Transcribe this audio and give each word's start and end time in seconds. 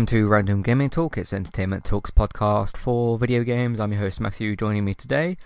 welcome 0.00 0.18
to 0.18 0.28
Random 0.28 0.62
Gaming 0.62 0.88
Talk. 0.88 1.18
It's 1.18 1.30
Entertainment 1.30 1.84
Talks 1.84 2.10
podcast 2.10 2.78
for 2.78 3.18
video 3.18 3.44
games. 3.44 3.78
I'm 3.78 3.92
your 3.92 4.00
host 4.00 4.18
Matthew. 4.18 4.56
Joining 4.56 4.82
me 4.82 4.94
today, 4.94 5.36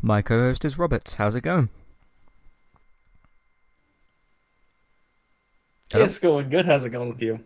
my 0.00 0.22
co-host 0.22 0.64
is 0.64 0.78
Robert. 0.78 1.16
How's 1.18 1.34
it 1.34 1.42
going? 1.42 1.68
Hello? 5.92 6.06
It's 6.06 6.18
going 6.18 6.48
good. 6.48 6.64
How's 6.64 6.86
it 6.86 6.88
going 6.88 7.10
with 7.10 7.20
you? 7.20 7.40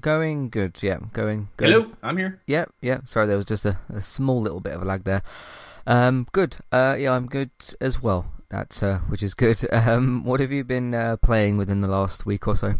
Going 0.00 0.50
good. 0.50 0.80
Yeah, 0.80 0.98
going 1.12 1.48
good. 1.56 1.72
Hello, 1.72 1.90
I'm 2.00 2.16
here. 2.16 2.42
Yeah, 2.46 2.66
yeah. 2.80 3.00
Sorry, 3.02 3.26
there 3.26 3.36
was 3.36 3.46
just 3.46 3.64
a, 3.64 3.80
a 3.88 4.00
small 4.00 4.40
little 4.40 4.60
bit 4.60 4.74
of 4.74 4.82
a 4.82 4.84
lag 4.84 5.02
there. 5.02 5.22
Um, 5.84 6.28
good. 6.30 6.58
Uh, 6.70 6.94
yeah, 6.96 7.12
I'm 7.12 7.26
good 7.26 7.50
as 7.80 8.00
well. 8.00 8.30
That's 8.50 8.84
uh, 8.84 9.00
which 9.08 9.24
is 9.24 9.34
good. 9.34 9.66
Um, 9.72 10.22
what 10.22 10.38
have 10.38 10.52
you 10.52 10.62
been 10.62 10.94
uh, 10.94 11.16
playing 11.16 11.56
within 11.56 11.80
the 11.80 11.88
last 11.88 12.24
week 12.24 12.46
or 12.46 12.54
so? 12.54 12.78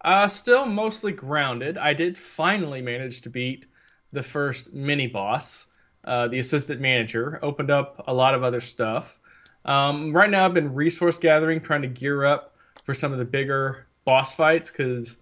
Uh, 0.00 0.28
still 0.28 0.66
mostly 0.66 1.12
grounded. 1.12 1.76
I 1.76 1.92
did 1.92 2.16
finally 2.16 2.82
manage 2.82 3.22
to 3.22 3.30
beat 3.30 3.66
the 4.12 4.22
first 4.22 4.72
mini 4.72 5.06
boss, 5.06 5.66
uh, 6.04 6.28
the 6.28 6.38
assistant 6.38 6.80
manager. 6.80 7.38
Opened 7.42 7.70
up 7.70 8.04
a 8.06 8.14
lot 8.14 8.34
of 8.34 8.44
other 8.44 8.60
stuff. 8.60 9.18
Um, 9.64 10.12
right 10.12 10.30
now, 10.30 10.44
I've 10.44 10.54
been 10.54 10.74
resource 10.74 11.18
gathering, 11.18 11.60
trying 11.60 11.82
to 11.82 11.88
gear 11.88 12.24
up 12.24 12.54
for 12.84 12.94
some 12.94 13.12
of 13.12 13.18
the 13.18 13.24
bigger 13.24 13.86
boss 14.04 14.34
fights 14.34 14.70
because 14.70 15.18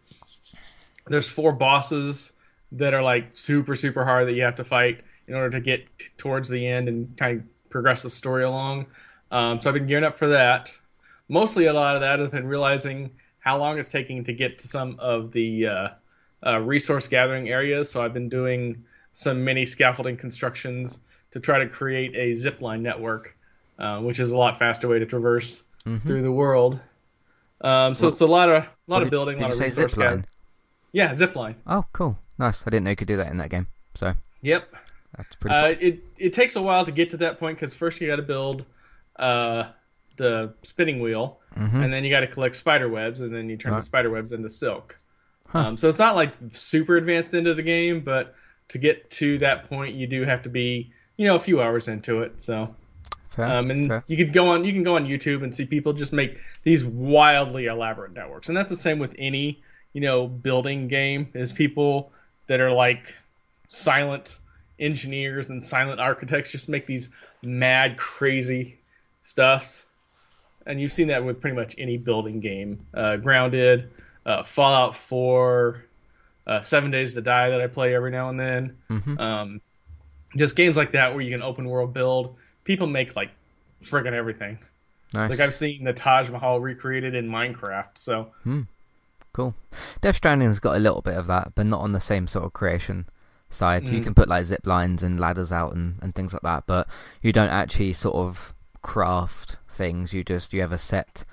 there's 1.09 1.28
four 1.28 1.53
bosses 1.53 2.33
that 2.72 2.95
are 2.95 3.03
like 3.03 3.34
super 3.34 3.75
super 3.75 4.05
hard 4.05 4.28
that 4.28 4.34
you 4.34 4.43
have 4.43 4.56
to 4.56 4.65
fight 4.65 5.03
in 5.27 5.34
order 5.34 5.50
to 5.50 5.61
get 5.61 5.87
t- 5.98 6.06
towards 6.17 6.48
the 6.48 6.67
end 6.67 6.89
and 6.89 7.17
kind 7.17 7.41
of 7.41 7.70
progress 7.70 8.03
the 8.03 8.11
story 8.11 8.45
along. 8.45 8.87
Um, 9.31 9.61
so 9.61 9.70
I've 9.70 9.75
been 9.75 9.87
gearing 9.87 10.05
up 10.05 10.19
for 10.19 10.28
that. 10.28 10.72
Mostly, 11.28 11.67
a 11.67 11.72
lot 11.72 11.97
of 11.97 12.03
that 12.03 12.20
has 12.20 12.28
been 12.28 12.47
realizing 12.47 13.11
how 13.47 13.56
long 13.56 13.78
it's 13.78 13.89
taking 13.89 14.25
to 14.25 14.33
get 14.33 14.58
to 14.58 14.66
some 14.66 14.97
of 14.98 15.30
the 15.30 15.69
uh, 15.69 15.89
uh, 16.44 16.58
resource 16.58 17.06
gathering 17.06 17.48
areas. 17.48 17.88
So 17.88 18.03
I've 18.03 18.12
been 18.12 18.28
doing 18.28 18.84
some 19.12 19.44
mini 19.44 19.64
scaffolding 19.64 20.16
constructions 20.16 20.98
to 21.30 21.38
try 21.38 21.61
to 21.61 21.69
create 21.69 22.12
a 22.16 22.33
zipline 22.33 22.80
network, 22.80 23.36
uh, 23.78 24.00
which 24.00 24.19
is 24.19 24.33
a 24.33 24.36
lot 24.36 24.58
faster 24.58 24.88
way 24.88 24.98
to 24.98 25.06
traverse 25.06 25.62
mm-hmm. 25.86 26.05
through 26.08 26.22
the 26.22 26.33
world. 26.33 26.80
Um, 27.61 27.94
so 27.94 28.03
well, 28.03 28.12
it's 28.12 28.20
a 28.20 28.27
lot 28.27 28.48
of 28.48 28.64
a 28.64 28.70
lot 28.88 29.05
of 29.05 29.11
building, 29.11 29.38
a 29.38 29.42
lot 29.42 29.53
of 29.53 29.60
resource 29.60 29.94
gathering. 29.94 30.27
Yeah, 30.91 31.12
zipline. 31.12 31.55
Oh, 31.69 31.84
cool, 31.92 32.19
nice. 32.38 32.64
I 32.66 32.70
didn't 32.70 32.84
know 32.84 32.91
you 32.91 32.97
could 32.97 33.08
do 33.08 33.16
that 33.16 33.31
in 33.31 33.36
that 33.36 33.50
game. 33.50 33.69
So. 33.94 34.14
Yep. 34.42 34.75
That's 35.16 35.36
pretty. 35.36 35.55
Uh, 35.55 35.75
cool. 35.75 35.86
It 35.86 36.05
it 36.19 36.33
takes 36.33 36.56
a 36.56 36.62
while 36.62 36.84
to 36.84 36.91
get 36.91 37.10
to 37.10 37.16
that 37.19 37.38
point 37.38 37.58
because 37.58 37.75
first 37.75 38.00
you 38.00 38.08
got 38.08 38.16
to 38.16 38.22
build 38.22 38.66
uh, 39.20 39.69
the 40.16 40.53
spinning 40.62 41.00
wheel, 41.00 41.38
mm-hmm. 41.57 41.83
and 41.83 41.93
then 41.93 42.05
you 42.05 42.11
got 42.11 42.21
to 42.21 42.27
collect 42.27 42.57
spider 42.57 42.89
webs, 42.89 43.21
and 43.21 43.35
then 43.35 43.49
you 43.49 43.57
turn 43.57 43.75
the 43.75 43.81
spider 43.81 44.11
webs 44.11 44.33
into 44.33 44.51
silk. 44.51 44.97
Huh. 45.49 45.59
Um, 45.61 45.77
so 45.77 45.89
it's 45.89 45.99
not 45.99 46.17
like 46.17 46.33
super 46.51 46.97
advanced 46.97 47.35
into 47.35 47.55
the 47.55 47.62
game, 47.62 48.01
but 48.01 48.35
to 48.69 48.79
get 48.79 49.11
to 49.11 49.39
that 49.39 49.69
point, 49.69 49.95
you 49.95 50.07
do 50.07 50.23
have 50.25 50.43
to 50.43 50.49
be, 50.49 50.93
you 51.17 51.27
know, 51.27 51.37
a 51.37 51.41
few 51.41 51.62
hours 51.62 51.89
into 51.89 52.23
it. 52.23 52.41
So, 52.43 52.75
fair, 53.31 53.47
um, 53.47 53.71
and 53.71 53.89
fair. 53.89 54.05
you 54.09 54.17
could 54.17 54.33
go 54.33 54.49
on, 54.49 54.65
you 54.65 54.72
can 54.72 54.83
go 54.83 54.97
on 54.97 55.06
YouTube 55.06 55.43
and 55.45 55.55
see 55.55 55.66
people 55.66 55.93
just 55.93 56.12
make 56.12 56.41
these 56.62 56.84
wildly 56.84 57.66
elaborate 57.66 58.12
networks, 58.12 58.49
and 58.49 58.56
that's 58.56 58.71
the 58.71 58.77
same 58.77 58.99
with 58.99 59.15
any, 59.19 59.62
you 59.93 60.00
know, 60.00 60.27
building 60.27 60.89
game. 60.89 61.28
Is 61.34 61.53
people 61.53 62.12
that 62.49 62.61
are 62.61 62.72
like 62.72 63.15
silent 63.69 64.39
engineers 64.78 65.49
and 65.49 65.62
silent 65.62 66.00
architects 66.00 66.50
just 66.50 66.69
make 66.69 66.87
these 66.87 67.09
mad, 67.43 67.97
crazy 67.97 68.78
stuff. 69.22 69.85
And 70.66 70.81
you've 70.81 70.93
seen 70.93 71.09
that 71.09 71.25
with 71.25 71.41
pretty 71.41 71.56
much 71.56 71.75
any 71.78 71.97
building 71.97 72.41
game. 72.41 72.81
Uh, 72.93 73.16
Grounded, 73.16 73.91
uh, 74.25 74.43
Fallout 74.43 74.97
4, 74.97 75.84
uh, 76.47 76.62
Seven 76.62 76.91
Days 76.91 77.15
to 77.15 77.22
Die 77.22 77.50
that 77.50 77.60
I 77.60 77.66
play 77.69 77.94
every 77.94 78.10
now 78.10 78.28
and 78.28 78.38
then. 78.38 78.77
Mm-hmm. 78.91 79.19
Um, 79.19 79.60
just 80.37 80.56
games 80.56 80.77
like 80.77 80.93
that 80.93 81.12
where 81.12 81.22
you 81.22 81.31
can 81.31 81.43
open 81.43 81.69
world 81.69 81.94
build. 81.94 82.37
People 82.65 82.87
make 82.87 83.16
like 83.16 83.31
friggin' 83.84 84.12
everything. 84.12 84.59
Nice. 85.15 85.31
Like 85.31 85.41
I've 85.41 85.54
seen 85.54 85.84
the 85.84 85.93
Taj 85.93 86.28
Mahal 86.31 86.60
recreated 86.60 87.15
in 87.15 87.28
Minecraft. 87.28 87.97
So. 87.97 88.33
Hmm. 88.43 88.62
Cool. 89.33 89.54
Death 90.00 90.16
Stranding's 90.16 90.60
got 90.60 90.77
a 90.77 90.81
little 90.81 91.03
bit 91.03 91.15
of 91.15 91.27
that, 91.27 91.53
but 91.54 91.66
not 91.66 91.81
on 91.81 91.93
the 91.93 92.00
same 92.00 92.27
sort 92.27 92.47
of 92.47 92.53
creation 92.53 93.06
side. 93.50 93.84
Mm. 93.84 93.93
You 93.93 94.00
can 94.00 94.15
put 94.15 94.28
like 94.28 94.47
zip 94.47 94.66
lines 94.66 95.03
and 95.03 95.21
ladders 95.21 95.53
out 95.53 95.75
and, 95.75 95.98
and 96.00 96.15
things 96.15 96.33
like 96.33 96.43
that, 96.43 96.65
but 96.66 96.88
you 97.22 97.33
don't 97.33 97.50
actually 97.50 97.93
sort 97.93 98.16
of 98.16 98.54
craft 98.86 99.56
things. 99.69 100.14
You 100.14 100.22
just 100.22 100.52
you 100.52 100.60
have 100.60 100.70
a 100.70 100.78
set, 100.78 101.24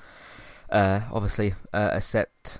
uh, 0.72 1.02
obviously 1.12 1.54
uh, 1.72 1.92
a 1.94 2.02
set, 2.02 2.60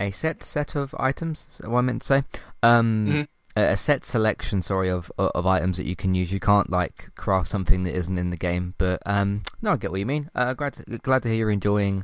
a 0.00 0.10
set 0.10 0.42
set 0.42 0.74
of 0.74 0.94
items. 0.98 1.58
What 1.62 1.78
I 1.78 1.82
meant 1.82 2.00
to 2.02 2.06
say. 2.06 2.24
Um, 2.62 3.06
mm-hmm. 3.06 3.60
a, 3.60 3.76
set 3.76 4.06
selection, 4.06 4.62
sorry, 4.62 4.88
of 4.88 5.12
of 5.18 5.46
items 5.46 5.76
that 5.76 5.86
you 5.86 5.94
can 5.94 6.14
use. 6.14 6.32
You 6.32 6.40
can't 6.40 6.70
like 6.70 7.14
craft 7.16 7.48
something 7.48 7.84
that 7.84 7.94
isn't 7.94 8.16
in 8.16 8.30
the 8.30 8.38
game. 8.38 8.74
But 8.78 9.02
um, 9.04 9.42
no, 9.60 9.72
I 9.72 9.76
get 9.76 9.90
what 9.90 10.00
you 10.00 10.06
mean. 10.06 10.30
Uh, 10.34 10.54
glad 10.54 10.72
to, 10.72 10.98
glad 10.98 11.22
to 11.24 11.28
hear 11.28 11.36
you're 11.36 11.50
enjoying 11.50 12.02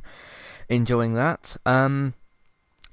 enjoying 0.69 1.15
that. 1.15 1.57
Um, 1.65 2.13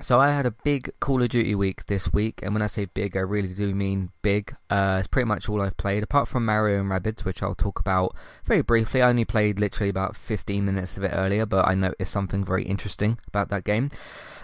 so 0.00 0.20
I 0.20 0.30
had 0.30 0.46
a 0.46 0.52
big 0.52 0.92
Call 1.00 1.22
of 1.22 1.28
Duty 1.28 1.54
week 1.54 1.86
this 1.86 2.12
week, 2.12 2.40
and 2.42 2.54
when 2.54 2.62
I 2.62 2.68
say 2.68 2.84
big, 2.84 3.16
I 3.16 3.20
really 3.20 3.52
do 3.52 3.74
mean 3.74 4.10
big. 4.22 4.54
Uh, 4.70 4.98
it's 5.00 5.08
pretty 5.08 5.26
much 5.26 5.48
all 5.48 5.60
I've 5.60 5.76
played, 5.76 6.04
apart 6.04 6.28
from 6.28 6.44
Mario 6.44 6.80
and 6.80 6.88
Rabbids, 6.90 7.24
which 7.24 7.42
I'll 7.42 7.56
talk 7.56 7.80
about 7.80 8.14
very 8.44 8.62
briefly. 8.62 9.02
I 9.02 9.08
only 9.08 9.24
played 9.24 9.58
literally 9.58 9.88
about 9.88 10.16
15 10.16 10.64
minutes 10.64 10.96
of 10.96 11.02
it 11.02 11.12
earlier, 11.12 11.46
but 11.46 11.66
I 11.66 11.74
noticed 11.74 12.12
something 12.12 12.44
very 12.44 12.64
interesting 12.64 13.18
about 13.26 13.48
that 13.48 13.64
game. 13.64 13.90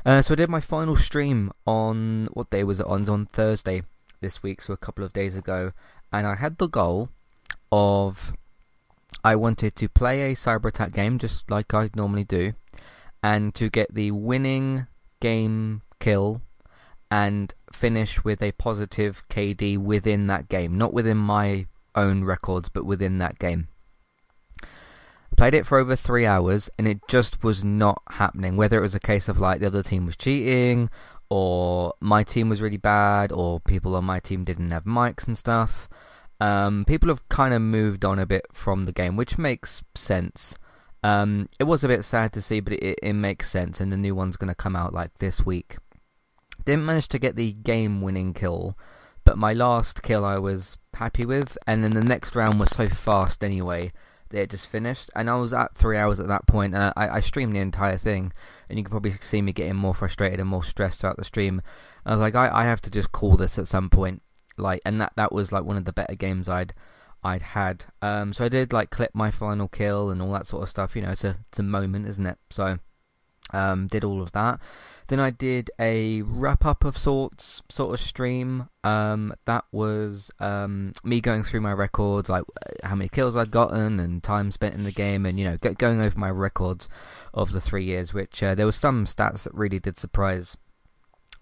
Uh, 0.04 0.22
so 0.22 0.34
I 0.34 0.37
did 0.37 0.50
my 0.50 0.60
final 0.60 0.97
stream 0.97 1.53
on 1.66 2.28
what 2.32 2.50
day 2.50 2.64
was 2.64 2.81
it 2.81 2.87
on? 2.87 3.03
It 3.03 3.09
on 3.09 3.26
Thursday 3.26 3.82
this 4.20 4.43
week, 4.43 4.60
so 4.60 4.72
a 4.72 4.76
couple 4.76 5.04
of 5.04 5.12
days 5.12 5.37
ago, 5.37 5.72
and 6.12 6.26
I 6.26 6.34
had 6.34 6.59
the 6.59 6.69
goal 6.69 7.10
of 7.70 8.32
I 9.22 9.37
wanted 9.37 9.76
to 9.76 9.88
play 9.88 10.32
a 10.32 10.34
cyber 10.34 10.66
attack 10.66 10.93
game 10.93 11.19
just 11.19 11.48
like 11.48 11.72
I 11.72 11.91
normally 11.94 12.25
do, 12.25 12.54
and 13.22 13.54
to 13.54 13.70
get 13.70 13.94
the 13.94 14.10
winning 14.10 14.88
game 15.24 15.80
kill 16.00 16.42
and 17.10 17.54
finish 17.72 18.22
with 18.24 18.42
a 18.42 18.52
positive 18.52 19.26
KD 19.30 19.78
within 19.78 20.26
that 20.26 20.50
game. 20.50 20.76
Not 20.76 20.92
within 20.92 21.16
my 21.16 21.64
own 21.94 22.24
records, 22.24 22.68
but 22.68 22.84
within 22.84 23.16
that 23.18 23.38
game. 23.38 23.68
Played 25.34 25.54
it 25.54 25.64
for 25.64 25.78
over 25.78 25.96
three 25.96 26.26
hours 26.26 26.68
and 26.78 26.86
it 26.86 27.00
just 27.08 27.42
was 27.42 27.64
not 27.64 28.02
happening. 28.10 28.58
Whether 28.58 28.76
it 28.76 28.82
was 28.82 28.94
a 28.94 29.00
case 29.00 29.26
of 29.26 29.38
like 29.38 29.60
the 29.60 29.68
other 29.68 29.82
team 29.82 30.04
was 30.04 30.14
cheating, 30.14 30.90
or 31.30 31.94
my 32.00 32.22
team 32.22 32.50
was 32.50 32.60
really 32.60 32.76
bad, 32.76 33.32
or 33.32 33.60
people 33.60 33.96
on 33.96 34.04
my 34.04 34.20
team 34.20 34.44
didn't 34.44 34.70
have 34.72 34.84
mics 34.84 35.26
and 35.26 35.38
stuff. 35.38 35.88
Um, 36.38 36.84
people 36.84 37.08
have 37.08 37.26
kind 37.30 37.54
of 37.54 37.62
moved 37.62 38.04
on 38.04 38.18
a 38.18 38.26
bit 38.26 38.44
from 38.52 38.84
the 38.84 38.92
game, 38.92 39.16
which 39.16 39.38
makes 39.38 39.82
sense. 39.94 40.58
Um, 41.04 41.50
it 41.60 41.65
was 41.65 41.84
a 41.84 41.88
bit 41.88 42.03
sad 42.03 42.32
to 42.32 42.41
see, 42.41 42.60
but 42.60 42.72
it, 42.72 42.98
it 43.03 43.12
makes 43.12 43.50
sense, 43.50 43.78
and 43.78 43.92
the 43.92 43.97
new 43.98 44.15
one's 44.15 44.38
going 44.38 44.48
to 44.48 44.54
come 44.54 44.75
out 44.75 44.94
like 44.94 45.19
this 45.19 45.44
week. 45.44 45.76
Didn't 46.65 46.87
manage 46.87 47.09
to 47.09 47.19
get 47.19 47.37
the 47.37 47.53
game-winning 47.53 48.32
kill, 48.32 48.78
but 49.23 49.37
my 49.37 49.52
last 49.52 50.02
kill 50.02 50.25
I 50.25 50.38
was 50.38 50.78
happy 50.94 51.26
with, 51.26 51.58
and 51.67 51.84
then 51.84 51.93
the 51.93 52.02
next 52.02 52.34
round 52.34 52.58
was 52.58 52.70
so 52.70 52.88
fast 52.88 53.44
anyway 53.44 53.93
that 54.31 54.40
it 54.40 54.50
just 54.50 54.67
finished. 54.67 55.11
And 55.14 55.28
I 55.28 55.37
was 55.37 55.52
at 55.52 55.75
three 55.75 55.99
hours 55.99 56.20
at 56.20 56.28
that 56.28 56.46
point, 56.46 56.75
and 56.75 56.90
I, 56.96 57.17
I 57.17 57.20
streamed 57.20 57.55
the 57.55 57.61
entire 57.61 57.99
thing, 57.99 58.32
and 58.70 58.78
you 58.78 58.84
can 58.84 58.90
probably 58.90 59.12
see 59.20 59.43
me 59.43 59.52
getting 59.52 59.76
more 59.76 59.93
frustrated 59.93 60.40
and 60.40 60.49
more 60.49 60.64
stressed 60.64 61.02
throughout 61.02 61.19
the 61.19 61.25
stream. 61.25 61.61
I 62.06 62.12
was 62.12 62.20
like, 62.20 62.34
I, 62.34 62.49
I 62.50 62.64
have 62.64 62.81
to 62.81 62.90
just 62.90 63.12
call 63.12 63.37
this 63.37 63.58
at 63.58 63.69
some 63.69 63.90
point, 63.90 64.23
like, 64.56 64.81
and 64.87 64.99
that 65.02 65.12
that 65.17 65.32
was 65.32 65.52
like 65.52 65.64
one 65.64 65.76
of 65.76 65.84
the 65.84 65.93
better 65.93 66.14
games 66.14 66.49
I'd 66.49 66.73
I'd 67.25 67.43
had. 67.43 67.87
Um, 68.03 68.32
so 68.32 68.44
I 68.44 68.49
did 68.49 68.73
like 68.73 68.91
clip 68.91 69.11
my 69.15 69.31
final 69.31 69.67
kill 69.67 70.11
and 70.11 70.21
all 70.21 70.32
that 70.32 70.47
sort 70.47 70.62
of 70.62 70.69
stuff. 70.69 70.94
You 70.94 71.03
know, 71.03 71.11
it's 71.11 71.25
a 71.25 71.38
it's 71.49 71.59
a 71.59 71.62
moment, 71.62 72.06
isn't 72.06 72.26
it? 72.26 72.38
So 72.50 72.79
um, 73.53 73.87
did 73.87 74.05
all 74.05 74.21
of 74.21 74.32
that. 74.32 74.61
Then 75.09 75.21
I 75.21 75.31
did 75.31 75.71
a 75.79 76.23
wrap 76.23 76.65
up 76.65 76.82
of 76.82 76.97
sorts, 76.97 77.62
sort 77.69 77.93
of 77.93 78.00
stream. 78.00 78.69
Um, 78.82 79.35
that 79.44 79.65
was 79.71 80.31
um, 80.41 80.94
me 81.03 81.21
going 81.21 81.43
through 81.43 81.61
my 81.61 81.73
records, 81.73 82.31
like 82.31 82.44
uh, 82.67 82.88
how 82.88 82.94
many 82.94 83.09
kills 83.09 83.37
I'd 83.37 83.50
gotten 83.50 84.00
and 84.00 84.23
time 84.23 84.50
spent 84.50 84.75
in 84.75 84.85
the 84.85 84.93
game, 84.93 85.26
and 85.26 85.38
you 85.38 85.44
know, 85.44 85.56
going 85.56 86.00
over 86.00 86.19
my 86.19 86.31
records 86.31 86.88
of 87.35 87.53
the 87.53 87.61
three 87.61 87.85
years. 87.85 88.15
Which 88.15 88.43
uh, 88.43 88.55
there 88.55 88.67
were 88.67 88.73
some 88.73 89.05
stats 89.05 89.43
that 89.43 89.55
really 89.55 89.79
did 89.79 89.99
surprise 89.99 90.56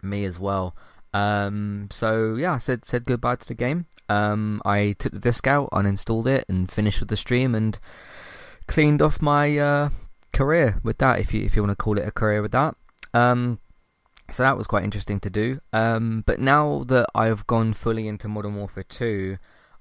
me 0.02 0.24
as 0.24 0.40
well. 0.40 0.76
Um, 1.12 1.88
so 1.90 2.34
yeah, 2.36 2.54
I 2.54 2.58
said 2.58 2.84
said 2.84 3.04
goodbye 3.04 3.36
to 3.36 3.46
the 3.46 3.54
game. 3.54 3.86
Um, 4.08 4.60
I 4.64 4.94
took 4.98 5.12
the 5.12 5.18
disc 5.18 5.46
out, 5.46 5.70
uninstalled 5.72 6.26
it, 6.26 6.44
and 6.48 6.70
finished 6.70 7.00
with 7.00 7.08
the 7.08 7.16
stream 7.16 7.54
and 7.54 7.78
cleaned 8.66 9.02
off 9.02 9.22
my 9.22 9.58
uh, 9.58 9.90
career 10.32 10.80
with 10.82 10.98
that, 10.98 11.20
if 11.20 11.32
you 11.34 11.44
if 11.44 11.56
you 11.56 11.62
want 11.62 11.76
to 11.76 11.82
call 11.82 11.98
it 11.98 12.06
a 12.06 12.12
career 12.12 12.42
with 12.42 12.52
that. 12.52 12.76
Um, 13.14 13.58
so 14.30 14.42
that 14.42 14.56
was 14.56 14.66
quite 14.66 14.84
interesting 14.84 15.20
to 15.20 15.30
do. 15.30 15.60
Um, 15.72 16.24
but 16.26 16.40
now 16.40 16.84
that 16.86 17.06
I've 17.14 17.46
gone 17.46 17.74
fully 17.74 18.08
into 18.08 18.28
Modern 18.28 18.54
Warfare 18.56 18.84
2, 18.84 19.36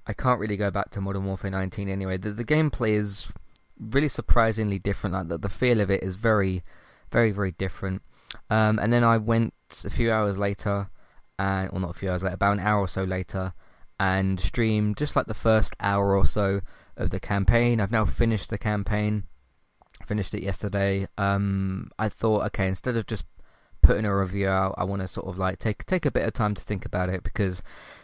I 0.06 0.12
can't 0.12 0.40
really 0.40 0.58
go 0.58 0.70
back 0.70 0.90
to 0.90 1.00
Modern 1.00 1.24
Warfare 1.24 1.50
19 1.50 1.88
anyway. 1.88 2.18
The, 2.18 2.32
the 2.32 2.44
gameplay 2.44 2.90
is 2.90 3.32
really 3.80 4.08
surprisingly 4.08 4.78
different. 4.78 5.14
Like 5.14 5.28
the, 5.28 5.38
the 5.38 5.48
feel 5.48 5.80
of 5.80 5.90
it 5.90 6.02
is 6.02 6.16
very, 6.16 6.62
very, 7.10 7.30
very 7.30 7.52
different. 7.52 8.02
Um, 8.50 8.78
and 8.78 8.92
then 8.92 9.04
I 9.04 9.16
went 9.16 9.54
a 9.84 9.90
few 9.90 10.12
hours 10.12 10.38
later 10.38 10.88
and 11.42 11.70
or 11.72 11.80
not 11.80 11.90
a 11.90 11.94
few 11.94 12.10
hours 12.10 12.22
later, 12.22 12.34
about 12.34 12.52
an 12.52 12.60
hour 12.60 12.80
or 12.80 12.88
so 12.88 13.02
later, 13.02 13.52
and 13.98 14.38
streamed 14.38 14.96
just 14.96 15.16
like 15.16 15.26
the 15.26 15.34
first 15.34 15.74
hour 15.80 16.16
or 16.16 16.24
so 16.24 16.60
of 16.96 17.10
the 17.10 17.20
campaign. 17.20 17.80
I've 17.80 17.90
now 17.90 18.04
finished 18.04 18.50
the 18.50 18.58
campaign, 18.58 19.24
finished 20.06 20.34
it 20.34 20.42
yesterday. 20.42 21.08
Um, 21.18 21.90
I 21.98 22.08
thought, 22.08 22.44
okay, 22.46 22.68
instead 22.68 22.96
of 22.96 23.06
just 23.06 23.24
putting 23.82 24.04
a 24.04 24.16
review 24.16 24.48
out, 24.48 24.74
I 24.78 24.84
want 24.84 25.02
to 25.02 25.08
sort 25.08 25.26
of 25.26 25.36
like 25.36 25.58
take 25.58 25.84
take 25.84 26.06
a 26.06 26.12
bit 26.12 26.26
of 26.26 26.32
time 26.32 26.54
to 26.54 26.62
think 26.62 26.84
about 26.84 27.08
it 27.08 27.24
because 27.24 27.62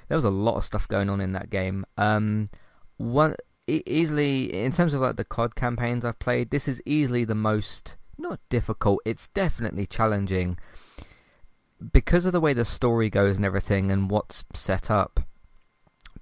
there 0.09 0.17
was 0.17 0.25
a 0.25 0.31
lot 0.31 0.57
of 0.57 0.65
stuff 0.65 0.89
going 0.89 1.09
on 1.09 1.21
in 1.21 1.33
that 1.33 1.51
game. 1.51 1.87
Um, 1.97 2.51
one 2.97 3.37
easily 3.69 4.53
in 4.53 4.73
terms 4.73 4.95
of 4.95 5.01
like 5.01 5.17
the 5.17 5.25
COD 5.25 5.55
campaigns 5.55 6.05
I've 6.05 6.19
played, 6.19 6.51
this 6.51 6.67
is 6.67 6.83
easily 6.85 7.25
the 7.25 7.37
most 7.37 7.95
not 8.19 8.41
difficult. 8.49 9.01
It's 9.05 9.29
definitely 9.29 9.87
challenging 9.87 10.59
because 11.93 12.27
of 12.27 12.33
the 12.33 12.41
way 12.41 12.53
the 12.53 12.65
story 12.65 13.11
goes 13.11 13.37
and 13.37 13.45
everything 13.45 13.91
and 13.91 14.11
what's 14.11 14.45
set 14.55 14.91
up. 14.91 15.21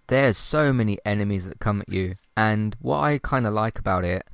There's 0.08 0.36
so 0.36 0.72
many 0.72 0.98
enemies 1.04 1.46
that 1.46 1.58
come 1.58 1.80
at 1.80 1.88
you, 1.88 2.14
and 2.36 2.76
what 2.80 2.98
I 3.00 3.18
kind 3.18 3.46
of 3.46 3.54
like 3.54 3.78
about 3.78 4.04
it 4.04 4.28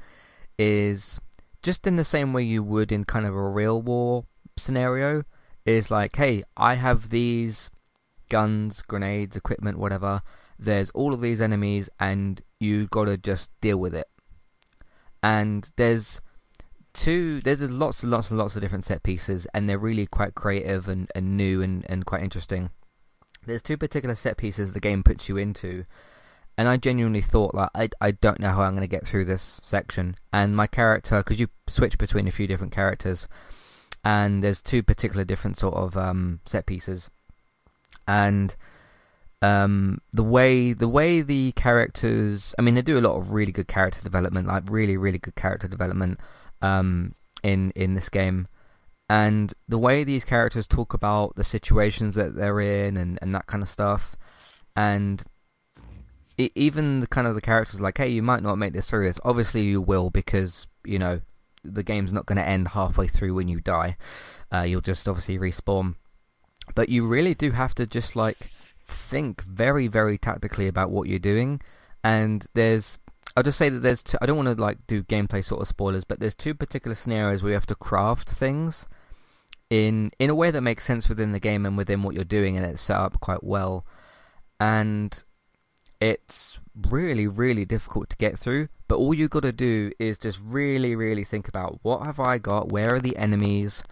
is 0.59 1.21
just 1.63 1.87
in 1.87 1.97
the 1.97 2.05
same 2.05 2.33
way 2.33 2.43
you 2.43 2.63
would 2.63 2.93
in 2.93 3.05
kind 3.05 3.25
of 3.25 3.35
a 3.35 3.49
real 3.49 3.81
war 3.81 4.25
scenario 4.59 5.25
is 5.65 5.91
like, 5.91 6.17
hey, 6.17 6.43
I 6.57 6.75
have 6.75 7.09
these 7.09 7.71
guns, 8.29 8.83
grenades, 8.83 9.37
equipment, 9.37 9.79
whatever. 9.79 10.23
There's 10.59 10.91
all 10.91 11.15
of 11.15 11.21
these 11.21 11.41
enemies, 11.41 11.89
and 11.99 12.43
you 12.61 12.87
gotta 12.89 13.17
just 13.17 13.51
deal 13.61 13.79
with 13.79 13.95
it. 13.95 14.09
And 15.23 15.71
there's 15.77 16.21
two, 16.95 17.41
there's 17.41 17.69
lots 17.71 18.03
and 18.03 18.11
lots 18.11 18.31
and 18.31 18.39
lots 18.39 18.57
of 18.57 18.63
different 18.63 18.85
set 18.85 19.03
pieces, 19.03 19.47
and 19.55 19.69
they're 19.69 19.79
really 19.79 20.07
quite 20.07 20.35
creative 20.35 20.89
and, 20.89 21.11
and 21.15 21.37
new 21.37 21.63
and, 21.63 21.85
and 21.89 22.07
quite 22.07 22.23
interesting. 22.23 22.71
There's 23.47 23.63
two 23.63 23.77
particular 23.77 24.15
set 24.15 24.37
pieces 24.37 24.73
the 24.73 24.81
game 24.81 25.03
puts 25.03 25.29
you 25.29 25.37
into, 25.37 25.85
and 26.57 26.69
I 26.69 26.77
genuinely 26.77 27.23
thought 27.23 27.55
like 27.55 27.71
I 27.75 27.89
I 28.01 28.11
don't 28.13 28.39
know 28.39 28.51
how 28.51 28.63
I'm 28.63 28.75
going 28.75 28.83
to 28.83 28.87
get 28.87 29.07
through 29.07 29.25
this 29.25 29.61
section. 29.63 30.17
And 30.33 30.57
my 30.57 30.67
character, 30.67 31.19
because 31.19 31.41
you 31.41 31.49
switch 31.67 31.99
between 31.99 32.29
a 32.29 32.33
few 32.33 32.47
different 32.47 32.73
characters, 32.73 33.27
and 34.05 34.43
there's 34.43 34.63
two 34.63 34.83
particular 34.83 35.25
different 35.25 35.57
sort 35.57 35.75
of 35.75 35.97
um, 35.97 36.41
set 36.47 36.67
pieces, 36.67 37.11
and 38.07 38.55
um, 39.41 39.99
the 40.13 40.23
way 40.23 40.73
the 40.73 40.89
way 40.89 41.21
the 41.21 41.53
characters, 41.53 42.55
I 42.59 42.63
mean, 42.63 42.75
they 42.75 42.83
do 42.83 42.99
a 42.99 43.01
lot 43.01 43.17
of 43.17 43.33
really 43.33 43.53
good 43.53 43.67
character 43.67 44.03
development, 44.03 44.47
like 44.47 44.71
really 44.71 44.97
really 44.97 45.19
good 45.19 45.35
character 45.35 45.67
development 45.67 46.21
um, 46.63 47.15
in 47.43 47.73
in 47.73 47.95
this 47.95 48.09
game, 48.09 48.49
and 49.11 49.53
the 49.69 49.79
way 49.79 50.05
these 50.05 50.25
characters 50.25 50.67
talk 50.67 50.95
about 50.95 51.37
the 51.37 51.45
situations 51.45 52.15
that 52.15 52.35
they're 52.35 52.61
in 52.61 52.97
and, 52.97 53.19
and 53.21 53.35
that 53.35 53.47
kind 53.47 53.63
of 53.63 53.69
stuff, 53.69 54.17
and 54.75 55.23
it, 56.39 56.53
even 56.55 57.01
the 57.01 57.07
kind 57.07 57.27
of 57.27 57.35
the 57.35 57.41
characters 57.41 57.81
like, 57.81 57.99
hey, 57.99 58.09
you 58.09 58.23
might 58.23 58.43
not 58.43 58.57
make 58.57 58.73
this 58.73 58.89
through 58.89 59.05
this. 59.05 59.21
Obviously, 59.25 59.63
you 59.63 59.81
will 59.81 60.09
because 60.09 60.67
you 60.85 60.99
know 60.99 61.21
the 61.65 61.83
game's 61.83 62.13
not 62.13 62.27
going 62.27 62.37
to 62.37 62.47
end 62.47 62.69
halfway 62.69 63.07
through 63.07 63.35
when 63.35 63.49
you 63.49 63.61
die. 63.61 63.97
Uh, 64.53 64.63
you'll 64.63 64.81
just 64.81 65.09
obviously 65.09 65.39
respawn. 65.39 65.95
But 66.75 66.89
you 66.89 67.07
really 67.07 67.35
do 67.35 67.53
have 67.53 67.75
to 67.77 67.87
just 67.87 68.17
like 68.17 68.37
think 68.87 69.43
very, 69.43 69.87
very 69.87 70.19
tactically 70.19 70.69
about 70.69 70.91
what 70.91 71.09
you're 71.09 71.19
doing. 71.19 71.61
And 72.05 72.47
there's, 72.55 72.99
I'll 73.37 73.43
just 73.43 73.59
say 73.59 73.69
that 73.69 73.81
there's, 73.81 74.03
two, 74.03 74.19
I 74.21 74.27
don't 74.27 74.37
want 74.37 74.55
to 74.55 74.61
like 74.61 74.87
do 74.87 75.03
gameplay 75.03 75.45
sort 75.45 75.63
of 75.63 75.69
spoilers, 75.69 76.05
but 76.05 76.21
there's 76.21 76.35
two 76.35 76.55
particular 76.55 76.95
scenarios 76.95 77.43
where 77.43 77.51
you 77.51 77.55
have 77.55 77.67
to 77.67 77.75
craft 77.75 78.31
things 78.31 78.87
in 79.71 80.11
in 80.19 80.29
a 80.29 80.35
way 80.35 80.51
that 80.51 80.61
makes 80.61 80.85
sense 80.85 81.09
within 81.09 81.33
the 81.33 81.41
game 81.41 81.65
and 81.65 81.79
within 81.79 82.03
what 82.03 82.15
you're 82.15 82.25
doing, 82.25 82.57
and 82.57 82.67
it's 82.67 82.83
set 82.83 82.99
up 82.99 83.21
quite 83.21 83.43
well. 83.43 83.87
And 84.61 85.23
it's 86.01 86.61
really, 86.91 87.27
really 87.27 87.65
difficult 87.65 88.11
to 88.11 88.17
get 88.17 88.39
through. 88.39 88.69
But 88.87 88.99
all 88.99 89.15
you 89.15 89.29
got 89.29 89.45
to 89.45 89.53
do 89.53 89.93
is 89.99 90.19
just 90.19 90.39
really, 90.43 90.95
really 90.95 91.25
think 91.25 91.49
about 91.49 91.79
what 91.83 92.05
have 92.05 92.21
I 92.21 92.37
got? 92.37 92.71
Where 92.71 92.95
are 92.95 93.01
the 93.01 93.17
enemies? 93.17 93.83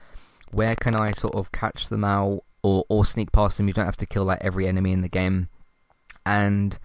Where 0.53 0.75
can 0.75 0.95
I 0.95 1.13
sort 1.13 1.35
of 1.35 1.53
catch 1.53 1.89
them 1.89 2.05
out 2.05 2.43
or 2.63 2.85
or 2.91 3.07
sneak 3.07 3.33
past 3.33 3.57
them? 3.57 3.69
You 3.69 3.73
don't 3.73 3.87
have 3.87 3.97
to 3.97 4.07
kill 4.07 4.25
like 4.25 4.43
every 4.43 4.69
enemy 4.69 4.93
in 4.93 5.01
the 5.01 5.09
game, 5.09 5.49
and 6.27 6.79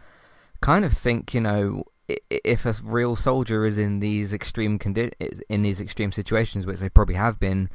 kind 0.62 0.86
of 0.86 0.94
think, 0.94 1.34
you 1.34 1.42
know, 1.42 1.84
if 2.08 2.66
a 2.66 2.76
real 2.84 3.16
soldier 3.16 3.66
is 3.66 3.78
in 3.78 4.00
these 4.00 4.34
extreme 4.34 4.78
condi- 4.80 5.14
in 5.50 5.62
these 5.62 5.82
extreme 5.82 6.12
situations, 6.12 6.66
which 6.66 6.80
they 6.80 6.90
probably 6.90 7.16
have 7.16 7.40
been, 7.40 7.70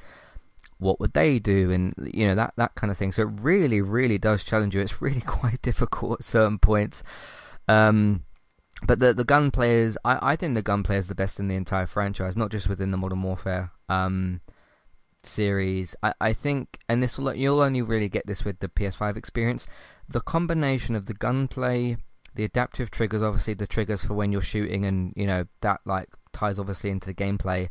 what 0.79 0.99
would 0.99 1.13
they 1.13 1.39
do 1.39 1.71
and 1.71 1.93
you 2.13 2.27
know 2.27 2.35
that 2.35 2.55
that 2.57 2.75
kind 2.75 2.91
of 2.91 2.97
thing 2.97 3.13
so 3.13 3.21
it 3.21 3.29
really 3.43 3.83
really 3.83 4.17
does 4.17 4.43
challenge 4.43 4.75
you 4.75 4.81
it's 4.81 5.03
really 5.03 5.21
quite 5.27 5.61
difficult 5.61 6.21
at 6.21 6.25
certain 6.25 6.59
points 6.59 7.03
um, 7.69 8.25
but 8.87 8.99
the 8.99 9.13
the 9.13 9.25
gunplay 9.25 9.75
is 9.75 9.99
I, 10.05 10.33
I 10.33 10.37
think 10.37 10.55
the 10.55 10.63
gunplay 10.63 10.97
is 10.97 11.09
the 11.09 11.15
best 11.15 11.39
in 11.39 11.49
the 11.49 11.55
entire 11.55 11.87
franchise, 11.87 12.37
not 12.37 12.51
just 12.51 12.69
within 12.69 12.91
the 12.91 12.97
Modern 12.97 13.23
Warfare 13.23 13.73
um, 13.89 14.41
series. 15.23 15.95
I, 16.03 16.15
I 16.21 16.33
think, 16.33 16.79
and 16.89 17.03
this 17.03 17.19
will 17.19 17.35
you'll 17.35 17.61
only 17.61 17.83
really 17.83 18.09
get 18.09 18.27
this 18.27 18.45
with 18.45 18.61
the 18.61 18.69
PS5 18.69 19.17
experience. 19.17 19.67
The 20.09 20.21
combination 20.21 20.97
of 20.97 21.07
the 21.07 21.15
gunplay, 21.15 21.99
the 22.41 22.47
adaptive 22.47 22.91
triggers, 22.91 23.23
obviously 23.23 23.53
the 23.53 23.67
triggers 23.67 24.03
for 24.03 24.15
when 24.15 24.33
you're 24.33 24.41
shooting, 24.41 24.87
and 24.87 25.13
you 25.15 25.27
know 25.27 25.45
that 25.61 25.83
like 25.85 26.09
ties 26.33 26.59
obviously 26.59 26.89
into 26.89 27.07
the 27.07 27.13
gameplay, 27.13 27.69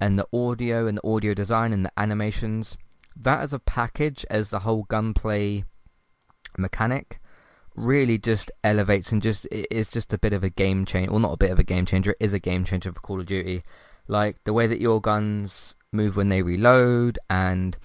and 0.00 0.18
the 0.18 0.26
audio 0.32 0.88
and 0.88 0.98
the 0.98 1.06
audio 1.06 1.32
design 1.32 1.72
and 1.72 1.84
the 1.84 1.92
animations. 1.96 2.76
That 3.14 3.40
as 3.40 3.52
a 3.52 3.60
package, 3.60 4.26
as 4.28 4.50
the 4.50 4.60
whole 4.60 4.82
gunplay 4.82 5.64
mechanic 6.58 7.20
really 7.76 8.18
just 8.18 8.50
elevates 8.64 9.12
and 9.12 9.22
just 9.22 9.46
it's 9.52 9.92
just 9.92 10.12
a 10.12 10.18
bit 10.18 10.32
of 10.32 10.42
a 10.42 10.50
game 10.50 10.84
changer. 10.84 11.12
Well, 11.12 11.20
not 11.20 11.34
a 11.34 11.36
bit 11.44 11.52
of 11.52 11.60
a 11.60 11.64
game 11.64 11.86
changer. 11.86 12.10
It 12.10 12.16
is 12.18 12.34
a 12.34 12.40
game 12.40 12.64
changer 12.64 12.92
for 12.92 12.98
Call 12.98 13.20
of 13.20 13.26
Duty. 13.26 13.62
Like 14.08 14.42
the 14.42 14.52
way 14.52 14.66
that 14.66 14.80
your 14.80 15.00
guns 15.00 15.76
move 15.92 16.16
when 16.16 16.30
they 16.30 16.42
reload, 16.42 17.16
and 17.28 17.78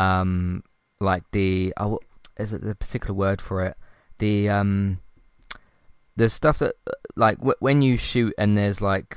um, 0.00 0.64
like 0.98 1.22
the 1.30 1.72
oh, 1.76 2.00
is 2.36 2.52
it 2.52 2.62
the 2.62 2.74
particular 2.74 3.14
word 3.14 3.40
for 3.40 3.62
it? 3.62 3.76
The 4.18 4.48
um, 4.48 4.98
the 6.16 6.28
stuff 6.28 6.58
that 6.58 6.74
like 7.16 7.38
w- 7.38 7.56
when 7.60 7.82
you 7.82 7.96
shoot 7.96 8.34
and 8.38 8.56
there's 8.56 8.80
like 8.80 9.16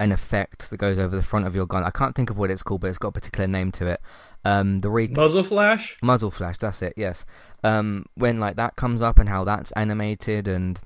an 0.00 0.12
effect 0.12 0.70
that 0.70 0.76
goes 0.76 0.98
over 0.98 1.14
the 1.14 1.22
front 1.22 1.46
of 1.46 1.54
your 1.54 1.66
gun. 1.66 1.84
I 1.84 1.90
can't 1.90 2.14
think 2.14 2.30
of 2.30 2.36
what 2.36 2.50
it's 2.50 2.62
called, 2.62 2.80
but 2.80 2.88
it's 2.88 2.98
got 2.98 3.08
a 3.08 3.12
particular 3.12 3.46
name 3.46 3.70
to 3.72 3.86
it. 3.86 4.00
Um, 4.44 4.80
the 4.80 4.90
re- 4.90 5.08
muzzle 5.08 5.42
flash. 5.42 5.96
Muzzle 6.02 6.30
flash. 6.30 6.58
That's 6.58 6.82
it. 6.82 6.94
Yes. 6.96 7.24
Um, 7.62 8.06
when 8.14 8.40
like 8.40 8.56
that 8.56 8.76
comes 8.76 9.02
up 9.02 9.18
and 9.18 9.28
how 9.28 9.44
that's 9.44 9.72
animated 9.72 10.48
and 10.48 10.78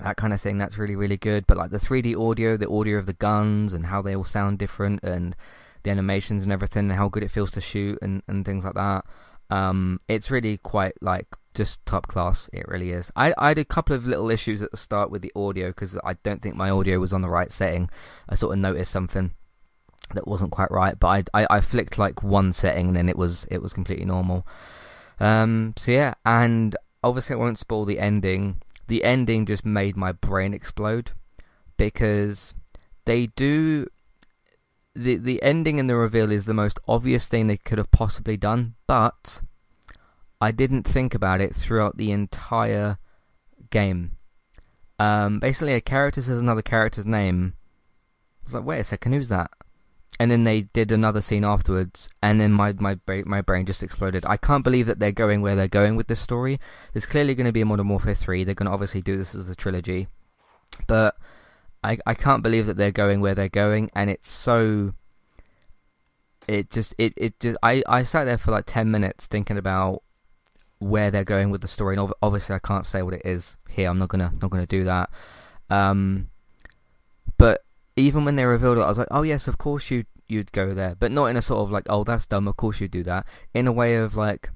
that 0.00 0.16
kind 0.16 0.32
of 0.32 0.40
thing, 0.40 0.58
that's 0.58 0.76
really 0.76 0.96
really 0.96 1.16
good. 1.16 1.46
But 1.46 1.56
like 1.56 1.70
the 1.70 1.78
3D 1.78 2.16
audio, 2.18 2.56
the 2.56 2.70
audio 2.70 2.98
of 2.98 3.06
the 3.06 3.14
guns 3.14 3.72
and 3.72 3.86
how 3.86 4.02
they 4.02 4.14
all 4.14 4.24
sound 4.24 4.58
different 4.58 5.02
and 5.02 5.34
the 5.84 5.90
animations 5.90 6.42
and 6.42 6.52
everything, 6.52 6.90
and 6.90 6.98
how 6.98 7.08
good 7.08 7.22
it 7.22 7.30
feels 7.30 7.52
to 7.52 7.60
shoot 7.60 7.98
and 8.02 8.22
and 8.28 8.44
things 8.44 8.64
like 8.64 8.74
that. 8.74 9.06
Um, 9.50 10.00
it's 10.08 10.30
really 10.30 10.58
quite 10.58 10.94
like 11.00 11.26
just 11.54 11.84
top 11.86 12.06
class. 12.06 12.50
It 12.52 12.68
really 12.68 12.90
is. 12.90 13.10
I 13.16 13.34
I 13.38 13.48
had 13.48 13.58
a 13.58 13.64
couple 13.64 13.96
of 13.96 14.06
little 14.06 14.30
issues 14.30 14.62
at 14.62 14.70
the 14.70 14.76
start 14.76 15.10
with 15.10 15.22
the 15.22 15.32
audio 15.34 15.68
because 15.68 15.96
I 16.04 16.14
don't 16.22 16.42
think 16.42 16.54
my 16.54 16.70
audio 16.70 16.98
was 16.98 17.12
on 17.12 17.22
the 17.22 17.28
right 17.28 17.52
setting. 17.52 17.88
I 18.28 18.34
sort 18.34 18.54
of 18.54 18.60
noticed 18.60 18.92
something 18.92 19.32
that 20.14 20.28
wasn't 20.28 20.52
quite 20.52 20.70
right, 20.70 20.98
but 20.98 21.28
I, 21.34 21.42
I, 21.42 21.46
I 21.56 21.60
flicked 21.60 21.98
like 21.98 22.22
one 22.22 22.52
setting 22.52 22.88
and 22.88 22.96
then 22.96 23.08
it 23.08 23.16
was 23.16 23.46
it 23.50 23.62
was 23.62 23.72
completely 23.72 24.04
normal. 24.04 24.46
Um, 25.18 25.74
so 25.76 25.92
yeah, 25.92 26.14
and 26.24 26.76
obviously 27.02 27.34
I 27.34 27.38
won't 27.38 27.58
spoil 27.58 27.84
the 27.84 27.98
ending. 27.98 28.60
The 28.88 29.02
ending 29.02 29.46
just 29.46 29.64
made 29.64 29.96
my 29.96 30.12
brain 30.12 30.54
explode 30.54 31.12
because 31.76 32.54
they 33.04 33.26
do 33.26 33.86
the 34.96 35.16
the 35.16 35.42
ending 35.42 35.78
and 35.78 35.88
the 35.88 35.96
reveal 35.96 36.32
is 36.32 36.44
the 36.44 36.54
most 36.54 36.80
obvious 36.88 37.26
thing 37.26 37.46
they 37.46 37.56
could 37.56 37.78
have 37.78 37.90
possibly 37.90 38.36
done, 38.36 38.74
but 38.86 39.42
I 40.40 40.50
didn't 40.50 40.84
think 40.84 41.14
about 41.14 41.40
it 41.40 41.54
throughout 41.54 41.96
the 41.96 42.10
entire 42.10 42.98
game. 43.70 44.12
Um, 44.98 45.38
basically, 45.38 45.74
a 45.74 45.80
character 45.80 46.22
says 46.22 46.40
another 46.40 46.62
character's 46.62 47.06
name. 47.06 47.54
I 47.56 48.44
was 48.44 48.54
like, 48.54 48.64
wait 48.64 48.80
a 48.80 48.84
second, 48.84 49.12
who's 49.12 49.28
that? 49.28 49.50
and 50.18 50.30
then 50.30 50.44
they 50.44 50.62
did 50.62 50.90
another 50.90 51.20
scene 51.20 51.44
afterwards, 51.44 52.08
and 52.22 52.40
then 52.40 52.52
my 52.52 52.74
my 52.78 52.96
my 53.06 53.42
brain 53.42 53.66
just 53.66 53.82
exploded. 53.82 54.24
I 54.26 54.36
can't 54.36 54.64
believe 54.64 54.86
that 54.86 54.98
they're 54.98 55.12
going 55.12 55.42
where 55.42 55.54
they're 55.54 55.68
going 55.68 55.96
with 55.96 56.06
this 56.06 56.20
story. 56.20 56.58
There's 56.92 57.06
clearly 57.06 57.34
going 57.34 57.46
to 57.46 57.52
be 57.52 57.60
a 57.60 57.66
Modern 57.66 57.88
Warfare 57.88 58.14
three. 58.14 58.42
They're 58.42 58.54
going 58.54 58.66
to 58.66 58.72
obviously 58.72 59.02
do 59.02 59.16
this 59.16 59.34
as 59.34 59.48
a 59.48 59.54
trilogy, 59.54 60.08
but 60.86 61.16
I 61.86 61.98
I 62.06 62.14
can't 62.14 62.42
believe 62.42 62.66
that 62.66 62.76
they're 62.76 62.90
going 62.90 63.20
where 63.20 63.34
they're 63.34 63.48
going, 63.48 63.90
and 63.94 64.10
it's 64.10 64.28
so. 64.28 64.94
It 66.48 66.70
just 66.70 66.94
it 66.98 67.12
it 67.16 67.40
just 67.40 67.58
I 67.62 67.82
I 67.88 68.02
sat 68.02 68.24
there 68.24 68.38
for 68.38 68.50
like 68.50 68.64
ten 68.66 68.90
minutes 68.90 69.26
thinking 69.26 69.58
about 69.58 70.02
where 70.78 71.10
they're 71.10 71.24
going 71.24 71.50
with 71.50 71.60
the 71.60 71.68
story, 71.68 71.96
and 71.96 72.12
obviously 72.22 72.54
I 72.54 72.58
can't 72.60 72.86
say 72.86 73.02
what 73.02 73.14
it 73.14 73.22
is 73.24 73.58
here. 73.68 73.88
I'm 73.88 73.98
not 73.98 74.08
gonna 74.08 74.32
not 74.40 74.50
gonna 74.50 74.66
do 74.66 74.84
that. 74.84 75.10
Um, 75.70 76.28
but 77.38 77.64
even 77.96 78.24
when 78.24 78.36
they 78.36 78.44
revealed 78.44 78.78
it, 78.78 78.82
I 78.82 78.88
was 78.88 78.98
like, 78.98 79.08
oh 79.10 79.22
yes, 79.22 79.48
of 79.48 79.58
course 79.58 79.90
you 79.90 80.04
you'd 80.28 80.52
go 80.52 80.74
there, 80.74 80.94
but 80.98 81.12
not 81.12 81.26
in 81.26 81.36
a 81.36 81.42
sort 81.42 81.60
of 81.60 81.70
like, 81.70 81.86
oh 81.88 82.04
that's 82.04 82.26
dumb, 82.26 82.48
of 82.48 82.56
course 82.56 82.80
you'd 82.80 82.90
do 82.90 83.02
that. 83.04 83.26
In 83.54 83.66
a 83.66 83.72
way 83.72 83.96
of 83.96 84.16
like, 84.16 84.50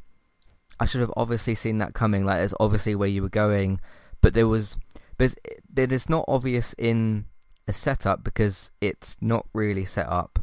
I 0.79 0.87
should 0.87 1.01
have 1.01 1.13
obviously 1.17 1.55
seen 1.55 1.79
that 1.79 1.95
coming. 1.95 2.25
Like, 2.25 2.41
it's 2.41 2.55
obviously 2.61 2.95
where 2.95 3.09
you 3.09 3.23
were 3.23 3.29
going, 3.29 3.81
but 4.21 4.35
there 4.35 4.49
was, 4.49 4.77
but 5.21 5.35
but 5.71 5.93
it's 5.93 6.09
not 6.09 6.25
obvious 6.27 6.75
in 6.79 7.27
a 7.69 7.75
setup 7.75 8.25
because 8.25 8.71
it's 8.81 9.19
not 9.21 9.47
really 9.53 9.85
set 9.85 10.09
up. 10.09 10.39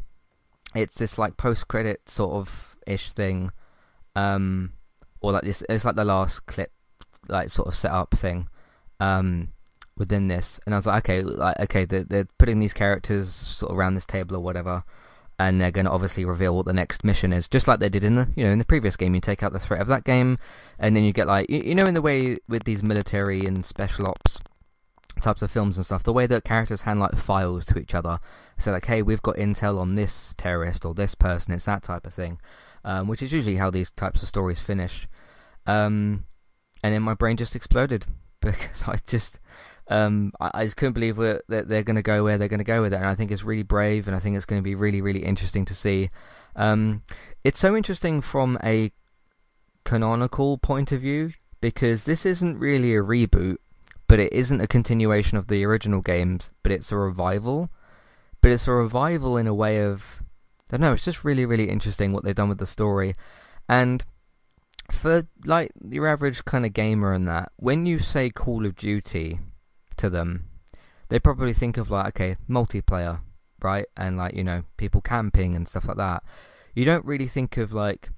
It's 0.72 0.96
this 0.98 1.18
like 1.18 1.36
post 1.36 1.66
credit 1.66 2.08
sort 2.08 2.34
of 2.34 2.76
ish 2.86 3.10
thing, 3.10 3.50
um, 4.14 4.74
or 5.20 5.32
like 5.32 5.42
this. 5.42 5.64
It's 5.68 5.84
like 5.84 5.96
the 5.96 6.04
last 6.04 6.46
clip, 6.46 6.70
like 7.26 7.50
sort 7.50 7.66
of 7.66 7.74
setup 7.74 8.12
thing, 8.12 8.46
um, 9.00 9.48
within 9.96 10.28
this. 10.28 10.60
And 10.64 10.76
I 10.76 10.78
was 10.78 10.86
like, 10.86 11.02
okay, 11.04 11.22
like 11.22 11.58
okay, 11.58 11.84
they're 11.84 12.04
they're 12.04 12.28
putting 12.38 12.60
these 12.60 12.72
characters 12.72 13.34
sort 13.34 13.72
of 13.72 13.78
around 13.78 13.94
this 13.94 14.06
table 14.06 14.36
or 14.36 14.40
whatever 14.40 14.84
and 15.40 15.60
they're 15.60 15.70
going 15.70 15.84
to 15.84 15.90
obviously 15.92 16.24
reveal 16.24 16.56
what 16.56 16.66
the 16.66 16.72
next 16.72 17.04
mission 17.04 17.32
is, 17.32 17.48
just 17.48 17.68
like 17.68 17.78
they 17.78 17.88
did 17.88 18.02
in 18.02 18.16
the 18.16 18.28
you 18.34 18.44
know 18.44 18.50
in 18.50 18.58
the 18.58 18.64
previous 18.64 18.96
game. 18.96 19.14
You 19.14 19.20
take 19.20 19.42
out 19.42 19.52
the 19.52 19.60
threat 19.60 19.80
of 19.80 19.86
that 19.88 20.02
game, 20.02 20.38
and 20.80 20.96
then 20.96 21.04
you 21.04 21.12
get 21.12 21.28
like 21.28 21.48
you, 21.48 21.62
you 21.64 21.74
know 21.76 21.84
in 21.84 21.94
the 21.94 22.02
way 22.02 22.38
with 22.48 22.64
these 22.64 22.82
military 22.82 23.44
and 23.44 23.64
special 23.64 24.08
ops 24.08 24.40
types 25.22 25.42
of 25.42 25.50
films 25.50 25.76
and 25.76 25.86
stuff, 25.86 26.02
the 26.02 26.12
way 26.12 26.26
that 26.26 26.44
characters 26.44 26.82
hand 26.82 27.00
like 27.00 27.16
files 27.16 27.64
to 27.66 27.78
each 27.78 27.94
other. 27.94 28.20
So 28.58 28.72
like, 28.72 28.86
hey, 28.86 29.02
we've 29.02 29.22
got 29.22 29.36
intel 29.36 29.78
on 29.78 29.94
this 29.94 30.34
terrorist 30.36 30.84
or 30.84 30.94
this 30.94 31.14
person. 31.14 31.54
It's 31.54 31.64
that 31.66 31.82
type 31.82 32.06
of 32.06 32.14
thing, 32.14 32.40
um, 32.84 33.08
which 33.08 33.22
is 33.22 33.32
usually 33.32 33.56
how 33.56 33.70
these 33.70 33.90
types 33.90 34.22
of 34.22 34.28
stories 34.28 34.60
finish. 34.60 35.08
Um, 35.66 36.24
and 36.82 36.94
then 36.94 37.02
my 37.02 37.14
brain 37.14 37.36
just 37.36 37.56
exploded 37.56 38.06
because 38.40 38.84
I 38.86 38.98
just 39.06 39.40
um, 39.88 40.32
I, 40.40 40.50
I, 40.54 40.64
just 40.64 40.76
couldn't 40.76 40.92
believe 40.92 41.16
that 41.16 41.44
they're 41.48 41.82
going 41.82 41.96
to 41.96 42.02
go 42.02 42.22
where 42.24 42.36
they're 42.36 42.48
going 42.48 42.58
to 42.58 42.64
go 42.64 42.82
with 42.82 42.92
it, 42.92 42.96
and 42.96 43.06
I 43.06 43.14
think 43.14 43.30
it's 43.30 43.44
really 43.44 43.62
brave, 43.62 44.06
and 44.06 44.14
I 44.14 44.20
think 44.20 44.36
it's 44.36 44.44
going 44.44 44.60
to 44.60 44.64
be 44.64 44.74
really, 44.74 45.00
really 45.00 45.24
interesting 45.24 45.64
to 45.64 45.74
see. 45.74 46.10
Um, 46.54 47.02
it's 47.42 47.58
so 47.58 47.74
interesting 47.74 48.20
from 48.20 48.58
a 48.62 48.92
canonical 49.84 50.58
point 50.58 50.92
of 50.92 51.00
view 51.00 51.30
because 51.60 52.04
this 52.04 52.26
isn't 52.26 52.58
really 52.58 52.94
a 52.94 53.02
reboot, 53.02 53.56
but 54.08 54.18
it 54.18 54.32
isn't 54.32 54.60
a 54.60 54.66
continuation 54.66 55.38
of 55.38 55.46
the 55.46 55.64
original 55.64 56.00
games, 56.00 56.50
but 56.62 56.72
it's 56.72 56.90
a 56.90 56.96
revival. 56.96 57.70
But 58.40 58.50
it's 58.50 58.66
a 58.66 58.72
revival 58.72 59.36
in 59.36 59.46
a 59.46 59.54
way 59.54 59.82
of 59.82 60.22
I 60.70 60.76
don't 60.76 60.80
know. 60.82 60.92
It's 60.92 61.04
just 61.04 61.24
really, 61.24 61.46
really 61.46 61.70
interesting 61.70 62.12
what 62.12 62.24
they've 62.24 62.34
done 62.34 62.48
with 62.48 62.58
the 62.58 62.66
story, 62.66 63.14
and 63.68 64.04
for 64.90 65.26
like 65.44 65.72
your 65.88 66.06
average 66.06 66.44
kind 66.44 66.66
of 66.66 66.72
gamer 66.72 67.12
and 67.12 67.28
that, 67.28 67.52
when 67.56 67.86
you 67.86 67.98
say 67.98 68.30
Call 68.30 68.66
of 68.66 68.76
Duty, 68.76 69.38
to 69.98 70.08
them, 70.08 70.48
they 71.08 71.18
probably 71.18 71.52
think 71.52 71.76
of 71.76 71.90
like, 71.90 72.08
okay, 72.08 72.36
multiplayer, 72.48 73.20
right? 73.60 73.86
And 73.96 74.16
like, 74.16 74.34
you 74.34 74.44
know, 74.44 74.64
people 74.76 75.00
camping 75.00 75.54
and 75.54 75.68
stuff 75.68 75.86
like 75.86 75.98
that. 75.98 76.22
You 76.74 76.84
don't 76.84 77.04
really 77.04 77.26
think 77.26 77.56
of 77.56 77.72
like 77.72 78.10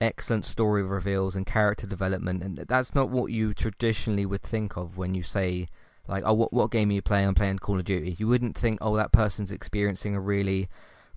excellent 0.00 0.44
story 0.44 0.82
reveals 0.82 1.36
and 1.36 1.46
character 1.46 1.86
development, 1.86 2.42
and 2.42 2.58
that's 2.68 2.94
not 2.94 3.10
what 3.10 3.32
you 3.32 3.54
traditionally 3.54 4.26
would 4.26 4.42
think 4.42 4.76
of 4.76 4.96
when 4.96 5.14
you 5.14 5.22
say 5.22 5.68
like, 6.06 6.22
oh, 6.26 6.34
what 6.34 6.52
what 6.52 6.70
game 6.70 6.90
are 6.90 6.94
you 6.94 7.02
playing? 7.02 7.28
I'm 7.28 7.34
playing 7.34 7.58
Call 7.58 7.78
of 7.78 7.84
Duty. 7.84 8.16
You 8.18 8.26
wouldn't 8.28 8.56
think, 8.56 8.78
oh, 8.80 8.96
that 8.96 9.12
person's 9.12 9.52
experiencing 9.52 10.14
a 10.14 10.20
really 10.20 10.68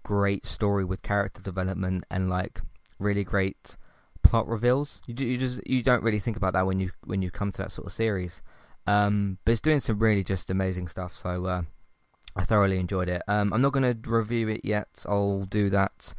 great 0.04 0.46
story 0.46 0.84
with 0.84 1.02
character 1.02 1.42
development 1.42 2.04
and 2.10 2.30
like 2.30 2.62
really 3.00 3.24
great 3.24 3.78
plot 4.24 4.48
reveals. 4.48 5.02
You 5.06 5.14
do, 5.14 5.26
you 5.26 5.38
just 5.38 5.66
you 5.66 5.82
don't 5.82 6.04
really 6.04 6.20
think 6.20 6.38
about 6.38 6.54
that 6.54 6.66
when 6.66 6.80
you 6.80 6.92
when 7.06 7.22
you 7.22 7.32
come 7.32 7.52
to 7.52 7.58
that 7.60 7.72
sort 7.72 7.88
of 7.88 7.94
series. 7.94 8.42
Um, 8.88 9.38
but 9.46 9.54
it's 9.54 9.62
doing 9.62 9.80
some 9.80 10.00
really 10.00 10.24
just 10.24 10.50
amazing 10.50 10.88
stuff. 10.88 11.16
So 11.16 11.46
uh, 11.46 11.62
I 12.36 12.44
thoroughly 12.44 12.80
enjoyed 12.80 13.10
it. 13.10 13.22
Um, 13.28 13.54
I'm 13.54 13.62
not 13.62 13.74
going 13.74 14.02
to 14.02 14.10
review 14.10 14.50
it 14.50 14.62
yet. 14.64 15.06
I'll 15.08 15.46
do 15.46 15.70
that 15.70 16.14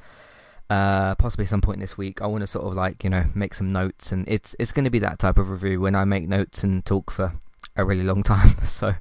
uh, 0.71 1.14
possibly 1.16 1.47
some 1.47 1.61
point 1.61 1.81
this 1.81 1.99
week. 1.99 2.23
I 2.23 2.26
want 2.26 2.42
to 2.42 2.47
sort 2.47 2.66
of 2.66 2.75
like 2.75 3.04
you 3.04 3.11
know 3.11 3.25
make 3.35 3.54
some 3.54 3.73
notes, 3.73 4.12
and 4.12 4.28
it's 4.28 4.57
it's 4.59 4.73
going 4.73 4.85
to 4.85 4.90
be 4.90 4.99
that 5.00 5.19
type 5.19 5.38
of 5.38 5.50
review 5.50 5.81
when 5.81 5.95
I 5.95 6.04
make 6.04 6.28
notes 6.28 6.62
and 6.62 6.85
talk 6.85 7.11
for 7.11 7.35
a 7.76 7.85
really 7.85 8.04
long 8.04 8.23
time. 8.23 8.64
so 8.64 8.95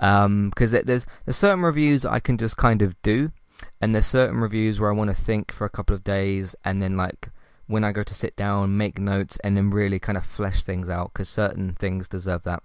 um, 0.00 0.50
because 0.50 0.72
there's 0.72 1.06
there's 1.24 1.36
certain 1.36 1.62
reviews 1.62 2.04
I 2.04 2.20
can 2.20 2.38
just 2.38 2.56
kind 2.56 2.82
of 2.82 3.00
do, 3.02 3.32
and 3.80 3.94
there's 3.94 4.06
certain 4.06 4.38
reviews 4.38 4.80
where 4.80 4.90
I 4.90 4.94
want 4.94 5.14
to 5.14 5.22
think 5.22 5.52
for 5.52 5.64
a 5.64 5.70
couple 5.70 5.94
of 5.94 6.04
days, 6.04 6.54
and 6.64 6.82
then 6.82 6.96
like 6.96 7.30
when 7.66 7.84
I 7.84 7.92
go 7.92 8.04
to 8.04 8.14
sit 8.14 8.36
down, 8.36 8.76
make 8.76 8.98
notes, 8.98 9.38
and 9.42 9.56
then 9.56 9.70
really 9.70 9.98
kind 9.98 10.16
of 10.18 10.24
flesh 10.24 10.62
things 10.62 10.88
out 10.88 11.12
because 11.12 11.28
certain 11.28 11.72
things 11.72 12.08
deserve 12.08 12.42
that 12.42 12.62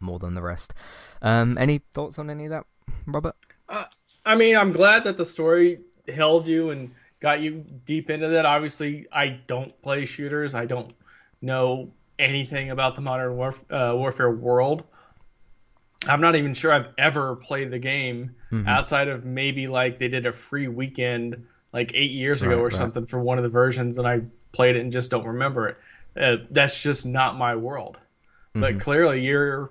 more 0.00 0.18
than 0.18 0.34
the 0.34 0.42
rest. 0.42 0.74
Um, 1.20 1.56
any 1.58 1.78
thoughts 1.92 2.18
on 2.18 2.30
any 2.30 2.44
of 2.44 2.50
that, 2.50 2.64
Robert? 3.06 3.36
Uh, 3.68 3.84
I 4.24 4.34
mean, 4.34 4.56
I'm 4.56 4.72
glad 4.72 5.04
that 5.04 5.16
the 5.16 5.26
story 5.26 5.80
held 6.08 6.46
you 6.46 6.70
and 6.70 6.92
got 7.22 7.40
you 7.40 7.64
deep 7.86 8.10
into 8.10 8.28
that. 8.28 8.44
Obviously, 8.44 9.06
I 9.12 9.28
don't 9.46 9.80
play 9.80 10.04
shooters. 10.04 10.54
I 10.56 10.66
don't 10.66 10.92
know 11.40 11.92
anything 12.18 12.70
about 12.70 12.96
the 12.96 13.00
modern 13.00 13.36
warf- 13.36 13.64
uh, 13.70 13.92
warfare 13.94 14.30
world. 14.30 14.84
I'm 16.06 16.20
not 16.20 16.34
even 16.34 16.52
sure 16.52 16.72
I've 16.72 16.88
ever 16.98 17.36
played 17.36 17.70
the 17.70 17.78
game 17.78 18.34
mm-hmm. 18.50 18.66
outside 18.66 19.06
of 19.06 19.24
maybe 19.24 19.68
like 19.68 20.00
they 20.00 20.08
did 20.08 20.26
a 20.26 20.32
free 20.32 20.66
weekend 20.66 21.46
like 21.72 21.92
eight 21.94 22.10
years 22.10 22.42
ago 22.42 22.56
right, 22.56 22.60
or 22.60 22.64
right. 22.64 22.76
something 22.76 23.06
for 23.06 23.20
one 23.20 23.38
of 23.38 23.44
the 23.44 23.50
versions, 23.50 23.98
and 23.98 24.06
I 24.06 24.22
played 24.50 24.74
it 24.74 24.80
and 24.80 24.92
just 24.92 25.10
don't 25.12 25.24
remember 25.24 25.68
it. 25.68 25.78
Uh, 26.20 26.44
that's 26.50 26.82
just 26.82 27.06
not 27.06 27.38
my 27.38 27.54
world. 27.54 27.98
Mm-hmm. 28.54 28.60
But 28.60 28.80
clearly, 28.80 29.24
you're 29.24 29.70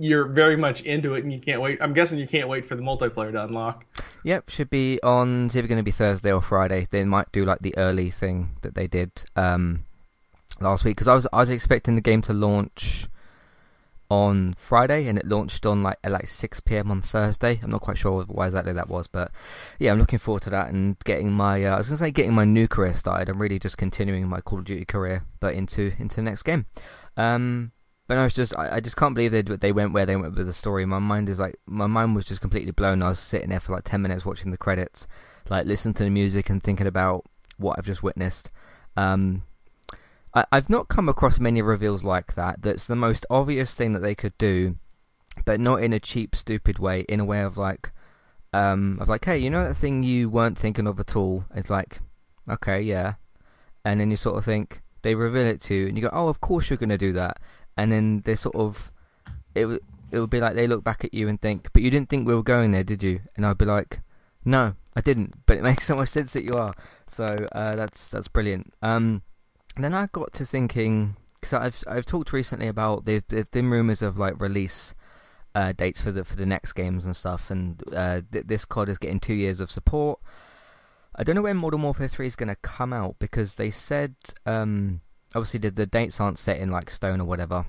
you're 0.00 0.24
very 0.24 0.56
much 0.56 0.80
into 0.82 1.12
it 1.12 1.24
and 1.24 1.32
you 1.32 1.38
can't 1.38 1.60
wait. 1.60 1.78
I'm 1.80 1.92
guessing 1.92 2.18
you 2.18 2.26
can't 2.26 2.48
wait 2.48 2.64
for 2.64 2.74
the 2.74 2.80
multiplayer 2.82 3.32
to 3.32 3.44
unlock. 3.44 3.84
Yep, 4.24 4.48
should 4.48 4.70
be 4.70 4.98
on. 5.02 5.46
It's 5.46 5.56
either 5.56 5.68
going 5.68 5.78
to 5.78 5.84
be 5.84 5.90
Thursday 5.90 6.32
or 6.32 6.40
Friday. 6.40 6.88
They 6.90 7.04
might 7.04 7.30
do 7.32 7.44
like 7.44 7.60
the 7.60 7.76
early 7.76 8.10
thing 8.10 8.56
that 8.62 8.74
they 8.74 8.86
did 8.86 9.24
um, 9.36 9.84
last 10.58 10.84
week 10.84 10.96
because 10.96 11.06
I 11.06 11.14
was 11.14 11.26
I 11.34 11.40
was 11.40 11.50
expecting 11.50 11.96
the 11.96 12.00
game 12.00 12.22
to 12.22 12.32
launch 12.32 13.08
on 14.10 14.54
Friday 14.58 15.06
and 15.06 15.18
it 15.18 15.26
launched 15.26 15.64
on 15.66 15.82
like 15.82 15.98
at 16.02 16.10
like 16.10 16.28
6 16.28 16.60
p.m. 16.60 16.90
on 16.90 17.02
Thursday. 17.02 17.60
I'm 17.62 17.70
not 17.70 17.82
quite 17.82 17.98
sure 17.98 18.24
why 18.24 18.46
exactly 18.46 18.72
that 18.72 18.88
was, 18.88 19.06
but 19.06 19.30
yeah, 19.78 19.92
I'm 19.92 19.98
looking 19.98 20.18
forward 20.18 20.42
to 20.44 20.50
that 20.50 20.70
and 20.70 20.98
getting 21.04 21.30
my 21.30 21.62
uh, 21.62 21.74
I 21.74 21.78
was 21.78 21.88
gonna 21.88 21.98
say 21.98 22.10
getting 22.10 22.34
my 22.34 22.46
new 22.46 22.66
career 22.66 22.94
started. 22.94 23.28
I'm 23.28 23.40
really 23.40 23.58
just 23.58 23.76
continuing 23.76 24.26
my 24.28 24.40
Call 24.40 24.60
of 24.60 24.64
Duty 24.64 24.86
career, 24.86 25.24
but 25.40 25.52
into 25.52 25.92
into 25.98 26.16
the 26.16 26.22
next 26.22 26.42
game. 26.44 26.64
Um, 27.18 27.72
but 28.10 28.18
I 28.18 28.24
was 28.24 28.34
just, 28.34 28.56
I, 28.58 28.74
I 28.74 28.80
just 28.80 28.96
can't 28.96 29.14
believe 29.14 29.30
they 29.30 29.42
they 29.42 29.70
went 29.70 29.92
where 29.92 30.04
they 30.04 30.16
went 30.16 30.34
with 30.34 30.44
the 30.44 30.52
story. 30.52 30.84
My 30.84 30.98
mind 30.98 31.28
is 31.28 31.38
like, 31.38 31.54
my 31.64 31.86
mind 31.86 32.16
was 32.16 32.24
just 32.24 32.40
completely 32.40 32.72
blown. 32.72 33.04
I 33.04 33.10
was 33.10 33.20
sitting 33.20 33.50
there 33.50 33.60
for 33.60 33.72
like 33.72 33.84
ten 33.84 34.02
minutes 34.02 34.26
watching 34.26 34.50
the 34.50 34.56
credits, 34.56 35.06
like 35.48 35.64
listening 35.64 35.94
to 35.94 36.02
the 36.02 36.10
music 36.10 36.50
and 36.50 36.60
thinking 36.60 36.88
about 36.88 37.24
what 37.56 37.78
I've 37.78 37.86
just 37.86 38.02
witnessed. 38.02 38.50
Um, 38.96 39.44
I, 40.34 40.44
I've 40.50 40.68
not 40.68 40.88
come 40.88 41.08
across 41.08 41.38
many 41.38 41.62
reveals 41.62 42.02
like 42.02 42.34
that. 42.34 42.62
That's 42.62 42.84
the 42.84 42.96
most 42.96 43.26
obvious 43.30 43.74
thing 43.74 43.92
that 43.92 44.00
they 44.00 44.16
could 44.16 44.36
do, 44.38 44.74
but 45.44 45.60
not 45.60 45.80
in 45.80 45.92
a 45.92 46.00
cheap, 46.00 46.34
stupid 46.34 46.80
way. 46.80 47.02
In 47.02 47.20
a 47.20 47.24
way 47.24 47.42
of 47.42 47.56
like, 47.56 47.92
um, 48.52 48.98
of 49.00 49.08
like, 49.08 49.24
hey, 49.24 49.38
you 49.38 49.50
know 49.50 49.62
that 49.62 49.76
thing 49.76 50.02
you 50.02 50.28
weren't 50.28 50.58
thinking 50.58 50.88
of 50.88 50.98
at 50.98 51.14
all? 51.14 51.44
It's 51.54 51.70
like, 51.70 52.00
okay, 52.50 52.82
yeah, 52.82 53.14
and 53.84 54.00
then 54.00 54.10
you 54.10 54.16
sort 54.16 54.36
of 54.36 54.44
think 54.44 54.82
they 55.02 55.14
reveal 55.14 55.46
it 55.46 55.60
to 55.60 55.74
you, 55.74 55.86
and 55.86 55.96
you 55.96 56.02
go, 56.02 56.10
oh, 56.12 56.26
of 56.26 56.40
course 56.40 56.70
you're 56.70 56.76
gonna 56.76 56.98
do 56.98 57.12
that 57.12 57.38
and 57.80 57.90
then 57.90 58.20
they 58.26 58.34
sort 58.34 58.54
of 58.56 58.92
it 59.54 59.64
would 59.64 59.80
it 60.10 60.18
would 60.18 60.30
be 60.30 60.40
like 60.40 60.54
they 60.54 60.66
look 60.66 60.84
back 60.84 61.04
at 61.04 61.14
you 61.14 61.28
and 61.28 61.40
think, 61.40 61.72
but 61.72 61.82
you 61.82 61.90
didn't 61.90 62.10
think 62.10 62.26
we 62.26 62.34
were 62.34 62.42
going 62.42 62.72
there, 62.72 62.84
did 62.84 63.02
you? 63.02 63.20
And 63.36 63.46
I'd 63.46 63.58
be 63.58 63.64
like, 63.64 64.00
no, 64.44 64.74
I 64.94 65.00
didn't. 65.00 65.34
But 65.46 65.56
it 65.56 65.62
makes 65.62 65.86
so 65.86 65.96
much 65.96 66.10
sense 66.10 66.32
that 66.34 66.44
you 66.44 66.52
are. 66.52 66.74
So 67.06 67.24
uh, 67.52 67.74
that's 67.74 68.08
that's 68.08 68.28
brilliant. 68.28 68.74
Um, 68.82 69.22
then 69.76 69.94
I 69.94 70.06
got 70.12 70.32
to 70.34 70.44
thinking 70.44 71.16
because 71.34 71.54
I've 71.54 71.82
I've 71.88 72.04
talked 72.04 72.32
recently 72.32 72.68
about 72.68 73.04
there've, 73.04 73.26
there've 73.28 73.50
been 73.50 73.70
rumors 73.70 74.02
of 74.02 74.18
like 74.18 74.40
release 74.40 74.94
uh, 75.54 75.72
dates 75.72 76.00
for 76.02 76.12
the 76.12 76.24
for 76.24 76.36
the 76.36 76.46
next 76.46 76.74
games 76.74 77.06
and 77.06 77.16
stuff, 77.16 77.50
and 77.50 77.82
uh, 77.94 78.20
th- 78.30 78.46
this 78.46 78.64
COD 78.66 78.90
is 78.90 78.98
getting 78.98 79.20
two 79.20 79.34
years 79.34 79.60
of 79.60 79.70
support. 79.70 80.20
I 81.16 81.24
don't 81.24 81.34
know 81.34 81.42
when 81.42 81.56
Modern 81.56 81.82
Warfare 81.82 82.08
Three 82.08 82.26
is 82.26 82.36
going 82.36 82.50
to 82.50 82.56
come 82.56 82.92
out 82.92 83.16
because 83.18 83.54
they 83.54 83.70
said 83.70 84.14
um, 84.44 85.00
obviously 85.34 85.60
the, 85.60 85.70
the 85.70 85.86
dates 85.86 86.20
aren't 86.20 86.38
set 86.38 86.58
in 86.58 86.70
like 86.70 86.90
stone 86.90 87.20
or 87.20 87.24
whatever. 87.24 87.66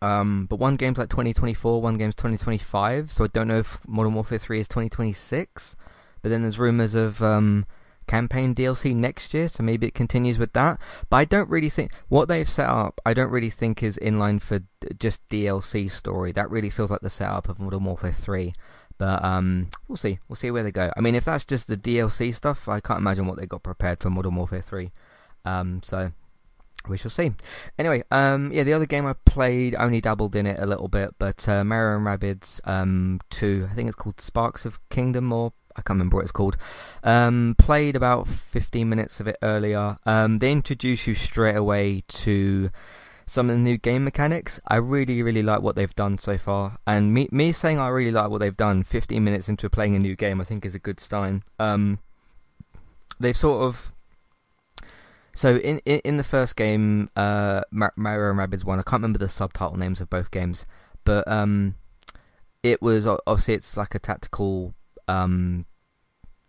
Um, 0.00 0.46
but 0.46 0.58
one 0.58 0.76
game's 0.76 0.98
like 0.98 1.08
2024, 1.08 1.82
one 1.82 1.96
game's 1.96 2.14
2025, 2.14 3.10
so 3.10 3.24
I 3.24 3.26
don't 3.28 3.48
know 3.48 3.58
if 3.58 3.80
Modern 3.86 4.14
Warfare 4.14 4.38
3 4.38 4.60
is 4.60 4.68
2026. 4.68 5.76
But 6.22 6.30
then 6.30 6.42
there's 6.42 6.58
rumors 6.58 6.94
of 6.94 7.22
um, 7.22 7.66
campaign 8.06 8.54
DLC 8.54 8.94
next 8.94 9.34
year, 9.34 9.48
so 9.48 9.62
maybe 9.62 9.86
it 9.86 9.94
continues 9.94 10.38
with 10.38 10.52
that. 10.52 10.80
But 11.10 11.16
I 11.16 11.24
don't 11.24 11.48
really 11.48 11.70
think 11.70 11.92
what 12.08 12.28
they've 12.28 12.48
set 12.48 12.68
up. 12.68 13.00
I 13.04 13.14
don't 13.14 13.30
really 13.30 13.50
think 13.50 13.82
is 13.82 13.96
in 13.96 14.18
line 14.18 14.38
for 14.38 14.60
just 14.98 15.28
DLC 15.28 15.90
story. 15.90 16.32
That 16.32 16.50
really 16.50 16.70
feels 16.70 16.90
like 16.90 17.00
the 17.00 17.10
setup 17.10 17.48
of 17.48 17.58
Modern 17.58 17.84
Warfare 17.84 18.12
3. 18.12 18.52
But 18.98 19.24
um, 19.24 19.68
we'll 19.86 19.96
see. 19.96 20.18
We'll 20.28 20.36
see 20.36 20.50
where 20.50 20.64
they 20.64 20.72
go. 20.72 20.90
I 20.96 21.00
mean, 21.00 21.14
if 21.14 21.24
that's 21.24 21.44
just 21.44 21.68
the 21.68 21.76
DLC 21.76 22.34
stuff, 22.34 22.68
I 22.68 22.80
can't 22.80 22.98
imagine 22.98 23.26
what 23.26 23.38
they 23.38 23.46
got 23.46 23.62
prepared 23.62 24.00
for 24.00 24.10
Modern 24.10 24.34
Warfare 24.34 24.62
3. 24.62 24.90
Um, 25.44 25.80
so 25.84 26.10
we 26.86 26.96
shall 26.96 27.10
see. 27.10 27.32
Anyway, 27.78 28.02
um, 28.10 28.52
yeah, 28.52 28.62
the 28.62 28.72
other 28.72 28.86
game 28.86 29.06
I 29.06 29.14
played, 29.24 29.74
only 29.74 30.00
dabbled 30.00 30.36
in 30.36 30.46
it 30.46 30.58
a 30.60 30.66
little 30.66 30.88
bit, 30.88 31.14
but 31.18 31.48
uh, 31.48 31.64
Mario 31.64 31.96
and 31.96 32.06
Rabbids 32.06 32.60
um, 32.64 33.20
2, 33.30 33.68
I 33.70 33.74
think 33.74 33.88
it's 33.88 33.96
called 33.96 34.20
Sparks 34.20 34.64
of 34.64 34.78
Kingdom, 34.88 35.32
or 35.32 35.52
I 35.72 35.82
can't 35.82 35.96
remember 35.96 36.16
what 36.16 36.22
it's 36.22 36.32
called. 36.32 36.56
Um, 37.04 37.54
played 37.58 37.96
about 37.96 38.26
15 38.28 38.88
minutes 38.88 39.20
of 39.20 39.28
it 39.28 39.36
earlier. 39.42 39.98
Um, 40.06 40.38
they 40.38 40.52
introduce 40.52 41.06
you 41.06 41.14
straight 41.14 41.56
away 41.56 42.02
to 42.08 42.70
some 43.26 43.50
of 43.50 43.56
the 43.56 43.62
new 43.62 43.76
game 43.76 44.04
mechanics. 44.04 44.58
I 44.66 44.76
really, 44.76 45.22
really 45.22 45.42
like 45.42 45.60
what 45.60 45.76
they've 45.76 45.94
done 45.94 46.18
so 46.18 46.38
far. 46.38 46.78
And 46.86 47.12
me, 47.12 47.28
me 47.30 47.52
saying 47.52 47.78
I 47.78 47.88
really 47.88 48.10
like 48.10 48.30
what 48.30 48.38
they've 48.38 48.56
done 48.56 48.82
15 48.82 49.22
minutes 49.22 49.48
into 49.48 49.68
playing 49.68 49.94
a 49.94 49.98
new 49.98 50.16
game, 50.16 50.40
I 50.40 50.44
think 50.44 50.64
is 50.64 50.74
a 50.74 50.80
good 50.80 50.98
sign. 50.98 51.44
Um, 51.58 52.00
they've 53.20 53.36
sort 53.36 53.62
of 53.62 53.92
so 55.38 55.54
in, 55.54 55.78
in, 55.84 56.00
in 56.00 56.16
the 56.16 56.24
first 56.24 56.56
game, 56.56 57.10
uh, 57.14 57.62
Mario 57.70 58.30
and 58.30 58.38
Rabbids 58.40 58.64
one. 58.64 58.80
I 58.80 58.82
can't 58.82 59.00
remember 59.00 59.20
the 59.20 59.28
subtitle 59.28 59.76
names 59.76 60.00
of 60.00 60.10
both 60.10 60.32
games, 60.32 60.66
but 61.04 61.28
um, 61.30 61.76
it 62.64 62.82
was 62.82 63.06
obviously 63.06 63.54
it's 63.54 63.76
like 63.76 63.94
a 63.94 64.00
tactical, 64.00 64.74
um, 65.06 65.64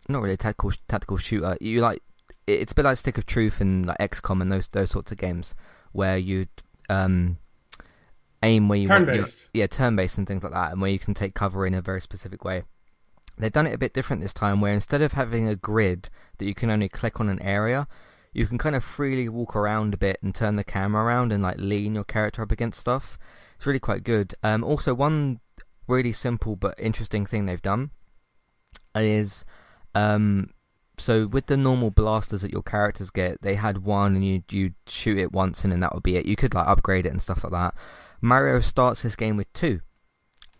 not 0.08 0.22
really 0.22 0.34
a 0.34 0.36
tactical 0.36 0.72
tactical 0.88 1.18
shooter. 1.18 1.56
You 1.60 1.80
like 1.80 2.02
it's 2.48 2.72
a 2.72 2.74
bit 2.74 2.84
like 2.84 2.96
Stick 2.96 3.16
of 3.16 3.26
Truth 3.26 3.60
and 3.60 3.86
like 3.86 3.98
XCOM 3.98 4.42
and 4.42 4.50
those 4.50 4.66
those 4.66 4.90
sorts 4.90 5.12
of 5.12 5.18
games 5.18 5.54
where 5.92 6.18
you 6.18 6.46
um 6.88 7.38
aim 8.42 8.68
where 8.68 8.78
you 8.80 8.88
turn 8.88 9.06
want, 9.06 9.18
based. 9.18 9.48
yeah 9.54 9.68
turn 9.68 9.94
based 9.94 10.18
and 10.18 10.26
things 10.26 10.42
like 10.42 10.52
that, 10.52 10.72
and 10.72 10.80
where 10.80 10.90
you 10.90 10.98
can 10.98 11.14
take 11.14 11.34
cover 11.34 11.64
in 11.64 11.74
a 11.74 11.80
very 11.80 12.00
specific 12.00 12.44
way. 12.44 12.64
They've 13.38 13.52
done 13.52 13.68
it 13.68 13.74
a 13.74 13.78
bit 13.78 13.94
different 13.94 14.20
this 14.20 14.34
time, 14.34 14.60
where 14.60 14.74
instead 14.74 15.00
of 15.00 15.12
having 15.12 15.46
a 15.46 15.54
grid 15.54 16.08
that 16.38 16.46
you 16.46 16.56
can 16.56 16.70
only 16.70 16.88
click 16.88 17.20
on 17.20 17.28
an 17.28 17.40
area, 17.40 17.86
you 18.32 18.46
can 18.46 18.58
kind 18.58 18.76
of 18.76 18.84
freely 18.84 19.28
walk 19.28 19.56
around 19.56 19.94
a 19.94 19.98
bit 19.98 20.18
and 20.22 20.34
turn 20.34 20.56
the 20.56 20.64
camera 20.64 21.04
around 21.04 21.32
and 21.32 21.42
like 21.42 21.56
lean 21.58 21.94
your 21.94 22.04
character 22.04 22.42
up 22.42 22.52
against 22.52 22.80
stuff. 22.80 23.18
It's 23.56 23.66
really 23.66 23.80
quite 23.80 24.04
good. 24.04 24.34
Um, 24.42 24.62
also, 24.64 24.94
one 24.94 25.40
really 25.86 26.12
simple 26.12 26.54
but 26.56 26.74
interesting 26.78 27.26
thing 27.26 27.46
they've 27.46 27.60
done 27.60 27.90
is 28.94 29.44
um, 29.94 30.50
so 31.00 31.26
with 31.26 31.46
the 31.46 31.56
normal 31.56 31.90
blasters 31.90 32.42
that 32.42 32.52
your 32.52 32.62
characters 32.62 33.10
get, 33.10 33.42
they 33.42 33.56
had 33.56 33.78
one 33.78 34.14
and 34.14 34.24
you 34.24 34.42
you 34.50 34.72
shoot 34.86 35.18
it 35.18 35.32
once 35.32 35.64
and 35.64 35.72
then 35.72 35.80
that 35.80 35.94
would 35.94 36.02
be 36.02 36.16
it. 36.16 36.26
You 36.26 36.36
could 36.36 36.54
like 36.54 36.68
upgrade 36.68 37.06
it 37.06 37.10
and 37.10 37.22
stuff 37.22 37.42
like 37.42 37.52
that. 37.52 37.74
Mario 38.20 38.60
starts 38.60 39.02
this 39.02 39.16
game 39.16 39.36
with 39.36 39.50
two, 39.54 39.80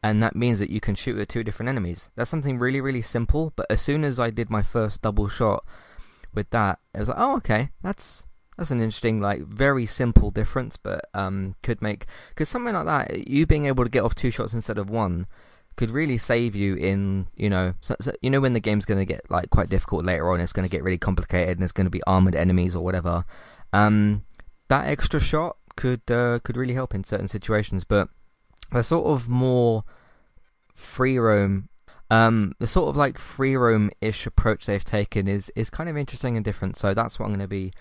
and 0.03 0.23
that 0.23 0.35
means 0.35 0.59
that 0.59 0.71
you 0.71 0.81
can 0.81 0.95
shoot 0.95 1.19
at 1.19 1.29
two 1.29 1.45
different 1.45 1.69
enemies. 1.69 2.11
That's 2.17 2.31
something 2.31 2.59
really 2.59 2.81
really 2.81 3.03
simple. 3.03 3.53
But 3.55 3.67
as 3.71 3.81
soon 3.81 4.03
as 4.03 4.19
I 4.19 4.31
did 4.31 4.51
my 4.51 4.63
first 4.63 5.03
double 5.03 5.29
shot, 5.29 5.65
with 6.35 6.51
that, 6.51 6.79
it 6.95 6.99
was 6.99 7.09
like, 7.09 7.19
oh, 7.19 7.37
okay, 7.37 7.71
that's 7.83 8.27
that's 8.57 8.71
an 8.71 8.83
interesting, 8.83 9.23
like, 9.23 9.41
very 9.41 9.87
simple 9.87 10.31
difference, 10.31 10.77
but 10.77 11.07
um, 11.15 11.57
could 11.63 11.81
make 11.81 12.05
because 12.29 12.49
something 12.49 12.75
like 12.75 12.85
that, 12.85 13.27
you 13.27 13.47
being 13.47 13.65
able 13.67 13.85
to 13.85 13.91
get 13.91 14.05
off 14.05 14.15
two 14.15 14.31
shots 14.31 14.53
instead 14.53 14.77
of 14.77 14.91
one, 14.91 15.27
could 15.77 15.91
really 15.91 16.19
save 16.19 16.55
you 16.55 16.75
in, 16.75 17.27
you 17.37 17.49
know, 17.49 17.73
so, 17.81 17.97
so, 18.01 18.13
you 18.21 18.29
know 18.29 18.41
when 18.41 18.53
the 18.53 18.61
game's 18.61 18.85
going 18.85 19.01
to 19.01 19.07
get 19.07 19.23
like 19.31 19.49
quite 19.49 19.71
difficult 19.71 20.05
later 20.05 20.31
on, 20.31 20.41
it's 20.41 20.53
going 20.53 20.69
to 20.69 20.71
get 20.71 20.83
really 20.83 20.99
complicated, 20.99 21.53
and 21.53 21.61
there's 21.61 21.73
going 21.73 21.87
to 21.87 21.91
be 21.91 22.03
armored 22.07 22.35
enemies 22.35 22.77
or 22.77 22.85
whatever. 22.85 23.25
Um, 23.73 24.27
that 24.69 24.87
extra 24.87 25.21
shot 25.21 25.57
could 25.77 26.03
uh, 26.11 26.41
could 26.45 26.59
really 26.59 26.75
help 26.75 26.95
in 26.95 27.03
certain 27.03 27.29
situations, 27.29 27.85
but 27.85 28.11
a 28.73 28.83
sort 28.83 29.07
of 29.07 29.27
more 29.27 29.85
free 30.75 31.19
roam 31.19 31.70
um, 32.11 32.55
the 32.59 32.67
sort 32.67 32.89
of 32.89 32.97
like 32.97 33.19
free 33.19 33.57
roam 33.57 33.91
ish 34.01 34.27
approach 34.27 34.67
they've 34.67 34.85
taken 34.85 35.29
is 35.29 35.51
is 35.55 35.71
kind 35.71 35.89
of 35.89 35.97
interesting 35.97 36.37
and 36.37 36.45
different. 36.45 36.77
So 36.77 36.95
that's 36.95 37.19
what 37.19 37.27
I'm 37.27 37.33
going 37.33 37.41
to 37.41 37.49
be 37.49 37.73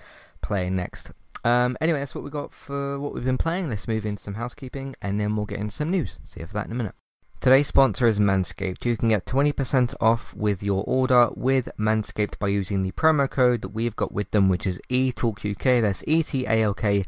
playing 0.42 0.76
next. 0.76 1.12
Um, 1.44 1.78
anyway, 1.80 2.00
that's 2.00 2.16
what 2.16 2.24
we 2.24 2.30
got 2.30 2.54
for 2.54 3.00
what 3.00 3.14
we've 3.14 3.24
been 3.24 3.38
playing. 3.38 3.70
Let's 3.70 3.88
move 3.88 4.06
into 4.06 4.22
some 4.22 4.36
housekeeping 4.36 4.96
and 5.02 5.20
then 5.20 5.36
we'll 5.36 5.46
get 5.46 5.60
into 5.60 5.74
some 5.74 5.90
news. 5.90 6.20
See 6.24 6.42
you 6.42 6.46
for 6.46 6.54
that 6.54 6.66
in 6.66 6.72
a 6.72 6.76
minute. 6.76 6.96
Today's 7.40 7.68
sponsor 7.68 8.06
is 8.06 8.20
Manscaped. 8.20 8.84
You 8.84 8.98
can 8.98 9.08
get 9.08 9.26
20% 9.26 9.96
off 10.02 10.34
with 10.36 10.62
your 10.62 10.84
order 10.86 11.30
with 11.36 11.70
Manscaped 11.80 12.38
by 12.38 12.50
using 12.50 12.84
the 12.84 12.92
promo 12.92 13.30
code 13.30 13.62
that 13.62 13.70
we've 13.70 13.96
got 13.96 14.12
with 14.12 14.32
them, 14.32 14.50
which 14.50 14.68
is 14.68 14.82
ETALKUK. 14.90 15.82
That's 15.82 16.04
E 16.06 16.22
T 16.22 16.46
A 16.46 16.64
L 16.64 16.74
K 16.74 17.06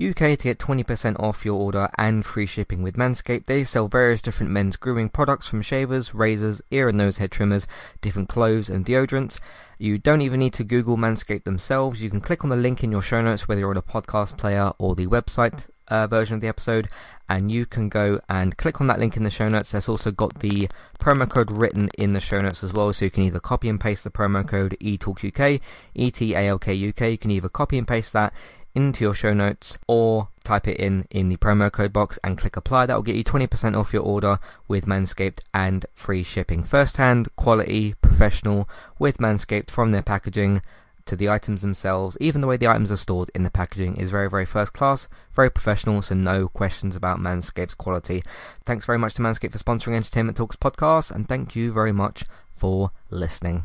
UK 0.00 0.16
to 0.16 0.36
get 0.36 0.58
20% 0.58 1.20
off 1.20 1.44
your 1.44 1.60
order 1.60 1.90
and 1.98 2.24
free 2.24 2.46
shipping 2.46 2.82
with 2.82 2.96
Manscaped. 2.96 3.44
They 3.44 3.64
sell 3.64 3.86
various 3.86 4.22
different 4.22 4.50
men's 4.50 4.76
grooming 4.76 5.10
products 5.10 5.46
from 5.46 5.60
shavers, 5.60 6.14
razors, 6.14 6.62
ear 6.70 6.88
and 6.88 6.96
nose 6.96 7.18
hair 7.18 7.28
trimmers, 7.28 7.66
different 8.00 8.28
clothes 8.28 8.70
and 8.70 8.84
deodorants. 8.84 9.38
You 9.78 9.98
don't 9.98 10.22
even 10.22 10.40
need 10.40 10.54
to 10.54 10.64
Google 10.64 10.96
Manscaped 10.96 11.44
themselves. 11.44 12.02
You 12.02 12.08
can 12.08 12.20
click 12.20 12.44
on 12.44 12.50
the 12.50 12.56
link 12.56 12.82
in 12.82 12.90
your 12.90 13.02
show 13.02 13.20
notes, 13.20 13.46
whether 13.46 13.60
you're 13.60 13.70
on 13.70 13.76
a 13.76 13.82
podcast 13.82 14.38
player 14.38 14.72
or 14.78 14.94
the 14.94 15.06
website 15.06 15.66
uh, 15.90 16.06
version 16.06 16.36
of 16.36 16.40
the 16.40 16.48
episode, 16.48 16.88
and 17.28 17.50
you 17.50 17.66
can 17.66 17.88
go 17.88 18.20
and 18.28 18.56
click 18.56 18.80
on 18.80 18.86
that 18.86 18.98
link 18.98 19.16
in 19.16 19.24
the 19.24 19.30
show 19.30 19.48
notes. 19.48 19.72
There's 19.72 19.88
also 19.88 20.10
got 20.10 20.38
the 20.40 20.68
promo 20.98 21.28
code 21.28 21.50
written 21.50 21.90
in 21.98 22.12
the 22.12 22.20
show 22.20 22.38
notes 22.38 22.64
as 22.64 22.72
well, 22.72 22.92
so 22.92 23.04
you 23.04 23.10
can 23.10 23.24
either 23.24 23.40
copy 23.40 23.68
and 23.68 23.80
paste 23.80 24.04
the 24.04 24.10
promo 24.10 24.46
code 24.46 24.76
ETALKUK, 24.80 25.60
E-T-A-L-K-U-K. 25.94 27.10
You 27.10 27.18
can 27.18 27.30
either 27.30 27.48
copy 27.48 27.76
and 27.76 27.86
paste 27.86 28.12
that 28.12 28.32
into 28.74 29.04
your 29.04 29.14
show 29.14 29.34
notes 29.34 29.78
or 29.86 30.28
type 30.44 30.66
it 30.68 30.78
in 30.78 31.06
in 31.10 31.28
the 31.28 31.36
promo 31.36 31.70
code 31.70 31.92
box 31.92 32.18
and 32.24 32.38
click 32.38 32.56
apply. 32.56 32.86
That 32.86 32.94
will 32.94 33.02
get 33.02 33.16
you 33.16 33.24
20% 33.24 33.76
off 33.76 33.92
your 33.92 34.02
order 34.02 34.38
with 34.68 34.86
Manscaped 34.86 35.40
and 35.52 35.86
free 35.94 36.22
shipping. 36.22 36.62
First 36.62 36.96
hand, 36.96 37.28
quality, 37.36 37.94
professional 38.00 38.68
with 38.98 39.18
Manscaped 39.18 39.70
from 39.70 39.92
their 39.92 40.02
packaging 40.02 40.62
to 41.06 41.16
the 41.16 41.28
items 41.28 41.62
themselves. 41.62 42.16
Even 42.20 42.40
the 42.40 42.46
way 42.46 42.56
the 42.56 42.68
items 42.68 42.92
are 42.92 42.96
stored 42.96 43.30
in 43.34 43.42
the 43.42 43.50
packaging 43.50 43.96
is 43.96 44.10
very, 44.10 44.30
very 44.30 44.46
first 44.46 44.72
class, 44.72 45.08
very 45.34 45.50
professional, 45.50 46.02
so 46.02 46.14
no 46.14 46.48
questions 46.48 46.94
about 46.94 47.18
Manscaped's 47.18 47.74
quality. 47.74 48.22
Thanks 48.64 48.86
very 48.86 48.98
much 48.98 49.14
to 49.14 49.22
Manscaped 49.22 49.52
for 49.52 49.58
sponsoring 49.58 49.94
Entertainment 49.96 50.36
Talks 50.36 50.56
podcast, 50.56 51.10
and 51.10 51.28
thank 51.28 51.56
you 51.56 51.72
very 51.72 51.92
much 51.92 52.24
for 52.56 52.92
listening. 53.10 53.64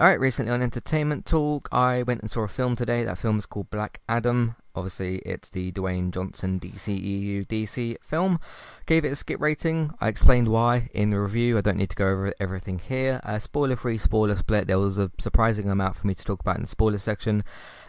Alright, 0.00 0.18
recently 0.18 0.50
on 0.50 0.62
Entertainment 0.62 1.26
Talk, 1.26 1.68
I 1.70 2.04
went 2.04 2.22
and 2.22 2.30
saw 2.30 2.40
a 2.40 2.48
film 2.48 2.74
today. 2.74 3.04
That 3.04 3.18
film 3.18 3.36
is 3.36 3.44
called 3.44 3.68
Black 3.68 4.00
Adam. 4.08 4.56
Obviously, 4.74 5.16
it's 5.26 5.50
the 5.50 5.72
Dwayne 5.72 6.10
Johnson 6.10 6.58
DCEU 6.58 7.46
DC 7.46 7.98
film. 8.00 8.40
Gave 8.86 9.04
it 9.04 9.12
a 9.12 9.16
skip 9.16 9.38
rating. 9.42 9.90
I 10.00 10.08
explained 10.08 10.48
why 10.48 10.88
in 10.94 11.10
the 11.10 11.20
review. 11.20 11.58
I 11.58 11.60
don't 11.60 11.76
need 11.76 11.90
to 11.90 11.96
go 11.96 12.08
over 12.08 12.32
everything 12.40 12.78
here. 12.78 13.20
Uh, 13.24 13.38
spoiler 13.38 13.76
free, 13.76 13.98
spoiler 13.98 14.36
split. 14.36 14.68
There 14.68 14.78
was 14.78 14.96
a 14.96 15.10
surprising 15.18 15.68
amount 15.68 15.96
for 15.96 16.06
me 16.06 16.14
to 16.14 16.24
talk 16.24 16.40
about 16.40 16.56
in 16.56 16.62
the 16.62 16.68
spoiler 16.68 16.96
section 16.96 17.44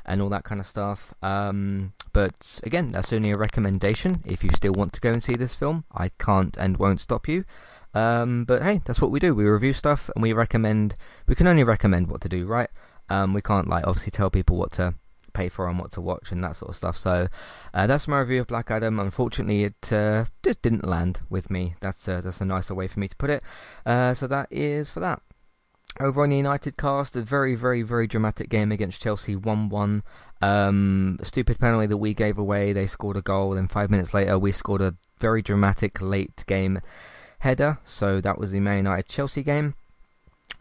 and 0.06 0.22
all 0.22 0.28
that 0.32 0.44
kind 0.44 0.60
of 0.60 0.68
stuff. 0.68 1.14
Um, 1.22 1.94
but 2.12 2.60
again, 2.66 2.92
that's 2.92 3.14
only 3.14 3.32
a 3.32 3.38
recommendation. 3.38 4.22
If 4.26 4.44
you 4.44 4.50
still 4.50 4.74
want 4.74 4.92
to 4.92 5.00
go 5.00 5.14
and 5.14 5.24
see 5.24 5.36
this 5.36 5.56
film, 5.56 5.86
I 5.94 6.10
can't 6.20 6.58
and 6.58 6.76
won't 6.76 7.00
stop 7.00 7.30
you. 7.30 7.46
Um, 7.94 8.46
but 8.46 8.64
hey, 8.64 8.82
that's 8.86 9.02
what 9.02 9.12
we 9.12 9.20
do. 9.20 9.36
We 9.36 9.46
review 9.46 9.74
stuff 9.74 10.10
and 10.16 10.22
we 10.22 10.34
recommend. 10.34 10.96
We 11.28 11.36
can 11.36 11.48
only 11.48 11.64
recommend 11.64 12.08
what 12.08 12.22
to 12.22 12.30
do, 12.30 12.46
right? 12.46 12.70
Um, 13.10 13.34
we 13.34 13.42
can't 13.42 13.68
like 13.68 13.86
obviously 13.86 14.12
tell 14.12 14.30
people 14.30 14.58
what 14.58 14.72
to 14.74 14.96
pay 15.34 15.50
for 15.50 15.68
and 15.68 15.80
what 15.80 15.92
to 15.92 16.02
watch 16.02 16.32
and 16.32 16.44
that 16.44 16.56
sort 16.56 16.70
of 16.70 16.76
stuff. 16.76 16.98
So 16.98 17.28
uh, 17.74 17.88
that's 17.88 18.08
my 18.08 18.20
review 18.20 18.42
of 18.42 18.48
Black 18.48 18.72
Adam. 18.72 19.00
Unfortunately, 19.00 19.64
it 19.64 19.92
uh, 19.92 20.26
just 20.44 20.62
didn't 20.62 20.86
land 20.88 21.20
with 21.30 21.50
me. 21.50 21.76
That's 21.82 22.08
uh, 22.08 22.22
that's 22.22 22.42
a 22.42 22.46
nicer 22.46 22.74
way 22.74 22.88
for 22.88 23.00
me 23.00 23.08
to 23.08 23.16
put 23.16 23.30
it. 23.30 23.44
Uh, 23.86 24.14
so 24.14 24.28
that 24.28 24.48
is 24.52 24.90
for 24.90 25.00
that. 25.00 25.22
Over 26.00 26.24
on 26.24 26.30
the 26.30 26.38
United 26.38 26.78
cast, 26.78 27.18
a 27.18 27.22
very, 27.22 27.54
very, 27.54 27.82
very 27.82 28.08
dramatic 28.08 28.48
game 28.50 28.72
against 28.72 29.02
Chelsea 29.02 29.36
1 29.36 29.68
1. 29.68 30.04
Um, 30.42 31.20
stupid 31.22 31.60
penalty 31.60 31.88
that 31.88 31.98
we 31.98 32.14
gave 32.14 32.38
away. 32.38 32.72
They 32.72 32.88
scored 32.88 33.18
a 33.18 33.22
goal, 33.22 33.58
and 33.58 33.70
five 33.70 33.92
minutes 33.92 34.14
later, 34.14 34.40
we 34.40 34.54
scored 34.54 34.82
a 34.82 34.96
very 35.20 35.42
dramatic 35.42 36.02
late 36.02 36.46
game 36.48 36.80
header. 37.42 37.80
So 37.84 38.22
that 38.22 38.38
was 38.38 38.52
the 38.52 38.60
Man 38.60 38.78
United 38.78 39.08
Chelsea 39.08 39.44
game. 39.44 39.76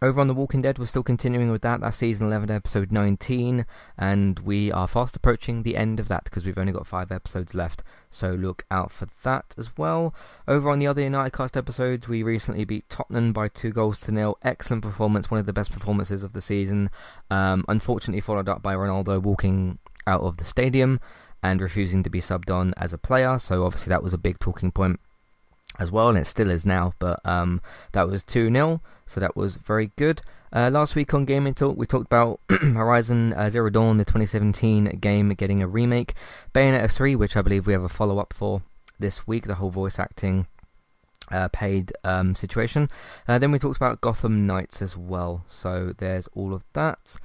Over 0.03 0.19
on 0.23 0.29
The 0.29 0.35
Walking 0.35 0.63
Dead, 0.63 0.79
we're 0.79 0.87
still 0.87 1.03
continuing 1.03 1.51
with 1.51 1.61
that. 1.61 1.83
That's 1.83 1.99
season 1.99 2.27
11, 2.27 2.51
episode 2.51 2.91
19, 2.91 3.67
and 3.99 4.39
we 4.39 4.73
are 4.73 4.89
fast 4.89 5.15
approaching 5.15 5.63
the 5.63 5.77
end 5.77 6.01
of 6.01 6.09
that 6.09 6.25
because 6.25 6.47
we've 6.47 6.57
only 6.57 6.73
got 6.73 6.87
five 6.87 7.13
episodes 7.13 7.55
left. 7.55 7.83
So 8.09 8.31
look 8.31 8.65
out 8.71 8.93
for 8.93 9.07
that 9.25 9.55
as 9.59 9.77
well. 9.77 10.15
Over 10.49 10.71
on 10.71 10.79
the 10.79 10.87
other 10.87 11.03
United 11.03 11.37
Cast 11.37 11.55
episodes, 11.55 12.09
we 12.09 12.23
recently 12.23 12.65
beat 12.65 12.89
Tottenham 12.89 13.35
by 13.35 13.49
two 13.49 13.73
goals 13.73 14.01
to 14.01 14.13
nil. 14.13 14.39
Excellent 14.43 14.83
performance, 14.83 15.31
one 15.31 15.39
of 15.39 15.45
the 15.45 15.53
best 15.53 15.71
performances 15.71 16.23
of 16.23 16.33
the 16.33 16.41
season. 16.41 16.89
Um, 17.31 17.67
unfortunately, 17.69 18.23
followed 18.23 18.49
up 18.49 18.63
by 18.63 18.75
Ronaldo 18.75 19.21
walking 19.21 19.79
out 20.07 20.23
of 20.23 20.39
the 20.39 20.45
stadium 20.45 20.99
and 21.43 21.61
refusing 21.61 22.03
to 22.05 22.11
be 22.11 22.23
subbed 22.23 22.51
on 22.51 22.73
as 22.79 22.95
a 22.95 22.99
player. 22.99 23.39
So 23.39 23.67
obviously, 23.67 23.91
that 23.91 24.03
was 24.03 24.15
a 24.15 24.19
big 24.19 24.39
talking 24.39 24.71
point 24.71 24.99
as 25.79 25.91
well, 25.91 26.09
and 26.09 26.19
it 26.19 26.27
still 26.27 26.51
is 26.51 26.67
now. 26.67 26.93
But 26.99 27.21
um, 27.25 27.61
that 27.93 28.09
was 28.09 28.23
2 28.23 28.51
0, 28.53 28.81
so 29.07 29.21
that 29.21 29.37
was 29.37 29.57
very 29.57 29.93
good. 29.97 30.23
Uh, 30.53 30.69
last 30.73 30.97
week 30.97 31.15
on 31.15 31.25
Gaming 31.25 31.55
Talk, 31.55 31.77
we 31.77 31.87
talked 31.87 32.07
about 32.07 32.41
Horizon 32.49 33.33
uh, 33.35 33.51
Zero 33.51 33.71
Dawn, 33.71 33.99
the 33.99 34.05
2017 34.05 34.99
game, 35.01 35.29
getting 35.31 35.63
a 35.63 35.69
remake. 35.69 36.15
Bayonetta 36.53 36.91
3, 36.91 37.15
which 37.15 37.37
I 37.37 37.43
believe 37.43 37.67
we 37.67 37.73
have 37.73 37.85
a 37.85 37.89
follow 37.89 38.19
up 38.19 38.33
for 38.33 38.63
this 38.99 39.27
week, 39.29 39.47
the 39.47 39.55
whole 39.57 39.71
voice 39.71 39.99
acting 39.99 40.47
uh, 41.31 41.49
paid 41.53 41.93
um, 42.03 42.35
situation. 42.35 42.91
Uh, 43.29 43.39
then 43.39 43.53
we 43.53 43.59
talked 43.59 43.77
about 43.77 44.01
Gotham 44.01 44.47
Knights 44.47 44.83
as 44.83 44.97
well, 44.97 45.45
so 45.47 45.95
there's 45.99 46.27
all 46.35 46.53
of 46.53 46.65
that. 46.73 47.17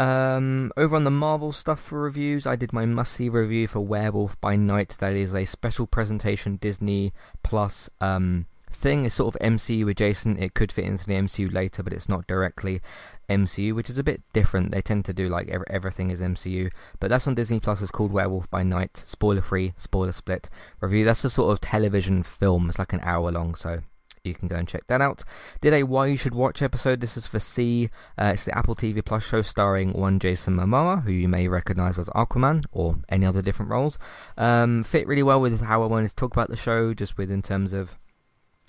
Um, 0.00 0.72
over 0.78 0.96
on 0.96 1.04
the 1.04 1.10
Marvel 1.10 1.52
stuff 1.52 1.78
for 1.78 2.00
reviews, 2.00 2.46
I 2.46 2.56
did 2.56 2.72
my 2.72 2.86
must 2.86 3.12
see 3.12 3.28
review 3.28 3.68
for 3.68 3.80
Werewolf 3.80 4.40
by 4.40 4.56
Night. 4.56 4.96
That 4.98 5.12
is 5.12 5.34
a 5.34 5.44
special 5.44 5.86
presentation 5.86 6.56
Disney 6.56 7.12
Plus 7.42 7.90
um, 8.00 8.46
thing. 8.72 9.04
It's 9.04 9.16
sort 9.16 9.34
of 9.34 9.40
MCU 9.42 9.90
adjacent. 9.90 10.42
It 10.42 10.54
could 10.54 10.72
fit 10.72 10.86
into 10.86 11.04
the 11.04 11.16
MCU 11.16 11.52
later, 11.52 11.82
but 11.82 11.92
it's 11.92 12.08
not 12.08 12.26
directly 12.26 12.80
MCU, 13.28 13.74
which 13.74 13.90
is 13.90 13.98
a 13.98 14.02
bit 14.02 14.22
different. 14.32 14.70
They 14.70 14.80
tend 14.80 15.04
to 15.04 15.12
do 15.12 15.28
like 15.28 15.50
everything 15.68 16.10
is 16.10 16.22
MCU, 16.22 16.70
but 16.98 17.10
that's 17.10 17.28
on 17.28 17.34
Disney 17.34 17.60
Plus. 17.60 17.82
It's 17.82 17.90
called 17.90 18.10
Werewolf 18.10 18.48
by 18.48 18.62
Night. 18.62 19.02
Spoiler 19.04 19.42
free, 19.42 19.74
spoiler 19.76 20.12
split 20.12 20.48
review. 20.80 21.04
That's 21.04 21.26
a 21.26 21.30
sort 21.30 21.52
of 21.52 21.60
television 21.60 22.22
film. 22.22 22.70
It's 22.70 22.78
like 22.78 22.94
an 22.94 23.00
hour 23.02 23.30
long, 23.30 23.54
so 23.54 23.82
you 24.24 24.34
can 24.34 24.48
go 24.48 24.56
and 24.56 24.68
check 24.68 24.86
that 24.86 25.00
out. 25.00 25.24
Did 25.60 25.72
a 25.72 25.82
Why 25.84 26.06
You 26.06 26.16
Should 26.16 26.34
Watch 26.34 26.62
episode. 26.62 27.00
This 27.00 27.16
is 27.16 27.26
for 27.26 27.38
See. 27.38 27.90
Uh, 28.18 28.32
it's 28.34 28.44
the 28.44 28.56
Apple 28.56 28.74
TV 28.74 29.04
Plus 29.04 29.24
show 29.24 29.42
starring 29.42 29.92
one 29.92 30.18
Jason 30.18 30.56
Momoa, 30.56 31.04
who 31.04 31.12
you 31.12 31.28
may 31.28 31.48
recognize 31.48 31.98
as 31.98 32.08
Aquaman 32.10 32.64
or 32.72 32.96
any 33.08 33.24
other 33.26 33.42
different 33.42 33.70
roles. 33.70 33.98
Um, 34.36 34.82
fit 34.84 35.06
really 35.06 35.22
well 35.22 35.40
with 35.40 35.62
how 35.62 35.82
I 35.82 35.86
wanted 35.86 36.10
to 36.10 36.16
talk 36.16 36.32
about 36.32 36.50
the 36.50 36.56
show, 36.56 36.92
just 36.92 37.16
with 37.16 37.30
in 37.30 37.42
terms 37.42 37.72
of 37.72 37.96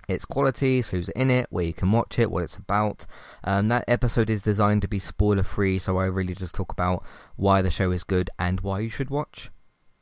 its 0.07 0.25
qualities, 0.25 0.89
who's 0.89 1.09
in 1.09 1.29
it, 1.29 1.47
where 1.49 1.65
you 1.65 1.73
can 1.73 1.91
watch 1.91 2.17
it, 2.17 2.31
what 2.31 2.43
it's 2.43 2.57
about. 2.57 3.05
Um, 3.43 3.67
that 3.67 3.85
episode 3.87 4.29
is 4.29 4.41
designed 4.41 4.81
to 4.83 4.87
be 4.87 4.99
spoiler 4.99 5.43
free, 5.43 5.79
so 5.79 5.97
I 5.97 6.05
really 6.05 6.35
just 6.35 6.55
talk 6.55 6.71
about 6.71 7.03
why 7.35 7.61
the 7.61 7.69
show 7.69 7.91
is 7.91 8.03
good 8.03 8.29
and 8.39 8.61
why 8.61 8.79
you 8.79 8.89
should 8.89 9.09
watch. 9.09 9.51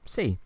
See. 0.05 0.37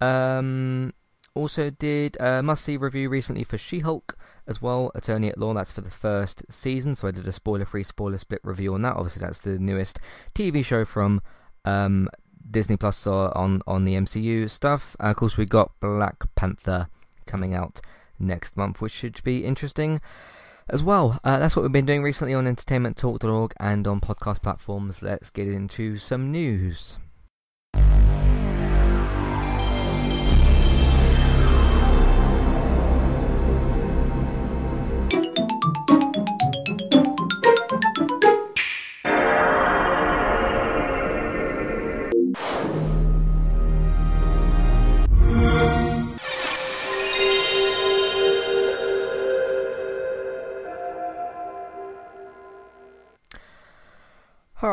Um, 0.00 0.92
also 1.38 1.70
did 1.70 2.16
a 2.18 2.42
must 2.42 2.64
see 2.64 2.76
review 2.76 3.08
recently 3.08 3.44
for 3.44 3.56
She 3.56 3.78
Hulk 3.80 4.17
as 4.48 4.62
well, 4.62 4.90
Attorney 4.94 5.28
at 5.28 5.38
Law. 5.38 5.54
That's 5.54 5.70
for 5.70 5.82
the 5.82 5.90
first 5.90 6.42
season, 6.48 6.94
so 6.94 7.06
I 7.06 7.10
did 7.10 7.28
a 7.28 7.32
spoiler 7.32 7.66
free, 7.66 7.84
spoiler 7.84 8.18
split 8.18 8.40
review 8.42 8.74
on 8.74 8.82
that. 8.82 8.96
Obviously, 8.96 9.20
that's 9.20 9.38
the 9.40 9.58
newest 9.58 10.00
TV 10.34 10.64
show 10.64 10.84
from 10.84 11.20
um, 11.64 12.08
Disney 12.50 12.76
Plus 12.76 13.06
on, 13.06 13.62
on 13.66 13.84
the 13.84 13.94
MCU 13.94 14.48
stuff. 14.48 14.96
Uh, 14.98 15.08
of 15.08 15.16
course, 15.16 15.36
we 15.36 15.44
got 15.44 15.78
Black 15.80 16.24
Panther 16.34 16.88
coming 17.26 17.54
out 17.54 17.80
next 18.18 18.56
month, 18.56 18.80
which 18.80 18.92
should 18.92 19.22
be 19.22 19.44
interesting 19.44 20.00
as 20.68 20.82
well. 20.82 21.20
Uh, 21.22 21.38
that's 21.38 21.54
what 21.54 21.62
we've 21.62 21.72
been 21.72 21.86
doing 21.86 22.02
recently 22.02 22.34
on 22.34 22.44
entertainmenttalk.org 22.44 23.54
and 23.60 23.86
on 23.86 24.00
podcast 24.00 24.42
platforms. 24.42 25.02
Let's 25.02 25.30
get 25.30 25.48
into 25.48 25.96
some 25.98 26.32
news. 26.32 26.98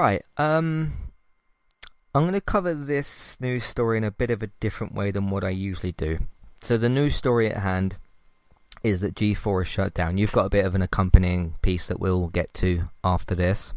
Alright, 0.06 0.22
um, 0.38 0.94
I'm 2.13 2.22
going 2.22 2.34
to 2.34 2.39
cover 2.39 2.76
this 2.76 3.41
news 3.41 3.63
story 3.63 3.98
in 3.98 4.04
a 4.04 4.12
bit 4.12 4.30
of 4.30 4.44
a 4.44 4.52
different 4.60 4.94
way 4.94 5.10
than 5.10 5.32
what 5.32 5.44
I 5.44 5.50
usually 5.50 5.94
do. 5.94 6.20
So, 6.62 6.78
the 6.78 6.89
news 6.89 7.15
story 7.15 7.50
at 7.50 7.63
hand 7.63 7.96
is 8.84 9.02
that 9.02 9.15
G4 9.15 9.63
is 9.63 9.68
shut 9.68 9.96
down. 9.96 10.20
You've 10.20 10.32
got 10.32 10.46
a 10.46 10.52
bit 10.52 10.63
of 10.63 10.76
an 10.76 10.84
accompanying 10.84 11.56
piece 11.63 11.88
that 11.88 12.00
we'll 12.00 12.28
get 12.28 12.54
to 12.54 12.89
after 13.04 13.34
this. 13.34 13.74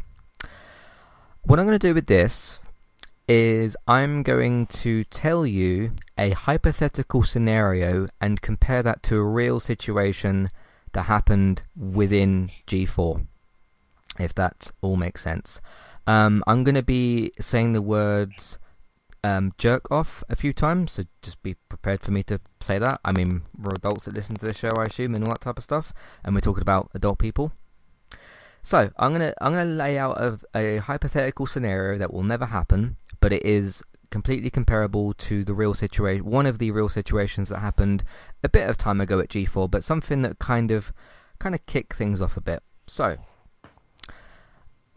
What 1.41 1.59
I'm 1.59 1.65
going 1.65 1.79
to 1.79 1.87
do 1.87 1.95
with 1.95 2.05
this 2.05 2.59
is 3.27 3.75
I'm 3.87 4.21
going 4.21 4.67
to 4.67 5.03
tell 5.05 5.47
you 5.47 5.93
a 6.15 6.29
hypothetical 6.29 7.23
scenario 7.23 8.05
and 8.21 8.39
compare 8.39 8.83
that 8.83 9.01
to 9.01 9.17
a 9.17 9.23
real 9.23 9.59
situation 9.59 10.51
that 10.91 11.03
happened 11.05 11.63
within 11.75 12.49
G4, 12.67 13.25
if 14.19 14.35
that 14.35 14.69
all 14.83 14.95
makes 14.95 15.23
sense. 15.23 15.59
Um, 16.09 16.43
I'm 16.47 16.63
going 16.63 16.73
to 16.73 16.81
be 16.81 17.33
saying 17.39 17.73
the 17.73 17.83
words 17.83 18.57
um, 19.23 19.53
jerk 19.59 19.91
off 19.91 20.23
a 20.27 20.35
few 20.35 20.53
times, 20.53 20.93
so 20.93 21.03
just 21.21 21.43
be 21.43 21.53
prepared 21.53 22.01
for 22.01 22.09
me 22.09 22.23
to 22.23 22.41
say 22.59 22.79
that. 22.79 22.99
I 23.05 23.11
mean, 23.11 23.43
we're 23.55 23.75
adults 23.75 24.05
that 24.05 24.15
listen 24.15 24.35
to 24.37 24.45
the 24.47 24.55
show, 24.55 24.71
I 24.75 24.85
assume, 24.85 25.13
and 25.13 25.23
all 25.23 25.29
that 25.29 25.41
type 25.41 25.59
of 25.59 25.63
stuff, 25.63 25.93
and 26.23 26.33
we're 26.33 26.41
talking 26.41 26.63
about 26.63 26.89
adult 26.95 27.19
people. 27.19 27.51
So 28.63 28.89
I'm 28.97 29.11
gonna 29.11 29.35
I'm 29.39 29.51
gonna 29.51 29.65
lay 29.69 29.99
out 29.99 30.19
a, 30.19 30.39
a 30.55 30.77
hypothetical 30.77 31.45
scenario 31.45 31.99
that 31.99 32.11
will 32.11 32.23
never 32.23 32.47
happen, 32.47 32.97
but 33.19 33.31
it 33.31 33.45
is 33.45 33.83
completely 34.09 34.49
comparable 34.49 35.13
to 35.13 35.43
the 35.43 35.53
real 35.53 35.75
situation, 35.75 36.25
one 36.25 36.47
of 36.47 36.57
the 36.57 36.71
real 36.71 36.89
situations 36.89 37.49
that 37.49 37.59
happened 37.59 38.03
a 38.43 38.49
bit 38.49 38.67
of 38.67 38.77
time 38.77 38.99
ago 38.99 39.19
at 39.19 39.29
G4, 39.29 39.69
but 39.69 39.83
something 39.83 40.23
that 40.23 40.39
kind 40.39 40.71
of 40.71 40.91
kind 41.37 41.53
of 41.53 41.63
kicked 41.67 41.93
things 41.93 42.19
off 42.19 42.35
a 42.35 42.41
bit. 42.41 42.63
So 42.87 43.17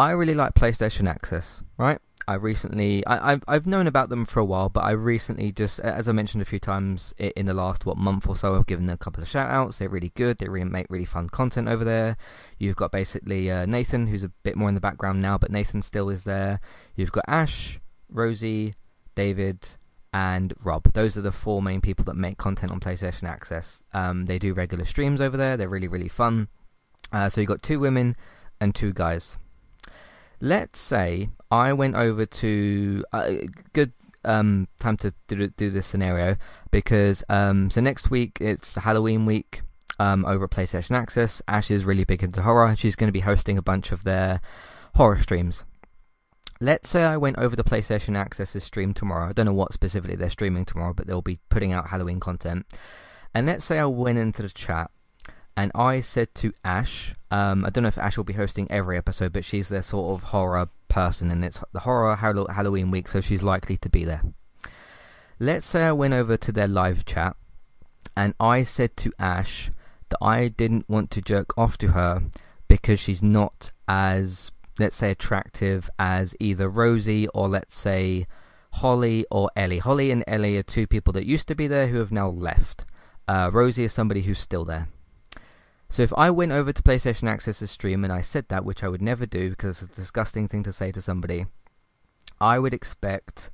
I 0.02 0.10
really 0.10 0.34
like 0.34 0.54
PlayStation 0.54 1.08
Access, 1.08 1.62
right? 1.78 2.00
I 2.26 2.34
recently, 2.34 3.06
I, 3.06 3.30
have 3.30 3.44
I've 3.46 3.66
known 3.68 3.86
about 3.86 4.08
them 4.08 4.24
for 4.24 4.40
a 4.40 4.44
while, 4.44 4.68
but 4.68 4.80
I 4.80 4.90
recently 4.90 5.52
just, 5.52 5.78
as 5.78 6.08
I 6.08 6.12
mentioned 6.12 6.42
a 6.42 6.44
few 6.44 6.58
times 6.58 7.14
in 7.18 7.46
the 7.46 7.54
last 7.54 7.86
what 7.86 7.96
month 7.96 8.28
or 8.28 8.34
so, 8.34 8.56
I've 8.56 8.66
given 8.66 8.86
them 8.86 8.94
a 8.94 8.98
couple 8.98 9.22
of 9.22 9.28
shout 9.28 9.48
outs. 9.48 9.78
They're 9.78 9.88
really 9.88 10.10
good. 10.16 10.38
They 10.38 10.48
really 10.48 10.68
make 10.68 10.88
really 10.90 11.04
fun 11.04 11.28
content 11.28 11.68
over 11.68 11.84
there. 11.84 12.16
You've 12.58 12.74
got 12.74 12.90
basically 12.90 13.48
uh, 13.48 13.64
Nathan, 13.64 14.08
who's 14.08 14.24
a 14.24 14.30
bit 14.42 14.56
more 14.56 14.68
in 14.68 14.74
the 14.74 14.80
background 14.80 15.22
now, 15.22 15.38
but 15.38 15.52
Nathan 15.52 15.82
still 15.82 16.08
is 16.08 16.24
there. 16.24 16.58
You've 16.96 17.12
got 17.12 17.24
Ash, 17.28 17.78
Rosie, 18.10 18.74
David, 19.14 19.68
and 20.12 20.52
Rob. 20.64 20.92
Those 20.94 21.16
are 21.16 21.22
the 21.22 21.30
four 21.30 21.62
main 21.62 21.80
people 21.80 22.04
that 22.06 22.16
make 22.16 22.38
content 22.38 22.72
on 22.72 22.80
PlayStation 22.80 23.28
Access. 23.28 23.84
Um, 23.94 24.26
they 24.26 24.40
do 24.40 24.52
regular 24.52 24.84
streams 24.84 25.20
over 25.20 25.36
there. 25.36 25.56
They're 25.56 25.68
really 25.68 25.86
really 25.86 26.08
fun. 26.08 26.48
Uh, 27.12 27.28
so 27.28 27.40
you've 27.40 27.48
got 27.48 27.62
two 27.62 27.78
women 27.78 28.16
and 28.60 28.74
two 28.74 28.92
guys. 28.92 29.38
Let's 30.42 30.80
say 30.80 31.30
I 31.50 31.72
went 31.72 31.94
over 31.94 32.26
to 32.26 33.04
uh, 33.12 33.30
good 33.72 33.92
um, 34.24 34.68
time 34.80 34.96
to 34.98 35.14
do, 35.28 35.48
do 35.48 35.70
this 35.70 35.86
scenario 35.86 36.36
because 36.70 37.24
um, 37.28 37.70
so 37.70 37.80
next 37.80 38.10
week 38.10 38.38
it's 38.40 38.74
Halloween 38.74 39.24
week 39.24 39.62
um, 39.98 40.24
over 40.26 40.44
at 40.44 40.50
PlayStation 40.50 40.96
Access. 40.96 41.40
Ash 41.46 41.70
is 41.70 41.84
really 41.84 42.04
big 42.04 42.22
into 42.22 42.42
horror, 42.42 42.74
she's 42.76 42.96
going 42.96 43.08
to 43.08 43.12
be 43.12 43.20
hosting 43.20 43.56
a 43.56 43.62
bunch 43.62 43.92
of 43.92 44.02
their 44.02 44.40
horror 44.96 45.22
streams. 45.22 45.64
Let's 46.60 46.90
say 46.90 47.04
I 47.04 47.16
went 47.16 47.38
over 47.38 47.56
to 47.56 47.64
PlayStation 47.64 48.16
Access's 48.16 48.64
stream 48.64 48.94
tomorrow. 48.94 49.28
I 49.28 49.32
don't 49.32 49.46
know 49.46 49.52
what 49.52 49.72
specifically 49.72 50.16
they're 50.16 50.30
streaming 50.30 50.64
tomorrow, 50.64 50.92
but 50.92 51.06
they'll 51.06 51.22
be 51.22 51.40
putting 51.48 51.72
out 51.72 51.88
Halloween 51.88 52.20
content. 52.20 52.66
And 53.34 53.46
let's 53.46 53.64
say 53.64 53.78
I 53.78 53.86
went 53.86 54.18
into 54.18 54.42
the 54.42 54.48
chat 54.48 54.90
and 55.56 55.70
I 55.74 56.00
said 56.00 56.34
to 56.36 56.52
Ash, 56.64 57.14
um, 57.30 57.64
I 57.64 57.70
don't 57.70 57.82
know 57.82 57.88
if 57.88 57.98
Ash 57.98 58.16
will 58.16 58.24
be 58.24 58.32
hosting 58.32 58.70
every 58.70 58.96
episode, 58.96 59.32
but 59.32 59.44
she's 59.44 59.68
their 59.68 59.82
sort 59.82 60.14
of 60.14 60.28
horror 60.30 60.68
person, 60.88 61.30
and 61.30 61.44
it's 61.44 61.60
the 61.72 61.80
horror 61.80 62.16
Halloween 62.16 62.90
week, 62.90 63.08
so 63.08 63.20
she's 63.20 63.42
likely 63.42 63.76
to 63.78 63.88
be 63.88 64.04
there. 64.04 64.22
Let's 65.38 65.66
say 65.66 65.84
I 65.84 65.92
went 65.92 66.14
over 66.14 66.36
to 66.36 66.52
their 66.52 66.68
live 66.68 67.04
chat, 67.04 67.36
and 68.16 68.34
I 68.38 68.62
said 68.62 68.96
to 68.98 69.12
Ash 69.18 69.70
that 70.08 70.18
I 70.24 70.48
didn't 70.48 70.88
want 70.88 71.10
to 71.12 71.22
jerk 71.22 71.56
off 71.58 71.76
to 71.78 71.88
her 71.88 72.22
because 72.68 73.00
she's 73.00 73.22
not 73.22 73.70
as, 73.88 74.52
let's 74.78 74.96
say, 74.96 75.10
attractive 75.10 75.90
as 75.98 76.34
either 76.40 76.68
Rosie 76.68 77.28
or 77.28 77.48
let's 77.48 77.74
say 77.74 78.26
Holly 78.74 79.26
or 79.30 79.50
Ellie. 79.56 79.78
Holly 79.78 80.10
and 80.10 80.24
Ellie 80.26 80.56
are 80.56 80.62
two 80.62 80.86
people 80.86 81.12
that 81.14 81.26
used 81.26 81.48
to 81.48 81.54
be 81.54 81.66
there 81.66 81.88
who 81.88 81.98
have 81.98 82.12
now 82.12 82.28
left. 82.28 82.84
Uh, 83.28 83.50
Rosie 83.52 83.84
is 83.84 83.92
somebody 83.92 84.22
who's 84.22 84.38
still 84.38 84.64
there. 84.64 84.88
So 85.92 86.02
if 86.02 86.12
I 86.16 86.30
went 86.30 86.52
over 86.52 86.72
to 86.72 86.82
PlayStation 86.82 87.24
Access's 87.24 87.70
stream 87.70 88.02
and 88.02 88.10
I 88.10 88.22
said 88.22 88.48
that, 88.48 88.64
which 88.64 88.82
I 88.82 88.88
would 88.88 89.02
never 89.02 89.26
do 89.26 89.50
because 89.50 89.82
it's 89.82 89.92
a 89.92 90.00
disgusting 90.00 90.48
thing 90.48 90.62
to 90.62 90.72
say 90.72 90.90
to 90.90 91.02
somebody, 91.02 91.44
I 92.40 92.58
would 92.58 92.72
expect. 92.72 93.50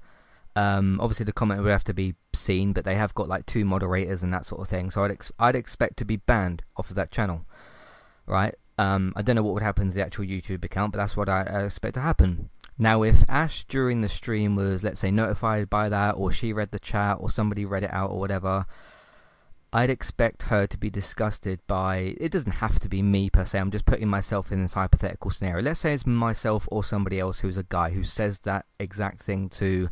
Um, 0.55 1.01
obviously, 1.01 1.25
the 1.25 1.33
comment 1.33 1.65
would 1.65 1.73
have 1.73 1.83
to 1.83 1.93
be 1.93 2.15
seen, 2.33 2.73
but 2.73 2.85
they 2.85 2.95
have 2.95 3.13
got 3.13 3.27
like 3.27 3.45
two 3.47 3.65
moderators 3.65 4.23
and 4.23 4.33
that 4.33 4.45
sort 4.45 4.61
of 4.61 4.69
thing. 4.69 4.89
So 4.89 5.03
I'd 5.03 5.11
ex- 5.11 5.33
I'd 5.41 5.57
expect 5.57 5.97
to 5.97 6.05
be 6.05 6.19
banned 6.19 6.63
off 6.77 6.91
of 6.91 6.95
that 6.95 7.11
channel, 7.11 7.45
right? 8.25 8.55
Um, 8.79 9.13
I 9.17 9.23
don't 9.23 9.35
know 9.35 9.43
what 9.43 9.55
would 9.55 9.65
happen 9.65 9.89
to 9.89 9.95
the 9.95 10.05
actual 10.07 10.25
YouTube 10.25 10.65
account, 10.65 10.93
but 10.93 10.99
that's 10.99 11.17
what 11.17 11.29
I, 11.29 11.43
I 11.43 11.65
expect 11.65 11.95
to 11.95 12.03
happen. 12.03 12.51
Now, 12.79 13.03
if 13.03 13.25
Ash 13.29 13.65
during 13.65 14.01
the 14.01 14.09
stream 14.09 14.55
was, 14.55 14.85
let's 14.85 15.01
say, 15.01 15.11
notified 15.11 15.69
by 15.69 15.89
that, 15.89 16.13
or 16.13 16.31
she 16.31 16.53
read 16.53 16.71
the 16.71 16.79
chat, 16.79 17.17
or 17.19 17.31
somebody 17.31 17.65
read 17.65 17.83
it 17.83 17.93
out, 17.93 18.13
or 18.13 18.21
whatever, 18.21 18.65
I'd 19.73 19.91
expect 19.91 20.45
her 20.45 20.67
to 20.67 20.79
be 20.79 20.89
disgusted 20.89 21.61
by. 21.67 22.17
It 22.19 22.33
doesn't 22.33 22.53
have 22.53 22.79
to 22.81 22.89
be 22.89 23.03
me 23.03 23.29
per 23.29 23.45
se. 23.45 23.59
I'm 23.59 23.71
just 23.71 23.85
putting 23.85 24.09
myself 24.09 24.51
in 24.51 24.63
this 24.63 24.75
hypothetical 24.75 25.31
scenario. 25.31 25.63
Let's 25.63 25.81
say 25.81 25.93
it's 25.93 26.07
myself 26.07 26.67
or 26.71 26.83
somebody 26.83 27.21
else 27.21 27.41
who's 27.41 27.59
a 27.59 27.65
guy 27.65 27.91
who 27.91 28.03
says 28.03 28.41
that 28.41 28.65
exact 28.81 29.21
thing 29.21 29.49
to 29.51 29.91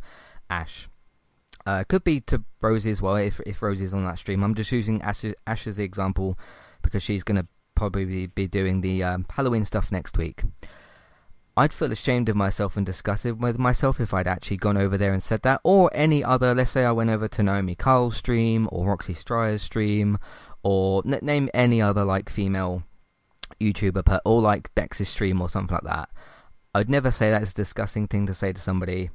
Ash. 0.49 0.89
Uh, 1.65 1.83
could 1.87 2.03
be 2.03 2.21
to 2.21 2.43
Rosie 2.61 2.91
as 2.91 3.01
well 3.01 3.17
if 3.17 3.39
if 3.45 3.61
Rosie's 3.61 3.93
on 3.93 4.05
that 4.05 4.17
stream. 4.17 4.43
I'm 4.43 4.55
just 4.55 4.71
using 4.71 5.01
Ash, 5.01 5.23
Ash 5.45 5.67
as 5.67 5.77
the 5.77 5.83
example 5.83 6.39
because 6.81 7.03
she's 7.03 7.23
gonna 7.23 7.47
probably 7.75 8.27
be 8.27 8.47
doing 8.47 8.81
the 8.81 9.03
um, 9.03 9.25
Halloween 9.29 9.65
stuff 9.65 9.91
next 9.91 10.17
week. 10.17 10.43
I'd 11.57 11.73
feel 11.73 11.91
ashamed 11.91 12.29
of 12.29 12.35
myself 12.35 12.77
and 12.77 12.85
disgusted 12.85 13.41
with 13.41 13.57
myself 13.57 13.99
if 13.99 14.13
I'd 14.13 14.27
actually 14.27 14.57
gone 14.57 14.77
over 14.77 14.95
there 14.95 15.11
and 15.11 15.23
said 15.23 15.41
that, 15.41 15.59
or 15.63 15.89
any 15.91 16.23
other. 16.23 16.53
Let's 16.53 16.69
say 16.69 16.85
I 16.85 16.91
went 16.91 17.09
over 17.09 17.27
to 17.27 17.41
Naomi 17.41 17.73
Kyle's 17.73 18.15
stream 18.15 18.69
or 18.71 18.85
Roxy 18.85 19.15
Striar's 19.15 19.63
stream, 19.63 20.19
or 20.61 21.01
n- 21.03 21.17
name 21.23 21.49
any 21.55 21.81
other 21.81 22.05
like 22.05 22.29
female 22.29 22.83
YouTuber, 23.59 24.19
or 24.23 24.39
like 24.39 24.73
Bex's 24.75 25.09
stream 25.09 25.41
or 25.41 25.49
something 25.49 25.73
like 25.73 25.83
that. 25.83 26.09
I'd 26.75 26.91
never 26.91 27.09
say 27.09 27.31
that's 27.31 27.49
a 27.49 27.55
disgusting 27.55 28.07
thing 28.07 28.27
to 28.27 28.35
say 28.35 28.53
to 28.53 28.61
somebody, 28.61 29.09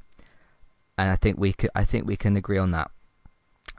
and 0.97 1.09
I 1.09 1.15
think 1.15 1.39
we. 1.39 1.55
I 1.73 1.85
think 1.85 2.05
we 2.05 2.17
can 2.17 2.35
agree 2.35 2.57
on 2.57 2.71
that. 2.71 2.91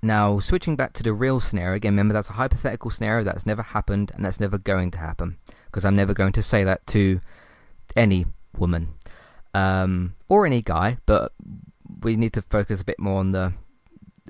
Now, 0.02 0.38
switching 0.38 0.74
back 0.74 0.94
to 0.94 1.02
the 1.02 1.12
real 1.12 1.38
scenario 1.38 1.76
again. 1.76 1.92
Remember, 1.92 2.14
that's 2.14 2.30
a 2.30 2.34
hypothetical 2.34 2.90
scenario 2.90 3.24
that's 3.24 3.44
never 3.44 3.62
happened, 3.62 4.10
and 4.14 4.24
that's 4.24 4.40
never 4.40 4.56
going 4.56 4.90
to 4.92 4.98
happen 5.00 5.36
because 5.66 5.84
I'm 5.84 5.96
never 5.96 6.14
going 6.14 6.32
to 6.32 6.42
say 6.42 6.64
that 6.64 6.86
to 6.88 7.20
any 7.94 8.24
woman 8.58 8.94
um, 9.54 10.14
or 10.28 10.46
any 10.46 10.62
guy, 10.62 10.98
but 11.06 11.32
we 12.02 12.16
need 12.16 12.32
to 12.34 12.42
focus 12.42 12.80
a 12.80 12.84
bit 12.84 12.98
more 12.98 13.20
on 13.20 13.32
the 13.32 13.52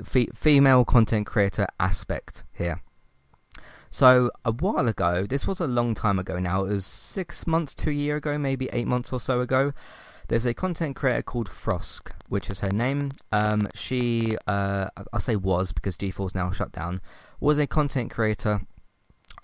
fe- 0.05 0.29
female 0.35 0.85
content 0.85 1.27
creator 1.27 1.67
aspect 1.81 2.45
here. 2.53 2.83
So 3.91 4.31
a 4.45 4.51
while 4.51 4.89
ago, 4.89 5.25
this 5.25 5.47
was 5.47 5.61
a 5.61 5.67
long 5.67 5.95
time 5.95 6.19
ago 6.19 6.39
now. 6.39 6.65
It 6.65 6.71
was 6.71 6.85
six 6.85 7.47
months 7.47 7.75
two 7.75 7.93
year 7.93 8.17
ago, 8.17 8.37
maybe 8.37 8.69
eight 8.73 8.89
months 8.89 9.13
or 9.13 9.21
so 9.21 9.41
ago. 9.41 9.73
There's 10.27 10.47
a 10.47 10.55
content 10.55 10.97
creator 10.97 11.23
called 11.23 11.49
Frosk, 11.49 12.11
which 12.29 12.51
is 12.51 12.61
her 12.61 12.71
name. 12.71 13.13
Um, 13.31 13.69
she, 13.75 14.37
uh, 14.49 14.89
I'll 15.13 15.21
say 15.21 15.37
was 15.37 15.73
because 15.73 15.97
G4's 15.97 16.35
now 16.35 16.51
shut 16.51 16.73
down, 16.73 17.03
was 17.41 17.59
a 17.59 17.67
content 17.67 18.11
creator 18.11 18.63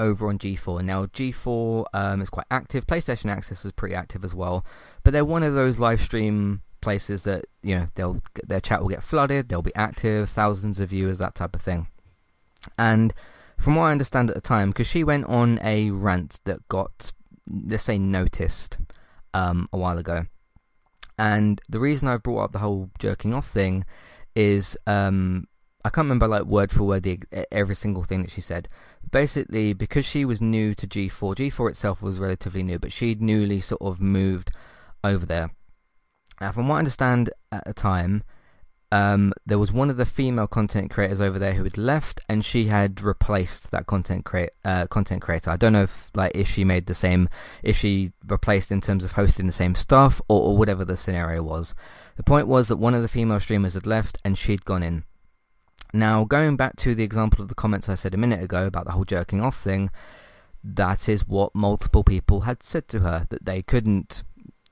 over 0.00 0.28
on 0.28 0.38
G4. 0.38 0.82
Now, 0.82 1.06
G4 1.06 1.84
um, 1.92 2.20
is 2.20 2.30
quite 2.30 2.46
active. 2.50 2.86
PlayStation 2.86 3.30
Access 3.30 3.64
is 3.64 3.72
pretty 3.72 3.94
active 3.94 4.24
as 4.24 4.34
well. 4.34 4.64
But 5.04 5.12
they're 5.12 5.24
one 5.24 5.42
of 5.42 5.54
those 5.54 5.78
live 5.78 6.00
stream 6.00 6.62
places 6.80 7.22
that, 7.24 7.44
you 7.62 7.74
know, 7.74 7.88
they'll 7.94 8.22
their 8.42 8.60
chat 8.60 8.80
will 8.80 8.88
get 8.88 9.02
flooded, 9.02 9.48
they'll 9.48 9.62
be 9.62 9.74
active, 9.76 10.30
thousands 10.30 10.80
of 10.80 10.88
viewers, 10.88 11.18
that 11.18 11.34
type 11.34 11.54
of 11.54 11.62
thing. 11.62 11.86
And 12.78 13.12
from 13.58 13.76
what 13.76 13.84
I 13.84 13.92
understand 13.92 14.30
at 14.30 14.34
the 14.34 14.40
time, 14.40 14.70
because 14.70 14.86
she 14.86 15.04
went 15.04 15.26
on 15.26 15.60
a 15.62 15.90
rant 15.90 16.40
that 16.44 16.66
got, 16.68 17.12
let's 17.46 17.84
say, 17.84 17.98
noticed 17.98 18.78
um, 19.34 19.68
a 19.72 19.76
while 19.76 19.98
ago. 19.98 20.26
And 21.18 21.60
the 21.68 21.80
reason 21.80 22.08
I've 22.08 22.22
brought 22.22 22.44
up 22.44 22.52
the 22.52 22.60
whole 22.60 22.90
jerking 22.98 23.34
off 23.34 23.46
thing 23.46 23.84
is 24.34 24.76
um, 24.86 25.46
I 25.84 25.88
can't 25.88 26.06
remember 26.06 26.28
like 26.28 26.44
word 26.44 26.70
for 26.70 26.84
word 26.84 27.02
the, 27.02 27.20
every 27.50 27.74
single 27.74 28.04
thing 28.04 28.22
that 28.22 28.30
she 28.30 28.40
said, 28.40 28.68
basically 29.10 29.72
because 29.72 30.04
she 30.04 30.24
was 30.24 30.40
new 30.40 30.74
to 30.74 30.86
G4, 30.86 31.34
G4 31.36 31.70
itself 31.70 32.02
was 32.02 32.18
relatively 32.18 32.62
new, 32.62 32.78
but 32.78 32.92
she'd 32.92 33.22
newly 33.22 33.60
sort 33.60 33.82
of 33.82 34.00
moved 34.00 34.50
over 35.02 35.26
there. 35.26 35.50
Now, 36.40 36.52
from 36.52 36.68
what 36.68 36.76
I 36.76 36.78
understand 36.78 37.30
at 37.52 37.64
the 37.64 37.74
time, 37.74 38.22
um, 38.92 39.32
there 39.46 39.58
was 39.58 39.72
one 39.72 39.88
of 39.88 39.96
the 39.96 40.06
female 40.06 40.48
content 40.48 40.90
creators 40.90 41.20
over 41.20 41.38
there 41.38 41.52
who 41.52 41.62
had 41.62 41.78
left, 41.78 42.20
and 42.28 42.44
she 42.44 42.66
had 42.66 43.00
replaced 43.00 43.70
that 43.70 43.86
content 43.86 44.24
create 44.24 44.50
uh, 44.64 44.86
content 44.88 45.22
creator. 45.22 45.50
I 45.50 45.56
don't 45.56 45.72
know 45.72 45.84
if 45.84 46.10
like 46.14 46.32
if 46.34 46.48
she 46.48 46.64
made 46.64 46.86
the 46.86 46.94
same, 46.94 47.28
if 47.62 47.76
she 47.76 48.12
replaced 48.26 48.72
in 48.72 48.80
terms 48.80 49.04
of 49.04 49.12
hosting 49.12 49.46
the 49.46 49.52
same 49.52 49.74
stuff 49.74 50.20
or, 50.28 50.40
or 50.40 50.56
whatever 50.56 50.84
the 50.84 50.96
scenario 50.96 51.42
was. 51.42 51.74
The 52.16 52.24
point 52.24 52.48
was 52.48 52.68
that 52.68 52.76
one 52.76 52.94
of 52.94 53.02
the 53.02 53.08
female 53.08 53.38
streamers 53.38 53.74
had 53.74 53.86
left, 53.86 54.18
and 54.24 54.36
she'd 54.36 54.64
gone 54.64 54.82
in. 54.82 55.04
Now, 55.92 56.24
going 56.24 56.56
back 56.56 56.76
to 56.76 56.94
the 56.94 57.02
example 57.04 57.42
of 57.42 57.48
the 57.48 57.54
comments 57.54 57.88
I 57.88 57.94
said 57.94 58.14
a 58.14 58.18
minute 58.18 58.42
ago 58.42 58.66
about 58.66 58.84
the 58.84 58.92
whole 58.92 59.04
jerking 59.04 59.40
off 59.40 59.60
thing, 59.60 59.90
that 60.62 61.08
is 61.08 61.26
what 61.26 61.54
multiple 61.54 62.04
people 62.04 62.42
had 62.42 62.62
said 62.62 62.88
to 62.88 63.00
her 63.00 63.26
that 63.30 63.44
they 63.44 63.62
couldn't, 63.62 64.22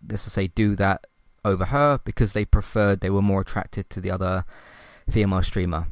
let's 0.09 0.23
say, 0.23 0.49
do 0.49 0.77
that 0.77 1.07
over 1.45 1.67
her 1.67 2.01
because 2.05 2.33
they 2.33 2.45
preferred, 2.45 3.01
they 3.01 3.11
were 3.11 3.23
more 3.23 3.41
attracted 3.41 3.89
to 3.91 4.01
the 4.01 4.11
other 4.11 4.45
female 5.09 5.43
streamer. 5.43 5.87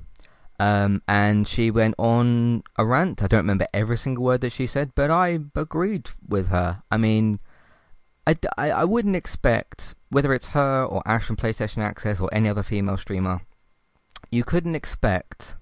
Um, 0.58 1.02
and 1.06 1.46
she 1.46 1.70
went 1.70 1.94
on 1.98 2.62
a 2.76 2.86
rant. 2.86 3.22
I 3.22 3.26
don't 3.26 3.40
remember 3.40 3.66
every 3.74 3.98
single 3.98 4.24
word 4.24 4.40
that 4.40 4.52
she 4.52 4.66
said, 4.66 4.92
but 4.94 5.10
I 5.10 5.40
agreed 5.54 6.10
with 6.26 6.48
her. 6.48 6.82
I 6.90 6.96
mean, 6.96 7.40
I, 8.26 8.36
I, 8.56 8.70
I 8.70 8.84
wouldn't 8.84 9.16
expect, 9.16 9.94
whether 10.08 10.32
it's 10.32 10.46
her 10.48 10.84
or 10.84 11.02
Ash 11.06 11.24
from 11.24 11.36
PlayStation 11.36 11.78
Access 11.78 12.20
or 12.20 12.32
any 12.32 12.48
other 12.48 12.62
female 12.62 12.96
streamer, 12.96 13.42
you 14.30 14.44
couldn't 14.44 14.74
expect 14.74 15.56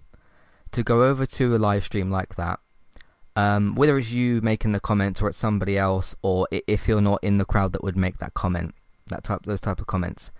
to 0.72 0.82
go 0.82 1.04
over 1.04 1.24
to 1.24 1.54
a 1.54 1.58
live 1.58 1.84
stream 1.84 2.10
like 2.10 2.34
that, 2.36 2.60
um, 3.36 3.74
whether 3.74 3.96
it's 3.98 4.10
you 4.10 4.40
making 4.40 4.72
the 4.72 4.80
comments 4.80 5.22
or 5.22 5.28
it's 5.28 5.38
somebody 5.38 5.78
else, 5.78 6.14
or 6.22 6.48
if 6.50 6.88
you're 6.88 7.00
not 7.00 7.22
in 7.22 7.38
the 7.38 7.44
crowd 7.44 7.72
that 7.72 7.82
would 7.82 7.96
make 7.96 8.18
that 8.18 8.34
comment, 8.34 8.74
that 9.06 9.24
type, 9.24 9.40
those 9.44 9.60
type 9.60 9.80
of 9.80 9.86
comments, 9.86 10.30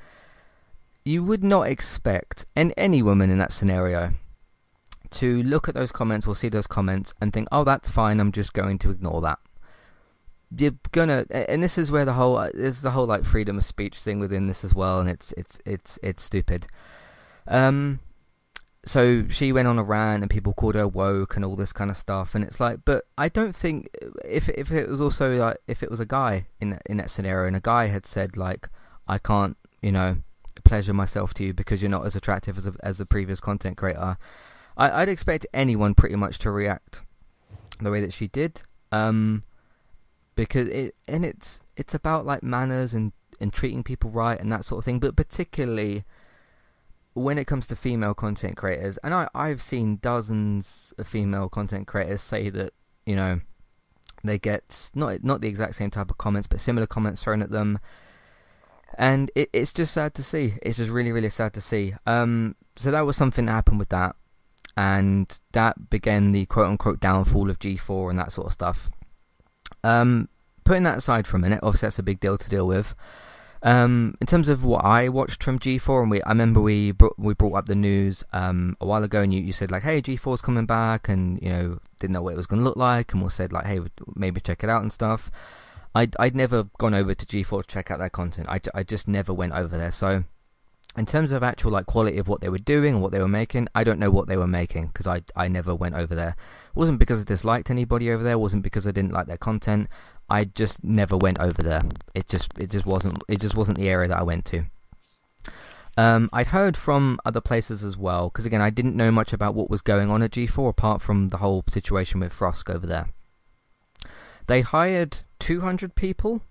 you 1.04 1.22
would 1.22 1.44
not 1.44 1.68
expect, 1.68 2.46
and 2.56 2.72
any 2.76 3.02
woman 3.02 3.30
in 3.30 3.38
that 3.38 3.52
scenario, 3.52 4.14
to 5.10 5.42
look 5.42 5.68
at 5.68 5.74
those 5.74 5.92
comments 5.92 6.26
or 6.26 6.34
see 6.34 6.48
those 6.48 6.66
comments 6.66 7.14
and 7.20 7.32
think, 7.32 7.46
"Oh, 7.52 7.62
that's 7.62 7.90
fine. 7.90 8.20
I'm 8.20 8.32
just 8.32 8.52
going 8.52 8.78
to 8.78 8.90
ignore 8.90 9.20
that." 9.20 9.38
You're 10.56 10.72
gonna, 10.92 11.26
and 11.30 11.62
this 11.62 11.78
is 11.78 11.90
where 11.90 12.04
the 12.04 12.14
whole, 12.14 12.48
there's 12.54 12.82
the 12.82 12.92
whole 12.92 13.06
like 13.06 13.24
freedom 13.24 13.58
of 13.58 13.64
speech 13.64 13.98
thing 13.98 14.18
within 14.18 14.46
this 14.46 14.64
as 14.64 14.74
well, 14.74 14.98
and 15.00 15.08
it's 15.08 15.32
it's 15.36 15.58
it's 15.64 15.98
it's 16.02 16.22
stupid. 16.22 16.66
Um, 17.46 18.00
so 18.86 19.26
she 19.28 19.52
went 19.52 19.68
on 19.68 19.78
a 19.78 19.82
rant 19.82 20.22
and 20.22 20.30
people 20.30 20.52
called 20.52 20.74
her 20.74 20.86
woke 20.86 21.36
and 21.36 21.44
all 21.44 21.56
this 21.56 21.72
kind 21.72 21.90
of 21.90 21.96
stuff 21.96 22.34
and 22.34 22.44
it's 22.44 22.60
like 22.60 22.80
but 22.84 23.06
i 23.16 23.28
don't 23.28 23.56
think 23.56 23.88
if 24.24 24.48
if 24.50 24.70
it 24.70 24.88
was 24.88 25.00
also 25.00 25.34
like 25.36 25.56
if 25.66 25.82
it 25.82 25.90
was 25.90 26.00
a 26.00 26.06
guy 26.06 26.46
in 26.60 26.70
that, 26.70 26.82
in 26.86 26.96
that 26.96 27.10
scenario 27.10 27.46
and 27.46 27.56
a 27.56 27.60
guy 27.60 27.86
had 27.86 28.04
said 28.04 28.36
like 28.36 28.68
i 29.08 29.18
can't 29.18 29.56
you 29.82 29.92
know 29.92 30.18
pleasure 30.64 30.94
myself 30.94 31.34
to 31.34 31.44
you 31.44 31.54
because 31.54 31.82
you're 31.82 31.90
not 31.90 32.06
as 32.06 32.16
attractive 32.16 32.56
as 32.56 32.66
a, 32.66 32.74
as 32.82 32.98
the 32.98 33.06
previous 33.06 33.40
content 33.40 33.76
creator 33.76 34.16
I, 34.76 35.02
i'd 35.02 35.08
expect 35.08 35.46
anyone 35.52 35.94
pretty 35.94 36.16
much 36.16 36.38
to 36.40 36.50
react 36.50 37.02
the 37.80 37.90
way 37.90 38.00
that 38.00 38.12
she 38.12 38.28
did 38.28 38.62
um 38.92 39.44
because 40.36 40.68
it 40.68 40.94
and 41.06 41.24
it's 41.24 41.60
it's 41.76 41.94
about 41.94 42.26
like 42.26 42.42
manners 42.42 42.94
and 42.94 43.12
and 43.40 43.52
treating 43.52 43.82
people 43.82 44.10
right 44.10 44.40
and 44.40 44.50
that 44.52 44.64
sort 44.64 44.78
of 44.78 44.84
thing. 44.84 44.98
But 44.98 45.16
particularly 45.16 46.04
when 47.14 47.38
it 47.38 47.46
comes 47.46 47.66
to 47.68 47.76
female 47.76 48.14
content 48.14 48.56
creators, 48.56 48.98
and 48.98 49.14
I 49.14 49.28
I've 49.34 49.62
seen 49.62 49.98
dozens 50.02 50.92
of 50.98 51.06
female 51.06 51.48
content 51.48 51.86
creators 51.86 52.20
say 52.20 52.50
that 52.50 52.74
you 53.06 53.16
know 53.16 53.40
they 54.22 54.38
get 54.38 54.90
not 54.94 55.22
not 55.22 55.40
the 55.40 55.48
exact 55.48 55.76
same 55.76 55.90
type 55.90 56.10
of 56.10 56.18
comments, 56.18 56.48
but 56.48 56.60
similar 56.60 56.86
comments 56.86 57.22
thrown 57.22 57.42
at 57.42 57.50
them. 57.50 57.78
And 58.96 59.30
it, 59.34 59.50
it's 59.52 59.72
just 59.72 59.92
sad 59.92 60.14
to 60.14 60.22
see. 60.22 60.54
It's 60.62 60.78
just 60.78 60.90
really, 60.90 61.10
really 61.10 61.30
sad 61.30 61.52
to 61.54 61.60
see. 61.60 61.94
Um, 62.06 62.54
so 62.76 62.92
that 62.92 63.00
was 63.00 63.16
something 63.16 63.46
that 63.46 63.52
happened 63.52 63.80
with 63.80 63.88
that, 63.88 64.16
and 64.76 65.38
that 65.52 65.90
began 65.90 66.32
the 66.32 66.46
quote 66.46 66.68
unquote 66.68 67.00
downfall 67.00 67.50
of 67.50 67.58
G4 67.58 68.10
and 68.10 68.18
that 68.18 68.32
sort 68.32 68.48
of 68.48 68.52
stuff. 68.52 68.90
Um, 69.82 70.28
putting 70.64 70.84
that 70.84 70.98
aside 70.98 71.26
for 71.26 71.36
a 71.36 71.40
minute, 71.40 71.60
obviously 71.62 71.86
that's 71.86 71.98
a 71.98 72.04
big 72.04 72.20
deal 72.20 72.38
to 72.38 72.50
deal 72.50 72.66
with. 72.66 72.94
Um, 73.64 74.14
in 74.20 74.26
terms 74.26 74.50
of 74.50 74.62
what 74.62 74.84
I 74.84 75.08
watched 75.08 75.42
from 75.42 75.58
G4, 75.58 76.02
and 76.02 76.10
we, 76.10 76.22
I 76.22 76.28
remember 76.28 76.60
we 76.60 76.92
brought, 76.92 77.18
we 77.18 77.32
brought 77.32 77.54
up 77.54 77.66
the 77.66 77.74
news 77.74 78.22
um, 78.34 78.76
a 78.78 78.84
while 78.84 79.02
ago, 79.02 79.22
and 79.22 79.32
you, 79.32 79.40
you 79.40 79.54
said 79.54 79.70
like, 79.70 79.84
"Hey, 79.84 80.02
G4's 80.02 80.42
coming 80.42 80.66
back," 80.66 81.08
and 81.08 81.40
you 81.40 81.48
know 81.48 81.78
didn't 81.98 82.12
know 82.12 82.20
what 82.20 82.34
it 82.34 82.36
was 82.36 82.46
going 82.46 82.60
to 82.60 82.64
look 82.64 82.76
like, 82.76 83.14
and 83.14 83.22
we 83.22 83.30
said 83.30 83.52
like, 83.52 83.64
"Hey, 83.64 83.80
maybe 84.14 84.42
check 84.42 84.62
it 84.62 84.68
out 84.68 84.82
and 84.82 84.92
stuff." 84.92 85.30
I'd 85.94 86.14
I'd 86.18 86.36
never 86.36 86.64
gone 86.78 86.92
over 86.92 87.14
to 87.14 87.26
G4 87.26 87.62
to 87.62 87.66
check 87.66 87.90
out 87.90 87.98
their 87.98 88.10
content. 88.10 88.48
I, 88.50 88.60
I 88.74 88.82
just 88.82 89.08
never 89.08 89.32
went 89.32 89.54
over 89.54 89.78
there. 89.78 89.92
So 89.92 90.24
in 90.96 91.06
terms 91.06 91.32
of 91.32 91.42
actual 91.42 91.72
like 91.72 91.86
quality 91.86 92.18
of 92.18 92.28
what 92.28 92.40
they 92.40 92.48
were 92.48 92.58
doing 92.58 92.94
and 92.94 93.02
what 93.02 93.12
they 93.12 93.20
were 93.20 93.28
making, 93.28 93.68
I 93.74 93.82
don't 93.82 93.98
know 93.98 94.10
what 94.10 94.28
they 94.28 94.36
were 94.36 94.46
making 94.46 94.88
because 94.88 95.06
I 95.06 95.22
I 95.34 95.48
never 95.48 95.74
went 95.74 95.94
over 95.94 96.14
there. 96.14 96.36
It 96.68 96.76
wasn't 96.76 96.98
because 96.98 97.20
I 97.20 97.24
disliked 97.24 97.70
anybody 97.70 98.10
over 98.10 98.22
there. 98.22 98.34
It 98.34 98.40
wasn't 98.40 98.62
because 98.62 98.86
I 98.86 98.90
didn't 98.90 99.12
like 99.12 99.26
their 99.26 99.38
content. 99.38 99.88
I 100.28 100.44
just 100.44 100.82
never 100.82 101.16
went 101.16 101.38
over 101.40 101.62
there. 101.62 101.82
It 102.14 102.28
just 102.28 102.52
it 102.58 102.70
just 102.70 102.86
wasn't 102.86 103.22
it 103.28 103.40
just 103.40 103.56
wasn't 103.56 103.78
the 103.78 103.88
area 103.88 104.08
that 104.08 104.18
I 104.18 104.22
went 104.22 104.44
to. 104.46 104.64
Um, 105.96 106.28
I'd 106.32 106.48
heard 106.48 106.76
from 106.76 107.20
other 107.24 107.40
places 107.40 107.84
as 107.84 107.96
well 107.96 108.28
because 108.28 108.46
again 108.46 108.60
I 108.60 108.70
didn't 108.70 108.96
know 108.96 109.12
much 109.12 109.32
about 109.32 109.54
what 109.54 109.70
was 109.70 109.82
going 109.82 110.10
on 110.10 110.22
at 110.22 110.32
G4 110.32 110.68
apart 110.68 111.02
from 111.02 111.28
the 111.28 111.36
whole 111.36 111.62
situation 111.68 112.20
with 112.20 112.32
Frosk 112.32 112.74
over 112.74 112.86
there. 112.86 113.10
They 114.46 114.60
hired 114.60 115.18
200 115.38 115.94
people, 115.94 116.42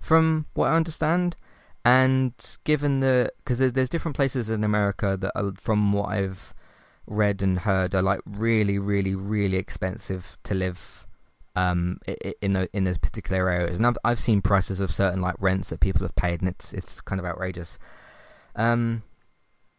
from 0.00 0.46
what 0.54 0.68
I 0.68 0.76
understand, 0.76 1.36
and 1.84 2.32
given 2.64 3.00
the 3.00 3.32
because 3.38 3.58
there's 3.58 3.88
different 3.88 4.16
places 4.16 4.48
in 4.48 4.64
America 4.64 5.16
that 5.20 5.32
are, 5.34 5.52
from 5.56 5.92
what 5.92 6.08
I've 6.10 6.54
read 7.06 7.42
and 7.42 7.60
heard 7.60 7.94
are 7.94 8.02
like 8.02 8.20
really, 8.24 8.78
really, 8.78 9.14
really 9.14 9.56
expensive 9.56 10.38
to 10.44 10.54
live 10.54 11.06
um, 11.56 12.00
in 12.40 12.52
the, 12.54 12.68
in 12.72 12.84
those 12.84 12.98
particular 12.98 13.48
areas. 13.50 13.78
And 13.78 13.86
I've, 13.86 13.98
I've 14.04 14.20
seen 14.20 14.40
prices 14.40 14.80
of 14.80 14.92
certain 14.92 15.20
like 15.20 15.36
rents 15.40 15.70
that 15.70 15.80
people 15.80 16.02
have 16.02 16.16
paid, 16.16 16.40
and 16.40 16.48
it's 16.48 16.72
it's 16.72 17.00
kind 17.00 17.18
of 17.18 17.26
outrageous. 17.26 17.78
Um, 18.56 19.02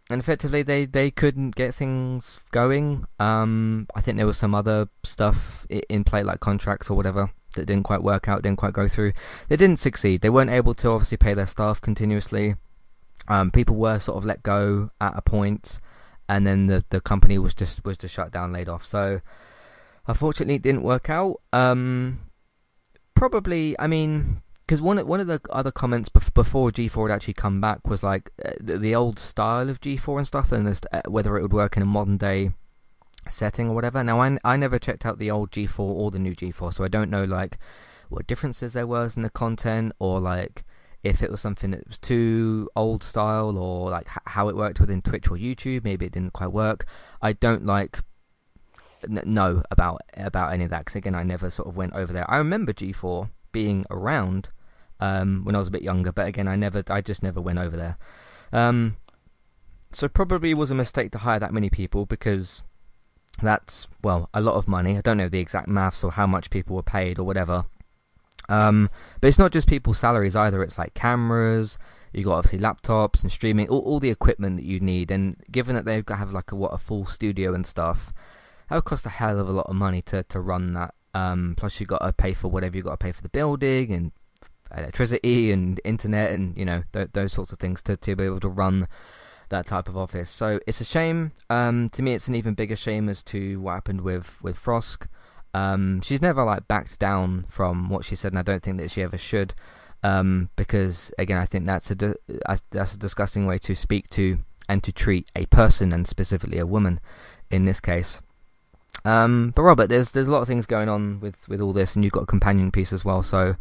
and 0.10 0.20
effectively, 0.20 0.62
they, 0.62 0.86
they 0.86 1.10
couldn't 1.10 1.56
get 1.56 1.74
things 1.74 2.42
going. 2.52 3.06
Um, 3.18 3.88
I 3.96 4.02
think 4.02 4.18
there 4.18 4.28
was 4.28 4.38
some 4.38 4.54
other 4.54 4.90
stuff 5.04 5.66
in 5.70 6.04
play, 6.04 6.22
like 6.22 6.42
contracts 6.42 6.90
or 6.90 6.98
whatever, 6.98 7.32
that 7.56 7.66
didn't 7.66 7.84
quite 7.84 8.04
work 8.04 8.28
out, 8.28 8.42
didn't 8.44 8.60
quite 8.60 8.74
go 8.74 8.90
through. 8.90 9.14
They 9.48 9.56
didn't 9.56 9.80
succeed. 9.80 10.20
They 10.22 10.30
weren't 10.30 10.50
able 10.50 10.74
to 10.76 10.90
obviously 10.90 11.18
pay 11.18 11.34
their 11.34 11.48
staff 11.48 11.80
continuously. 11.80 12.56
Um, 13.28 13.52
people 13.52 13.76
were 13.76 14.00
sort 14.00 14.18
of 14.18 14.26
let 14.26 14.44
go 14.44 14.92
at 15.00 15.14
a 15.16 15.22
point, 15.22 15.80
and 16.28 16.46
then 16.46 16.68
the 16.68 16.84
the 16.90 17.00
company 17.00 17.38
was 17.38 17.54
just 17.54 17.86
was 17.86 17.98
just 17.98 18.14
shut 18.14 18.32
down, 18.32 18.52
laid 18.52 18.68
off. 18.68 18.86
So 18.86 19.22
Unfortunately, 20.08 20.56
it 20.56 20.62
didn't 20.62 20.84
work 20.84 21.10
out. 21.10 21.42
Um, 21.54 22.22
probably, 23.16 23.76
I 23.80 23.88
mean, 23.88 24.42
because 24.66 24.82
one 24.82 25.06
one 25.06 25.20
of 25.20 25.28
the 25.28 25.42
other 25.50 25.72
comments 25.72 26.10
before 26.10 26.72
G4 26.72 27.10
had 27.10 27.16
actually 27.16 27.34
come 27.34 27.60
back 27.60 27.88
was 27.88 28.04
like 28.04 28.32
uh, 28.44 28.52
the, 28.60 28.96
old 28.96 29.20
style 29.20 29.70
of 29.70 29.82
G4 29.82 30.20
and 30.20 30.28
stuff, 30.28 30.52
and 30.52 30.80
uh, 30.92 31.02
whether 31.08 31.38
it 31.38 31.42
would 31.42 31.54
work 31.54 31.76
in 31.76 31.84
a 31.84 31.86
modern 31.86 32.18
day 32.18 32.52
setting 33.30 33.70
or 33.70 33.76
whatever. 33.76 34.04
Now, 34.04 34.22
I, 34.22 34.38
I 34.44 34.58
never 34.58 34.80
checked 34.80 35.06
out 35.06 35.20
the 35.20 35.30
old 35.30 35.52
G4 35.52 35.80
or 35.80 36.10
the 36.10 36.20
new 36.20 36.36
G4, 36.36 36.74
so 36.74 36.84
I 36.84 36.88
don't 36.88 37.10
know 37.10 37.24
like 37.26 37.58
what 38.10 38.28
differences 38.28 38.74
there 38.74 38.88
was 38.88 39.16
in 39.16 39.24
the 39.24 39.30
content 39.30 39.94
or 40.00 40.20
like 40.20 40.66
if 41.04 41.24
it 41.24 41.32
was 41.32 41.42
something 41.42 41.72
that 41.72 41.88
was 41.88 41.98
too 41.98 42.70
old 42.76 43.04
style 43.04 43.58
or 43.58 43.90
like 43.90 44.08
how 44.26 44.50
it 44.50 44.56
worked 44.56 44.80
within 44.80 45.02
Twitch 45.02 45.30
or 45.30 45.38
YouTube. 45.38 45.84
Maybe 45.84 46.06
it 46.06 46.12
didn't 46.12 46.34
quite 46.34 46.52
work. 46.52 46.86
I 47.22 47.34
don't 47.34 47.66
like 47.66 48.00
know 49.08 49.64
about 49.72 50.02
about 50.16 50.54
any 50.54 50.64
of 50.64 50.70
that 50.70 50.80
because 50.80 50.96
again 50.96 51.16
I 51.16 51.24
never 51.24 51.50
sort 51.50 51.68
of 51.68 51.78
went 51.78 51.94
over 51.94 52.14
there. 52.14 52.30
I 52.30 52.38
remember 52.38 52.74
G4 52.74 53.30
being 53.52 53.86
around 53.90 54.50
um, 55.00 55.42
when 55.44 55.56
I 55.56 55.58
was 55.58 55.68
a 55.68 55.72
bit 55.72 55.82
younger, 55.82 56.12
but 56.12 56.28
again 56.28 56.48
I 56.48 56.56
never 56.56 56.84
I 56.90 57.02
just 57.02 57.24
never 57.24 57.42
went 57.42 57.60
over 57.60 57.76
there. 57.76 57.98
Um, 58.54 58.98
so 59.92 60.08
probably 60.08 60.54
was 60.54 60.72
a 60.72 60.76
mistake 60.76 61.12
to 61.12 61.20
hire 61.20 61.40
that 61.40 61.54
many 61.54 61.70
people 61.70 62.06
because 62.06 62.64
that's 63.42 63.88
well 64.04 64.30
a 64.34 64.42
lot 64.42 64.56
of 64.56 64.68
money. 64.68 64.98
I 64.98 65.02
don't 65.02 65.18
know 65.18 65.30
the 65.30 65.40
exact 65.40 65.68
maths 65.68 66.04
or 66.04 66.12
how 66.12 66.28
much 66.28 66.50
people 66.50 66.76
were 66.76 66.84
paid 66.84 67.20
or 67.20 67.24
whatever. 67.24 67.66
Um, 68.50 68.90
but 69.20 69.28
it's 69.28 69.40
not 69.40 69.52
just 69.52 69.68
people's 69.68 70.00
salaries 70.00 70.36
either. 70.36 70.64
It's 70.64 70.78
like 70.78 70.94
cameras. 70.94 71.80
You 72.14 72.26
got 72.26 72.40
obviously 72.40 72.60
laptops 72.60 73.22
and 73.22 73.32
streaming, 73.32 73.70
all, 73.70 73.80
all 73.80 74.00
the 74.00 74.10
equipment 74.10 74.58
that 74.58 74.66
you 74.66 74.80
need. 74.80 75.12
And 75.12 75.38
given 75.50 75.76
that 75.76 75.86
they've 75.86 76.06
got 76.06 76.18
have 76.18 76.34
like 76.34 76.52
a 76.52 76.56
what 76.56 76.74
a 76.74 76.78
full 76.78 77.06
studio 77.06 77.54
and 77.54 77.66
stuff, 77.66 78.14
that 78.72 78.78
would 78.78 78.86
cost 78.86 79.06
a 79.06 79.10
hell 79.10 79.38
of 79.38 79.50
a 79.50 79.52
lot 79.52 79.66
of 79.68 79.76
money 79.76 80.02
to, 80.04 80.24
to 80.24 80.40
run 80.40 80.74
that. 80.76 80.94
Um, 81.14 81.56
plus 81.58 81.82
you've 81.82 81.90
got 81.90 81.98
to 81.98 82.14
pay 82.14 82.32
for 82.32 82.48
whatever 82.48 82.78
you've 82.78 82.86
got 82.86 82.92
to 82.92 83.04
pay 83.04 83.12
for 83.12 83.22
the 83.22 83.28
building 83.28 83.92
and 83.92 84.14
electricity 84.74 85.52
and 85.52 85.82
internet 85.84 86.32
and 86.32 86.58
you 86.58 86.64
know 86.64 86.84
th- 86.94 87.10
those 87.12 87.34
sorts 87.34 87.52
of 87.52 87.60
things 87.60 87.82
to, 87.82 87.98
to 87.98 88.16
be 88.16 88.24
able 88.24 88.40
to 88.40 88.48
run 88.48 88.88
that 89.50 89.68
type 89.68 89.90
of 89.90 89.98
office. 89.98 90.30
So 90.30 90.62
it's 90.66 90.80
a 90.80 90.86
shame. 90.86 91.34
Um, 91.50 91.90
to 91.90 92.02
me, 92.02 92.14
it's 92.14 92.30
an 92.30 92.36
even 92.36 92.54
bigger 92.54 92.78
shame 92.78 93.10
as 93.10 93.22
to 93.24 93.60
what 93.60 93.74
happened 93.74 94.02
with 94.02 94.42
with 94.42 94.58
Frosk. 94.58 95.06
Um, 95.54 96.00
she's 96.00 96.22
never 96.22 96.46
like 96.46 96.70
backed 96.70 96.98
down 96.98 97.48
from 97.50 97.90
what 97.90 98.06
she 98.06 98.16
said, 98.16 98.32
and 98.32 98.40
I 98.40 98.44
don't 98.44 98.64
think 98.64 98.78
that 98.78 98.90
she 98.90 99.02
ever 99.02 99.18
should. 99.18 99.54
Um, 100.02 100.50
because 100.56 101.12
again, 101.20 101.40
I 101.40 101.46
think 101.46 101.66
that's 101.66 101.92
a 101.92 101.96
di- 101.96 102.16
that's 102.70 102.94
a 102.94 102.98
disgusting 102.98 103.46
way 103.46 103.58
to 103.58 103.76
speak 103.76 104.08
to 104.12 104.40
and 104.70 104.82
to 104.86 104.94
treat 104.94 105.30
a 105.36 105.46
person, 105.48 105.92
and 105.92 106.08
specifically 106.08 106.58
a 106.58 106.66
woman, 106.66 107.02
in 107.50 107.66
this 107.66 107.82
case. 107.82 108.22
Um, 109.06 109.52
but 109.56 109.64
Robert, 109.64 109.88
there's 109.88 110.12
there's 110.12 110.28
a 110.28 110.32
lot 110.32 110.42
of 110.42 110.48
things 110.48 110.66
going 110.66 110.90
on 110.90 111.20
with, 111.20 111.48
with 111.48 111.62
all 111.62 111.74
this, 111.74 111.96
and 111.96 112.04
you've 112.04 112.14
got 112.14 112.24
a 112.24 112.28
companion 112.28 112.72
piece 112.72 112.94
as 112.94 113.04
well. 113.04 113.24
So, 113.24 113.56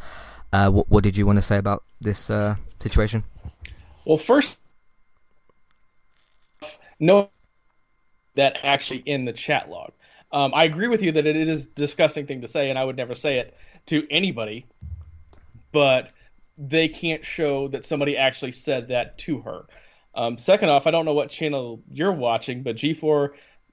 uh, 0.53 0.71
what 0.71 0.91
what 0.91 1.05
did 1.05 1.17
you 1.17 1.27
want 1.27 1.37
to 1.39 1.43
say 1.43 1.57
about 1.57 1.83
this 2.01 2.31
uh, 2.31 2.57
situation? 2.81 3.25
Well, 4.05 4.19
first, 4.19 4.59
no, 6.99 7.31
that 8.35 8.59
actually 8.63 9.03
in 9.07 9.25
the 9.25 9.33
chat 9.33 9.71
log. 9.71 9.93
Um, 10.33 10.53
I 10.55 10.65
agree 10.65 10.89
with 10.89 11.03
you 11.03 11.13
that 11.13 11.27
it 11.27 11.37
is 11.37 11.67
a 11.67 11.71
disgusting 11.71 12.27
thing 12.27 12.43
to 12.43 12.49
say, 12.49 12.71
and 12.71 12.79
I 12.79 12.85
would 12.85 12.97
never 12.97 13.15
say 13.15 13.39
it 13.39 13.57
to 13.87 14.07
anybody. 14.11 14.67
But 15.73 16.13
they 16.59 16.89
can't 16.89 17.25
show 17.25 17.69
that 17.69 17.85
somebody 17.85 18.17
actually 18.17 18.53
said 18.53 18.89
that 18.89 19.17
to 19.19 19.41
her. 19.41 19.67
Um, 20.15 20.37
second 20.37 20.69
off, 20.69 20.87
I 20.87 20.91
don't 20.91 21.05
know 21.05 21.15
what 21.15 21.31
channel 21.31 21.83
you're 21.91 22.13
watching, 22.13 22.63
but 22.63 22.77
G4 22.77 23.31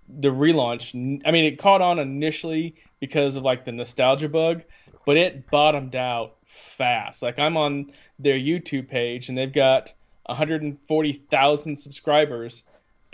the 0.08 0.30
relaunch. 0.30 1.22
I 1.26 1.32
mean, 1.32 1.46
it 1.46 1.60
caught 1.60 1.82
on 1.82 2.00
initially 2.00 2.76
because 3.00 3.36
of 3.36 3.44
like 3.44 3.66
the 3.66 3.72
nostalgia 3.72 4.30
bug, 4.30 4.64
but 5.06 5.18
it 5.18 5.50
bottomed 5.50 5.96
out 5.96 6.38
fast. 6.46 7.22
Like 7.22 7.40
I'm 7.40 7.58
on 7.58 7.92
their 8.20 8.38
YouTube 8.38 8.90
page 8.90 9.30
and 9.30 9.38
they've 9.38 9.52
got 9.52 9.94
140,000 10.28 11.76
subscribers, 11.76 12.64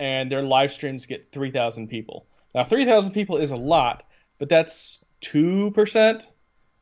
and 0.00 0.30
their 0.30 0.42
live 0.42 0.72
streams 0.72 1.06
get 1.06 1.30
3,000 1.32 1.88
people. 1.88 2.26
Now, 2.54 2.64
3,000 2.64 3.12
people 3.12 3.36
is 3.36 3.50
a 3.50 3.56
lot, 3.56 4.04
but 4.38 4.48
that's 4.48 4.98
two 5.20 5.70
percent 5.70 6.22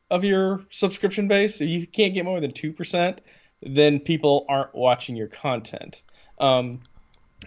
of 0.09 0.23
your 0.23 0.65
subscription 0.69 1.27
base. 1.27 1.61
If 1.61 1.69
you 1.69 1.87
can't 1.87 2.13
get 2.13 2.25
more 2.25 2.39
than 2.39 2.51
two 2.51 2.73
percent, 2.73 3.21
then 3.61 3.99
people 3.99 4.45
aren't 4.49 4.75
watching 4.75 5.15
your 5.15 5.27
content. 5.27 6.01
Um, 6.39 6.81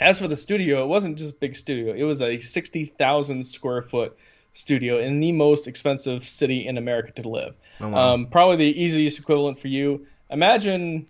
as 0.01 0.19
for 0.19 0.29
the 0.29 0.37
studio, 0.37 0.83
it 0.83 0.87
wasn't 0.87 1.19
just 1.19 1.35
a 1.35 1.39
big 1.39 1.57
studio. 1.57 1.95
It 1.95 2.05
was 2.05 2.21
a 2.21 2.39
60,000 2.39 3.45
square 3.45 3.83
foot 3.83 4.17
studio 4.53 4.99
in 4.99 5.21
the 5.21 5.33
most 5.33 5.69
expensive 5.69 6.27
city 6.27 6.67
in 6.67 6.79
America 6.79 7.13
to 7.23 7.29
live. 7.29 7.55
Oh, 7.81 7.89
wow. 7.89 8.15
um, 8.15 8.27
probably 8.27 8.57
the 8.57 8.83
easiest 8.83 9.19
equivalent 9.19 9.59
for 9.59 9.69
you. 9.69 10.07
Imagine 10.31 11.07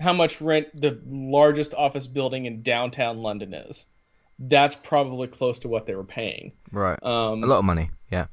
how 0.00 0.12
much 0.12 0.40
rent 0.40 0.68
the 0.74 1.00
largest 1.06 1.74
office 1.74 2.06
building 2.06 2.44
in 2.46 2.62
downtown 2.62 3.18
London 3.18 3.54
is. 3.54 3.86
That's 4.38 4.74
probably 4.74 5.28
close 5.28 5.60
to 5.60 5.68
what 5.68 5.86
they 5.86 5.94
were 5.94 6.04
paying. 6.04 6.52
Right. 6.70 7.02
Um, 7.02 7.42
a 7.42 7.46
lot 7.46 7.58
of 7.58 7.64
money. 7.64 7.90
Yeah. 8.10 8.26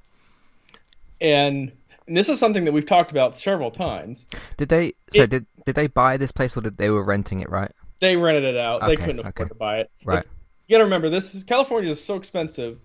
And, 1.22 1.72
and 2.08 2.18
this 2.18 2.28
is 2.28 2.40
something 2.40 2.66
that 2.66 2.74
we've 2.74 2.86
talked 2.86 3.12
about 3.12 3.36
several 3.36 3.72
times. 3.72 4.28
Did 4.58 4.68
they? 4.68 4.94
So 5.14 5.26
did 5.26 5.46
did 5.66 5.76
they 5.76 5.88
buy 5.88 6.18
this 6.18 6.34
place 6.34 6.58
or 6.58 6.62
did 6.62 6.76
they 6.76 6.90
were 6.90 7.04
renting 7.04 7.40
it? 7.40 7.50
Right. 7.50 7.72
They 8.04 8.18
rented 8.18 8.44
it 8.44 8.58
out. 8.58 8.82
Okay, 8.82 8.96
they 8.96 8.96
couldn't 8.98 9.20
afford 9.20 9.40
okay. 9.40 9.48
to 9.48 9.56
buy 9.56 9.80
it. 9.80 9.92
Right. 10.04 10.26
you 10.68 10.74
got 10.74 10.80
to 10.80 10.84
remember, 10.84 11.10
this 11.10 11.34
is 11.34 11.44
California 11.44 11.90
is 11.90 12.04
so 12.04 12.16
expensive 12.16 12.80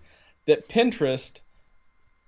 that 0.45 0.69
Pinterest 0.69 1.41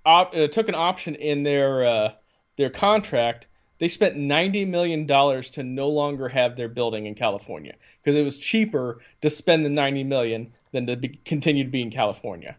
op, 0.06 0.36
uh, 0.36 0.48
took 0.48 0.68
an 0.68 0.76
option 0.76 1.16
in 1.16 1.44
their 1.44 1.86
uh, 1.86 2.12
their 2.58 2.70
contract 2.70 3.48
they 3.82 3.88
spent 3.88 4.16
ninety 4.16 4.66
million 4.66 5.08
dollars 5.08 5.50
to 5.52 5.64
no 5.64 5.90
longer 5.90 6.28
have 6.30 6.56
their 6.56 6.68
building 6.68 7.08
in 7.08 7.16
California 7.16 7.74
because 8.04 8.16
it 8.16 8.24
was 8.24 8.38
cheaper 8.38 9.02
to 9.22 9.30
spend 9.30 9.66
the 9.66 9.70
ninety 9.70 10.04
million 10.04 10.54
than 10.72 10.86
to 10.86 10.96
be, 10.98 11.20
continue 11.26 11.64
to 11.64 11.70
be 11.70 11.82
in 11.82 11.90
California. 11.90 12.56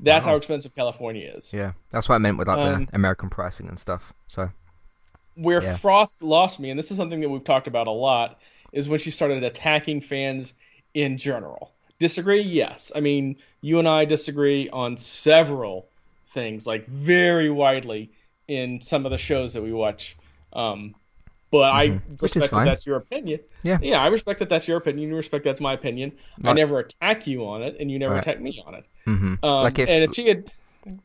That's 0.00 0.24
wow. 0.24 0.32
how 0.32 0.36
expensive 0.36 0.74
California 0.74 1.30
is. 1.36 1.52
Yeah, 1.52 1.72
that's 1.90 2.08
what 2.08 2.14
I 2.14 2.18
meant 2.18 2.38
with 2.38 2.48
like 2.48 2.58
um, 2.58 2.86
the 2.86 2.96
American 2.96 3.28
pricing 3.28 3.68
and 3.68 3.78
stuff. 3.78 4.14
So 4.28 4.50
where 5.34 5.62
yeah. 5.62 5.74
Frosk 5.74 6.22
lost 6.22 6.58
me, 6.58 6.70
and 6.70 6.78
this 6.78 6.90
is 6.90 6.96
something 6.96 7.20
that 7.20 7.28
we've 7.28 7.44
talked 7.44 7.66
about 7.66 7.86
a 7.86 7.92
lot, 7.92 8.38
is 8.74 8.88
when 8.88 8.98
she 8.98 9.10
started 9.10 9.42
attacking 9.42 10.02
fans 10.02 10.52
in 10.92 11.16
general. 11.16 11.72
Disagree? 11.98 12.42
Yes. 12.42 12.92
I 12.94 13.00
mean, 13.00 13.36
you 13.62 13.78
and 13.78 13.88
I 13.88 14.04
disagree 14.04 14.68
on 14.68 14.96
several 14.96 15.88
things, 16.28 16.66
like 16.66 16.86
very 16.86 17.48
widely 17.48 18.10
in 18.48 18.80
some 18.80 19.06
of 19.06 19.12
the 19.12 19.16
shows 19.16 19.54
that 19.54 19.62
we 19.62 19.72
watch. 19.72 20.16
Um, 20.52 20.96
but 21.50 21.72
mm-hmm. 21.72 22.02
I 22.12 22.16
respect 22.20 22.50
that 22.50 22.64
that's 22.64 22.84
your 22.84 22.96
opinion. 22.96 23.40
Yeah. 23.62 23.78
Yeah, 23.80 24.02
I 24.02 24.08
respect 24.08 24.40
that 24.40 24.48
that's 24.48 24.66
your 24.66 24.76
opinion. 24.76 25.08
You 25.08 25.16
respect 25.16 25.44
that's 25.44 25.60
my 25.60 25.72
opinion. 25.72 26.12
Right. 26.42 26.50
I 26.50 26.52
never 26.54 26.80
attack 26.80 27.28
you 27.28 27.46
on 27.46 27.62
it, 27.62 27.76
and 27.78 27.90
you 27.90 28.00
never 28.00 28.14
right. 28.14 28.22
attack 28.26 28.40
me 28.40 28.60
on 28.66 28.74
it. 28.74 28.84
Mm-hmm. 29.06 29.44
Um, 29.44 29.62
like 29.62 29.78
if, 29.78 29.88
and 29.88 30.04
if 30.04 30.14
she 30.14 30.26
had. 30.26 30.52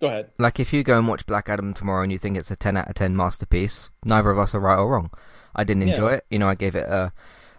Go 0.01 0.07
ahead. 0.07 0.31
Like 0.37 0.59
if 0.59 0.73
you 0.73 0.83
go 0.83 0.97
and 0.97 1.07
watch 1.07 1.25
Black 1.25 1.47
Adam 1.47 1.73
tomorrow 1.73 2.03
and 2.03 2.11
you 2.11 2.17
think 2.17 2.35
it's 2.35 2.51
a 2.51 2.55
10 2.57 2.75
out 2.75 2.89
of 2.89 2.95
10 2.95 3.15
masterpiece, 3.15 3.91
neither 4.03 4.29
of 4.29 4.37
us 4.37 4.53
are 4.53 4.59
right 4.59 4.77
or 4.77 4.89
wrong. 4.89 5.09
I 5.55 5.63
didn't 5.63 5.83
enjoy 5.83 6.09
yeah. 6.09 6.15
it. 6.15 6.25
You 6.29 6.39
know, 6.39 6.49
I 6.49 6.55
gave 6.55 6.75
it 6.75 6.85
a 6.85 7.13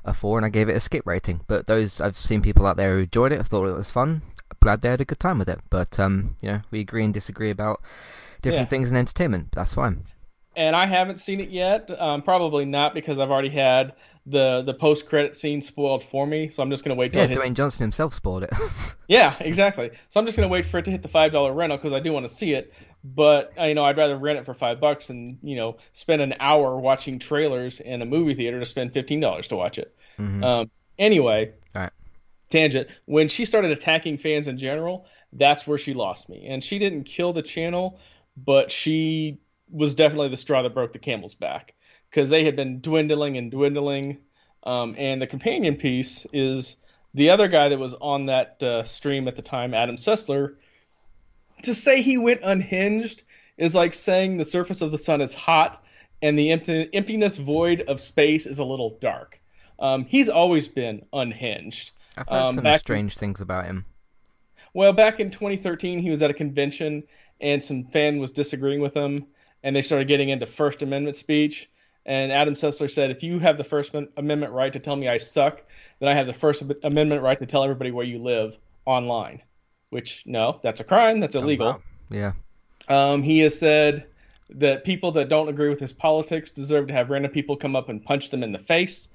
a 0.05 0.14
four 0.14 0.38
and 0.38 0.46
I 0.46 0.48
gave 0.48 0.68
it 0.68 0.76
a 0.76 0.80
skip 0.80 1.07
rating. 1.07 1.40
But 1.46 1.66
those 1.66 2.01
I've 2.01 2.16
seen 2.16 2.42
people 2.42 2.66
out 2.66 2.76
there 2.76 2.94
who 2.94 3.03
enjoyed 3.03 3.32
it, 3.32 3.40
I 3.40 3.42
thought 3.42 3.66
it 3.66 3.76
was 3.76 3.90
fun. 3.90 4.22
Glad 4.61 4.82
they 4.82 4.90
had 4.90 5.01
a 5.01 5.05
good 5.05 5.20
time 5.20 5.38
with 5.38 5.48
it. 5.48 5.61
But 5.70 5.98
um, 5.98 6.36
you 6.40 6.48
know, 6.51 6.61
we 6.70 6.80
agree 6.80 7.05
and 7.05 7.14
disagree 7.14 7.51
about 7.51 7.80
different 8.42 8.66
yeah. 8.66 8.70
things 8.70 8.90
in 8.90 8.96
entertainment. 8.96 9.53
That's 9.53 9.74
fine. 9.74 10.05
And 10.57 10.74
I 10.74 10.86
haven't 10.86 11.20
seen 11.20 11.40
it 11.40 11.51
yet. 11.51 11.90
Um, 12.01 12.22
probably 12.22 12.64
not 12.64 12.92
because 12.92 13.18
I've 13.18 13.30
already 13.30 13.51
had 13.51 13.94
the 14.26 14.62
the 14.62 14.74
post 14.74 15.07
credit 15.07 15.36
scene 15.36 15.62
spoiled 15.62 16.05
for 16.05 16.26
me. 16.26 16.48
So 16.48 16.62
I'm 16.62 16.70
just 16.70 16.84
gonna 16.84 16.94
wait 16.94 17.12
till 17.12 17.28
yeah. 17.28 17.36
Dwayne 17.36 17.55
Johnson 17.55 17.84
himself 17.84 18.14
spoiled 18.14 18.44
it. 18.44 18.51
yeah, 19.09 19.36
exactly. 19.40 19.90
So 20.09 20.20
I'm 20.20 20.26
just 20.26 20.36
gonna 20.36 20.48
wait 20.48 20.66
for 20.66 20.78
it 20.78 20.84
to 20.86 20.90
hit 20.90 21.03
the 21.03 21.09
five 21.09 21.32
dollar 21.32 21.53
rental 21.53 21.78
because 21.78 21.92
I 21.92 22.01
do 22.01 22.12
want 22.12 22.28
to 22.28 22.34
see 22.34 22.53
it. 22.55 22.72
But 23.03 23.53
uh, 23.59 23.64
you 23.64 23.74
know, 23.74 23.84
I'd 23.84 23.96
rather 23.96 24.16
rent 24.16 24.38
it 24.38 24.44
for 24.44 24.55
five 24.55 24.80
bucks 24.80 25.11
and 25.11 25.38
you 25.42 25.57
know 25.57 25.78
spend 25.92 26.22
an 26.22 26.34
hour 26.40 26.78
watching 26.78 27.18
trailers 27.18 27.80
in 27.80 28.03
a 28.03 28.07
movie 28.07 28.34
theater 28.34 28.61
to 28.61 28.66
spend 28.66 28.92
fifteen 28.92 29.20
dollars 29.20 29.48
to 29.48 29.57
watch 29.57 29.78
it. 29.78 29.94
Mm-hmm. 30.18 30.44
Um, 30.44 30.70
anyway, 30.98 31.53
tangent. 32.51 32.88
When 33.07 33.28
she 33.28 33.44
started 33.44 33.70
attacking 33.70 34.18
fans 34.18 34.48
in 34.48 34.59
general, 34.59 35.07
that's 35.32 35.66
where 35.66 35.78
she 35.78 35.94
lost 35.94 36.28
me. 36.28 36.46
And 36.48 36.62
she 36.62 36.78
didn't 36.78 37.05
kill 37.05 37.32
the 37.32 37.42
channel, 37.42 37.98
but 38.36 38.70
she 38.70 39.38
was 39.70 39.94
definitely 39.94 40.28
the 40.28 40.36
straw 40.36 40.62
that 40.62 40.74
broke 40.74 40.92
the 40.92 40.98
camel's 40.98 41.34
back 41.34 41.74
because 42.11 42.28
they 42.28 42.44
had 42.44 42.57
been 42.57 42.80
dwindling 42.80 43.36
and 43.36 43.51
dwindling. 43.51 44.18
Um, 44.64 44.94
and 44.98 45.22
the 45.22 45.26
companion 45.26 45.76
piece 45.76 46.26
is 46.32 46.76
the 47.14 47.30
other 47.30 47.48
guy 47.48 47.70
that 47.70 47.78
was 47.78 47.94
on 47.94 48.26
that 48.26 48.62
uh, 48.62 48.84
stream 48.84 49.26
at 49.28 49.36
the 49.36 49.42
time, 49.42 49.72
Adam 49.72 49.96
Sessler. 49.96 50.57
To 51.62 51.74
say 51.74 52.02
he 52.02 52.18
went 52.18 52.40
unhinged 52.42 53.22
is 53.56 53.74
like 53.74 53.94
saying 53.94 54.38
the 54.38 54.44
surface 54.44 54.80
of 54.80 54.90
the 54.90 54.98
sun 54.98 55.20
is 55.20 55.34
hot 55.34 55.82
and 56.22 56.38
the 56.38 56.50
empty, 56.50 56.88
emptiness 56.92 57.36
void 57.36 57.82
of 57.82 58.00
space 58.00 58.46
is 58.46 58.58
a 58.58 58.64
little 58.64 58.98
dark. 59.00 59.40
Um, 59.78 60.04
he's 60.04 60.28
always 60.28 60.68
been 60.68 61.04
unhinged. 61.12 61.92
I've 62.16 62.28
heard 62.28 62.36
um, 62.36 62.54
some 62.54 62.78
strange 62.78 63.14
in, 63.16 63.18
things 63.18 63.40
about 63.40 63.66
him. 63.66 63.84
Well, 64.74 64.92
back 64.92 65.20
in 65.20 65.30
2013, 65.30 65.98
he 65.98 66.11
was 66.11 66.22
at 66.22 66.30
a 66.30 66.34
convention 66.34 67.04
and 67.40 67.62
some 67.62 67.84
fan 67.84 68.18
was 68.18 68.32
disagreeing 68.32 68.80
with 68.80 68.94
him, 68.94 69.26
and 69.62 69.74
they 69.74 69.82
started 69.82 70.08
getting 70.08 70.28
into 70.28 70.46
First 70.46 70.82
Amendment 70.82 71.16
speech. 71.16 71.70
And 72.06 72.32
Adam 72.32 72.54
Sessler 72.54 72.90
said, 72.90 73.11
"If 73.11 73.22
you 73.22 73.38
have 73.38 73.56
the 73.56 73.64
First 73.64 73.94
Amendment 74.16 74.52
right 74.52 74.72
to 74.72 74.78
tell 74.78 74.96
me 74.96 75.08
I 75.08 75.18
suck, 75.18 75.62
then 75.98 76.08
I 76.08 76.14
have 76.14 76.26
the 76.26 76.34
First 76.34 76.62
Amendment 76.82 77.22
right 77.22 77.38
to 77.38 77.46
tell 77.46 77.62
everybody 77.62 77.90
where 77.90 78.04
you 78.04 78.18
live 78.18 78.58
online." 78.84 79.42
Which 79.91 80.22
no, 80.26 80.59
that's 80.62 80.80
a 80.80 80.84
crime. 80.84 81.20
That's 81.20 81.34
illegal. 81.34 81.66
Oh, 81.66 81.70
wow. 81.72 81.82
Yeah. 82.11 82.32
Um, 82.88 83.22
he 83.22 83.41
has 83.41 83.59
said 83.59 84.07
that 84.51 84.84
people 84.84 85.12
that 85.12 85.28
don't 85.28 85.49
agree 85.49 85.68
with 85.68 85.80
his 85.80 85.93
politics 85.93 86.51
deserve 86.53 86.88
to 86.88 86.95
have 86.95 87.11
random 87.11 87.30
people 87.30 87.57
come 87.57 87.76
up 87.76 87.88
and 87.88 88.05
punch 88.05 88.30
them 88.30 88.43
in 88.43 88.53
the 88.53 88.59
face. 88.59 89.09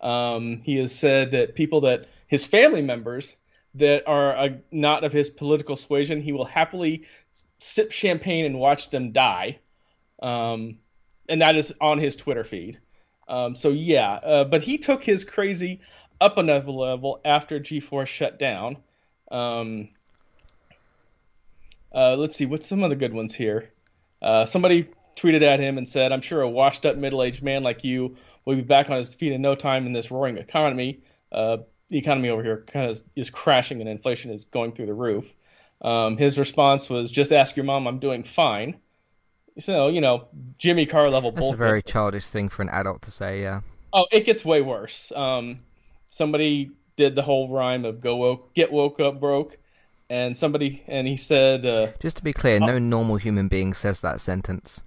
Um, 0.00 0.62
he 0.64 0.76
has 0.76 0.94
said 0.94 1.32
that 1.32 1.54
people 1.54 1.82
that 1.82 2.08
his 2.26 2.44
family 2.46 2.82
members 2.82 3.36
that 3.74 4.06
are 4.06 4.36
uh, 4.36 4.48
not 4.70 5.04
of 5.04 5.12
his 5.12 5.30
political 5.30 5.76
suasion, 5.76 6.20
he 6.20 6.32
will 6.32 6.44
happily 6.44 7.04
sip 7.58 7.92
champagne 7.92 8.44
and 8.44 8.58
watch 8.58 8.90
them 8.90 9.12
die. 9.12 9.58
Um, 10.22 10.78
and 11.28 11.42
that 11.42 11.56
is 11.56 11.72
on 11.80 11.98
his 11.98 12.16
Twitter 12.16 12.44
feed. 12.44 12.78
Um, 13.28 13.54
so 13.54 13.70
yeah, 13.70 14.12
uh, 14.14 14.44
but 14.44 14.62
he 14.62 14.78
took 14.78 15.04
his 15.04 15.24
crazy 15.24 15.80
up 16.20 16.36
another 16.36 16.72
level 16.72 17.20
after 17.24 17.60
G4 17.60 18.06
shut 18.06 18.38
down. 18.38 18.78
Um, 19.30 19.90
uh, 21.94 22.16
let's 22.16 22.36
see, 22.36 22.46
what's 22.46 22.66
some 22.66 22.82
of 22.82 22.90
the 22.90 22.96
good 22.96 23.12
ones 23.12 23.34
here? 23.34 23.70
Uh, 24.22 24.46
somebody 24.46 24.88
tweeted 25.16 25.42
at 25.42 25.60
him 25.60 25.78
and 25.78 25.88
said, 25.88 26.12
"I'm 26.12 26.20
sure 26.20 26.40
a 26.42 26.48
washed-up 26.48 26.96
middle-aged 26.96 27.42
man 27.42 27.62
like 27.62 27.84
you 27.84 28.16
will 28.44 28.56
be 28.56 28.62
back 28.62 28.90
on 28.90 28.96
his 28.98 29.14
feet 29.14 29.32
in 29.32 29.42
no 29.42 29.54
time 29.54 29.86
in 29.86 29.92
this 29.92 30.10
roaring 30.10 30.38
economy. 30.38 31.00
Uh, 31.32 31.58
the 31.88 31.98
economy 31.98 32.28
over 32.28 32.42
here 32.42 32.64
kind 32.66 32.90
of 32.90 33.02
is 33.16 33.30
crashing 33.30 33.80
and 33.80 33.88
inflation 33.88 34.30
is 34.30 34.44
going 34.44 34.72
through 34.72 34.86
the 34.86 34.94
roof. 34.94 35.34
Um, 35.82 36.16
his 36.16 36.38
response 36.38 36.88
was, 36.88 37.10
"Just 37.10 37.32
ask 37.32 37.56
your 37.56 37.64
mom. 37.64 37.86
I'm 37.86 37.98
doing 37.98 38.22
fine." 38.22 38.78
So 39.58 39.88
you 39.88 40.00
know, 40.00 40.28
Jimmy 40.58 40.86
Carr 40.86 41.10
level 41.10 41.32
That's 41.32 41.40
bullshit. 41.40 41.60
a 41.60 41.64
very 41.64 41.82
childish 41.82 42.26
thing 42.26 42.48
for 42.48 42.62
an 42.62 42.68
adult 42.68 43.02
to 43.02 43.10
say. 43.10 43.42
Yeah. 43.42 43.62
Oh, 43.92 44.06
it 44.12 44.24
gets 44.24 44.44
way 44.44 44.62
worse. 44.62 45.10
Um, 45.14 45.60
somebody 46.08 46.70
did 46.96 47.14
the 47.16 47.22
whole 47.22 47.48
rhyme 47.48 47.84
of 47.84 48.00
"Go 48.00 48.16
woke, 48.16 48.54
get 48.54 48.70
woke 48.70 49.00
up 49.00 49.18
broke," 49.18 49.56
and 50.10 50.36
somebody 50.36 50.82
and 50.86 51.06
he 51.06 51.16
said. 51.16 51.64
Uh, 51.64 51.86
Just 52.00 52.18
to 52.18 52.22
be 52.22 52.34
clear, 52.34 52.60
no 52.60 52.76
uh, 52.76 52.78
normal 52.78 53.16
human 53.16 53.48
being 53.48 53.72
says 53.72 54.00
that 54.00 54.20
sentence. 54.20 54.82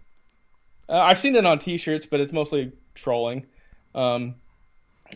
Uh, 0.87 0.99
I've 0.99 1.17
seen 1.17 1.35
it 1.35 1.45
on 1.45 1.57
T-shirts, 1.59 2.05
but 2.05 2.19
it's 2.19 2.33
mostly 2.33 2.73
trolling. 2.93 3.47
Um, 3.95 4.35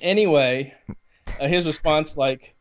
anyway, 0.01 0.73
uh, 1.39 1.47
his 1.47 1.67
response 1.67 2.17
like, 2.17 2.55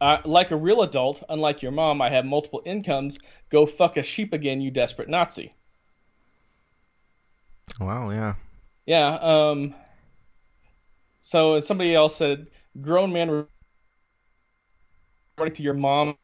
uh, 0.00 0.18
like 0.24 0.50
a 0.50 0.56
real 0.56 0.82
adult, 0.82 1.22
unlike 1.28 1.62
your 1.62 1.72
mom, 1.72 2.02
I 2.02 2.10
have 2.10 2.26
multiple 2.26 2.62
incomes. 2.64 3.18
Go 3.48 3.66
fuck 3.66 3.96
a 3.96 4.02
sheep 4.02 4.32
again, 4.34 4.60
you 4.60 4.70
desperate 4.70 5.08
Nazi. 5.08 5.54
Wow, 7.80 8.10
yeah. 8.10 8.34
Yeah. 8.84 9.14
Um. 9.20 9.74
So 11.22 11.60
somebody 11.60 11.94
else 11.94 12.16
said, 12.16 12.48
grown 12.80 13.12
man 13.12 13.46
reporting 15.36 15.54
to 15.56 15.62
your 15.62 15.74
mom. 15.74 16.16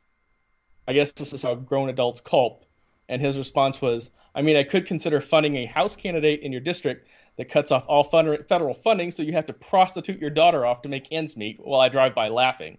I 0.87 0.93
guess 0.93 1.13
this 1.13 1.33
is 1.33 1.43
how 1.43 1.55
grown 1.55 1.89
adults 1.89 2.21
cope. 2.21 2.65
And 3.09 3.21
his 3.23 3.39
response 3.39 3.81
was, 3.81 4.11
I 4.35 4.43
mean, 4.43 4.57
I 4.57 4.63
could 4.63 4.87
consider 4.87 5.21
funding 5.21 5.57
a 5.57 5.67
House 5.67 5.97
candidate 5.97 6.41
in 6.41 6.53
your 6.53 6.61
district 6.61 7.09
that 7.37 7.49
cuts 7.49 7.71
off 7.71 7.85
all 7.87 8.05
federal 8.05 8.75
funding, 8.75 9.11
so 9.11 9.23
you 9.23 9.33
have 9.33 9.47
to 9.47 9.53
prostitute 9.53 10.19
your 10.19 10.31
daughter 10.31 10.65
off 10.65 10.83
to 10.83 10.89
make 10.89 11.09
ends 11.11 11.37
meet 11.37 11.59
while 11.61 11.81
I 11.81 11.89
drive 11.89 12.15
by 12.15 12.29
laughing. 12.29 12.79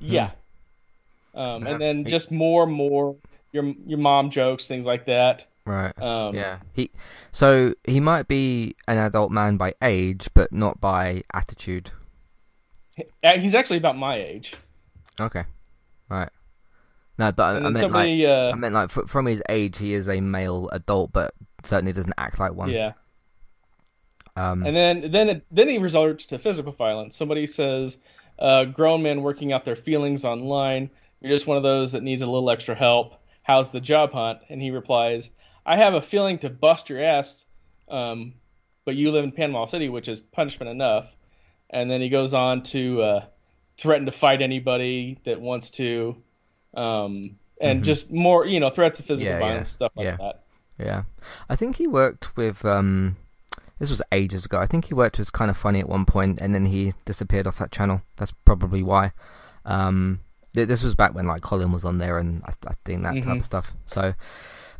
Hmm. 0.00 0.06
Yeah. 0.06 0.30
Um, 1.34 1.66
and 1.66 1.80
then 1.80 2.04
just 2.04 2.30
more, 2.30 2.64
and 2.64 2.72
more 2.72 3.16
your 3.52 3.72
your 3.86 3.98
mom 3.98 4.30
jokes, 4.30 4.68
things 4.68 4.84
like 4.84 5.06
that. 5.06 5.46
Right. 5.64 5.98
Um, 6.00 6.34
yeah. 6.34 6.58
He 6.74 6.90
so 7.32 7.74
he 7.84 8.00
might 8.00 8.28
be 8.28 8.76
an 8.86 8.98
adult 8.98 9.32
man 9.32 9.56
by 9.56 9.74
age, 9.82 10.28
but 10.34 10.52
not 10.52 10.80
by 10.80 11.22
attitude. 11.32 11.90
He's 13.22 13.54
actually 13.54 13.78
about 13.78 13.96
my 13.96 14.16
age. 14.16 14.52
Okay. 15.20 15.44
Right. 16.08 16.28
No, 17.18 17.30
but 17.30 17.42
I, 17.42 17.56
I 17.56 17.60
meant 17.60 17.76
somebody, 17.76 18.26
like 18.26 18.30
uh, 18.30 18.50
I 18.50 18.54
meant 18.54 18.74
like 18.74 18.90
from 18.90 19.26
his 19.26 19.42
age, 19.48 19.78
he 19.78 19.94
is 19.94 20.08
a 20.08 20.20
male 20.20 20.68
adult, 20.72 21.12
but 21.12 21.34
certainly 21.62 21.92
doesn't 21.92 22.14
act 22.18 22.40
like 22.40 22.54
one. 22.54 22.70
Yeah. 22.70 22.92
Um, 24.36 24.66
and 24.66 24.74
then 24.74 25.10
then 25.12 25.28
it, 25.28 25.46
then 25.50 25.68
he 25.68 25.78
resorts 25.78 26.26
to 26.26 26.38
physical 26.38 26.72
violence. 26.72 27.16
Somebody 27.16 27.46
says, 27.46 27.98
uh, 28.40 28.64
"Grown 28.64 29.02
men 29.02 29.22
working 29.22 29.52
out 29.52 29.64
their 29.64 29.76
feelings 29.76 30.24
online. 30.24 30.90
You're 31.20 31.32
just 31.32 31.46
one 31.46 31.56
of 31.56 31.62
those 31.62 31.92
that 31.92 32.02
needs 32.02 32.22
a 32.22 32.26
little 32.26 32.50
extra 32.50 32.74
help. 32.74 33.14
How's 33.42 33.70
the 33.70 33.80
job 33.80 34.12
hunt?" 34.12 34.40
And 34.48 34.60
he 34.60 34.72
replies, 34.72 35.30
"I 35.64 35.76
have 35.76 35.94
a 35.94 36.02
feeling 36.02 36.38
to 36.38 36.50
bust 36.50 36.88
your 36.88 37.00
ass, 37.00 37.46
um, 37.88 38.34
but 38.84 38.96
you 38.96 39.12
live 39.12 39.22
in 39.22 39.30
Panama 39.30 39.66
City, 39.66 39.88
which 39.88 40.08
is 40.08 40.20
punishment 40.20 40.68
enough." 40.68 41.14
And 41.70 41.88
then 41.88 42.00
he 42.00 42.08
goes 42.08 42.34
on 42.34 42.62
to 42.64 43.02
uh, 43.02 43.24
threaten 43.76 44.06
to 44.06 44.12
fight 44.12 44.42
anybody 44.42 45.18
that 45.24 45.40
wants 45.40 45.70
to, 45.70 46.16
um, 46.74 47.36
and 47.60 47.78
mm-hmm. 47.78 47.84
just 47.84 48.10
more, 48.10 48.46
you 48.46 48.60
know, 48.60 48.70
threats 48.70 48.98
of 48.98 49.06
physical 49.06 49.32
yeah, 49.32 49.38
violence, 49.38 49.70
yeah. 49.70 49.74
stuff 49.74 49.92
like 49.96 50.04
yeah. 50.04 50.16
that. 50.16 50.44
Yeah, 50.78 51.02
I 51.48 51.56
think 51.56 51.76
he 51.76 51.86
worked 51.86 52.36
with. 52.36 52.64
Um, 52.64 53.16
this 53.78 53.90
was 53.90 54.02
ages 54.12 54.44
ago. 54.44 54.58
I 54.58 54.66
think 54.66 54.86
he 54.86 54.94
worked 54.94 55.18
with 55.18 55.32
Kinda 55.32 55.54
Funny 55.54 55.80
at 55.80 55.88
one 55.88 56.04
point, 56.04 56.38
and 56.40 56.54
then 56.54 56.66
he 56.66 56.94
disappeared 57.04 57.46
off 57.46 57.58
that 57.58 57.72
channel. 57.72 58.02
That's 58.16 58.32
probably 58.44 58.82
why. 58.82 59.12
Um, 59.64 60.20
th- 60.54 60.68
this 60.68 60.82
was 60.82 60.94
back 60.94 61.14
when 61.14 61.26
like 61.26 61.42
Colin 61.42 61.72
was 61.72 61.84
on 61.84 61.98
there, 61.98 62.18
and 62.18 62.42
I, 62.44 62.52
I 62.66 62.74
think 62.84 63.02
that 63.02 63.14
mm-hmm. 63.14 63.28
type 63.28 63.40
of 63.40 63.44
stuff. 63.44 63.72
So, 63.86 64.14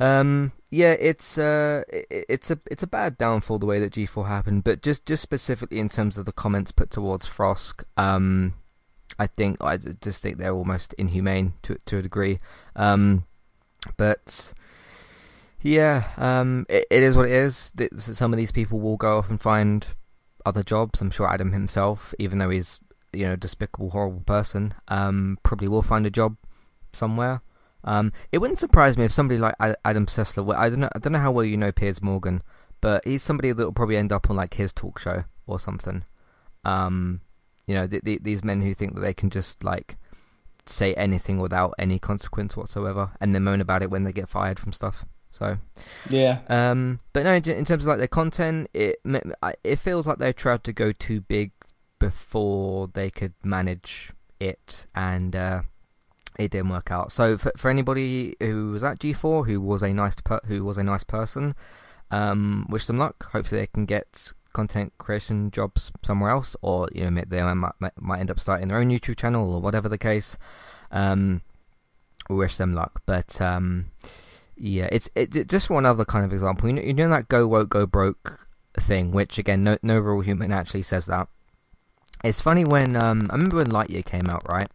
Um, 0.01 0.53
yeah, 0.71 0.97
it's 0.99 1.39
uh, 1.39 1.85
it's 2.11 2.51
a 2.51 2.59
it's 2.69 2.83
a 2.83 2.89
bad 2.89 3.17
downfall 3.17 3.59
the 3.59 3.67
way 3.67 3.79
that 3.79 3.93
G4 3.93 4.27
happened, 4.27 4.65
but 4.65 4.83
just 4.83 5.07
just 5.07 5.23
specifically 5.23 5.79
in 5.79 5.89
terms 5.89 6.19
of 6.19 6.25
the 6.25 6.33
comments 6.33 6.73
put 6.73 6.91
towards 6.91 7.29
Frosk, 7.29 7.85
um, 7.97 8.55
I 9.19 9.27
think 9.27 9.63
I 9.63 9.77
just 9.77 10.23
think 10.23 10.39
they're 10.39 10.55
almost 10.55 10.95
inhumane 10.95 11.55
to 11.63 11.77
to 11.87 11.99
a 11.99 12.03
degree. 12.03 12.41
Um, 12.75 13.25
but 13.97 14.53
yeah, 15.61 16.09
um, 16.17 16.67
it, 16.69 16.87
it 16.91 17.03
is 17.03 17.17
what 17.17 17.27
it 17.27 17.33
is. 17.33 17.73
Some 17.97 18.33
of 18.33 18.37
these 18.37 18.53
people 18.53 18.81
will 18.81 18.97
go 18.97 19.19
off 19.19 19.31
and 19.31 19.41
find 19.41 19.87
other 20.45 20.63
jobs. 20.63 21.01
I'm 21.01 21.11
sure 21.11 21.29
Adam 21.29 21.53
himself, 21.53 22.15
even 22.19 22.39
though 22.39 22.51
he's 22.51 22.81
you 23.13 23.27
know 23.27 23.33
a 23.33 23.37
despicable, 23.37 23.91
horrible 23.91 24.23
person, 24.27 24.75
um, 24.89 25.39
probably 25.43 25.69
will 25.69 25.83
find 25.83 26.07
a 26.07 26.11
job 26.11 26.37
somewhere. 26.93 27.43
Um, 27.85 28.13
it 28.33 28.39
wouldn't 28.39 28.59
surprise 28.59 28.97
me 28.97 29.05
if 29.05 29.13
somebody 29.13 29.39
like 29.39 29.55
Adam 29.59 30.07
Sessler. 30.07 30.55
I 30.55 30.71
don't 30.71 30.81
know. 30.81 30.91
I 30.95 30.99
don't 30.99 31.13
know 31.13 31.19
how 31.19 31.33
well 31.33 31.45
you 31.45 31.57
know 31.57 31.73
Piers 31.73 32.03
Morgan, 32.03 32.43
but 32.81 33.05
he's 33.07 33.23
somebody 33.23 33.53
that 33.53 33.65
will 33.65 33.73
probably 33.73 33.97
end 33.97 34.13
up 34.13 34.31
on 34.31 34.37
like 34.37 34.55
his 34.55 34.73
talk 34.73 34.99
show 34.99 35.25
or 35.47 35.61
something. 35.61 36.05
Um, 36.65 37.21
you 37.67 37.75
know, 37.75 37.87
th- 37.87 38.05
th- 38.05 38.23
these 38.23 38.45
men 38.45 38.63
who 38.63 38.75
think 38.75 38.95
that 38.95 39.01
they 39.01 39.15
can 39.15 39.31
just 39.31 39.65
like 39.65 39.97
say 40.67 40.95
anything 40.95 41.39
without 41.39 41.75
any 41.79 41.99
consequence 41.99 42.57
whatsoever, 42.57 43.13
and 43.21 43.35
then 43.35 43.45
moan 43.45 43.61
about 43.61 43.83
it 43.83 43.91
when 43.91 44.05
they 44.05 44.13
get 44.13 44.29
fired 44.29 44.59
from 44.59 44.73
stuff. 44.73 45.05
So, 45.31 45.59
yeah. 46.09 46.41
Um, 46.49 47.01
but 47.13 47.25
no, 47.25 47.35
in 47.35 47.43
terms 47.43 47.71
of 47.71 47.87
like 47.87 47.99
their 47.99 48.07
content, 48.07 48.71
it 48.73 49.01
it 49.65 49.77
feels 49.77 50.07
like 50.07 50.19
they 50.19 50.33
tried 50.33 50.65
to 50.65 50.73
go 50.73 50.93
too 50.93 51.21
big 51.23 51.53
before 51.99 52.89
they 52.93 53.11
could 53.11 53.35
manage 53.43 54.13
it, 54.39 54.87
and 54.95 55.35
uh, 55.35 55.63
it 56.39 56.51
didn't 56.51 56.71
work 56.71 56.91
out. 56.91 57.13
So 57.13 57.37
for 57.39 57.53
for 57.57 57.69
anybody 57.69 58.37
who 58.41 58.71
was 58.73 58.85
at 58.85 58.99
G4 59.01 59.47
who 59.47 59.61
was 59.61 59.83
a 59.83 59.93
nice 59.93 60.17
per- 60.21 60.41
who 60.47 60.65
was 60.65 60.79
a 60.79 60.85
nice 60.85 61.05
person, 61.05 61.55
um, 62.11 62.67
wish 62.69 62.87
them 62.87 62.99
luck. 62.99 63.31
Hopefully 63.33 63.63
they 63.63 63.67
can 63.67 63.87
get 63.87 64.33
content 64.55 64.95
creation 64.97 65.51
jobs 65.51 65.93
somewhere 66.03 66.31
else, 66.31 66.57
or 66.63 66.89
you 66.95 67.11
know 67.11 67.23
they 67.27 67.43
might, 67.43 67.73
might 68.01 68.21
end 68.21 68.31
up 68.31 68.41
starting 68.41 68.69
their 68.69 68.79
own 68.79 68.89
YouTube 68.89 69.17
channel 69.17 69.55
or 69.55 69.61
whatever 69.61 69.89
the 69.89 69.99
case. 69.99 70.39
Um, 70.91 71.43
wish 72.31 72.57
them 72.57 72.75
luck, 72.75 73.03
but 73.05 73.39
um, 73.41 73.91
yeah, 74.57 74.89
it's 74.91 75.11
it, 75.15 75.35
it, 75.37 75.49
just 75.49 75.69
one 75.69 75.85
other 75.85 76.05
kind 76.05 76.25
of 76.25 76.33
example. 76.33 76.69
You 76.69 76.75
know, 76.75 76.83
you 76.83 76.95
know 76.95 77.09
that 77.11 77.29
go 77.29 77.47
woke 77.47 77.69
go 77.69 77.87
broke 77.87 78.49
thing, 78.81 79.13
which 79.13 79.39
again, 79.39 79.65
no 79.65 79.77
no 79.83 79.99
real 79.99 80.21
human 80.21 80.53
actually 80.53 80.83
says 80.83 81.07
that. 81.07 81.29
It's 82.23 82.41
funny 82.41 82.65
when 82.65 82.97
um, 82.97 83.27
I 83.31 83.35
remember 83.35 83.57
when 83.57 83.71
Lightyear 83.71 84.05
came 84.05 84.29
out, 84.31 84.49
right? 84.49 84.69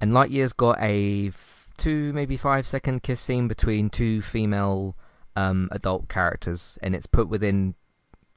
And 0.00 0.12
Lightyear's 0.12 0.52
got 0.52 0.78
a 0.80 1.28
f- 1.28 1.68
two, 1.78 2.12
maybe 2.12 2.36
five 2.36 2.66
second 2.66 3.02
kiss 3.02 3.20
scene 3.20 3.48
between 3.48 3.88
two 3.88 4.20
female 4.20 4.96
um, 5.34 5.68
adult 5.72 6.08
characters, 6.08 6.78
and 6.82 6.94
it's 6.94 7.06
put 7.06 7.28
within 7.28 7.74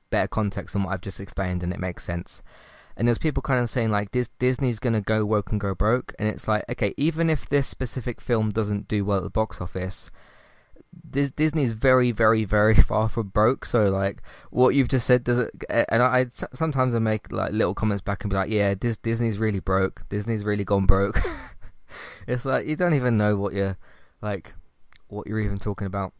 better 0.09 0.27
context 0.27 0.73
than 0.73 0.83
what 0.83 0.93
I've 0.93 1.01
just 1.01 1.19
explained, 1.19 1.63
and 1.63 1.73
it 1.73 1.79
makes 1.79 2.03
sense. 2.03 2.41
And 2.95 3.07
there's 3.07 3.19
people 3.19 3.43
kind 3.43 3.59
of 3.59 3.69
saying 3.69 3.91
like 3.91 4.11
this 4.11 4.29
Disney's 4.39 4.79
gonna 4.79 5.01
go 5.01 5.25
woke 5.25 5.51
and 5.51 5.59
go 5.59 5.75
broke, 5.75 6.13
and 6.17 6.27
it's 6.27 6.47
like 6.47 6.65
okay, 6.69 6.93
even 6.97 7.29
if 7.29 7.47
this 7.47 7.67
specific 7.67 8.19
film 8.19 8.51
doesn't 8.51 8.87
do 8.87 9.05
well 9.05 9.17
at 9.17 9.23
the 9.23 9.29
box 9.29 9.61
office, 9.61 10.09
this 11.03 11.31
Disney's 11.31 11.71
very, 11.71 12.11
very, 12.11 12.45
very 12.45 12.75
far 12.91 13.09
from 13.09 13.29
broke. 13.29 13.65
So 13.65 13.89
like 13.89 14.21
what 14.49 14.75
you've 14.75 14.87
just 14.87 15.05
said 15.05 15.23
does 15.23 15.39
it? 15.39 15.51
And 15.69 16.01
I, 16.01 16.19
I 16.19 16.27
sometimes 16.53 16.95
I 16.95 16.99
make 16.99 17.31
like 17.31 17.51
little 17.51 17.75
comments 17.75 18.01
back 18.01 18.23
and 18.23 18.29
be 18.29 18.35
like, 18.35 18.49
yeah, 18.49 18.73
this 18.73 18.97
Disney's 18.97 19.39
really 19.39 19.59
broke. 19.59 20.03
Disney's 20.09 20.43
really 20.43 20.65
gone 20.65 20.85
broke. 20.85 21.19
it's 22.27 22.45
like 22.45 22.67
you 22.67 22.75
don't 22.75 22.93
even 22.93 23.17
know 23.17 23.35
what 23.35 23.53
you're 23.53 23.77
like, 24.21 24.53
what 25.07 25.27
you're 25.27 25.39
even 25.39 25.57
talking 25.57 25.87
about. 25.87 26.13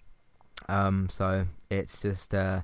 Um, 0.70 1.08
so 1.10 1.48
it's 1.70 2.00
just 2.00 2.34
uh, 2.34 2.62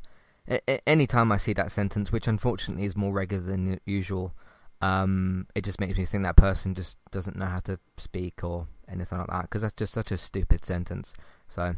any 0.86 1.08
time 1.08 1.32
I 1.32 1.38
see 1.38 1.54
that 1.54 1.72
sentence, 1.72 2.12
which 2.12 2.28
unfortunately 2.28 2.86
is 2.86 2.96
more 2.96 3.14
regular 3.14 3.44
than 3.44 3.80
usual, 3.86 4.34
um, 4.82 5.48
it 5.56 5.64
just 5.64 5.80
makes 5.80 5.98
me 5.98 6.06
think 6.06 6.24
that 6.24 6.36
person 6.36 6.76
just 6.76 6.98
doesn't 7.12 7.38
know 7.38 7.46
how 7.46 7.60
to 7.62 7.80
speak 7.98 8.44
or 8.44 8.68
anything 8.90 9.18
like 9.18 9.28
that 9.28 9.44
because 9.44 9.62
that's 9.62 9.74
just 9.74 9.94
such 9.94 10.12
a 10.12 10.18
stupid 10.18 10.66
sentence. 10.66 11.14
So, 11.48 11.76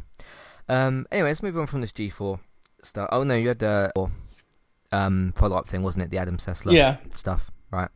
um, 0.68 1.05
anyway, 1.11 1.30
let's 1.30 1.43
move 1.43 1.57
on 1.57 1.68
from 1.68 1.82
this 1.82 1.91
G4 1.91 2.39
stuff. 2.82 3.09
Oh 3.11 3.24
no, 3.24 3.36
you 3.36 3.49
had 3.49 3.59
the 3.59 3.91
um, 4.91 5.34
follow 5.36 5.57
up 5.57 5.68
thing, 5.68 5.84
wasn't 5.84 6.05
it? 6.05 6.09
The 6.09 6.18
Adam 6.18 6.38
Sessler 6.38 6.74
yeah. 6.74 6.97
stuff, 7.16 7.51
right? 7.72 7.89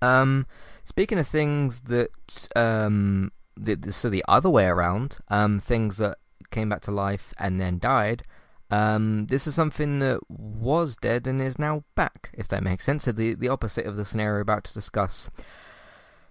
Um, 0.00 0.46
speaking 0.82 1.18
of 1.18 1.28
things 1.28 1.82
that 1.82 2.48
um, 2.56 3.30
the, 3.56 3.92
so 3.92 4.08
the 4.08 4.24
other 4.26 4.50
way 4.50 4.66
around, 4.66 5.18
um, 5.28 5.60
things 5.60 5.98
that 5.98 6.18
came 6.50 6.68
back 6.68 6.80
to 6.82 6.90
life 6.90 7.32
and 7.38 7.60
then 7.60 7.78
died. 7.78 8.24
Um, 8.72 9.26
this 9.26 9.46
is 9.46 9.54
something 9.54 9.98
that 9.98 10.20
was 10.30 10.96
dead 10.96 11.26
and 11.26 11.42
is 11.42 11.58
now 11.58 11.84
back, 11.94 12.30
if 12.32 12.48
that 12.48 12.62
makes 12.62 12.84
sense. 12.84 13.04
So 13.04 13.12
the 13.12 13.34
the 13.34 13.48
opposite 13.48 13.84
of 13.84 13.96
the 13.96 14.06
scenario 14.06 14.36
we're 14.36 14.40
about 14.40 14.64
to 14.64 14.72
discuss. 14.72 15.30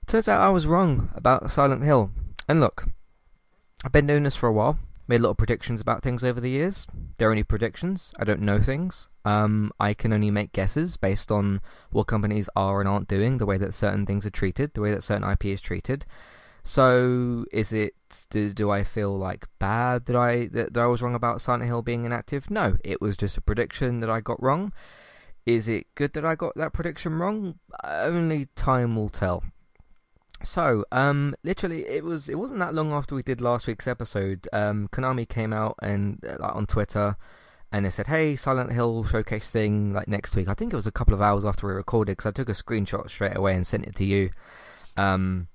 Turns 0.08 0.28
out 0.28 0.42
I 0.42 0.50
was 0.50 0.66
wrong 0.66 1.12
about 1.14 1.52
Silent 1.52 1.84
Hill. 1.84 2.10
And 2.50 2.60
look, 2.60 2.88
I've 3.86 3.92
been 3.92 4.08
doing 4.08 4.24
this 4.24 4.36
for 4.36 4.50
a 4.50 4.54
while. 4.54 4.80
Made 5.08 5.22
little 5.22 5.36
predictions 5.36 5.82
about 5.82 6.02
things 6.02 6.24
over 6.24 6.42
the 6.42 6.50
years. 6.50 6.88
They're 7.18 7.30
only 7.30 7.44
predictions. 7.44 8.12
I 8.18 8.24
don't 8.24 8.42
know 8.42 8.60
things. 8.60 9.10
Um, 9.24 9.72
I 9.80 9.94
can 9.94 10.12
only 10.12 10.32
make 10.32 10.52
guesses 10.52 10.98
based 10.98 11.32
on 11.32 11.62
what 11.92 12.08
companies 12.08 12.50
are 12.56 12.80
and 12.80 12.90
aren't 12.90 13.08
doing, 13.08 13.38
the 13.38 13.46
way 13.46 13.60
that 13.60 13.76
certain 13.76 14.08
things 14.08 14.26
are 14.26 14.32
treated, 14.32 14.74
the 14.74 14.82
way 14.82 14.92
that 14.92 15.04
certain 15.04 15.30
IP 15.30 15.46
is 15.46 15.62
treated. 15.62 16.06
So, 16.64 17.46
is 17.52 17.74
it? 17.74 17.94
Do, 18.30 18.54
do 18.54 18.70
I 18.70 18.84
feel 18.84 19.18
like 19.18 19.48
bad 19.58 20.06
that 20.06 20.16
I 20.16 20.48
that, 20.48 20.74
that 20.74 20.80
I 20.82 20.88
was 20.88 21.02
wrong 21.02 21.16
about 21.16 21.42
Silent 21.42 21.66
Hill 21.66 21.82
being 21.82 22.06
inactive? 22.06 22.52
No, 22.52 22.78
it 22.84 23.02
was 23.02 23.18
just 23.18 23.38
a 23.38 23.42
prediction 23.42 24.00
that 24.02 24.10
I 24.10 24.22
got 24.22 24.42
wrong. 24.42 24.72
Is 25.46 25.68
it 25.68 25.88
good 25.96 26.14
that 26.14 26.26
I 26.26 26.36
got 26.36 26.54
that 26.56 26.74
prediction 26.74 27.18
wrong? 27.18 27.60
Only 27.84 28.48
time 28.56 28.96
will 28.96 29.10
tell. 29.10 29.44
So, 30.44 30.86
um, 30.92 31.36
literally, 31.44 31.88
it 31.88 32.04
was 32.04 32.30
it 32.30 32.36
wasn't 32.36 32.60
that 32.60 32.74
long 32.74 32.92
after 32.92 33.16
we 33.16 33.24
did 33.24 33.42
last 33.42 33.68
week's 33.68 33.88
episode. 33.88 34.48
Um, 34.54 34.88
Konami 34.92 35.28
came 35.28 35.54
out 35.54 35.76
and 35.82 36.24
uh, 36.28 36.38
like 36.40 36.56
on 36.56 36.68
Twitter, 36.68 37.18
and 37.72 37.86
they 37.86 37.90
said, 37.90 38.08
"Hey, 38.08 38.36
Silent 38.36 38.72
Hill 38.72 39.04
showcase 39.04 39.50
thing 39.50 39.94
like 39.94 40.08
next 40.08 40.36
week." 40.36 40.48
I 40.48 40.54
think 40.54 40.74
it 40.74 40.76
was 40.76 40.88
a 40.88 40.92
couple 40.92 41.14
of 41.14 41.22
hours 41.22 41.46
after 41.46 41.68
we 41.68 41.74
recorded 41.74 42.14
because 42.14 42.28
I 42.28 42.32
took 42.32 42.50
a 42.50 42.54
screenshot 42.54 43.10
straight 43.10 43.36
away 43.36 43.56
and 43.56 43.66
sent 43.66 43.86
it 43.86 43.96
to 43.96 44.06
you. 44.06 44.30
Um, 44.98 45.48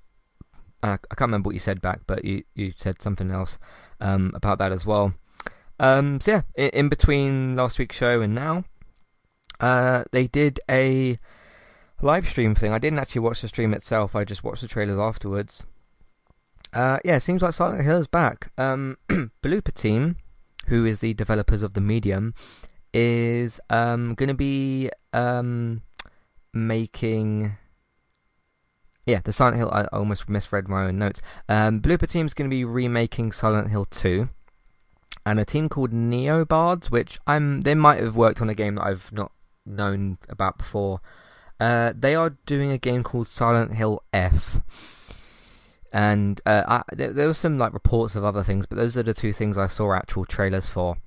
I, 0.89 0.95
I, 0.95 1.15
can't 1.15 1.29
remember 1.29 1.49
what 1.49 1.55
you 1.55 1.61
said 1.61 1.81
back, 1.81 2.01
but 2.07 2.25
you 2.25 2.45
you 2.55 2.73
said 2.77 3.01
something 3.03 3.31
else 3.31 3.59
um 4.01 4.33
about 4.35 4.59
that 4.59 4.73
as 4.73 4.87
well. 4.87 5.15
Um, 5.79 6.21
so 6.21 6.33
yeah, 6.33 6.43
in, 6.57 6.71
in 6.71 6.89
between 6.89 7.57
last 7.57 7.79
week's 7.79 7.97
show 7.97 8.21
and 8.21 8.35
now, 8.35 8.65
uh, 9.61 10.05
they 10.13 10.27
did 10.27 10.61
a 10.71 11.19
live 12.01 12.29
stream 12.29 12.55
thing. 12.55 12.73
I 12.73 12.79
didn't 12.79 12.99
actually 12.99 13.21
watch 13.21 13.43
the 13.43 13.49
stream 13.49 13.75
itself. 13.75 14.15
I 14.15 14.25
just 14.25 14.45
watched 14.45 14.63
the 14.63 14.69
trailers 14.69 14.99
afterwards. 14.99 15.65
Uh, 16.73 16.99
yeah, 17.05 17.19
seems 17.19 17.43
like 17.43 17.55
Silent 17.55 17.85
Hill 17.85 17.99
is 17.99 18.07
back. 18.07 18.51
Um, 18.59 18.99
Bloober 19.09 19.73
Team, 19.73 20.17
who 20.67 20.85
is 20.85 20.99
the 20.99 21.15
developers 21.15 21.63
of 21.63 21.75
the 21.75 21.81
Medium, 21.81 22.35
is 22.93 23.61
um, 23.71 24.15
going 24.15 24.29
to 24.29 24.35
be 24.35 24.91
um, 25.13 25.83
making. 26.53 27.57
Yeah, 29.07 29.21
the 29.23 29.33
Silent 29.33 29.57
Hill. 29.57 29.71
I 29.73 29.85
almost 29.93 30.29
misread 30.29 30.69
my 30.69 30.87
own 30.87 30.99
notes. 30.99 31.23
Um, 31.49 31.81
Bloober 31.81 32.13
is 32.25 32.35
going 32.35 32.51
to 32.51 32.55
be 32.55 32.65
remaking 32.65 33.31
Silent 33.31 33.71
Hill 33.71 33.85
2, 33.85 34.29
and 35.25 35.39
a 35.41 35.45
team 35.45 35.69
called 35.69 35.93
Neobards, 35.93 36.91
which 36.91 37.19
I'm. 37.27 37.63
They 37.63 37.77
might 37.77 38.01
have 38.01 38.17
worked 38.17 38.43
on 38.43 38.51
a 38.51 38.55
game 38.55 38.75
that 38.75 38.85
I've 38.85 39.13
not 39.13 39.31
known 39.65 40.19
about 40.29 40.59
before. 40.59 41.01
Uh, 41.59 41.93
they 41.97 42.15
are 42.15 42.37
doing 42.47 42.71
a 42.73 42.79
game 42.79 43.03
called 43.03 43.29
Silent 43.29 43.75
Hill 43.75 44.03
F. 44.13 44.61
And 45.93 46.41
uh, 46.45 46.65
I, 46.69 46.83
there, 46.95 47.13
there 47.13 47.27
were 47.29 47.33
some 47.33 47.59
like 47.59 47.73
reports 47.73 48.17
of 48.17 48.25
other 48.25 48.43
things, 48.43 48.67
but 48.67 48.77
those 48.77 48.97
are 48.97 49.03
the 49.03 49.15
two 49.15 49.33
things 49.33 49.57
I 49.57 49.67
saw 49.67 49.95
actual 49.95 50.27
trailers 50.27 50.69
for. 50.69 50.99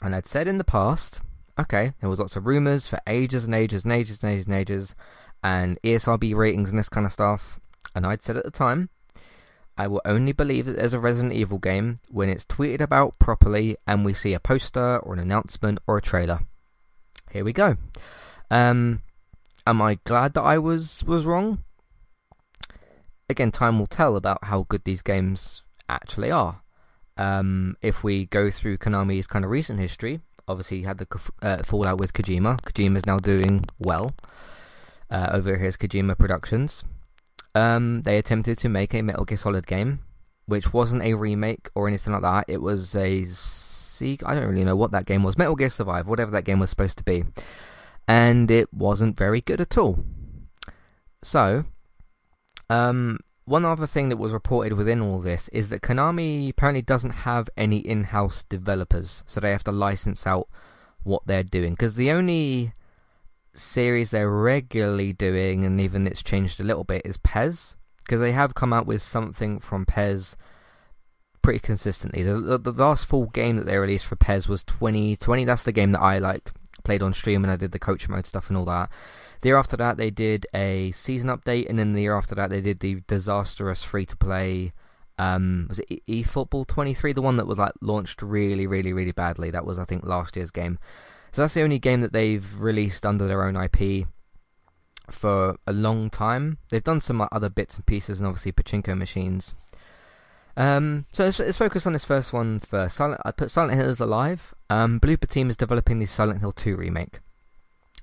And 0.00 0.14
I'd 0.14 0.26
said 0.26 0.48
in 0.48 0.58
the 0.58 0.64
past, 0.64 1.20
okay, 1.58 1.92
there 2.00 2.08
was 2.08 2.20
lots 2.20 2.36
of 2.36 2.46
rumors 2.46 2.86
for 2.86 2.98
ages 3.06 3.44
and 3.44 3.54
ages 3.54 3.84
and 3.84 3.92
ages 3.92 4.22
and 4.22 4.32
ages 4.32 4.46
and 4.46 4.54
ages, 4.54 4.94
and 5.44 5.78
ESRB 5.82 6.34
ratings 6.34 6.70
and 6.70 6.78
this 6.78 6.88
kind 6.88 7.06
of 7.06 7.12
stuff. 7.12 7.60
And 7.94 8.04
I'd 8.04 8.22
said 8.22 8.36
at 8.36 8.44
the 8.44 8.50
time, 8.50 8.88
I 9.76 9.86
will 9.86 10.00
only 10.04 10.32
believe 10.32 10.66
that 10.66 10.76
there's 10.76 10.94
a 10.94 10.98
Resident 10.98 11.34
Evil 11.34 11.58
game 11.58 12.00
when 12.08 12.28
it's 12.28 12.44
tweeted 12.44 12.80
about 12.80 13.18
properly 13.18 13.76
and 13.86 14.04
we 14.04 14.14
see 14.14 14.32
a 14.32 14.40
poster 14.40 14.98
or 14.98 15.12
an 15.12 15.20
announcement 15.20 15.78
or 15.86 15.98
a 15.98 16.02
trailer. 16.02 16.40
Here 17.30 17.44
we 17.44 17.52
go. 17.52 17.76
Um, 18.50 19.02
Am 19.66 19.80
I 19.80 19.98
glad 20.04 20.34
that 20.34 20.42
I 20.42 20.58
was 20.58 21.02
was 21.04 21.24
wrong? 21.24 21.64
Again, 23.30 23.50
time 23.50 23.78
will 23.78 23.86
tell 23.86 24.14
about 24.14 24.44
how 24.44 24.66
good 24.68 24.84
these 24.84 25.00
games 25.00 25.62
actually 25.88 26.30
are. 26.30 26.60
Um, 27.16 27.76
if 27.80 28.04
we 28.04 28.26
go 28.26 28.50
through 28.50 28.76
Konami's 28.76 29.26
kind 29.26 29.42
of 29.42 29.50
recent 29.50 29.80
history, 29.80 30.20
obviously 30.46 30.80
you 30.80 30.86
had 30.86 30.98
the 30.98 31.06
uh, 31.40 31.62
fallout 31.62 31.98
with 31.98 32.12
Kojima. 32.12 32.60
Kojima 32.60 32.98
is 32.98 33.06
now 33.06 33.18
doing 33.18 33.64
well 33.78 34.12
uh, 35.10 35.30
over 35.32 35.56
his 35.56 35.76
Kojima 35.76 36.16
Productions. 36.18 36.84
Um, 37.54 38.02
they 38.02 38.18
attempted 38.18 38.58
to 38.58 38.68
make 38.68 38.94
a 38.94 39.02
Metal 39.02 39.24
Gear 39.24 39.38
Solid 39.38 39.66
game. 39.66 40.00
which 40.46 40.72
wasn't 40.72 41.02
a 41.02 41.14
remake 41.14 41.68
or 41.74 41.88
anything 41.88 42.12
like 42.12 42.22
that. 42.22 42.44
It 42.48 42.62
was 42.62 42.94
a 42.96 43.24
I 44.26 44.34
don't 44.34 44.48
really 44.48 44.64
know 44.64 44.76
what 44.76 44.90
that 44.90 45.06
game 45.06 45.22
was. 45.22 45.38
Metal 45.38 45.54
Gear 45.54 45.70
Survive, 45.70 46.08
whatever 46.08 46.30
that 46.32 46.44
game 46.44 46.58
was 46.58 46.70
supposed 46.70 46.98
to 46.98 47.04
be, 47.04 47.24
and 48.08 48.50
it 48.50 48.72
wasn't 48.74 49.16
very 49.16 49.40
good 49.40 49.60
at 49.60 49.78
all. 49.78 50.04
So, 51.22 51.64
um, 52.68 53.18
one 53.44 53.64
other 53.64 53.86
thing 53.86 54.08
that 54.08 54.16
was 54.16 54.32
reported 54.32 54.72
within 54.76 55.00
all 55.00 55.20
this 55.20 55.48
is 55.50 55.68
that 55.68 55.80
Konami 55.80 56.50
apparently 56.50 56.82
doesn't 56.82 57.10
have 57.10 57.48
any 57.56 57.78
in-house 57.78 58.42
developers, 58.42 59.22
so 59.26 59.40
they 59.40 59.52
have 59.52 59.64
to 59.64 59.72
license 59.72 60.26
out 60.26 60.48
what 61.04 61.22
they're 61.26 61.44
doing. 61.44 61.74
Because 61.74 61.94
the 61.94 62.10
only 62.10 62.72
series 63.54 64.10
they're 64.10 64.30
regularly 64.30 65.12
doing, 65.12 65.64
and 65.64 65.80
even 65.80 66.06
it's 66.06 66.22
changed 66.22 66.60
a 66.60 66.64
little 66.64 66.84
bit, 66.84 67.02
is 67.04 67.16
PES. 67.16 67.76
Because 68.04 68.20
they 68.20 68.32
have 68.32 68.54
come 68.54 68.72
out 68.72 68.86
with 68.86 69.00
something 69.00 69.60
from 69.60 69.86
PES 69.86 70.36
pretty 71.40 71.58
consistently. 71.58 72.22
The, 72.22 72.40
the, 72.40 72.58
the 72.58 72.72
last 72.72 73.06
full 73.06 73.26
game 73.26 73.56
that 73.56 73.66
they 73.66 73.78
released 73.78 74.06
for 74.06 74.16
PES 74.16 74.48
was 74.48 74.64
2020. 74.64 75.44
That's 75.44 75.62
the 75.62 75.72
game 75.72 75.92
that 75.92 76.00
I 76.00 76.18
like 76.18 76.50
played 76.84 77.02
on 77.02 77.14
stream 77.14 77.42
and 77.42 77.50
I 77.50 77.56
did 77.56 77.72
the 77.72 77.78
coach 77.78 78.08
mode 78.08 78.26
stuff 78.26 78.48
and 78.48 78.56
all 78.56 78.64
that. 78.66 78.90
The 79.40 79.48
year 79.48 79.58
after 79.58 79.76
that, 79.76 79.98
they 79.98 80.10
did 80.10 80.46
a 80.54 80.90
season 80.92 81.28
update, 81.28 81.68
and 81.68 81.78
then 81.78 81.92
the 81.92 82.00
year 82.00 82.16
after 82.16 82.34
that, 82.34 82.48
they 82.48 82.62
did 82.62 82.80
the 82.80 83.02
disastrous 83.06 83.82
free 83.82 84.06
to 84.06 84.16
play. 84.16 84.72
Um, 85.18 85.66
was 85.68 85.80
it 85.80 86.04
eFootball 86.06 86.66
23, 86.66 87.12
the 87.12 87.20
one 87.20 87.36
that 87.36 87.46
was 87.46 87.58
like 87.58 87.72
launched 87.82 88.22
really, 88.22 88.66
really, 88.66 88.94
really 88.94 89.12
badly? 89.12 89.50
That 89.50 89.66
was, 89.66 89.78
I 89.78 89.84
think, 89.84 90.06
last 90.06 90.36
year's 90.36 90.50
game. 90.50 90.78
So 91.34 91.42
that's 91.42 91.54
the 91.54 91.62
only 91.62 91.80
game 91.80 92.00
that 92.02 92.12
they've 92.12 92.46
released 92.60 93.04
under 93.04 93.26
their 93.26 93.42
own 93.42 93.56
IP 93.56 94.06
for 95.10 95.58
a 95.66 95.72
long 95.72 96.08
time. 96.08 96.58
They've 96.70 96.84
done 96.84 97.00
some 97.00 97.26
other 97.32 97.48
bits 97.48 97.74
and 97.74 97.84
pieces, 97.84 98.20
and 98.20 98.28
obviously 98.28 98.52
pachinko 98.52 98.96
machines. 98.96 99.52
Um, 100.56 101.06
so 101.12 101.24
let's, 101.24 101.40
let's, 101.40 101.58
focus 101.58 101.88
on 101.88 101.92
this 101.92 102.04
first 102.04 102.32
one 102.32 102.60
first. 102.60 102.94
Silent, 102.94 103.20
I 103.24 103.32
put 103.32 103.50
Silent 103.50 103.76
Hill 103.76 103.90
is 103.90 103.98
alive. 103.98 104.54
Um, 104.70 105.00
Bloober 105.00 105.26
Team 105.26 105.50
is 105.50 105.56
developing 105.56 105.98
the 105.98 106.06
Silent 106.06 106.38
Hill 106.38 106.52
2 106.52 106.76
remake. 106.76 107.18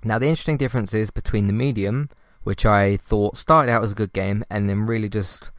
Now, 0.04 0.20
the 0.20 0.28
interesting 0.28 0.58
difference 0.58 0.94
is 0.94 1.10
between 1.10 1.48
the 1.48 1.54
medium, 1.54 2.10
which 2.44 2.66
I 2.66 2.98
thought 2.98 3.38
started 3.38 3.72
out 3.72 3.82
as 3.82 3.94
a 3.94 3.96
good 3.96 4.12
game 4.12 4.44
and 4.50 4.68
then 4.68 4.86
really 4.86 5.08
just 5.08 5.52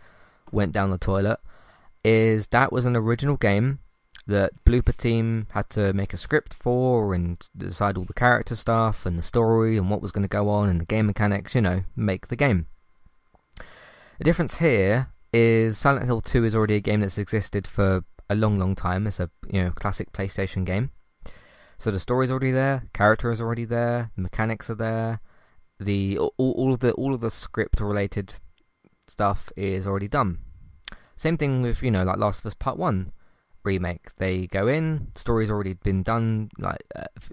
went 0.53 0.73
down 0.73 0.91
the 0.91 0.99
toilet, 0.99 1.41
is 2.05 2.49
that 2.49 2.71
was 2.71 2.85
an 2.85 2.97
original 2.97 3.39
game 3.39 3.79
that 4.27 4.65
Bloober 4.65 4.97
Team 4.97 5.47
had 5.51 5.69
to 5.71 5.93
make 5.93 6.13
a 6.13 6.17
script 6.17 6.55
for 6.55 7.15
and 7.15 7.49
decide 7.57 7.97
all 7.97 8.05
the 8.05 8.13
character 8.13 8.55
stuff 8.55 9.05
and 9.05 9.19
the 9.19 9.23
story 9.23 9.77
and 9.77 9.91
what 9.91 10.03
was 10.03 10.13
going 10.13 10.23
to 10.23 10.29
go 10.29 10.49
on 10.49 10.69
and 10.69 10.81
the 10.81 10.85
game 10.85 11.07
mechanics, 11.07 11.55
you 11.55 11.61
know, 11.61 11.83
make 11.97 12.29
the 12.29 12.37
game. 12.37 12.67
The 14.19 14.25
difference 14.25 14.57
here 14.57 15.09
is 15.33 15.79
Silent 15.79 16.07
Hill 16.07 16.21
2 16.21 16.45
is 16.45 16.55
already 16.55 16.77
a 16.77 16.81
game 16.81 17.01
that's 17.01 17.19
existed 17.19 17.67
for 17.67 18.05
a 18.29 18.35
long, 18.35 18.59
long 18.59 18.75
time. 18.75 19.07
It's 19.07 19.21
a 19.21 19.31
you 19.51 19.63
know 19.63 19.71
classic 19.71 20.13
PlayStation 20.13 20.65
game. 20.65 20.91
So 21.79 21.91
the 21.91 21.99
story's 21.99 22.31
already 22.31 22.53
there, 22.53 22.85
character 22.93 23.33
is 23.33 23.41
already 23.41 23.65
there, 23.65 24.13
the 24.15 24.23
mechanics 24.23 24.71
are 24.71 24.77
there, 24.77 25.21
the 25.81 26.19
all, 26.19 26.33
all 26.39 26.73
of 26.73 26.79
the 26.81 26.93
all 26.93 27.15
of 27.15 27.21
the 27.21 27.31
script 27.31 27.81
related 27.81 28.37
stuff 29.09 29.51
is 29.57 29.87
already 29.87 30.09
done. 30.09 30.39
Same 31.17 31.37
thing 31.37 31.63
with 31.63 31.83
you 31.83 31.91
know 31.91 32.05
like 32.05 32.19
Last 32.19 32.41
of 32.41 32.47
Us 32.47 32.55
Part 32.55 32.79
One 32.79 33.13
remake. 33.65 34.17
They 34.17 34.47
go 34.47 34.69
in, 34.69 35.09
story's 35.15 35.51
already 35.51 35.75
been 35.75 36.03
done 36.03 36.51
like 36.59 36.83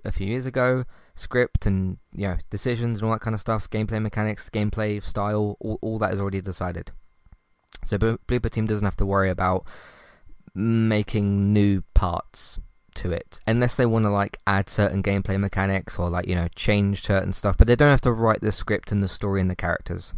a 0.05 0.11
few 0.11 0.27
years 0.27 0.45
ago, 0.45 0.85
script 1.15 1.65
and 1.65 1.97
you 2.13 2.27
know 2.27 2.37
decisions 2.49 2.99
and 2.99 3.07
all 3.07 3.13
that 3.13 3.21
kind 3.21 3.33
of 3.33 3.39
stuff, 3.39 3.69
gameplay 3.69 4.01
mechanics, 4.01 4.49
gameplay 4.49 5.03
style, 5.03 5.57
all 5.59 5.79
all 5.81 5.97
that 5.99 6.13
is 6.13 6.19
already 6.19 6.41
decided. 6.41 6.91
So 7.85 7.97
Bloober 7.97 8.49
Team 8.49 8.67
doesn't 8.67 8.85
have 8.85 8.97
to 8.97 9.05
worry 9.05 9.29
about 9.29 9.65
making 10.53 11.53
new 11.53 11.83
parts 11.93 12.59
to 12.95 13.11
it 13.11 13.39
unless 13.47 13.75
they 13.75 13.85
want 13.85 14.03
to 14.03 14.09
like 14.09 14.39
add 14.47 14.67
certain 14.67 15.01
gameplay 15.01 15.39
mechanics 15.39 15.97
or 15.97 16.09
like 16.09 16.27
you 16.27 16.35
know 16.35 16.47
change 16.55 17.03
certain 17.03 17.31
stuff 17.31 17.55
but 17.55 17.67
they 17.67 17.75
don't 17.75 17.91
have 17.91 18.01
to 18.01 18.11
write 18.11 18.41
the 18.41 18.51
script 18.51 18.91
and 18.91 19.01
the 19.01 19.07
story 19.07 19.39
and 19.39 19.49
the 19.49 19.55
characters 19.55 20.13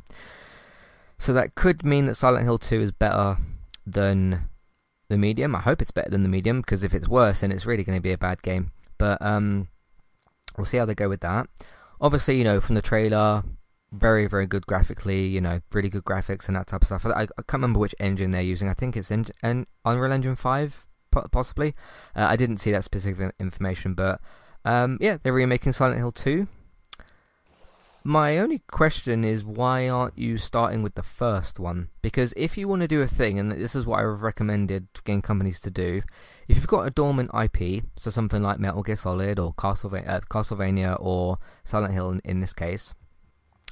so 1.21 1.33
that 1.33 1.53
could 1.53 1.85
mean 1.85 2.07
that 2.07 2.15
Silent 2.15 2.45
Hill 2.45 2.57
2 2.57 2.81
is 2.81 2.91
better 2.91 3.37
than 3.85 4.49
the 5.11 5.17
medium. 5.17 5.55
I 5.55 5.59
hope 5.59 5.81
it's 5.81 5.91
better 5.91 6.09
than 6.09 6.23
the 6.23 6.29
medium 6.29 6.61
because 6.61 6.83
if 6.83 6.93
it's 6.93 7.07
worse 7.07 7.41
then 7.41 7.51
it's 7.51 7.65
really 7.65 7.83
going 7.83 7.97
to 7.97 8.01
be 8.01 8.11
a 8.11 8.17
bad 8.17 8.41
game. 8.41 8.71
But 8.97 9.21
um 9.21 9.67
we'll 10.57 10.65
see 10.65 10.77
how 10.77 10.85
they 10.85 10.95
go 10.95 11.09
with 11.09 11.21
that. 11.21 11.47
Obviously 11.99 12.37
you 12.37 12.43
know 12.43 12.59
from 12.59 12.75
the 12.75 12.81
trailer 12.81 13.43
very 13.91 14.25
very 14.25 14.47
good 14.47 14.65
graphically 14.65 15.27
you 15.27 15.41
know 15.41 15.59
really 15.73 15.89
good 15.89 16.05
graphics 16.05 16.47
and 16.47 16.55
that 16.55 16.67
type 16.67 16.81
of 16.81 16.87
stuff. 16.87 17.05
I, 17.05 17.23
I 17.23 17.25
can't 17.25 17.53
remember 17.53 17.79
which 17.79 17.95
engine 17.99 18.31
they're 18.31 18.41
using. 18.41 18.69
I 18.69 18.73
think 18.73 18.97
it's 18.97 19.11
in, 19.11 19.25
in 19.43 19.67
Unreal 19.85 20.11
Engine 20.11 20.35
5 20.35 20.87
possibly. 21.31 21.75
Uh, 22.15 22.27
I 22.29 22.35
didn't 22.35 22.57
see 22.57 22.71
that 22.71 22.83
specific 22.83 23.33
information, 23.39 23.93
but 23.93 24.21
um, 24.65 24.97
yeah, 25.01 25.17
they're 25.21 25.33
remaking 25.33 25.71
Silent 25.73 25.97
Hill 25.97 26.11
2. 26.11 26.47
My 28.03 28.39
only 28.39 28.59
question 28.71 29.23
is 29.23 29.45
why 29.45 29.87
aren't 29.87 30.17
you 30.17 30.37
starting 30.37 30.81
with 30.81 30.95
the 30.95 31.03
first 31.03 31.59
one? 31.59 31.89
Because 32.01 32.33
if 32.35 32.57
you 32.57 32.67
want 32.67 32.81
to 32.81 32.87
do 32.87 33.01
a 33.01 33.07
thing, 33.07 33.37
and 33.37 33.51
this 33.51 33.75
is 33.75 33.85
what 33.85 33.99
I've 33.99 34.23
recommended 34.23 34.87
game 35.03 35.21
companies 35.21 35.59
to 35.61 35.69
do, 35.69 36.01
if 36.47 36.55
you've 36.55 36.67
got 36.67 36.87
a 36.87 36.91
dormant 36.91 37.29
IP, 37.33 37.83
so 37.95 38.09
something 38.09 38.41
like 38.41 38.59
Metal 38.59 38.81
Gear 38.81 38.95
Solid 38.95 39.37
or 39.37 39.53
Castlevania, 39.53 40.09
uh, 40.09 40.19
Castlevania 40.21 40.97
or 40.99 41.37
Silent 41.63 41.93
Hill 41.93 42.09
in, 42.09 42.21
in 42.25 42.39
this 42.39 42.53
case, 42.53 42.95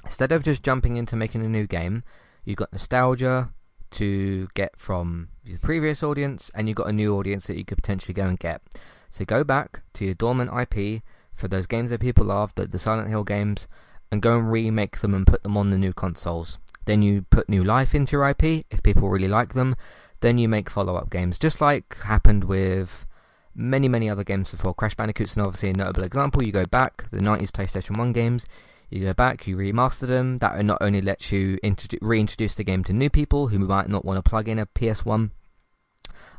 instead 0.04 0.30
of 0.30 0.44
just 0.44 0.62
jumping 0.62 0.96
into 0.96 1.16
making 1.16 1.44
a 1.44 1.48
new 1.48 1.66
game, 1.66 2.04
you've 2.44 2.56
got 2.56 2.72
nostalgia, 2.72 3.50
to 3.90 4.48
get 4.54 4.78
from 4.78 5.28
your 5.44 5.58
previous 5.58 6.02
audience, 6.02 6.50
and 6.54 6.68
you've 6.68 6.76
got 6.76 6.88
a 6.88 6.92
new 6.92 7.16
audience 7.16 7.46
that 7.46 7.56
you 7.56 7.64
could 7.64 7.78
potentially 7.78 8.14
go 8.14 8.26
and 8.26 8.38
get. 8.38 8.62
So 9.10 9.24
go 9.24 9.42
back 9.42 9.82
to 9.94 10.04
your 10.04 10.14
dormant 10.14 10.50
IP 10.52 11.02
for 11.34 11.48
those 11.48 11.66
games 11.66 11.90
that 11.90 12.00
people 12.00 12.26
love, 12.26 12.52
the, 12.54 12.66
the 12.66 12.78
Silent 12.78 13.08
Hill 13.08 13.24
games, 13.24 13.66
and 14.10 14.22
go 14.22 14.38
and 14.38 14.50
remake 14.50 15.00
them 15.00 15.14
and 15.14 15.26
put 15.26 15.42
them 15.42 15.56
on 15.56 15.70
the 15.70 15.78
new 15.78 15.92
consoles. 15.92 16.58
Then 16.86 17.02
you 17.02 17.22
put 17.30 17.48
new 17.48 17.62
life 17.62 17.94
into 17.94 18.12
your 18.12 18.28
IP 18.28 18.66
if 18.70 18.82
people 18.82 19.08
really 19.08 19.28
like 19.28 19.54
them. 19.54 19.76
Then 20.20 20.38
you 20.38 20.48
make 20.48 20.68
follow-up 20.68 21.10
games, 21.10 21.38
just 21.38 21.60
like 21.60 21.96
happened 22.02 22.44
with 22.44 23.06
many, 23.54 23.88
many 23.88 24.08
other 24.10 24.24
games 24.24 24.50
before. 24.50 24.74
Crash 24.74 24.94
Bandicoot's 24.94 25.36
an 25.36 25.42
obviously 25.42 25.70
a 25.70 25.72
notable 25.72 26.02
example. 26.02 26.42
You 26.42 26.52
go 26.52 26.66
back, 26.66 27.06
the 27.10 27.20
90s 27.20 27.50
PlayStation 27.50 27.96
1 27.96 28.12
games, 28.12 28.46
you 28.90 29.04
go 29.04 29.14
back, 29.14 29.46
you 29.46 29.56
remaster 29.56 30.06
them. 30.06 30.38
That 30.38 30.62
not 30.64 30.78
only 30.80 31.00
lets 31.00 31.30
you 31.30 31.58
reintroduce 32.02 32.56
the 32.56 32.64
game 32.64 32.82
to 32.84 32.92
new 32.92 33.08
people 33.08 33.48
who 33.48 33.58
might 33.60 33.88
not 33.88 34.04
want 34.04 34.22
to 34.22 34.28
plug 34.28 34.48
in 34.48 34.58
a 34.58 34.66
PS1, 34.66 35.30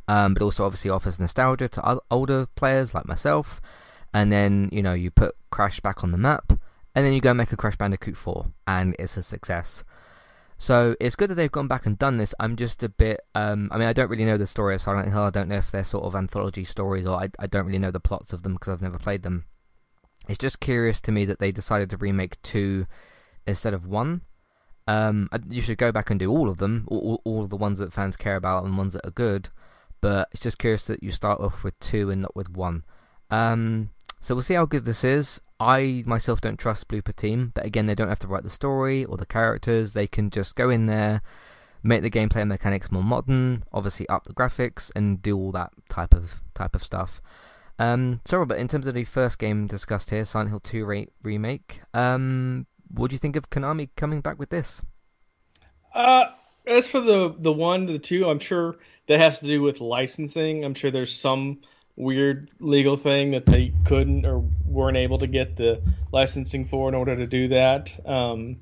um, 0.07 0.33
but 0.33 0.43
also 0.43 0.65
obviously 0.65 0.89
offers 0.89 1.19
nostalgia 1.19 1.69
to 1.69 2.01
older 2.11 2.47
players 2.55 2.93
like 2.93 3.07
myself. 3.07 3.61
And 4.13 4.31
then 4.31 4.67
you 4.73 4.81
know 4.81 4.93
you 4.93 5.09
put 5.11 5.35
Crash 5.49 5.79
back 5.79 6.03
on 6.03 6.11
the 6.11 6.17
map, 6.17 6.59
and 6.95 7.05
then 7.05 7.13
you 7.13 7.21
go 7.21 7.31
and 7.31 7.37
make 7.37 7.51
a 7.51 7.57
Crash 7.57 7.77
Bandicoot 7.77 8.17
4, 8.17 8.47
and 8.67 8.95
it's 8.99 9.17
a 9.17 9.23
success. 9.23 9.83
So 10.57 10.95
it's 10.99 11.15
good 11.15 11.31
that 11.31 11.35
they've 11.35 11.51
gone 11.51 11.67
back 11.67 11.87
and 11.87 11.97
done 11.97 12.17
this. 12.17 12.35
I'm 12.39 12.55
just 12.55 12.83
a 12.83 12.89
bit. 12.89 13.21
Um, 13.33 13.69
I 13.71 13.79
mean, 13.79 13.87
I 13.87 13.93
don't 13.93 14.09
really 14.09 14.25
know 14.25 14.37
the 14.37 14.45
story 14.45 14.75
of 14.75 14.81
Silent 14.81 15.09
Hill. 15.09 15.23
I 15.23 15.31
don't 15.31 15.49
know 15.49 15.57
if 15.57 15.71
they're 15.71 15.83
sort 15.83 16.03
of 16.03 16.15
anthology 16.15 16.65
stories, 16.65 17.07
or 17.07 17.19
I, 17.19 17.29
I 17.39 17.47
don't 17.47 17.65
really 17.65 17.79
know 17.79 17.89
the 17.89 17.99
plots 17.99 18.31
of 18.31 18.43
them 18.43 18.53
because 18.53 18.69
I've 18.69 18.81
never 18.81 18.99
played 18.99 19.23
them. 19.23 19.45
It's 20.27 20.37
just 20.37 20.59
curious 20.59 21.01
to 21.01 21.11
me 21.11 21.25
that 21.25 21.39
they 21.39 21.51
decided 21.51 21.89
to 21.89 21.97
remake 21.97 22.39
two 22.43 22.85
instead 23.47 23.73
of 23.73 23.87
one. 23.87 24.21
Um, 24.87 25.29
you 25.49 25.61
should 25.61 25.77
go 25.77 25.91
back 25.91 26.11
and 26.11 26.19
do 26.19 26.29
all 26.29 26.49
of 26.49 26.57
them, 26.57 26.87
all, 26.89 27.21
all 27.23 27.43
of 27.43 27.49
the 27.49 27.57
ones 27.57 27.79
that 27.79 27.93
fans 27.93 28.15
care 28.15 28.35
about 28.35 28.63
and 28.63 28.77
ones 28.77 28.93
that 28.93 29.05
are 29.05 29.11
good. 29.11 29.49
But 29.99 30.29
it's 30.31 30.41
just 30.43 30.59
curious 30.59 30.85
that 30.85 31.01
you 31.01 31.11
start 31.11 31.39
off 31.39 31.63
with 31.63 31.79
two 31.79 32.09
and 32.09 32.21
not 32.21 32.35
with 32.35 32.49
one. 32.49 32.83
Um, 33.29 33.91
so 34.19 34.35
we'll 34.35 34.43
see 34.43 34.53
how 34.53 34.65
good 34.65 34.85
this 34.85 35.03
is. 35.03 35.41
I 35.61 36.01
myself 36.07 36.41
don't 36.41 36.57
trust 36.57 36.87
Bloober 36.87 37.15
Team, 37.15 37.51
but 37.53 37.63
again, 37.63 37.85
they 37.85 37.93
don't 37.93 38.09
have 38.09 38.17
to 38.19 38.27
write 38.27 38.41
the 38.41 38.49
story 38.49 39.05
or 39.05 39.15
the 39.15 39.27
characters. 39.27 39.93
They 39.93 40.07
can 40.07 40.31
just 40.31 40.55
go 40.55 40.71
in 40.71 40.87
there, 40.87 41.21
make 41.83 42.01
the 42.01 42.09
gameplay 42.09 42.47
mechanics 42.47 42.91
more 42.91 43.03
modern, 43.03 43.63
obviously 43.71 44.09
up 44.09 44.23
the 44.23 44.33
graphics, 44.33 44.89
and 44.95 45.21
do 45.21 45.37
all 45.37 45.51
that 45.51 45.71
type 45.87 46.15
of 46.15 46.41
type 46.55 46.73
of 46.73 46.83
stuff. 46.83 47.21
Um, 47.77 48.21
so, 48.25 48.39
Robert, 48.39 48.55
in 48.55 48.67
terms 48.67 48.87
of 48.87 48.95
the 48.95 49.03
first 49.03 49.37
game 49.37 49.67
discussed 49.67 50.09
here, 50.09 50.25
Silent 50.25 50.49
Hill 50.49 50.61
2 50.61 50.83
re- 50.83 51.09
remake, 51.21 51.81
um, 51.93 52.65
what 52.87 53.11
do 53.11 53.13
you 53.13 53.19
think 53.19 53.35
of 53.35 53.51
Konami 53.51 53.89
coming 53.95 54.19
back 54.19 54.39
with 54.39 54.49
this? 54.49 54.81
Uh, 55.93 56.25
as 56.65 56.87
for 56.87 57.01
the 57.01 57.35
the 57.37 57.53
one, 57.53 57.85
the 57.85 57.99
two, 57.99 58.27
I'm 58.27 58.39
sure 58.39 58.77
that 59.05 59.19
has 59.19 59.41
to 59.41 59.45
do 59.45 59.61
with 59.61 59.79
licensing. 59.79 60.65
I'm 60.65 60.73
sure 60.73 60.89
there's 60.89 61.15
some 61.15 61.59
weird 62.01 62.49
legal 62.59 62.97
thing 62.97 63.31
that 63.31 63.45
they 63.45 63.71
couldn't 63.85 64.25
or 64.25 64.43
weren't 64.65 64.97
able 64.97 65.19
to 65.19 65.27
get 65.27 65.55
the 65.55 65.81
licensing 66.11 66.65
for 66.65 66.89
in 66.89 66.95
order 66.95 67.15
to 67.15 67.27
do 67.27 67.49
that. 67.49 67.91
Um, 68.05 68.57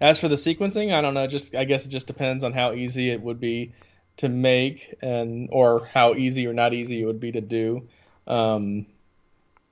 as 0.00 0.20
for 0.20 0.28
the 0.28 0.36
sequencing, 0.36 0.92
I 0.92 1.00
don't 1.00 1.14
know. 1.14 1.26
Just 1.26 1.54
I 1.54 1.64
guess 1.64 1.86
it 1.86 1.88
just 1.88 2.06
depends 2.06 2.44
on 2.44 2.52
how 2.52 2.74
easy 2.74 3.10
it 3.10 3.20
would 3.20 3.40
be 3.40 3.72
to 4.18 4.28
make 4.28 4.94
and 5.00 5.48
or 5.50 5.86
how 5.86 6.14
easy 6.14 6.46
or 6.46 6.52
not 6.52 6.74
easy 6.74 7.00
it 7.00 7.06
would 7.06 7.20
be 7.20 7.32
to 7.32 7.40
do. 7.40 7.88
Um, 8.26 8.86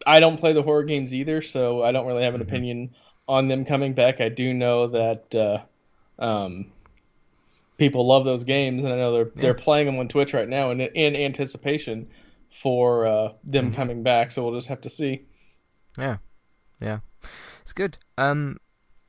I 0.06 0.20
don't 0.20 0.38
play 0.38 0.54
the 0.54 0.62
horror 0.62 0.84
games 0.84 1.12
either, 1.12 1.42
so 1.42 1.82
I 1.82 1.92
don't 1.92 2.06
really 2.06 2.24
have 2.24 2.34
an 2.34 2.40
mm-hmm. 2.40 2.48
opinion 2.48 2.94
on 3.28 3.48
them 3.48 3.64
coming 3.64 3.92
back. 3.92 4.20
I 4.20 4.30
do 4.30 4.54
know 4.54 4.86
that 4.88 5.34
uh, 5.34 5.60
um, 6.18 6.72
people 7.76 8.06
love 8.06 8.24
those 8.24 8.44
games, 8.44 8.82
and 8.82 8.92
I 8.92 8.96
know 8.96 9.12
they're 9.12 9.32
yeah. 9.34 9.42
they're 9.42 9.54
playing 9.54 9.86
them 9.86 9.98
on 9.98 10.08
Twitch 10.08 10.32
right 10.32 10.48
now 10.48 10.70
in 10.70 10.80
in 10.80 11.14
anticipation 11.14 12.08
for 12.52 13.06
uh, 13.06 13.32
them 13.44 13.66
mm-hmm. 13.66 13.74
coming 13.74 14.02
back. 14.02 14.30
So 14.30 14.42
we'll 14.42 14.54
just 14.54 14.68
have 14.68 14.80
to 14.82 14.90
see. 14.90 15.26
Yeah, 15.98 16.18
yeah, 16.80 17.00
it's 17.62 17.72
good. 17.72 17.98
Um, 18.18 18.58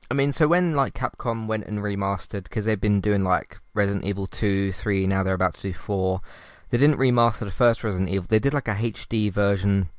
I 0.09 0.13
mean, 0.13 0.31
so 0.31 0.47
when 0.47 0.75
like 0.75 0.93
Capcom 0.93 1.47
went 1.47 1.65
and 1.65 1.79
remastered 1.79 2.43
because 2.43 2.65
they've 2.65 2.79
been 2.79 3.01
doing 3.01 3.23
like 3.23 3.59
Resident 3.73 4.05
Evil 4.05 4.27
two, 4.27 4.71
three, 4.71 5.07
now 5.07 5.23
they're 5.23 5.33
about 5.33 5.55
to 5.55 5.61
do 5.61 5.73
four. 5.73 6.21
They 6.69 6.77
didn't 6.77 6.97
remaster 6.97 7.39
the 7.39 7.51
first 7.51 7.83
Resident 7.83 8.09
Evil. 8.09 8.27
They 8.29 8.39
did 8.39 8.53
like 8.53 8.67
a 8.67 8.75
HD 8.75 9.31
version 9.31 9.89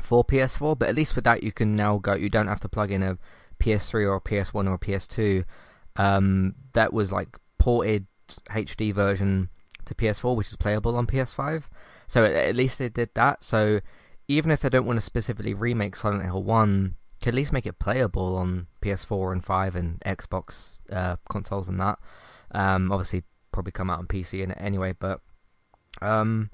for 0.00 0.24
PS4, 0.24 0.78
but 0.78 0.88
at 0.88 0.94
least 0.94 1.14
with 1.16 1.24
that 1.24 1.42
you 1.42 1.52
can 1.52 1.74
now 1.74 1.98
go. 1.98 2.14
You 2.14 2.28
don't 2.28 2.48
have 2.48 2.60
to 2.60 2.68
plug 2.68 2.90
in 2.90 3.02
a 3.02 3.18
PS3 3.58 4.06
or 4.06 4.16
a 4.16 4.20
PS1 4.20 4.68
or 4.68 4.74
a 4.74 4.78
PS2. 4.78 5.44
Um, 5.96 6.54
that 6.72 6.92
was 6.92 7.12
like 7.12 7.38
ported 7.58 8.06
HD 8.50 8.92
version 8.92 9.48
to 9.84 9.94
PS4, 9.94 10.36
which 10.36 10.48
is 10.48 10.56
playable 10.56 10.96
on 10.96 11.06
PS5. 11.06 11.64
So 12.06 12.24
at 12.24 12.56
least 12.56 12.78
they 12.78 12.88
did 12.88 13.10
that. 13.14 13.44
So 13.44 13.80
even 14.28 14.50
if 14.50 14.60
they 14.60 14.68
don't 14.68 14.86
want 14.86 14.98
to 14.98 15.04
specifically 15.04 15.54
remake 15.54 15.96
Silent 15.96 16.24
Hill 16.24 16.42
1, 16.42 16.96
could 17.20 17.28
at 17.28 17.34
least 17.34 17.52
make 17.52 17.66
it 17.66 17.78
playable 17.78 18.36
on 18.36 18.66
PS4 18.82 19.32
and 19.32 19.44
5 19.44 19.76
and 19.76 20.00
Xbox 20.00 20.76
uh, 20.92 21.16
consoles 21.30 21.68
and 21.68 21.80
that. 21.80 21.98
Um, 22.52 22.92
obviously, 22.92 23.24
probably 23.52 23.72
come 23.72 23.90
out 23.90 23.98
on 23.98 24.06
PC 24.06 24.42
in 24.42 24.50
it 24.50 24.58
anyway, 24.60 24.94
but 24.98 25.20
um, 26.02 26.50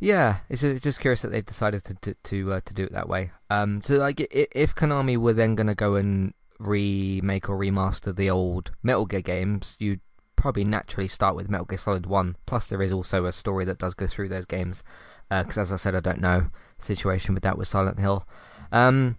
yeah, 0.00 0.38
it's, 0.48 0.62
just 0.62 1.00
curious 1.00 1.22
that 1.22 1.30
they've 1.30 1.46
decided 1.46 1.84
to 1.84 1.94
to 1.94 2.14
to, 2.14 2.52
uh, 2.54 2.60
to 2.64 2.74
do 2.74 2.84
it 2.84 2.92
that 2.92 3.08
way. 3.08 3.30
Um, 3.50 3.82
so 3.82 3.96
like, 3.96 4.20
if 4.30 4.74
Konami 4.74 5.16
were 5.16 5.32
then 5.32 5.54
going 5.54 5.66
to 5.68 5.74
go 5.74 5.94
and 5.94 6.34
remake 6.58 7.48
or 7.48 7.58
remaster 7.58 8.14
the 8.14 8.30
old 8.30 8.72
Metal 8.82 9.06
Gear 9.06 9.20
games, 9.20 9.76
you'd 9.78 10.00
probably 10.44 10.62
naturally 10.62 11.08
start 11.08 11.34
with 11.34 11.48
Metal 11.48 11.64
Gear 11.64 11.78
Solid 11.78 12.04
One. 12.04 12.36
Plus, 12.44 12.66
there 12.66 12.82
is 12.82 12.92
also 12.92 13.24
a 13.24 13.32
story 13.32 13.64
that 13.64 13.78
does 13.78 13.94
go 13.94 14.06
through 14.06 14.28
those 14.28 14.44
games. 14.44 14.82
Because 15.30 15.56
uh, 15.56 15.62
as 15.62 15.72
I 15.72 15.76
said, 15.76 15.94
I 15.94 16.00
don't 16.00 16.20
know 16.20 16.50
situation 16.78 17.32
with 17.32 17.42
that 17.44 17.56
with 17.56 17.66
Silent 17.66 17.98
Hill. 17.98 18.28
Um, 18.70 19.16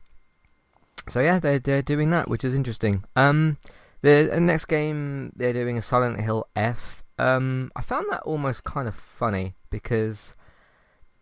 so 1.09 1.21
yeah, 1.21 1.39
they're 1.39 1.57
they're 1.57 1.81
doing 1.81 2.11
that, 2.11 2.29
which 2.29 2.45
is 2.45 2.53
interesting. 2.53 3.05
Um, 3.15 3.57
the, 4.03 4.29
the 4.31 4.39
next 4.39 4.65
game 4.65 5.31
they're 5.35 5.51
doing 5.51 5.77
is 5.77 5.85
Silent 5.87 6.21
Hill 6.21 6.47
F. 6.55 7.03
Um, 7.17 7.71
I 7.75 7.81
found 7.81 8.05
that 8.11 8.21
almost 8.21 8.63
kind 8.63 8.87
of 8.87 8.93
funny 8.93 9.55
because 9.71 10.35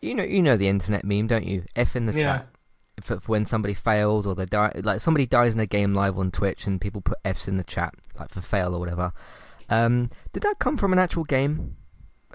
you 0.02 0.14
know 0.14 0.26
you 0.26 0.42
know 0.42 0.58
the 0.58 0.68
internet 0.68 1.06
meme, 1.06 1.28
don't 1.28 1.46
you? 1.46 1.64
F 1.78 1.96
in 1.96 2.08
the 2.08 2.14
yeah. 2.14 2.24
chat 2.24 2.48
for, 3.00 3.22
for, 3.22 3.32
when 3.32 3.46
somebody 3.46 3.74
fails 3.74 4.28
or 4.28 4.36
they 4.36 4.48
die, 4.48 4.74
like 4.84 5.00
somebody 5.00 5.26
dies 5.26 5.54
in 5.54 5.62
a 5.62 5.66
game 5.66 5.94
live 5.94 6.20
on 6.20 6.30
Twitch 6.30 6.68
and 6.68 6.82
people 6.82 7.00
put 7.00 7.20
Fs 7.24 7.48
in 7.48 7.56
the 7.56 7.64
chat, 7.64 7.96
like 8.20 8.32
for 8.32 8.42
fail 8.42 8.76
or 8.76 8.82
whatever. 8.82 9.14
Um, 9.74 10.10
did 10.34 10.44
that 10.44 10.60
come 10.60 10.78
from 10.78 10.94
an 10.94 11.00
actual 11.00 11.24
game? 11.24 11.78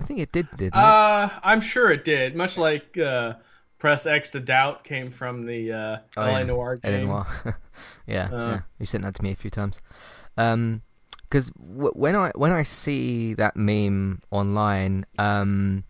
I 0.00 0.04
think 0.04 0.20
it 0.20 0.32
did, 0.32 0.48
didn't 0.56 0.74
uh, 0.74 1.28
it? 1.30 1.40
I'm 1.42 1.60
sure 1.60 1.90
it 1.90 2.04
did. 2.04 2.36
Much 2.36 2.56
like 2.56 2.96
uh, 2.96 3.34
Press 3.78 4.06
X 4.06 4.30
to 4.32 4.40
Doubt 4.40 4.84
came 4.84 5.10
from 5.10 5.42
the 5.42 5.72
uh, 5.72 5.98
oh, 6.16 6.22
LA 6.22 6.38
yeah. 6.38 6.42
Noire 6.44 6.76
game. 6.76 7.06
Noire. 7.06 7.26
yeah, 8.06 8.28
uh, 8.32 8.36
yeah, 8.36 8.60
you 8.78 8.86
sent 8.86 9.04
that 9.04 9.14
to 9.16 9.22
me 9.22 9.32
a 9.32 9.36
few 9.36 9.50
times. 9.50 9.80
Um, 10.36 10.82
because 11.24 11.50
w- 11.50 11.92
when 11.92 12.16
I 12.16 12.30
when 12.34 12.52
I 12.52 12.62
see 12.62 13.34
that 13.34 13.56
meme 13.56 14.22
online, 14.30 15.04
um, 15.18 15.84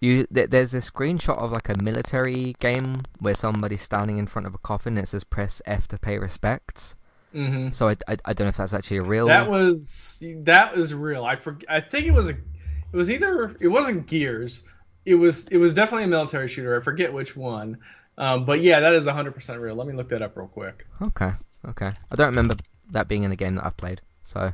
you 0.00 0.26
th- 0.26 0.50
there's 0.50 0.74
a 0.74 0.78
screenshot 0.78 1.38
of 1.38 1.52
like 1.52 1.68
a 1.68 1.76
military 1.80 2.54
game 2.58 3.02
where 3.18 3.34
somebody's 3.34 3.82
standing 3.82 4.18
in 4.18 4.26
front 4.26 4.46
of 4.46 4.54
a 4.54 4.58
coffin 4.58 4.96
and 4.96 5.04
it 5.04 5.08
says 5.08 5.24
press 5.24 5.62
F 5.64 5.86
to 5.88 5.98
pay 5.98 6.18
respects. 6.18 6.96
Mm-hmm. 7.34 7.70
So 7.70 7.88
I, 7.88 7.96
I, 8.08 8.16
I 8.24 8.32
don't 8.32 8.46
know 8.46 8.48
if 8.48 8.56
that's 8.56 8.74
actually 8.74 8.98
a 8.98 9.02
real. 9.02 9.26
That 9.26 9.48
was 9.48 10.22
that 10.38 10.76
was 10.76 10.92
real. 10.92 11.24
I 11.24 11.36
for, 11.36 11.58
I 11.68 11.80
think 11.80 12.06
it 12.06 12.12
was 12.12 12.28
a 12.28 12.32
it 12.32 12.96
was 12.96 13.10
either 13.10 13.56
it 13.60 13.68
wasn't 13.68 14.06
Gears. 14.06 14.64
It 15.04 15.14
was 15.14 15.48
it 15.48 15.56
was 15.58 15.72
definitely 15.72 16.04
a 16.04 16.08
military 16.08 16.48
shooter. 16.48 16.78
I 16.78 16.82
forget 16.82 17.12
which 17.12 17.36
one. 17.36 17.78
Um, 18.18 18.44
but 18.44 18.60
yeah, 18.60 18.80
that 18.80 18.94
is 18.94 19.06
100% 19.06 19.60
real. 19.60 19.74
Let 19.74 19.86
me 19.86 19.94
look 19.94 20.10
that 20.10 20.20
up 20.20 20.36
real 20.36 20.48
quick. 20.48 20.86
Okay. 21.00 21.32
Okay. 21.66 21.92
I 22.10 22.16
don't 22.16 22.26
remember 22.26 22.56
that 22.90 23.08
being 23.08 23.22
in 23.22 23.32
a 23.32 23.36
game 23.36 23.54
that 23.54 23.64
I've 23.64 23.78
played. 23.78 24.02
So, 24.24 24.52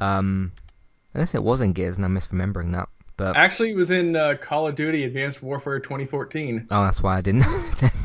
um, 0.00 0.52
unless 1.14 1.34
it 1.34 1.42
was 1.42 1.62
in 1.62 1.72
Gears 1.72 1.96
and 1.96 2.04
I'm 2.04 2.14
misremembering 2.14 2.72
that. 2.72 2.88
But 3.16 3.36
actually, 3.36 3.70
it 3.70 3.76
was 3.76 3.90
in 3.90 4.16
uh, 4.16 4.36
Call 4.40 4.66
of 4.66 4.74
Duty 4.74 5.04
Advanced 5.04 5.42
Warfare 5.42 5.78
2014. 5.78 6.68
Oh, 6.70 6.84
that's 6.84 7.02
why 7.02 7.18
I 7.18 7.20
didn't. 7.20 7.44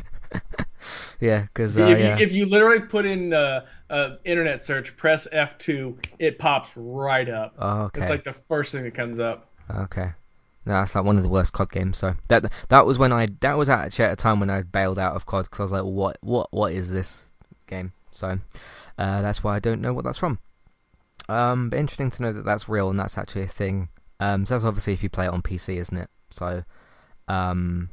yeah, 1.20 1.42
because 1.42 1.78
uh, 1.78 1.84
if, 1.84 1.98
yeah. 1.98 2.18
if, 2.18 2.32
you 2.32 2.46
literally 2.46 2.80
put 2.80 3.06
in 3.06 3.32
uh, 3.32 3.64
uh, 3.90 4.16
internet 4.24 4.62
search, 4.62 4.96
press 4.96 5.26
F2, 5.32 6.04
it 6.18 6.38
pops 6.38 6.76
right 6.76 7.28
up. 7.28 7.54
Oh, 7.58 7.82
okay. 7.84 8.00
It's 8.00 8.10
like 8.10 8.24
the 8.24 8.32
first 8.32 8.72
thing 8.72 8.84
that 8.84 8.94
comes 8.94 9.20
up. 9.20 9.50
Okay. 9.70 10.12
No, 10.66 10.72
that's 10.72 10.94
like 10.94 11.04
one 11.04 11.16
of 11.16 11.22
the 11.22 11.28
worst 11.28 11.52
COD 11.52 11.70
games. 11.70 11.98
So 11.98 12.16
that 12.28 12.50
that 12.68 12.86
was 12.86 12.98
when 12.98 13.12
I 13.12 13.28
that 13.40 13.56
was 13.56 13.68
actually 13.68 14.06
at 14.06 14.12
a 14.12 14.16
time 14.16 14.40
when 14.40 14.50
I 14.50 14.62
bailed 14.62 14.98
out 14.98 15.14
of 15.14 15.24
COD 15.24 15.44
because 15.44 15.60
I 15.60 15.62
was 15.62 15.72
like, 15.72 15.84
what 15.84 16.18
what 16.20 16.52
what 16.52 16.72
is 16.72 16.90
this 16.90 17.26
game? 17.68 17.92
So 18.10 18.38
uh, 18.98 19.22
that's 19.22 19.44
why 19.44 19.54
I 19.56 19.60
don't 19.60 19.80
know 19.80 19.92
what 19.92 20.04
that's 20.04 20.18
from. 20.18 20.40
Um, 21.28 21.70
but 21.70 21.78
interesting 21.78 22.10
to 22.10 22.22
know 22.22 22.32
that 22.32 22.44
that's 22.44 22.68
real 22.68 22.90
and 22.90 22.98
that's 22.98 23.16
actually 23.16 23.42
a 23.42 23.48
thing. 23.48 23.88
Um, 24.18 24.46
so 24.46 24.54
that's 24.54 24.64
obviously 24.64 24.92
if 24.92 25.02
you 25.02 25.08
play 25.08 25.26
it 25.26 25.32
on 25.32 25.42
PC, 25.42 25.76
isn't 25.76 25.96
it? 25.96 26.08
So, 26.30 26.64
um, 27.28 27.90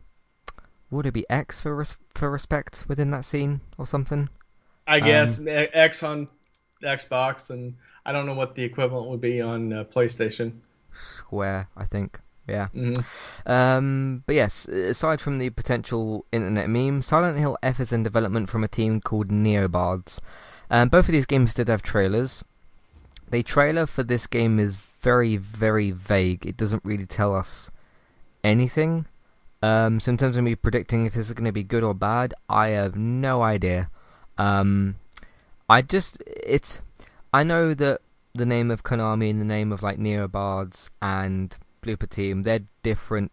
would 0.94 1.06
it 1.06 1.14
be 1.14 1.26
X 1.30 1.62
for 1.62 1.76
res- 1.76 1.98
for 2.16 2.30
respect 2.30 2.86
within 2.88 3.12
that 3.12 3.26
scene 3.26 3.62
or 3.78 3.86
something? 3.86 4.30
I 4.88 5.00
guess 5.00 5.39
um, 5.39 5.48
X 5.48 6.04
on 6.04 6.30
Xbox, 6.84 7.50
and 7.50 7.76
I 8.06 8.12
don't 8.12 8.26
know 8.26 8.34
what 8.34 8.56
the 8.56 8.64
equivalent 8.64 9.10
would 9.10 9.22
be 9.22 9.41
on 9.41 9.74
uh, 9.74 9.84
PlayStation. 9.86 10.54
Square, 10.94 11.70
I 11.76 11.86
think. 11.86 12.20
Yeah. 12.48 12.68
Mm-hmm. 12.76 13.52
Um, 13.52 14.24
but 14.26 14.36
yes, 14.36 14.66
aside 14.66 15.22
from 15.22 15.39
the 15.39 15.50
potential 15.50 16.26
internet 16.32 16.70
meme, 16.70 17.02
Silent 17.02 17.38
Hill 17.38 17.58
F 17.64 17.80
is 17.80 17.94
in 17.94 18.04
development 18.04 18.50
from 18.50 18.64
a 18.64 18.68
team 18.68 19.00
called 19.00 19.30
Neobards. 19.30 20.20
Um, 20.70 20.89
both 20.89 21.08
of 21.08 21.14
these 21.14 21.26
games 21.26 21.54
did 21.54 21.70
have 21.70 21.82
trailers. 21.82 22.44
The 23.30 23.44
trailer 23.44 23.86
for 23.86 24.04
this 24.04 24.28
game 24.28 24.60
is 24.60 24.78
very, 25.02 25.38
very 25.38 25.91
vague. 25.91 26.46
It 26.46 26.58
doesn't 26.58 26.84
really 26.84 27.06
tell 27.06 27.36
us 27.36 27.72
anything. 28.44 29.06
Um, 29.64 30.01
so 30.01 30.11
in 30.11 30.18
terms 30.18 30.36
of 30.36 30.43
me 30.43 30.55
predicting 30.55 31.05
if 31.05 31.14
this 31.14 31.28
is 31.28 31.34
going 31.34 31.45
to 31.45 31.53
be 31.53 31.64
good 31.64 31.86
or 31.86 31.93
bad, 31.93 32.34
I 32.49 32.68
have 32.70 32.97
no 32.97 33.41
idea. 33.41 33.89
Um, 34.38 34.97
I 35.70 35.82
just 35.82 36.22
it's 36.28 36.82
I 37.34 37.43
know 37.43 37.74
that 37.74 38.01
the 38.34 38.45
name 38.45 38.70
of 38.70 38.84
Konami 38.84 39.30
and 39.30 39.39
the 39.39 39.45
name 39.45 39.72
of 39.72 39.82
like 39.82 39.97
Neobards 39.97 40.89
and 41.01 41.57
Bloober 41.82 42.09
Team, 42.09 42.43
they're 42.43 42.66
different 42.82 43.32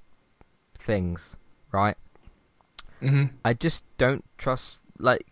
things, 0.78 1.36
right? 1.72 1.96
Mm-hmm. 3.02 3.34
I 3.44 3.52
just 3.52 3.82
don't 3.98 4.24
trust. 4.38 4.78
Like, 5.00 5.26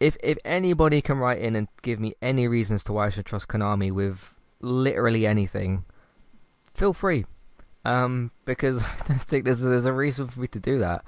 if 0.00 0.16
if 0.22 0.38
anybody 0.42 1.02
can 1.02 1.18
write 1.18 1.40
in 1.42 1.54
and 1.54 1.68
give 1.82 2.00
me 2.00 2.14
any 2.22 2.48
reasons 2.48 2.82
to 2.84 2.94
why 2.94 3.08
I 3.08 3.10
should 3.10 3.26
trust 3.26 3.48
Konami 3.48 3.92
with 3.92 4.32
literally 4.62 5.26
anything, 5.26 5.84
feel 6.72 6.94
free. 6.94 7.26
Um, 7.88 8.32
because 8.44 8.82
I 8.82 9.02
don't 9.06 9.22
think 9.22 9.44
there's 9.44 9.60
there's 9.60 9.86
a 9.86 9.92
reason 9.92 10.28
for 10.28 10.40
me 10.40 10.46
to 10.48 10.60
do 10.60 10.78
that. 10.78 11.04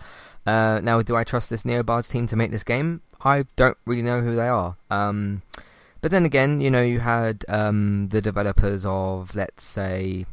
Uh, 0.47 0.81
now, 0.83 1.03
do 1.03 1.17
I 1.17 1.25
trust 1.25 1.51
this 1.51 1.65
Neobards 1.65 2.11
team 2.11 2.27
to 2.29 2.37
make 2.37 2.51
this 2.51 2.65
game? 2.65 3.03
I 3.23 3.45
don't 3.57 3.77
really 3.85 4.03
know 4.03 4.23
who 4.23 4.35
they 4.35 4.49
are. 4.49 4.77
Um, 4.91 5.43
but 6.01 6.11
then 6.11 6.25
again, 6.25 6.63
you 6.63 6.71
know, 6.71 6.81
you 6.81 7.01
had 7.01 7.45
um, 7.49 8.09
the 8.09 8.23
developers 8.23 8.87
of, 8.87 9.37
let's 9.37 9.63
say, 9.63 10.25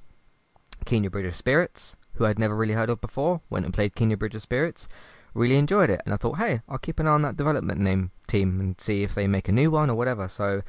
Kena 0.86 1.12
Bridge 1.12 1.26
of 1.26 1.36
Spirits, 1.36 1.98
who 2.14 2.26
I'd 2.26 2.39
never 2.39 2.56
really 2.56 2.74
heard 2.74 2.89
of 2.89 3.02
before, 3.02 3.41
went 3.50 3.66
and 3.66 3.74
played 3.74 3.95
Kena 3.95 4.18
Bridge 4.18 4.36
of 4.36 4.41
Spirits, 4.41 4.88
really 5.34 5.58
enjoyed 5.58 5.89
it, 5.89 6.02
and 6.06 6.14
I 6.14 6.18
thought, 6.18 6.38
hey, 6.38 6.62
I'll 6.70 6.78
keep 6.78 7.02
an 7.02 7.08
eye 7.08 7.12
on 7.12 7.22
that 7.24 7.36
development 7.36 7.82
name 7.82 8.12
team 8.28 8.62
and 8.62 8.80
see 8.80 9.04
if 9.04 9.14
they 9.14 9.28
make 9.28 9.50
a 9.50 9.52
new 9.52 9.70
one 9.70 9.89
or 9.89 9.95
whatever. 9.95 10.30
So 10.30 10.62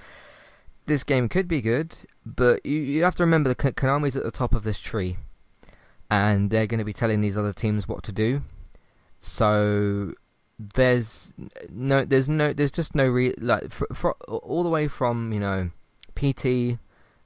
this 0.86 1.04
game 1.04 1.28
could 1.28 1.46
be 1.46 1.62
good, 1.62 1.96
but 2.26 2.66
you, 2.66 2.78
you 2.78 3.04
have 3.04 3.14
to 3.16 3.22
remember 3.22 3.48
the 3.48 3.54
Konami's 3.54 4.16
at 4.16 4.24
the 4.24 4.32
top 4.32 4.52
of 4.52 4.64
this 4.64 4.80
tree, 4.80 5.16
and 6.10 6.50
they're 6.50 6.66
going 6.66 6.78
to 6.78 6.84
be 6.84 6.92
telling 6.92 7.20
these 7.20 7.36
other 7.38 7.52
teams 7.52 7.86
what 7.86 8.02
to 8.04 8.12
do. 8.12 8.42
So 9.20 10.14
there's 10.58 11.34
no, 11.70 12.04
there's 12.04 12.28
no, 12.28 12.52
there's 12.52 12.72
just 12.72 12.94
no 12.94 13.08
re 13.08 13.34
like 13.38 13.70
for, 13.70 13.86
for, 13.92 14.12
all 14.28 14.62
the 14.62 14.70
way 14.70 14.88
from 14.88 15.32
you 15.32 15.40
know 15.40 15.70
PT 16.14 16.78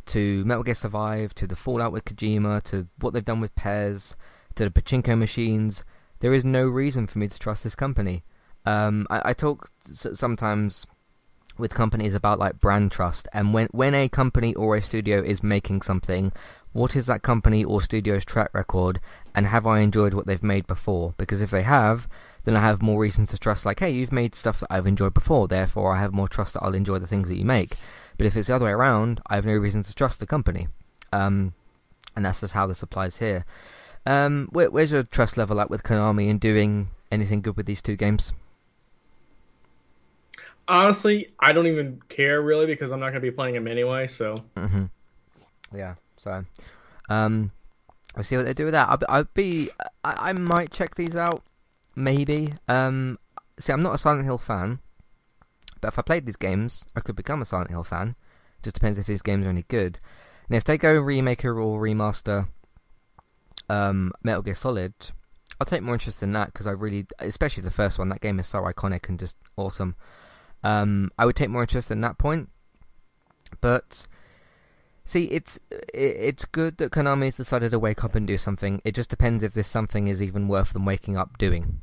to 0.06 0.44
Metal 0.44 0.62
Gear 0.62 0.74
Survive, 0.74 1.34
to 1.36 1.46
the 1.46 1.56
Fallout 1.56 1.92
with 1.92 2.04
Kojima, 2.04 2.62
to 2.64 2.88
what 2.98 3.12
they've 3.12 3.24
done 3.24 3.40
with 3.40 3.54
PES, 3.54 4.16
to 4.56 4.64
the 4.64 4.70
pachinko 4.70 5.16
machines, 5.16 5.84
there 6.22 6.32
is 6.32 6.44
no 6.44 6.66
reason 6.66 7.06
for 7.06 7.18
me 7.18 7.28
to 7.28 7.38
trust 7.38 7.64
this 7.64 7.74
company. 7.74 8.24
Um, 8.64 9.06
I, 9.10 9.30
I 9.30 9.32
talk 9.32 9.70
sometimes 9.84 10.86
with 11.58 11.74
companies 11.74 12.14
about 12.14 12.38
like 12.38 12.60
brand 12.60 12.92
trust, 12.92 13.28
and 13.32 13.52
when 13.52 13.66
when 13.72 13.94
a 13.94 14.08
company 14.08 14.54
or 14.54 14.76
a 14.76 14.82
studio 14.82 15.20
is 15.20 15.42
making 15.42 15.82
something, 15.82 16.32
what 16.72 16.96
is 16.96 17.06
that 17.06 17.22
company 17.22 17.64
or 17.64 17.80
studio's 17.80 18.24
track 18.24 18.50
record, 18.52 19.00
and 19.34 19.46
have 19.46 19.66
I 19.66 19.80
enjoyed 19.80 20.14
what 20.14 20.26
they've 20.26 20.42
made 20.42 20.66
before? 20.66 21.14
Because 21.16 21.42
if 21.42 21.50
they 21.50 21.62
have, 21.62 22.08
then 22.44 22.56
I 22.56 22.60
have 22.60 22.82
more 22.82 23.00
reason 23.00 23.26
to 23.26 23.38
trust. 23.38 23.66
Like, 23.66 23.80
hey, 23.80 23.90
you've 23.90 24.12
made 24.12 24.34
stuff 24.34 24.60
that 24.60 24.72
I've 24.72 24.86
enjoyed 24.86 25.14
before, 25.14 25.48
therefore 25.48 25.94
I 25.94 26.00
have 26.00 26.12
more 26.12 26.28
trust 26.28 26.54
that 26.54 26.62
I'll 26.62 26.74
enjoy 26.74 26.98
the 26.98 27.06
things 27.06 27.28
that 27.28 27.36
you 27.36 27.44
make. 27.44 27.74
But 28.18 28.26
if 28.26 28.36
it's 28.36 28.48
the 28.48 28.54
other 28.54 28.66
way 28.66 28.72
around, 28.72 29.20
I 29.26 29.36
have 29.36 29.46
no 29.46 29.54
reason 29.54 29.82
to 29.82 29.94
trust 29.94 30.20
the 30.20 30.26
company. 30.26 30.68
Um, 31.12 31.54
and 32.16 32.24
that's 32.24 32.40
just 32.40 32.54
how 32.54 32.66
this 32.66 32.82
applies 32.82 33.18
here. 33.18 33.44
Um, 34.04 34.48
where, 34.50 34.70
where's 34.70 34.92
your 34.92 35.02
trust 35.04 35.36
level 35.36 35.60
at 35.60 35.70
with 35.70 35.82
Konami 35.82 36.28
in 36.28 36.38
doing 36.38 36.88
anything 37.10 37.40
good 37.40 37.56
with 37.56 37.66
these 37.66 37.82
two 37.82 37.96
games? 37.96 38.32
Honestly, 40.68 41.32
I 41.38 41.52
don't 41.52 41.66
even 41.66 42.00
care 42.08 42.40
really 42.40 42.66
because 42.66 42.92
I'm 42.92 43.00
not 43.00 43.06
going 43.10 43.16
to 43.16 43.20
be 43.20 43.30
playing 43.30 43.54
them 43.54 43.68
anyway. 43.68 44.06
So. 44.08 44.42
Mm-hmm. 44.56 44.84
Yeah. 45.74 45.94
So, 46.22 46.44
um, 47.08 47.50
we'll 48.14 48.22
see 48.22 48.36
what 48.36 48.46
they 48.46 48.54
do 48.54 48.66
with 48.66 48.74
that. 48.74 48.88
I'll, 48.88 48.98
I'll 49.08 49.28
be. 49.34 49.70
I, 50.04 50.30
I 50.30 50.32
might 50.32 50.70
check 50.70 50.94
these 50.94 51.16
out. 51.16 51.42
Maybe. 51.96 52.54
Um, 52.68 53.18
see, 53.58 53.72
I'm 53.72 53.82
not 53.82 53.94
a 53.94 53.98
Silent 53.98 54.24
Hill 54.24 54.38
fan, 54.38 54.78
but 55.80 55.88
if 55.88 55.98
I 55.98 56.02
played 56.02 56.26
these 56.26 56.36
games, 56.36 56.84
I 56.94 57.00
could 57.00 57.16
become 57.16 57.42
a 57.42 57.44
Silent 57.44 57.70
Hill 57.70 57.82
fan. 57.82 58.14
Just 58.62 58.74
depends 58.74 58.98
if 58.98 59.06
these 59.06 59.22
games 59.22 59.46
are 59.46 59.50
any 59.50 59.64
good. 59.64 59.98
And 60.48 60.56
if 60.56 60.62
they 60.62 60.78
go 60.78 60.94
remake 60.94 61.44
or 61.44 61.54
remaster 61.54 62.46
um, 63.68 64.12
Metal 64.22 64.42
Gear 64.42 64.54
Solid, 64.54 64.94
I'll 65.60 65.64
take 65.64 65.82
more 65.82 65.94
interest 65.94 66.22
in 66.22 66.32
that 66.32 66.52
because 66.52 66.68
I 66.68 66.70
really, 66.70 67.06
especially 67.18 67.64
the 67.64 67.70
first 67.72 67.98
one, 67.98 68.08
that 68.10 68.20
game 68.20 68.38
is 68.38 68.46
so 68.46 68.62
iconic 68.62 69.08
and 69.08 69.18
just 69.18 69.36
awesome. 69.56 69.96
Um, 70.62 71.10
I 71.18 71.26
would 71.26 71.34
take 71.34 71.50
more 71.50 71.62
interest 71.62 71.90
in 71.90 72.00
that 72.02 72.16
point. 72.16 72.48
But 73.60 74.06
see, 75.04 75.24
it's 75.24 75.58
it's 75.70 76.44
good 76.44 76.78
that 76.78 76.92
Konami's 76.92 77.36
decided 77.36 77.70
to 77.72 77.78
wake 77.78 78.04
up 78.04 78.14
and 78.14 78.26
do 78.26 78.38
something. 78.38 78.80
It 78.84 78.94
just 78.94 79.10
depends 79.10 79.42
if 79.42 79.54
this 79.54 79.68
something 79.68 80.08
is 80.08 80.22
even 80.22 80.48
worth 80.48 80.72
them 80.72 80.84
waking 80.84 81.16
up 81.16 81.38
doing. 81.38 81.80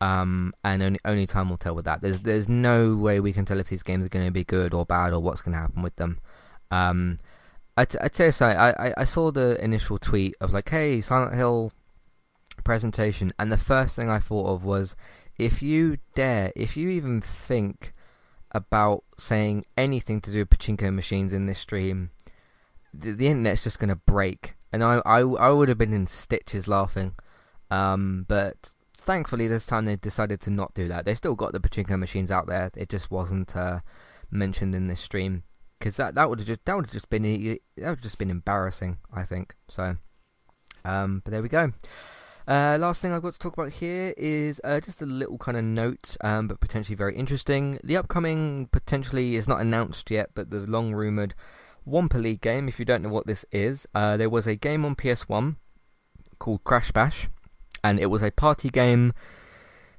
Um, 0.00 0.52
and 0.62 0.82
only 0.82 1.00
only 1.04 1.26
time 1.26 1.48
will 1.48 1.56
tell 1.56 1.74
with 1.74 1.86
that. 1.86 2.02
There's 2.02 2.20
there's 2.20 2.48
no 2.48 2.96
way 2.96 3.20
we 3.20 3.32
can 3.32 3.44
tell 3.44 3.60
if 3.60 3.68
these 3.68 3.82
games 3.82 4.04
are 4.04 4.10
going 4.10 4.26
to 4.26 4.30
be 4.30 4.44
good 4.44 4.74
or 4.74 4.84
bad 4.84 5.12
or 5.12 5.20
what's 5.20 5.40
going 5.40 5.54
to 5.54 5.60
happen 5.60 5.82
with 5.82 5.96
them. 5.96 6.18
Um, 6.70 7.18
I 7.76 7.84
t- 7.84 7.98
I 8.00 8.08
tell 8.08 8.26
you, 8.26 8.32
so 8.32 8.46
I, 8.46 8.88
I 8.88 8.94
I 8.98 9.04
saw 9.04 9.30
the 9.30 9.62
initial 9.62 9.98
tweet 9.98 10.34
of 10.40 10.52
like, 10.52 10.68
hey, 10.68 11.00
Silent 11.00 11.34
Hill 11.34 11.72
presentation, 12.64 13.32
and 13.38 13.50
the 13.50 13.56
first 13.56 13.96
thing 13.96 14.10
I 14.10 14.18
thought 14.18 14.48
of 14.48 14.64
was, 14.64 14.96
if 15.38 15.62
you 15.62 15.98
dare, 16.14 16.52
if 16.54 16.76
you 16.76 16.88
even 16.90 17.20
think 17.20 17.92
about 18.52 19.04
saying 19.18 19.64
anything 19.76 20.20
to 20.22 20.30
do 20.30 20.40
with 20.40 20.50
pachinko 20.50 20.92
machines 20.92 21.32
in 21.32 21.46
this 21.46 21.58
stream, 21.58 22.10
the, 22.98 23.12
the 23.12 23.26
internet's 23.28 23.64
just 23.64 23.78
going 23.78 23.88
to 23.88 23.96
break. 23.96 24.54
And 24.72 24.82
I, 24.82 25.00
I, 25.06 25.20
I 25.20 25.50
would 25.50 25.68
have 25.68 25.78
been 25.78 25.92
in 25.92 26.06
stitches 26.06 26.68
laughing. 26.68 27.14
Um, 27.70 28.26
but 28.28 28.74
thankfully, 28.98 29.48
this 29.48 29.66
time 29.66 29.84
they 29.84 29.96
decided 29.96 30.40
to 30.42 30.50
not 30.50 30.74
do 30.74 30.88
that. 30.88 31.04
They 31.04 31.14
still 31.14 31.34
got 31.34 31.52
the 31.52 31.60
pachinko 31.60 31.98
machines 31.98 32.30
out 32.30 32.46
there. 32.46 32.70
It 32.76 32.88
just 32.88 33.10
wasn't 33.10 33.56
uh, 33.56 33.80
mentioned 34.30 34.74
in 34.74 34.88
this 34.88 35.00
stream 35.00 35.44
because 35.78 35.96
that 35.96 36.14
that 36.14 36.28
would 36.28 36.40
have 36.40 36.48
just 36.48 36.64
that 36.64 36.76
would 36.76 36.86
have 36.86 36.92
just 36.92 37.10
been 37.10 37.22
that 37.76 37.90
would 37.90 38.02
just 38.02 38.18
been 38.18 38.30
embarrassing. 38.30 38.98
I 39.12 39.24
think 39.24 39.54
so. 39.68 39.96
Um, 40.84 41.22
but 41.24 41.32
there 41.32 41.42
we 41.42 41.48
go. 41.48 41.72
Uh, 42.48 42.78
last 42.80 43.02
thing 43.02 43.12
I've 43.12 43.22
got 43.22 43.32
to 43.32 43.38
talk 43.40 43.54
about 43.54 43.72
here 43.72 44.14
is 44.16 44.60
uh, 44.62 44.78
just 44.78 45.02
a 45.02 45.06
little 45.06 45.36
kind 45.36 45.58
of 45.58 45.64
note, 45.64 46.16
um, 46.20 46.46
but 46.46 46.60
potentially 46.60 46.94
very 46.94 47.16
interesting. 47.16 47.80
The 47.82 47.96
upcoming, 47.96 48.68
potentially, 48.70 49.34
is 49.34 49.48
not 49.48 49.60
announced 49.60 50.12
yet, 50.12 50.30
but 50.32 50.50
the 50.50 50.60
long 50.60 50.94
rumored 50.94 51.34
Wumpa 51.86 52.20
League 52.20 52.40
game. 52.40 52.68
If 52.68 52.78
you 52.78 52.84
don't 52.84 53.02
know 53.02 53.08
what 53.08 53.26
this 53.26 53.44
is, 53.52 53.86
uh, 53.94 54.16
there 54.16 54.30
was 54.30 54.46
a 54.46 54.56
game 54.56 54.84
on 54.84 54.96
PS1 54.96 55.56
called 56.38 56.64
Crash 56.64 56.90
Bash, 56.90 57.28
and 57.82 57.98
it 57.98 58.06
was 58.06 58.22
a 58.22 58.30
party 58.30 58.68
game 58.68 59.12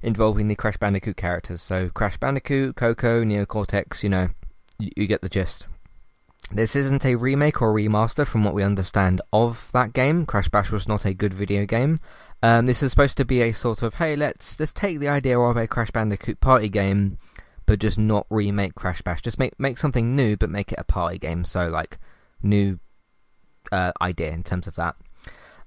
involving 0.02 0.48
the 0.48 0.56
Crash 0.56 0.78
Bandicoot 0.78 1.18
characters. 1.18 1.62
So 1.62 1.90
Crash 1.90 2.18
Bandicoot, 2.18 2.76
Coco, 2.76 3.24
Neo 3.24 3.46
Cortex, 3.46 4.04
you 4.04 4.10
know, 4.10 4.30
you, 4.80 4.92
you 4.96 5.08
get 5.08 5.22
the 5.22 5.30
gist. 5.30 5.68
This 6.52 6.78
isn't 6.78 7.06
a 7.06 7.16
remake 7.16 7.62
or 7.62 7.74
remaster 7.74 8.26
from 8.26 8.46
what 8.46 8.54
we 8.54 8.64
understand 8.64 9.20
of 9.34 9.70
that 9.74 9.92
game. 9.92 10.26
Crash 10.26 10.48
Bash 10.48 10.72
was 10.72 10.88
not 10.88 11.04
a 11.04 11.14
good 11.14 11.34
video 11.34 11.66
game. 11.66 12.00
Um, 12.42 12.68
this 12.68 12.82
is 12.82 12.92
supposed 12.92 13.18
to 13.18 13.26
be 13.26 13.42
a 13.42 13.52
sort 13.52 13.82
of 13.82 13.96
hey, 13.96 14.16
let's 14.16 14.60
let's 14.60 14.72
take 14.72 15.00
the 15.00 15.10
idea 15.10 15.38
of 15.38 15.58
a 15.58 15.68
Crash 15.68 15.92
Bandicoot 15.92 16.40
party 16.40 16.70
game, 16.70 17.18
but 17.68 17.80
just 17.80 18.00
not 18.00 18.26
remake 18.32 18.74
Crash 18.74 19.04
Bash. 19.04 19.22
Just 19.22 19.38
make 19.38 19.60
make 19.60 19.78
something 19.78 20.16
new, 20.16 20.36
but 20.36 20.50
make 20.50 20.72
it 20.72 20.80
a 20.80 20.84
party 20.84 21.20
game. 21.20 21.46
So 21.46 21.70
like 21.70 22.00
new 22.42 22.80
uh, 23.72 23.92
idea 24.02 24.32
in 24.32 24.44
terms 24.44 24.68
of 24.68 24.74
that. 24.76 24.96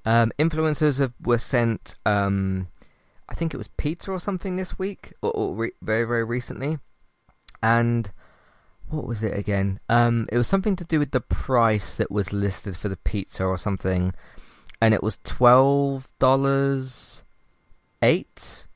Um, 0.05 0.33
influencers 0.39 0.99
have, 0.99 1.13
were 1.23 1.39
sent. 1.39 1.95
Um, 2.05 2.67
I 3.29 3.35
think 3.35 3.55
it 3.55 3.59
was 3.59 3.69
pizza 3.69 4.11
or 4.11 4.19
something 4.19 4.57
this 4.57 4.79
week, 4.79 5.13
or, 5.23 5.31
or 5.31 5.55
re- 5.55 5.73
very 5.81 6.05
very 6.05 6.25
recently, 6.25 6.79
and 7.63 8.11
what 8.89 9.07
was 9.07 9.23
it 9.23 9.39
again? 9.39 9.79
Um, 9.89 10.27
it 10.33 10.39
was 10.39 10.49
something 10.49 10.75
to 10.75 10.85
do 10.85 10.99
with 10.99 11.13
the 11.13 11.21
price 11.21 11.95
that 11.95 12.11
was 12.11 12.33
listed 12.33 12.77
for 12.77 12.89
the 12.89 12.97
pizza 12.97 13.45
or 13.45 13.57
something 13.57 14.15
and 14.81 14.95
it 14.95 15.03
was 15.03 15.19
twelve 15.25 16.09
dollars 16.19 17.23
eight, 18.03 18.67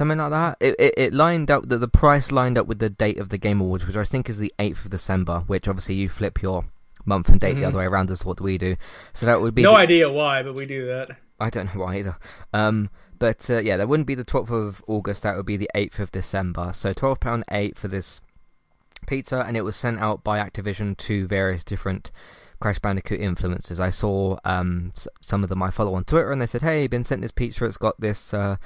something 0.00 0.16
like 0.16 0.30
that. 0.30 0.56
It, 0.60 0.76
it 0.78 0.94
it 0.96 1.12
lined 1.12 1.50
up 1.50 1.68
that 1.68 1.76
the 1.76 1.86
price 1.86 2.32
lined 2.32 2.56
up 2.56 2.66
with 2.66 2.78
the 2.78 2.88
date 2.88 3.18
of 3.18 3.28
the 3.28 3.36
Game 3.36 3.60
Awards, 3.60 3.86
which 3.86 3.96
I 3.96 4.04
think 4.04 4.30
is 4.30 4.38
the 4.38 4.52
eighth 4.58 4.86
of 4.86 4.90
December. 4.90 5.40
Which 5.46 5.68
obviously 5.68 5.96
you 5.96 6.08
flip 6.08 6.40
your 6.40 6.64
month 7.04 7.28
and 7.28 7.38
date 7.38 7.52
mm-hmm. 7.52 7.60
the 7.60 7.68
other 7.68 7.78
way 7.78 7.84
around 7.84 8.10
as 8.10 8.24
what 8.24 8.40
we 8.40 8.56
do. 8.56 8.76
So 9.12 9.26
that 9.26 9.42
would 9.42 9.54
be 9.54 9.62
no 9.62 9.72
the, 9.72 9.80
idea 9.80 10.10
why, 10.10 10.42
but 10.42 10.54
we 10.54 10.64
do 10.64 10.86
that. 10.86 11.18
I 11.38 11.50
don't 11.50 11.66
know 11.74 11.82
why 11.82 11.98
either. 11.98 12.16
Um, 12.54 12.88
but 13.18 13.50
uh, 13.50 13.58
yeah, 13.58 13.76
that 13.76 13.88
wouldn't 13.88 14.06
be 14.06 14.14
the 14.14 14.24
twelfth 14.24 14.50
of 14.50 14.82
August. 14.86 15.22
That 15.22 15.36
would 15.36 15.44
be 15.44 15.58
the 15.58 15.70
eighth 15.74 15.98
of 15.98 16.10
December. 16.10 16.72
So 16.72 16.94
twelve 16.94 17.20
pound 17.20 17.44
eight 17.50 17.76
for 17.76 17.88
this 17.88 18.22
pizza, 19.06 19.44
and 19.46 19.54
it 19.54 19.62
was 19.62 19.76
sent 19.76 20.00
out 20.00 20.24
by 20.24 20.38
Activision 20.38 20.96
to 20.96 21.26
various 21.26 21.62
different 21.62 22.10
Crash 22.58 22.78
Bandicoot 22.78 23.20
influences. 23.20 23.80
I 23.80 23.90
saw 23.90 24.38
um, 24.46 24.94
some 25.20 25.42
of 25.42 25.50
them 25.50 25.62
I 25.62 25.70
follow 25.70 25.92
on 25.92 26.04
Twitter, 26.04 26.32
and 26.32 26.40
they 26.40 26.46
said, 26.46 26.62
"Hey, 26.62 26.86
been 26.86 27.04
sent 27.04 27.20
this 27.20 27.32
pizza. 27.32 27.66
It's 27.66 27.76
got 27.76 28.00
this 28.00 28.32
uh, 28.32 28.56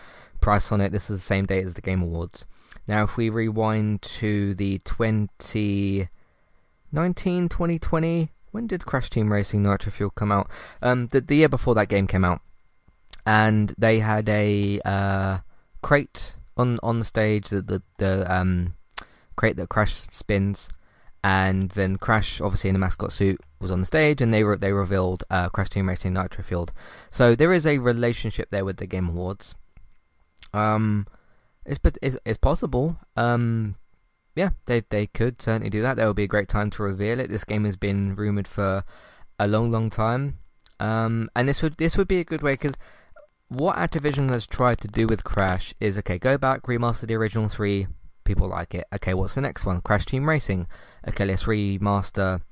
price 0.45 0.71
on 0.71 0.81
it. 0.81 0.93
This 0.93 1.11
is 1.11 1.19
the 1.19 1.25
same 1.25 1.47
date 1.47 1.65
as 1.65 1.75
the 1.75 1.81
Game 1.81 2.03
Awards." 2.03 2.45
Now, 2.87 3.05
if 3.05 3.17
we 3.17 3.31
rewind 3.31 4.03
to 4.03 4.55
the 4.55 4.79
2019, 4.79 7.49
2020, 7.49 8.31
when 8.51 8.67
did 8.67 8.87
Crash 8.87 9.11
Team 9.11 9.33
Racing 9.33 9.63
Nitro 9.63 9.91
Fuel 9.91 10.11
come 10.11 10.31
out? 10.31 10.51
Um, 10.83 11.09
the, 11.09 11.21
the 11.21 11.37
year 11.37 11.49
before 11.49 11.75
that 11.77 11.89
game 11.89 12.07
came 12.07 12.25
out, 12.25 12.41
and 13.27 13.75
they 13.79 14.01
had 14.01 14.29
a 14.29 14.81
uh, 14.85 15.39
crate 15.83 16.37
on 16.57 16.79
on 16.83 16.99
the 16.99 17.05
stage, 17.05 17.49
the 17.49 17.63
the, 17.63 17.83
the 17.99 18.35
um, 18.35 18.75
crate 19.37 19.57
that 19.57 19.69
Crash 19.69 20.07
spins 20.13 20.69
and 21.25 21.71
then 21.71 21.97
Crash, 21.97 22.43
obviously 22.43 22.69
in 22.69 22.77
a 22.77 22.79
mascot 22.79 23.11
suit, 23.11 23.41
was 23.59 23.71
on 23.71 23.81
the 23.81 23.87
stage, 23.87 24.21
and 24.21 24.33
they 24.33 24.45
re- 24.45 24.59
they 24.59 24.73
revealed 24.73 25.25
uh, 25.31 25.49
Crash 25.49 25.71
Team 25.71 25.89
Racing 25.89 26.13
Nitro 26.13 26.45
Fueled. 26.45 26.71
So 27.11 27.35
there 27.35 27.55
is 27.55 27.67
a 27.67 27.79
relationship 27.79 28.51
there 28.51 28.65
with 28.65 28.77
the 28.77 28.87
Game 28.87 29.09
Awards. 29.09 29.55
Um, 30.55 31.07
it's 31.67 31.79
but 31.79 31.99
it's, 32.01 32.17
it's 32.25 32.39
possible. 32.39 32.97
Um, 33.17 33.77
yeah, 34.37 34.51
they 34.67 34.85
they 34.89 35.07
could 35.07 35.41
certainly 35.41 35.71
do 35.71 35.83
that. 35.83 35.97
That 35.97 36.07
would 36.07 36.17
be 36.17 36.25
a 36.25 36.29
great 36.29 36.49
time 36.49 36.71
to 36.71 36.83
reveal 36.83 37.21
it. 37.21 37.31
This 37.31 37.45
game 37.45 37.65
has 37.65 37.77
been 37.77 38.15
rumored 38.15 38.49
for 38.49 38.85
a 39.39 39.49
long, 39.49 39.71
long 39.71 39.91
time. 39.91 40.39
Um, 40.81 41.31
and 41.37 41.49
this 41.49 41.63
would 41.63 41.77
this 41.77 41.97
would 41.97 42.09
be 42.09 42.21
a 42.21 42.25
good 42.25 42.43
way 42.43 42.55
because 42.55 42.75
what 43.49 43.77
Activision 43.77 44.31
has 44.31 44.47
tried 44.47 44.81
to 44.81 44.89
do 44.89 45.07
with 45.07 45.25
Crash 45.25 45.75
is 45.81 45.99
okay, 45.99 46.19
go 46.19 46.37
back, 46.39 46.63
remaster 46.63 47.07
the 47.07 47.15
original 47.15 47.49
three, 47.49 47.87
people 48.25 48.49
like 48.49 48.75
it. 48.75 48.87
Okay, 48.95 49.15
what's 49.15 49.35
the 49.35 49.41
next 49.41 49.65
one? 49.65 49.81
Crash 49.81 50.07
Team 50.07 50.29
Racing. 50.29 50.67
Okay, 51.09 51.27
let's 51.27 51.45
remaster 51.45 52.43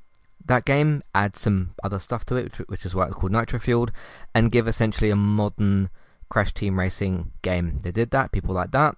that 0.45 0.65
game, 0.65 1.03
add 1.15 1.37
some 1.37 1.75
other 1.83 1.99
stuff 1.99 2.25
to 2.27 2.37
it, 2.37 2.59
which, 2.69 2.85
is 2.85 2.95
why 2.95 3.07
it's 3.07 3.15
called 3.15 3.33
Nitro 3.33 3.59
Fueled, 3.59 3.93
and 4.35 4.53
give 4.53 4.67
essentially 4.69 5.11
a 5.11 5.17
modern 5.17 5.89
Crash 6.33 6.55
Team 6.55 6.79
Racing 6.79 7.31
game. 7.43 7.81
They 7.83 7.93
did 7.93 8.11
that, 8.13 8.33
people 8.33 8.55
like 8.55 8.71
that. 8.71 8.97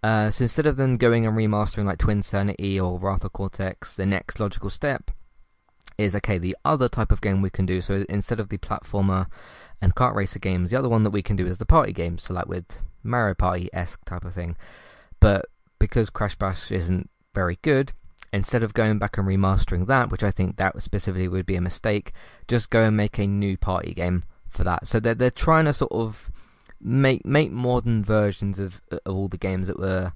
Uh, 0.00 0.30
so 0.30 0.44
instead 0.44 0.64
of 0.64 0.76
them 0.76 0.96
going 0.96 1.26
and 1.26 1.36
remastering 1.36 1.86
like 1.86 1.98
Twin 1.98 2.22
Sanity 2.22 2.78
or 2.78 3.00
Wrath 3.00 3.24
of 3.24 3.32
Cortex, 3.32 3.94
the 3.94 4.06
next 4.06 4.38
logical 4.38 4.70
step 4.70 5.10
is 5.98 6.14
okay, 6.14 6.38
the 6.38 6.56
other 6.64 6.88
type 6.88 7.10
of 7.10 7.20
game 7.20 7.42
we 7.42 7.50
can 7.50 7.66
do. 7.66 7.80
So 7.80 8.04
instead 8.08 8.38
of 8.38 8.48
the 8.48 8.58
platformer 8.58 9.26
and 9.80 9.96
kart 9.96 10.14
racer 10.14 10.38
games, 10.38 10.70
the 10.70 10.78
other 10.78 10.88
one 10.88 11.02
that 11.02 11.10
we 11.10 11.20
can 11.20 11.34
do 11.34 11.48
is 11.48 11.58
the 11.58 11.66
party 11.66 11.92
game. 11.92 12.16
So 12.16 12.32
like 12.32 12.46
with 12.46 12.80
Mario 13.02 13.34
Party 13.34 13.68
esque 13.72 14.04
type 14.04 14.24
of 14.24 14.32
thing. 14.32 14.56
But 15.18 15.46
because 15.80 16.10
Crash 16.10 16.36
Bash 16.36 16.70
isn't 16.70 17.10
very 17.34 17.58
good, 17.62 17.92
instead 18.32 18.62
of 18.62 18.72
going 18.72 19.00
back 19.00 19.18
and 19.18 19.26
remastering 19.26 19.88
that, 19.88 20.12
which 20.12 20.22
I 20.22 20.30
think 20.30 20.58
that 20.58 20.80
specifically 20.80 21.26
would 21.26 21.44
be 21.44 21.56
a 21.56 21.60
mistake, 21.60 22.12
just 22.46 22.70
go 22.70 22.84
and 22.84 22.96
make 22.96 23.18
a 23.18 23.26
new 23.26 23.56
party 23.56 23.94
game 23.94 24.22
for 24.48 24.62
that. 24.62 24.86
So 24.86 25.00
they're 25.00 25.16
they're 25.16 25.32
trying 25.32 25.64
to 25.64 25.72
sort 25.72 25.90
of 25.90 26.30
make 26.82 27.24
make 27.24 27.50
modern 27.50 28.04
versions 28.04 28.58
of, 28.58 28.80
of 28.90 29.00
all 29.06 29.28
the 29.28 29.38
games 29.38 29.68
that 29.68 29.78
were 29.78 30.12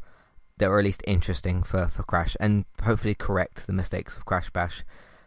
that 0.59 0.71
were 0.71 0.79
at 0.79 0.85
least 0.85 1.03
interesting 1.07 1.63
for, 1.63 1.87
for 1.87 2.03
Crash, 2.03 2.37
and 2.41 2.65
hopefully 2.83 3.15
correct 3.15 3.67
the 3.67 3.73
mistakes 3.73 4.17
of 4.17 4.25
Crash 4.25 4.51
Bash 4.51 4.85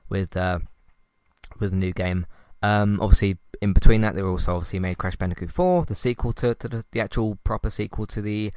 with 0.09 0.35
uh, 0.35 0.59
with 1.59 1.73
a 1.73 1.75
new 1.75 1.93
game. 1.93 2.25
Um, 2.61 2.99
obviously, 3.01 3.37
in 3.61 3.73
between 3.73 4.01
that, 4.01 4.15
they 4.15 4.21
also 4.21 4.55
obviously 4.55 4.79
made 4.79 4.97
Crash 4.97 5.15
Bandicoot 5.15 5.51
4, 5.51 5.85
the 5.85 5.95
sequel 5.95 6.33
to, 6.33 6.55
to 6.55 6.67
the, 6.67 6.85
the 6.91 6.99
actual 6.99 7.37
proper 7.45 7.69
sequel 7.69 8.05
to 8.07 8.21
the 8.21 8.51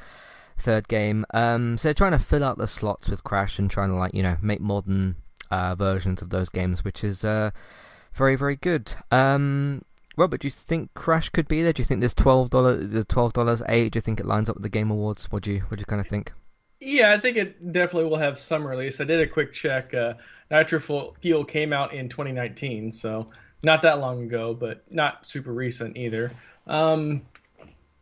third 0.59 0.89
game. 0.89 1.25
Um, 1.33 1.79
so 1.79 1.89
they're 1.89 1.95
trying 1.95 2.13
to 2.13 2.19
fill 2.19 2.43
out 2.43 2.59
the 2.59 2.67
slots 2.67 3.09
with 3.09 3.23
Crash 3.23 3.59
and 3.59 3.71
trying 3.71 3.91
to 3.91 3.97
like 3.97 4.15
you 4.15 4.23
know 4.23 4.39
make 4.41 4.61
modern 4.61 5.17
uh, 5.51 5.75
versions 5.75 6.23
of 6.23 6.31
those 6.31 6.49
games, 6.49 6.85
which 6.85 7.05
is 7.05 7.25
uh, 7.25 7.51
Very, 8.15 8.37
very 8.37 8.57
good. 8.57 8.95
Um, 9.11 9.83
Robert, 10.17 10.41
do 10.41 10.47
you 10.47 10.53
think 10.53 10.93
Crash 10.95 11.31
could 11.31 11.49
be 11.49 11.63
there? 11.63 11.73
Do 11.73 11.81
you 11.81 11.85
think 11.85 12.01
there's 12.01 12.15
twelve 12.15 12.51
dollars, 12.51 12.89
the 12.91 13.05
twelve 13.05 13.33
dollars 13.33 13.63
eight? 13.69 13.93
Do 13.93 13.97
you 13.97 14.03
think 14.03 14.21
it 14.21 14.27
lines 14.27 14.49
up 14.49 14.57
with 14.57 14.63
the 14.63 14.69
Game 14.69 14.91
Awards? 14.91 15.31
What 15.31 15.43
do 15.43 15.53
you, 15.53 15.61
what 15.69 15.79
do 15.79 15.83
you 15.83 15.87
kind 15.87 16.01
of 16.01 16.07
think? 16.07 16.33
Yeah, 16.81 17.13
I 17.13 17.19
think 17.19 17.37
it 17.37 17.73
definitely 17.73 18.11
will 18.11 18.19
have 18.19 18.39
some 18.39 18.67
release. 18.67 19.01
I 19.01 19.05
did 19.05 19.21
a 19.21 19.27
quick 19.27 19.53
check. 19.53 19.95
Uh, 19.95 20.15
Nitro 20.51 21.15
Fuel 21.21 21.45
came 21.45 21.73
out 21.73 21.95
in 21.95 22.09
2019, 22.09 22.91
so 22.91 23.29
not 23.63 23.83
that 23.83 24.01
long 24.01 24.25
ago, 24.25 24.53
but 24.53 24.83
not 24.91 25.25
super 25.27 25.53
recent 25.53 25.97
either. 25.97 26.33
Um, 26.67 27.23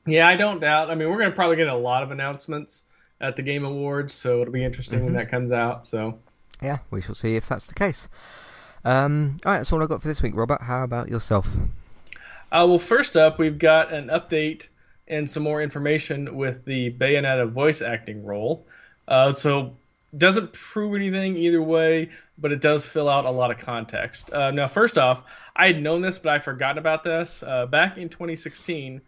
yeah, 0.06 0.26
I 0.26 0.36
don't 0.36 0.60
doubt. 0.60 0.90
I 0.90 0.94
mean, 0.94 1.10
we're 1.10 1.18
gonna 1.18 1.30
probably 1.30 1.56
get 1.56 1.68
a 1.68 1.74
lot 1.74 2.02
of 2.02 2.10
announcements 2.10 2.84
at 3.20 3.36
the 3.36 3.42
Game 3.42 3.64
Awards, 3.64 4.14
so 4.14 4.40
it'll 4.40 4.52
be 4.52 4.64
interesting 4.64 5.00
mm-hmm. 5.00 5.06
when 5.06 5.14
that 5.14 5.30
comes 5.30 5.52
out. 5.52 5.86
So 5.86 6.18
yeah, 6.62 6.78
we 6.90 7.02
shall 7.02 7.14
see 7.14 7.36
if 7.36 7.48
that's 7.48 7.66
the 7.66 7.74
case. 7.74 8.08
Um, 8.84 9.38
all 9.44 9.52
right, 9.52 9.58
that's 9.58 9.72
all 9.72 9.82
I 9.82 9.86
got 9.86 10.02
for 10.02 10.08
this 10.08 10.22
week. 10.22 10.32
Robert, 10.34 10.62
how 10.62 10.84
about 10.84 11.08
yourself? 11.08 11.56
Uh, 12.52 12.66
well, 12.68 12.78
first 12.78 13.16
up, 13.16 13.38
we've 13.38 13.58
got 13.58 13.92
an 13.92 14.08
update 14.08 14.66
and 15.06 15.28
some 15.28 15.42
more 15.42 15.60
information 15.60 16.36
with 16.36 16.64
the 16.64 16.92
Bayonetta 16.92 17.48
voice 17.50 17.82
acting 17.82 18.24
role. 18.24 18.66
Uh, 19.06 19.32
so 19.32 19.76
doesn't 20.16 20.52
prove 20.52 20.94
anything 20.94 21.36
either 21.36 21.62
way, 21.62 22.10
but 22.38 22.52
it 22.52 22.60
does 22.60 22.84
fill 22.84 23.08
out 23.08 23.24
a 23.24 23.30
lot 23.30 23.50
of 23.50 23.58
context. 23.58 24.32
Uh, 24.32 24.50
now, 24.50 24.66
first 24.66 24.98
off, 24.98 25.22
I 25.54 25.68
had 25.68 25.82
known 25.82 26.00
this, 26.00 26.18
but 26.18 26.32
I 26.32 26.38
forgot 26.38 26.78
about 26.78 27.04
this. 27.04 27.42
Uh, 27.42 27.66
back 27.66 27.98
in 27.98 28.08
2016, 28.08 29.00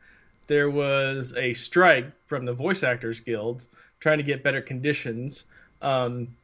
there 0.47 0.71
was 0.71 1.35
a 1.37 1.55
strike 1.55 2.07
from 2.27 2.45
the 2.45 2.53
voice 2.53 2.83
actors 2.83 3.21
guilds 3.21 3.69
trying 4.01 4.19
to 4.19 4.25
get 4.25 4.43
better 4.43 4.61
conditions. 4.61 5.45
Um, 5.81 6.37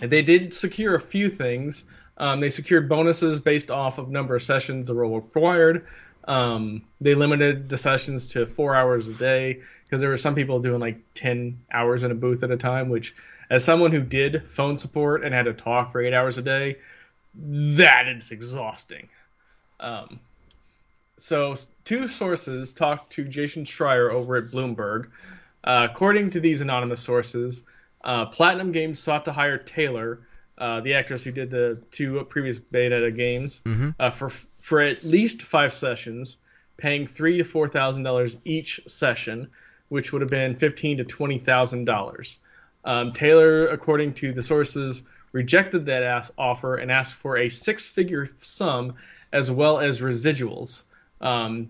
they 0.00 0.22
did 0.22 0.52
secure 0.52 0.94
a 0.94 1.00
few 1.00 1.30
things. 1.30 1.84
Um, 2.18 2.40
they 2.40 2.48
secured 2.48 2.88
bonuses 2.88 3.40
based 3.40 3.70
off 3.70 3.98
of 3.98 4.08
number 4.08 4.36
of 4.36 4.42
sessions 4.42 4.86
the 4.86 4.94
role 4.94 5.20
required. 5.20 5.86
Um, 6.26 6.82
they 7.00 7.14
limited 7.14 7.68
the 7.68 7.78
sessions 7.78 8.28
to 8.28 8.46
four 8.46 8.74
hours 8.74 9.06
a 9.06 9.14
day 9.14 9.62
because 9.84 10.00
there 10.00 10.10
were 10.10 10.18
some 10.18 10.34
people 10.34 10.60
doing 10.60 10.80
like 10.80 10.98
10 11.14 11.60
hours 11.70 12.02
in 12.02 12.10
a 12.10 12.14
booth 12.14 12.42
at 12.42 12.50
a 12.50 12.56
time, 12.56 12.88
which, 12.88 13.14
as 13.50 13.64
someone 13.64 13.92
who 13.92 14.00
did 14.00 14.50
phone 14.50 14.76
support 14.76 15.24
and 15.24 15.32
had 15.32 15.44
to 15.44 15.52
talk 15.52 15.92
for 15.92 16.00
eight 16.00 16.12
hours 16.12 16.38
a 16.38 16.42
day, 16.42 16.76
that 17.34 18.08
is 18.08 18.30
exhausting. 18.30 19.08
Um, 19.78 20.18
so, 21.16 21.54
two 21.84 22.08
sources 22.08 22.72
talked 22.72 23.12
to 23.12 23.24
Jason 23.24 23.64
Schreier 23.64 24.10
over 24.10 24.36
at 24.36 24.44
Bloomberg. 24.44 25.10
Uh, 25.64 25.86
according 25.90 26.30
to 26.30 26.40
these 26.40 26.60
anonymous 26.60 27.00
sources, 27.00 27.62
uh, 28.04 28.26
Platinum 28.26 28.72
Games 28.72 28.98
sought 28.98 29.24
to 29.24 29.32
hire 29.32 29.58
Taylor, 29.58 30.20
uh, 30.58 30.80
the 30.80 30.94
actress 30.94 31.22
who 31.22 31.32
did 31.32 31.50
the 31.50 31.82
two 31.90 32.22
previous 32.24 32.58
beta 32.58 33.10
games, 33.10 33.62
mm-hmm. 33.64 33.90
Uh, 33.98 34.10
for 34.10 34.30
for 34.66 34.80
at 34.80 35.04
least 35.04 35.42
five 35.42 35.72
sessions, 35.72 36.36
paying 36.76 37.06
three 37.06 37.38
to 37.38 37.44
four 37.44 37.68
thousand 37.68 38.02
dollars 38.02 38.36
each 38.44 38.80
session, 38.88 39.48
which 39.90 40.12
would 40.12 40.22
have 40.22 40.28
been 40.28 40.56
fifteen 40.56 40.96
to 40.96 41.04
twenty 41.04 41.38
thousand 41.38 41.88
um, 41.88 41.94
dollars. 41.94 42.38
Taylor, 43.14 43.68
according 43.68 44.14
to 44.14 44.32
the 44.32 44.42
sources, 44.42 45.04
rejected 45.30 45.86
that 45.86 46.32
offer 46.36 46.74
and 46.74 46.90
asked 46.90 47.14
for 47.14 47.36
a 47.36 47.48
six-figure 47.48 48.28
sum 48.40 48.94
as 49.32 49.52
well 49.52 49.78
as 49.78 50.00
residuals. 50.00 50.82
Um, 51.20 51.68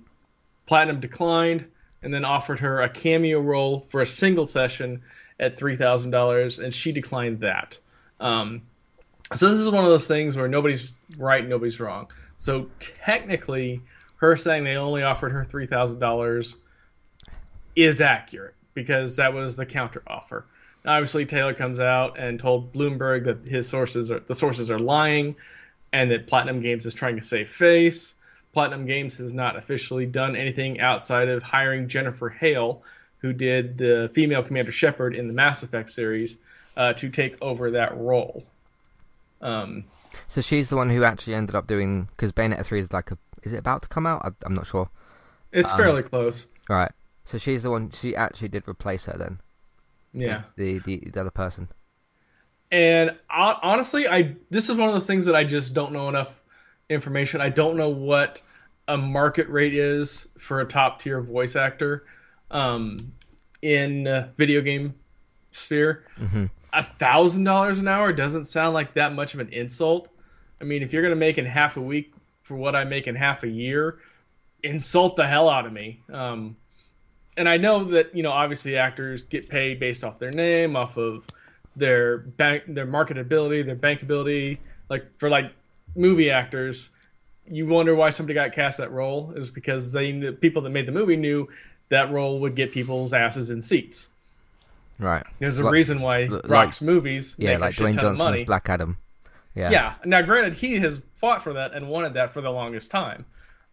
Platinum 0.65 1.01
declined 1.01 1.67
and 2.03 2.15
then 2.15 2.25
offered 2.25 2.61
her 2.61 2.81
a 2.81 2.89
cameo 2.89 3.41
role 3.41 3.85
for 3.91 4.01
a 4.01 4.07
single 4.07 4.47
session 4.47 5.03
at 5.39 5.59
three 5.59 5.77
thousand 5.77 6.13
dollars, 6.13 6.59
and 6.59 6.73
she 6.73 6.93
declined 6.93 7.41
that. 7.41 7.79
Um, 8.21 8.63
so 9.35 9.51
this 9.51 9.59
is 9.59 9.71
one 9.71 9.85
of 9.85 9.91
those 9.91 10.09
things 10.09 10.35
where 10.35 10.49
nobody's 10.49 10.91
right, 11.19 11.47
nobody's 11.47 11.79
wrong. 11.79 12.09
So 12.37 12.71
technically, 12.79 13.81
her 14.17 14.37
saying 14.37 14.65
they 14.65 14.77
only 14.77 15.03
offered 15.03 15.33
her 15.33 15.45
three 15.45 15.67
thousand 15.67 15.99
dollars 15.99 16.57
is 17.75 18.01
accurate 18.01 18.55
because 18.75 19.17
that 19.17 19.35
was 19.35 19.57
the 19.57 19.67
counter 19.67 20.03
offer. 20.07 20.45
obviously, 20.85 21.27
Taylor 21.27 21.55
comes 21.55 21.81
out 21.81 22.19
and 22.19 22.39
told 22.39 22.73
Bloomberg 22.73 23.25
that 23.25 23.45
his 23.45 23.69
sources 23.69 24.11
are 24.11 24.21
the 24.21 24.35
sources 24.35 24.71
are 24.71 24.79
lying, 24.79 25.37
and 25.93 26.11
that 26.11 26.27
Platinum 26.27 26.61
Games 26.61 26.87
is 26.87 26.95
trying 26.95 27.17
to 27.17 27.25
save 27.25 27.49
face. 27.49 28.15
Platinum 28.53 28.87
Games 28.87 29.19
has 29.19 29.35
not 29.35 29.57
officially 29.57 30.07
done 30.07 30.37
anything 30.37 30.81
outside 30.81 31.29
of 31.29 31.43
hiring 31.43 31.89
Jennifer 31.89 32.31
Hale, 32.31 32.83
who 33.19 33.33
did 33.33 33.77
the 33.77 34.11
female 34.15 34.43
Commander 34.43 34.73
Shepard 34.73 35.15
in 35.15 35.27
the 35.27 35.35
Mass 35.35 35.63
Effect 35.63 35.91
series, 35.91 36.39
uh, 36.77 36.93
to 36.95 37.11
take 37.11 37.37
over 37.43 37.73
that 37.73 37.97
role. 37.99 38.45
Um, 39.43 39.85
so 40.27 40.41
she's 40.41 40.71
the 40.71 40.77
one 40.77 40.91
who 40.91 41.05
actually 41.05 41.35
ended 41.35 41.55
up 41.55 41.67
doing 41.67 42.09
because 42.11 42.33
Bayonetta 42.33 42.65
three 42.65 42.81
is 42.81 42.93
like 42.93 43.11
a 43.11 43.19
is 43.43 43.53
it 43.53 43.59
about 43.59 43.83
to 43.83 43.89
come 43.89 44.07
out? 44.07 44.23
I, 44.25 44.47
am 44.47 44.55
not 44.55 44.67
sure. 44.67 44.91
It's 45.53 45.71
um, 45.71 45.77
fairly 45.77 46.03
close. 46.03 46.47
Right. 46.69 46.91
So 47.25 47.39
she's 47.39 47.63
the 47.63 47.71
one. 47.71 47.91
She 47.91 48.17
actually 48.17 48.49
did 48.49 48.69
replace 48.69 49.07
her 49.07 49.17
then. 49.17 49.41
Yeah. 50.13 50.43
The 50.57 50.79
the, 50.81 51.11
the 51.13 51.21
other 51.21 51.31
person. 51.31 51.69
And 52.71 53.17
I, 53.31 53.57
honestly, 53.63 54.09
I 54.09 54.37
this 54.51 54.69
is 54.69 54.77
one 54.77 54.89
of 54.89 54.95
those 54.95 55.07
things 55.07 55.27
that 55.27 55.37
I 55.37 55.45
just 55.45 55.75
don't 55.75 55.93
know 55.93 56.09
enough 56.09 56.43
information. 56.89 57.41
I 57.41 57.49
don't 57.49 57.77
know 57.77 57.91
what 57.91 58.41
a 58.89 58.97
market 58.97 59.49
rate 59.49 59.75
is 59.75 60.27
for 60.39 60.61
a 60.61 60.65
top 60.65 61.01
tier 61.01 61.21
voice 61.21 61.57
actor 61.57 62.07
um, 62.51 63.13
in 63.63 64.07
uh, 64.07 64.29
video 64.37 64.61
game 64.61 64.95
sphere. 65.51 66.05
Mm-hmm. 66.19 66.47
A 66.77 66.83
thousand 66.83 67.45
dollars 67.45 67.79
an 67.79 67.89
hour 67.89 68.13
doesn't 68.13 68.45
sound 68.45 68.75
like 68.75 68.93
that 68.95 69.15
much 69.15 69.33
of 69.33 69.41
an 69.41 69.49
insult. 69.49 70.09
I 70.61 70.65
mean, 70.65 70.83
if 70.83 70.93
you're 70.93 71.03
gonna 71.03 71.17
make 71.17 71.39
in 71.39 71.47
half 71.47 71.79
a 71.79 71.81
week 71.81 72.13
for 72.43 72.55
what 72.55 72.77
I 72.77 72.85
make 72.85 73.07
in 73.07 73.15
half 73.15 73.45
a 73.45 73.49
year, 73.49 73.99
insult 74.63 75.17
the 75.17 75.27
hell 75.27 75.49
out 75.49 75.65
of 75.65 75.73
me. 75.73 76.01
Um, 76.13 76.55
and 77.39 77.49
I 77.49 77.57
know 77.57 77.85
that 77.85 78.15
you 78.15 78.23
know 78.23 78.31
obviously 78.31 78.77
actors 78.77 79.23
get 79.23 79.49
paid 79.49 79.81
based 79.81 80.05
off 80.05 80.19
their 80.19 80.31
name, 80.31 80.77
off 80.77 80.99
of 80.99 81.25
their 81.77 82.19
bank, 82.19 82.65
their 82.69 82.87
marketability, 82.87 83.65
their 83.65 83.75
bankability. 83.75 84.59
Like 84.91 85.07
for 85.19 85.31
like 85.31 85.53
movie 85.95 86.31
actors, 86.31 86.91
you 87.49 87.67
wonder 87.67 87.95
why 87.95 88.11
somebody 88.11 88.35
got 88.35 88.53
cast 88.53 88.77
that 88.79 88.93
role 88.93 89.33
is 89.35 89.51
because 89.51 89.93
they 89.93 90.13
the 90.13 90.33
people 90.33 90.61
that 90.61 90.71
made 90.71 90.87
the 90.87 90.93
movie 90.93 91.17
knew 91.17 91.49
that 91.89 92.11
role 92.11 92.41
would 92.41 92.55
get 92.55 92.71
people's 92.71 93.15
asses 93.15 93.49
in 93.49 93.63
seats. 93.63 94.09
Right. 94.99 95.25
There's 95.39 95.59
a 95.59 95.65
like, 95.65 95.73
reason 95.73 96.01
why 96.01 96.25
like, 96.25 96.49
Rock's 96.49 96.81
movies 96.81 97.35
yeah, 97.39 97.59
like 97.59 97.75
Dwayne 97.75 97.99
Johnson's 97.99 98.43
Black 98.43 98.69
Adam. 98.69 98.97
Yeah. 99.55 99.71
Yeah. 99.71 99.95
Now, 100.05 100.23
granted, 100.23 100.55
he 100.55 100.79
has 100.81 101.01
fought 101.15 101.43
for 101.43 101.53
that 101.55 101.75
and 101.75 101.89
wanted 101.89 102.15
that 102.15 102.33
for 102.33 102.41
the 102.41 102.51
longest 102.51 102.91
time, 102.91 103.25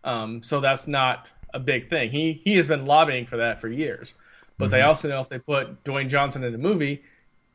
um, 0.03 0.43
so 0.43 0.59
that's 0.59 0.88
not 0.88 1.28
a 1.53 1.59
big 1.59 1.89
thing. 1.89 2.09
He 2.09 2.41
he 2.43 2.55
has 2.55 2.67
been 2.67 2.86
lobbying 2.86 3.26
for 3.26 3.38
that 3.38 3.61
for 3.61 3.67
years, 3.67 4.15
but 4.57 4.65
mm-hmm. 4.65 4.71
they 4.71 4.82
also 4.82 5.09
know 5.09 5.21
if 5.21 5.30
they 5.30 5.39
put 5.39 5.84
Dwayne 5.84 6.09
Johnson 6.09 6.43
in 6.43 6.53
a 6.55 6.57
movie, 6.57 7.03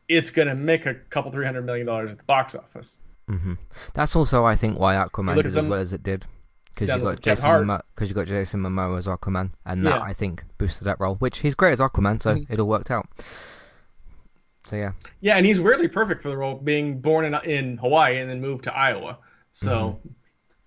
it's 0.08 0.30
going 0.30 0.48
to 0.48 0.54
make 0.54 0.86
a 0.86 0.94
couple 0.94 1.30
three 1.30 1.44
hundred 1.46 1.66
million 1.66 1.86
dollars 1.86 2.10
at 2.10 2.18
the 2.18 2.24
box 2.24 2.54
office. 2.54 2.98
Mm-hmm. 3.28 3.54
That's 3.92 4.16
also, 4.16 4.44
I 4.44 4.56
think, 4.56 4.78
why 4.78 4.94
Aquaman 4.94 5.34
did 5.36 5.46
as 5.46 5.56
well 5.56 5.74
as 5.74 5.92
it 5.92 6.02
did. 6.02 6.24
Because 6.74 6.94
you 6.96 7.02
got 7.02 7.20
Jason, 7.20 7.80
because 7.94 8.08
you 8.08 8.14
got 8.14 8.26
Jason 8.28 8.62
Momoa 8.62 8.98
as 8.98 9.08
Aquaman, 9.08 9.50
and 9.66 9.84
that 9.84 9.96
yeah. 9.96 10.00
I 10.00 10.12
think 10.12 10.44
boosted 10.58 10.86
that 10.86 11.00
role. 11.00 11.16
Which 11.16 11.40
he's 11.40 11.56
great 11.56 11.72
as 11.72 11.80
Aquaman, 11.80 12.22
so 12.22 12.36
mm-hmm. 12.36 12.52
it 12.52 12.60
all 12.60 12.68
worked 12.68 12.90
out. 12.90 13.08
So 14.68 14.76
yeah. 14.76 14.92
Yeah, 15.20 15.36
and 15.36 15.46
he's 15.46 15.60
weirdly 15.60 15.88
perfect 15.88 16.22
for 16.22 16.28
the 16.28 16.36
role, 16.36 16.56
being 16.56 17.00
born 17.00 17.24
in 17.24 17.34
in 17.44 17.78
Hawaii 17.78 18.18
and 18.18 18.28
then 18.28 18.40
moved 18.40 18.64
to 18.64 18.76
Iowa. 18.76 19.18
So 19.50 19.70
mm-hmm. 19.70 20.08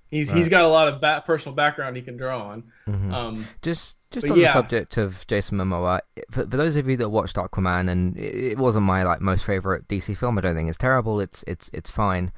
he's 0.10 0.30
right. 0.30 0.38
he's 0.38 0.50
got 0.50 0.64
a 0.64 0.68
lot 0.68 0.88
of 0.88 1.00
ba- 1.00 1.24
personal 1.26 1.56
background 1.56 1.96
he 1.96 2.02
can 2.02 2.18
draw 2.18 2.50
on. 2.50 2.64
Mm-hmm. 2.88 3.14
Um, 3.14 3.48
just 3.62 3.98
just 4.12 4.30
on 4.30 4.38
yeah. 4.38 4.48
the 4.48 4.54
subject 4.54 4.98
of 4.98 5.26
Jason 5.28 5.58
Momoa, 5.58 6.02
for, 6.32 6.42
for, 6.42 6.46
those 6.46 6.76
of 6.76 6.90
you 6.90 6.98
that 6.98 7.10
watched 7.10 7.38
Aquaman, 7.38 7.90
and 7.90 8.18
it, 8.18 8.36
it, 8.36 8.58
wasn't 8.58 8.86
my 8.86 9.04
like 9.04 9.22
most 9.22 9.46
favorite 9.46 9.88
DC 9.88 10.18
film. 10.18 10.38
I 10.38 10.42
don't 10.42 10.56
think 10.56 10.68
it's 10.68 10.78
terrible. 10.78 11.20
It's 11.20 11.44
it's 11.48 11.70
it's 11.74 11.90
fine. 11.90 12.32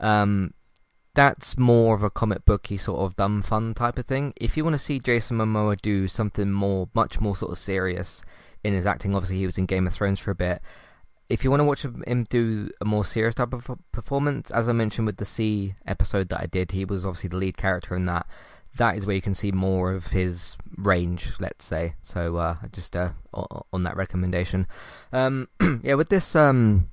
Um, 0.00 0.54
that's 1.14 1.58
more 1.58 1.94
of 1.94 2.02
a 2.02 2.10
comic 2.10 2.44
booky 2.44 2.78
sort 2.78 3.00
of 3.00 3.16
dumb 3.16 3.42
fun 3.42 3.74
type 3.74 3.98
of 3.98 4.06
thing. 4.06 4.32
If 4.36 4.56
you 4.56 4.64
want 4.64 4.74
to 4.74 4.78
see 4.78 4.98
Jason 4.98 5.38
Momoa 5.38 5.80
do 5.80 6.08
something 6.08 6.50
more, 6.50 6.88
much 6.94 7.20
more 7.20 7.36
sort 7.36 7.52
of 7.52 7.58
serious 7.58 8.22
in 8.64 8.72
his 8.72 8.86
acting, 8.86 9.14
obviously 9.14 9.38
he 9.38 9.46
was 9.46 9.58
in 9.58 9.66
Game 9.66 9.86
of 9.86 9.92
Thrones 9.92 10.20
for 10.20 10.30
a 10.30 10.34
bit. 10.34 10.62
If 11.32 11.44
you 11.44 11.50
want 11.50 11.60
to 11.60 11.64
watch 11.64 11.84
him 11.84 12.26
do 12.28 12.70
a 12.80 12.84
more 12.84 13.04
serious 13.04 13.34
type 13.34 13.54
of 13.54 13.70
performance, 13.90 14.50
as 14.50 14.68
I 14.68 14.72
mentioned 14.72 15.06
with 15.06 15.16
the 15.16 15.24
See 15.24 15.74
episode 15.86 16.28
that 16.28 16.40
I 16.40 16.46
did, 16.46 16.72
he 16.72 16.84
was 16.84 17.06
obviously 17.06 17.28
the 17.28 17.36
lead 17.36 17.56
character 17.56 17.96
in 17.96 18.06
that 18.06 18.26
that 18.76 18.96
is 18.96 19.04
where 19.04 19.14
you 19.14 19.22
can 19.22 19.34
see 19.34 19.52
more 19.52 19.92
of 19.92 20.08
his 20.08 20.56
range, 20.76 21.32
let's 21.38 21.64
say. 21.64 21.94
So 22.02 22.36
uh, 22.36 22.56
just 22.72 22.96
uh, 22.96 23.10
on 23.72 23.82
that 23.82 23.96
recommendation, 23.96 24.66
um, 25.12 25.48
yeah, 25.82 25.94
with 25.94 26.08
this 26.08 26.34
um, 26.34 26.88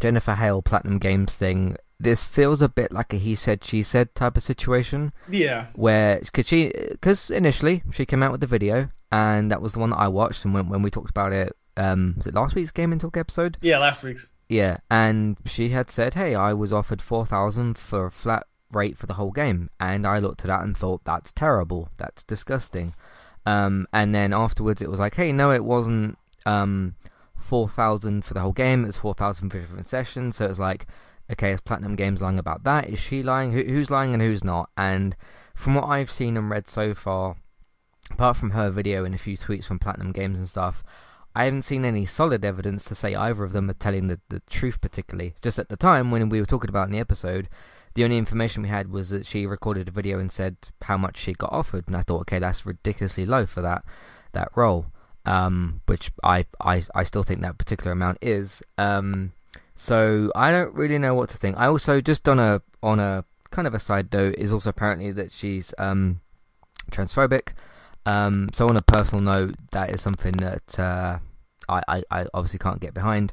Jennifer 0.00 0.34
Hale 0.34 0.62
Platinum 0.62 0.98
Games 0.98 1.34
thing, 1.34 1.76
this 1.98 2.24
feels 2.24 2.60
a 2.60 2.68
bit 2.68 2.92
like 2.92 3.12
a 3.12 3.16
he 3.16 3.34
said 3.34 3.64
she 3.64 3.82
said 3.82 4.14
type 4.14 4.36
of 4.36 4.42
situation. 4.42 5.12
Yeah. 5.28 5.66
Where 5.74 6.20
because 6.20 6.46
she 6.46 6.72
because 6.90 7.30
initially 7.30 7.82
she 7.90 8.04
came 8.04 8.22
out 8.22 8.32
with 8.32 8.40
the 8.40 8.46
video 8.46 8.90
and 9.10 9.50
that 9.50 9.62
was 9.62 9.74
the 9.74 9.78
one 9.78 9.90
that 9.90 9.98
I 9.98 10.08
watched 10.08 10.44
and 10.44 10.52
when 10.52 10.68
when 10.68 10.82
we 10.82 10.90
talked 10.90 11.10
about 11.10 11.32
it, 11.32 11.56
um, 11.76 12.14
was 12.16 12.26
it 12.26 12.34
last 12.34 12.54
week's 12.54 12.70
Game 12.70 12.92
and 12.92 13.00
Talk 13.00 13.16
episode? 13.16 13.58
Yeah, 13.60 13.78
last 13.78 14.02
week's. 14.02 14.30
Yeah, 14.48 14.78
and 14.90 15.36
she 15.46 15.70
had 15.70 15.90
said, 15.90 16.14
"Hey, 16.14 16.34
I 16.34 16.52
was 16.52 16.72
offered 16.72 17.00
four 17.00 17.24
thousand 17.24 17.78
for 17.78 18.06
a 18.06 18.10
flat 18.10 18.46
rate 18.74 18.98
for 18.98 19.06
the 19.06 19.14
whole 19.14 19.30
game. 19.30 19.70
And 19.80 20.06
I 20.06 20.18
looked 20.18 20.42
at 20.42 20.48
that 20.48 20.62
and 20.62 20.76
thought, 20.76 21.04
that's 21.04 21.32
terrible. 21.32 21.88
That's 21.96 22.24
disgusting. 22.24 22.94
Um, 23.46 23.86
and 23.92 24.14
then 24.14 24.32
afterwards, 24.32 24.82
it 24.82 24.90
was 24.90 25.00
like, 25.00 25.14
hey, 25.14 25.32
no, 25.32 25.52
it 25.52 25.64
wasn't 25.64 26.18
um, 26.46 26.96
4,000 27.36 28.24
for 28.24 28.34
the 28.34 28.40
whole 28.40 28.52
game. 28.52 28.84
It 28.84 28.88
was 28.88 28.98
4,000 28.98 29.50
for 29.50 29.60
different 29.60 29.88
sessions. 29.88 30.36
So 30.36 30.46
it 30.46 30.48
was 30.48 30.60
like, 30.60 30.86
okay, 31.30 31.52
is 31.52 31.60
Platinum 31.60 31.96
Games 31.96 32.22
lying 32.22 32.38
about 32.38 32.64
that? 32.64 32.88
Is 32.88 32.98
she 32.98 33.22
lying? 33.22 33.52
Who, 33.52 33.62
who's 33.62 33.90
lying 33.90 34.12
and 34.12 34.22
who's 34.22 34.44
not? 34.44 34.70
And 34.76 35.16
from 35.54 35.74
what 35.74 35.84
I've 35.84 36.10
seen 36.10 36.36
and 36.36 36.50
read 36.50 36.68
so 36.68 36.94
far, 36.94 37.36
apart 38.10 38.36
from 38.36 38.50
her 38.50 38.70
video 38.70 39.04
and 39.04 39.14
a 39.14 39.18
few 39.18 39.36
tweets 39.36 39.66
from 39.66 39.78
Platinum 39.78 40.12
Games 40.12 40.38
and 40.38 40.48
stuff, 40.48 40.82
I 41.34 41.44
haven't 41.44 41.62
seen 41.62 41.84
any 41.84 42.04
solid 42.04 42.44
evidence 42.44 42.84
to 42.84 42.94
say 42.94 43.14
either 43.14 43.42
of 43.42 43.52
them 43.52 43.68
are 43.68 43.74
telling 43.74 44.06
the, 44.06 44.20
the 44.28 44.40
truth 44.48 44.80
particularly. 44.80 45.34
Just 45.42 45.58
at 45.58 45.68
the 45.68 45.76
time 45.76 46.10
when 46.10 46.28
we 46.28 46.38
were 46.38 46.46
talking 46.46 46.70
about 46.70 46.86
in 46.86 46.92
the 46.92 47.00
episode, 47.00 47.48
the 47.94 48.04
only 48.04 48.18
information 48.18 48.62
we 48.62 48.68
had 48.68 48.90
was 48.90 49.10
that 49.10 49.26
she 49.26 49.46
recorded 49.46 49.88
a 49.88 49.92
video 49.92 50.18
and 50.18 50.30
said 50.30 50.56
how 50.82 50.96
much 50.96 51.16
she 51.16 51.32
got 51.32 51.52
offered, 51.52 51.86
and 51.86 51.96
I 51.96 52.02
thought, 52.02 52.22
okay, 52.22 52.38
that's 52.38 52.66
ridiculously 52.66 53.26
low 53.26 53.46
for 53.46 53.62
that 53.62 53.84
that 54.32 54.48
role. 54.54 54.86
Um, 55.26 55.80
which 55.86 56.12
I, 56.22 56.44
I 56.60 56.82
I 56.94 57.04
still 57.04 57.22
think 57.22 57.40
that 57.40 57.56
particular 57.56 57.92
amount 57.92 58.18
is. 58.20 58.62
Um, 58.76 59.32
so 59.74 60.30
I 60.34 60.52
don't 60.52 60.74
really 60.74 60.98
know 60.98 61.14
what 61.14 61.30
to 61.30 61.36
think. 61.38 61.56
I 61.56 61.66
also 61.66 62.00
just 62.00 62.28
on 62.28 62.38
a 62.38 62.62
on 62.82 63.00
a 63.00 63.24
kind 63.50 63.66
of 63.66 63.74
a 63.74 63.78
side 63.78 64.12
note 64.12 64.34
is 64.36 64.52
also 64.52 64.70
apparently 64.70 65.12
that 65.12 65.32
she's 65.32 65.72
um, 65.78 66.20
transphobic. 66.90 67.52
Um, 68.06 68.50
so 68.52 68.68
on 68.68 68.76
a 68.76 68.82
personal 68.82 69.22
note, 69.22 69.54
that 69.72 69.90
is 69.90 70.02
something 70.02 70.32
that 70.32 70.78
uh, 70.78 71.18
I, 71.68 71.82
I, 71.88 72.02
I 72.10 72.26
obviously 72.34 72.58
can't 72.58 72.80
get 72.80 72.94
behind 72.94 73.32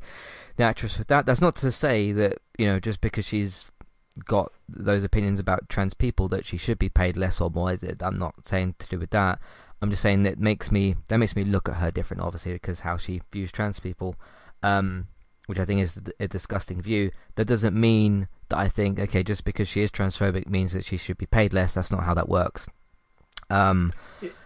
the 0.55 0.63
actress 0.63 0.97
with 0.97 1.07
that. 1.07 1.26
That's 1.26 1.41
not 1.41 1.55
to 1.57 1.72
say 1.72 2.11
that 2.13 2.38
you 2.57 2.65
know 2.65 2.80
just 2.80 3.01
because 3.01 3.26
she's 3.26 3.69
got 4.26 4.51
those 4.67 5.03
opinions 5.03 5.39
about 5.39 5.69
trans 5.69 5.93
people 5.93 6.28
that 6.30 6.45
she 6.45 6.57
should 6.57 6.80
be 6.80 6.89
paid 6.89 7.17
less 7.17 7.39
or 7.41 7.49
more. 7.49 7.78
I'm 8.01 8.19
not 8.19 8.47
saying 8.47 8.76
to 8.80 8.88
do 8.88 8.99
with 8.99 9.11
that. 9.11 9.39
I'm 9.82 9.89
just 9.89 10.01
saying 10.01 10.24
that 10.24 10.39
makes 10.39 10.72
me 10.72 10.95
that 11.07 11.17
makes 11.17 11.36
me 11.36 11.43
look 11.43 11.67
at 11.67 11.76
her 11.76 11.91
different, 11.91 12.22
obviously, 12.22 12.53
because 12.53 12.82
how 12.82 12.97
she 12.97 13.22
views 13.32 13.51
trans 13.51 13.80
people, 13.80 14.15
um, 14.61 15.07
which 15.47 15.59
I 15.59 15.65
think 15.65 15.82
is 15.82 15.99
a 16.19 16.28
disgusting 16.28 16.82
view. 16.82 17.11
That 17.36 17.45
doesn't 17.45 17.76
mean 17.76 18.28
that 18.49 18.59
I 18.59 18.67
think 18.67 18.99
okay, 18.99 19.24
just 19.24 19.43
because 19.43 19.67
she 19.67 19.82
is 19.82 19.91
transphobic 19.91 20.47
means 20.47 20.74
that 20.74 20.86
she 20.86 20.97
should 20.97 21.17
be 21.17 21.26
paid 21.26 21.51
less. 21.51 21.74
That's 21.74 21.91
not 21.91 22.03
how 22.03 22.13
that 22.13 22.30
works. 22.30 22.67
Um, 23.49 23.91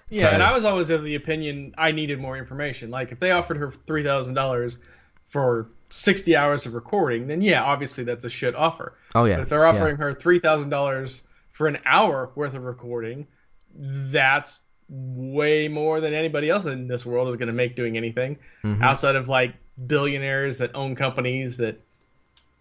yeah, 0.09 0.21
so, 0.21 0.27
and 0.29 0.43
I 0.43 0.53
was 0.53 0.65
always 0.65 0.89
of 0.89 1.03
the 1.03 1.15
opinion 1.15 1.73
I 1.77 1.91
needed 1.91 2.19
more 2.19 2.37
information. 2.37 2.91
Like 2.91 3.11
if 3.11 3.19
they 3.19 3.31
offered 3.31 3.57
her 3.57 3.71
three 3.71 4.03
thousand 4.03 4.35
dollars 4.35 4.77
for 5.25 5.69
60 5.89 6.35
hours 6.35 6.65
of 6.65 6.73
recording, 6.73 7.27
then 7.27 7.41
yeah, 7.41 7.63
obviously 7.63 8.03
that's 8.03 8.23
a 8.23 8.29
shit 8.29 8.55
offer. 8.55 8.97
Oh 9.15 9.25
yeah. 9.25 9.35
But 9.35 9.43
if 9.43 9.49
they're 9.49 9.65
offering 9.65 9.97
yeah. 9.97 10.05
her 10.05 10.13
three 10.13 10.39
thousand 10.39 10.69
dollars 10.69 11.23
for 11.51 11.67
an 11.67 11.79
hour 11.85 12.31
worth 12.35 12.53
of 12.53 12.63
recording, 12.63 13.27
that's 13.75 14.59
way 14.87 15.67
more 15.67 15.99
than 15.99 16.13
anybody 16.13 16.49
else 16.49 16.65
in 16.65 16.87
this 16.87 17.05
world 17.05 17.27
is 17.29 17.35
going 17.37 17.47
to 17.47 17.53
make 17.53 17.75
doing 17.75 17.97
anything 17.97 18.37
mm-hmm. 18.63 18.83
outside 18.83 19.15
of 19.15 19.27
like 19.27 19.55
billionaires 19.87 20.59
that 20.59 20.73
own 20.75 20.95
companies 20.95 21.57
that 21.57 21.79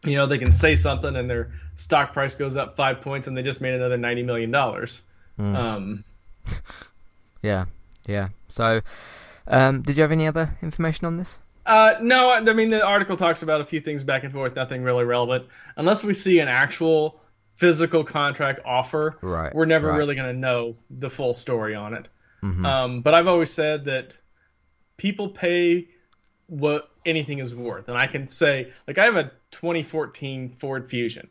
you 0.05 0.16
know 0.16 0.26
they 0.26 0.38
can 0.38 0.53
say 0.53 0.74
something 0.74 1.16
and 1.16 1.28
their 1.28 1.53
stock 1.74 2.12
price 2.12 2.34
goes 2.34 2.57
up 2.57 2.76
five 2.76 3.01
points 3.01 3.28
and 3.28 3.36
they 3.36 3.42
just 3.42 3.61
made 3.61 3.74
another 3.74 3.99
90 3.99 4.22
million 4.22 4.51
dollars 4.51 5.03
mm. 5.38 5.55
um 5.55 6.05
yeah 7.45 7.66
yeah 8.07 8.28
so 8.49 8.80
um 9.47 9.82
did 9.82 9.97
you 9.97 10.03
have 10.03 10.12
any 10.12 10.26
other 10.26 10.57
information 10.62 11.07
on 11.07 11.18
this 11.18 11.38
uh, 11.66 11.95
no, 12.03 12.30
I 12.30 12.40
mean 12.40 12.70
the 12.70 12.84
article 12.84 13.16
talks 13.16 13.42
about 13.42 13.61
a 13.61 13.64
few 13.64 13.80
things 13.80 14.05
back 14.05 14.22
and 14.22 14.32
forth, 14.32 14.55
nothing 14.55 14.82
really 14.82 15.05
relevant. 15.05 15.47
Unless 15.76 16.05
we 16.05 16.12
see 16.12 16.40
an 16.40 16.49
actual 16.49 17.20
physical 17.57 18.05
contract 18.05 18.61
offer, 18.66 19.16
right, 19.22 19.55
we're 19.55 19.64
never 19.64 19.88
right. 19.88 19.97
really 19.97 20.14
going 20.14 20.32
to 20.32 20.38
know 20.38 20.76
the 20.90 21.09
full 21.09 21.32
story 21.32 21.74
on 21.74 21.95
it. 21.95 22.09
Mm-hmm. 22.42 22.66
Um, 22.66 23.01
but 23.01 23.14
I've 23.14 23.26
always 23.26 23.51
said 23.51 23.86
that 23.86 24.12
people 24.99 25.30
pay 25.30 25.88
what 26.47 26.90
anything 27.07 27.38
is 27.38 27.55
worth, 27.55 27.88
and 27.88 27.97
I 27.97 28.09
can 28.09 28.28
say, 28.28 28.70
like, 28.86 28.99
I 28.99 29.05
have 29.05 29.16
a 29.16 29.32
2014 29.53 30.57
Ford 30.59 30.90
Fusion. 30.90 31.30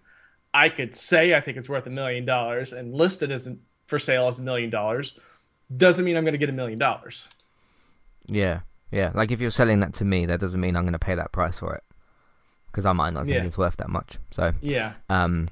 I 0.52 0.70
could 0.70 0.96
say 0.96 1.36
I 1.36 1.42
think 1.42 1.58
it's 1.58 1.70
worth 1.70 1.86
a 1.86 1.92
million 1.92 2.26
dollars 2.26 2.74
and 2.74 2.94
list 2.94 3.22
it 3.22 3.30
as 3.30 3.48
for 3.86 4.00
sale 4.00 4.28
as 4.28 4.40
a 4.40 4.42
million 4.42 4.72
dollars. 4.72 5.18
Doesn't 5.76 6.06
mean 6.06 6.18
I'm 6.18 6.24
going 6.24 6.34
to 6.34 6.38
get 6.40 6.50
a 6.50 6.54
million 6.54 6.80
dollars. 6.80 7.28
Yeah, 8.26 8.62
yeah, 8.92 9.12
like 9.14 9.32
if 9.32 9.42
you're 9.42 9.52
selling 9.52 9.80
that 9.82 9.94
to 9.96 10.06
me, 10.06 10.26
that 10.26 10.40
doesn't 10.40 10.60
mean 10.60 10.76
I'm 10.76 10.84
going 10.84 10.94
to 10.94 11.00
pay 11.00 11.16
that 11.16 11.32
price 11.32 11.60
for 11.60 11.74
it 11.76 11.84
because 12.68 12.86
I 12.86 12.94
might 12.94 13.14
not 13.14 13.26
think 13.26 13.38
yeah. 13.38 13.44
it's 13.44 13.58
worth 13.58 13.78
that 13.78 13.90
much. 13.90 14.18
So 14.32 14.54
yeah, 14.62 14.94
um, 15.10 15.50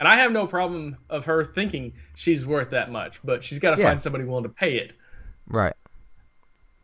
and 0.00 0.08
I 0.08 0.16
have 0.16 0.32
no 0.32 0.46
problem 0.46 0.96
of 1.10 1.24
her 1.26 1.44
thinking 1.44 1.92
she's 2.16 2.46
worth 2.46 2.70
that 2.70 2.90
much, 2.90 3.20
but 3.22 3.44
she's 3.44 3.58
got 3.58 3.74
to 3.74 3.80
yeah. 3.80 3.88
find 3.88 4.02
somebody 4.02 4.24
willing 4.24 4.44
to 4.44 4.48
pay 4.48 4.76
it. 4.76 4.92
Right, 5.46 5.74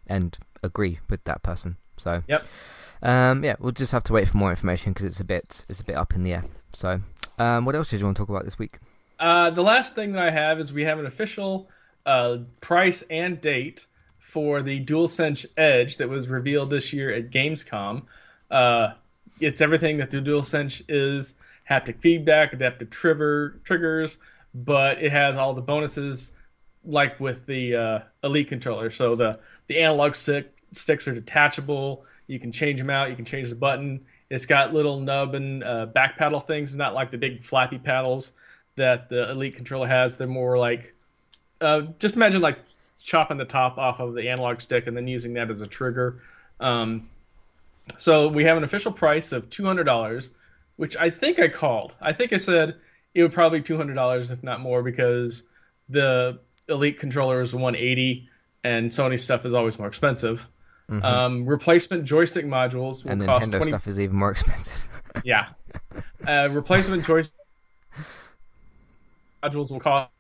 and 0.07 0.37
agree 0.63 1.01
with 1.09 1.25
that 1.25 1.43
person. 1.43 1.77
So 1.97 2.23
yep. 2.29 2.45
Um, 3.05 3.45
yeah, 3.45 3.57
we'll 3.59 3.73
just 3.73 3.93
have 3.93 4.03
to 4.05 4.15
wait 4.15 4.29
for 4.29 4.39
more 4.39 4.49
information 4.49 4.93
because 4.93 5.05
it's 5.05 5.21
a 5.21 5.25
bit 5.25 5.67
it's 5.69 5.81
a 5.81 5.85
bit 5.85 5.97
up 5.97 6.15
in 6.15 6.23
the 6.23 6.33
air. 6.33 6.45
So, 6.73 7.01
um, 7.39 7.67
what 7.67 7.75
else 7.75 7.91
did 7.91 8.01
you 8.01 8.07
want 8.07 8.17
to 8.17 8.23
talk 8.23 8.31
about 8.31 8.45
this 8.45 8.59
week? 8.59 8.79
Uh, 9.21 9.51
the 9.51 9.63
last 9.63 9.95
thing 9.95 10.13
that 10.13 10.23
I 10.23 10.31
have 10.31 10.59
is 10.59 10.73
we 10.73 10.85
have 10.85 10.99
an 10.99 11.07
official 11.07 11.69
uh, 12.07 12.39
price 12.61 13.03
and 13.11 13.41
date 13.41 13.87
for 14.19 14.63
the 14.63 14.85
DualSense 14.85 15.47
Edge 15.57 15.99
that 15.99 16.09
was 16.09 16.29
revealed 16.29 16.71
this 16.71 16.93
year 16.93 17.11
at 17.11 17.31
Gamescom. 17.31 18.03
Uh, 18.51 18.95
it's 19.41 19.61
everything 19.61 19.99
that 19.99 20.11
the 20.11 20.19
DualSense 20.19 20.83
is 20.89 21.35
haptic 21.69 22.01
feedback, 22.01 22.53
adaptive 22.53 22.91
trigger, 22.91 23.61
triggers, 23.65 24.19
but 24.55 25.03
it 25.03 25.13
has 25.13 25.37
all 25.37 25.55
the 25.55 25.63
bonuses 25.63 26.33
like 26.85 27.19
with 27.19 27.47
the 27.47 27.77
uh, 27.77 27.99
Elite 28.23 28.49
controller. 28.49 28.91
So 28.91 29.17
the, 29.17 29.41
the 29.67 29.81
analog 29.81 30.15
stick, 30.15 30.57
sticks 30.73 31.09
are 31.09 31.15
detachable. 31.15 32.05
You 32.27 32.39
can 32.39 32.53
change 32.53 32.79
them 32.79 32.91
out. 32.91 33.11
You 33.11 33.17
can 33.17 33.25
change 33.25 33.49
the 33.49 33.55
button. 33.55 34.05
It's 34.31 34.47
got 34.47 34.73
little 34.73 35.01
nub 35.01 35.35
and 35.35 35.63
uh, 35.63 35.87
back 35.87 36.17
paddle 36.17 36.41
things. 36.41 36.71
It's 36.71 36.79
not 36.79 36.95
like 36.95 37.11
the 37.11 37.19
big 37.19 37.45
flappy 37.45 37.79
paddles 37.79 38.33
that 38.77 39.09
the 39.09 39.31
Elite 39.31 39.57
controller 39.57 39.87
has. 39.87 40.17
They're 40.17 40.27
more 40.27 40.59
like 40.59 40.94
uh, 41.65 41.83
just 41.99 42.17
imagine 42.17 42.41
like 42.41 42.59
chopping 43.03 43.39
the 43.39 43.45
top 43.45 43.79
off 43.79 44.01
of 44.01 44.15
the 44.15 44.29
analog 44.29 44.61
stick 44.61 44.87
and 44.87 44.97
then 44.97 45.09
using 45.09 45.35
that 45.35 45.51
as 45.51 45.61
a 45.61 45.67
trigger. 45.67 46.21
Um, 46.61 47.09
so 47.97 48.29
we 48.29 48.45
have 48.45 48.57
an 48.57 48.65
official 48.65 48.93
price 48.93 49.33
of 49.33 49.51
two 49.51 49.65
hundred 49.65 49.85
dollars, 49.85 50.31
which 50.77 50.97
I 50.97 51.11
think 51.11 51.39
I 51.39 51.49
called. 51.49 51.95
I 52.01 52.13
think 52.13 52.33
I 52.33 52.37
said 52.37 52.77
it 53.15 53.23
would 53.23 53.33
probably 53.33 53.63
two 53.63 53.77
hundred 53.77 53.95
dollars 53.95 54.31
if 54.31 54.43
not 54.43 54.61
more 54.61 54.83
because 54.83 55.43
the 55.89 56.39
Elite 56.69 56.99
controller 56.99 57.41
is 57.41 57.55
one 57.55 57.75
eighty 57.75 58.29
and 58.63 58.91
Sony 58.91 59.19
stuff 59.19 59.45
is 59.45 59.55
always 59.55 59.79
more 59.79 59.89
expensive. 59.89 60.47
Mm-hmm. 60.91 61.05
Um, 61.05 61.47
replacement 61.47 62.05
joystick 62.05 62.45
modules 62.45 63.05
will 63.05 63.13
and 63.13 63.25
cost 63.25 63.49
Nintendo 63.49 63.57
20... 63.57 63.71
stuff 63.71 63.87
is 63.89 63.99
even 63.99 64.17
more 64.17 64.31
expensive. 64.31 64.89
yeah, 65.25 65.49
uh, 66.27 66.49
replacement 66.53 67.05
joystick 67.07 67.35
modules 69.43 69.71
will 69.71 69.81
cost 69.81 70.11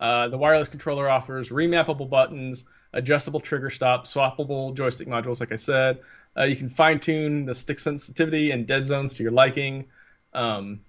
uh, 0.00 0.28
the 0.28 0.38
wireless 0.38 0.68
controller 0.68 1.08
offers 1.08 1.50
remappable 1.50 2.08
buttons, 2.08 2.64
adjustable 2.92 3.40
trigger 3.40 3.70
stop, 3.70 4.06
swappable 4.06 4.74
joystick 4.74 5.06
modules, 5.06 5.40
like 5.40 5.52
I 5.52 5.56
said. 5.56 6.00
Uh, 6.36 6.44
you 6.44 6.56
can 6.56 6.70
fine 6.70 7.00
tune 7.00 7.44
the 7.44 7.54
stick 7.54 7.78
sensitivity 7.78 8.50
and 8.50 8.66
dead 8.66 8.86
zones 8.86 9.12
to 9.14 9.22
your 9.22 9.32
liking. 9.32 9.86
Um, 10.32 10.80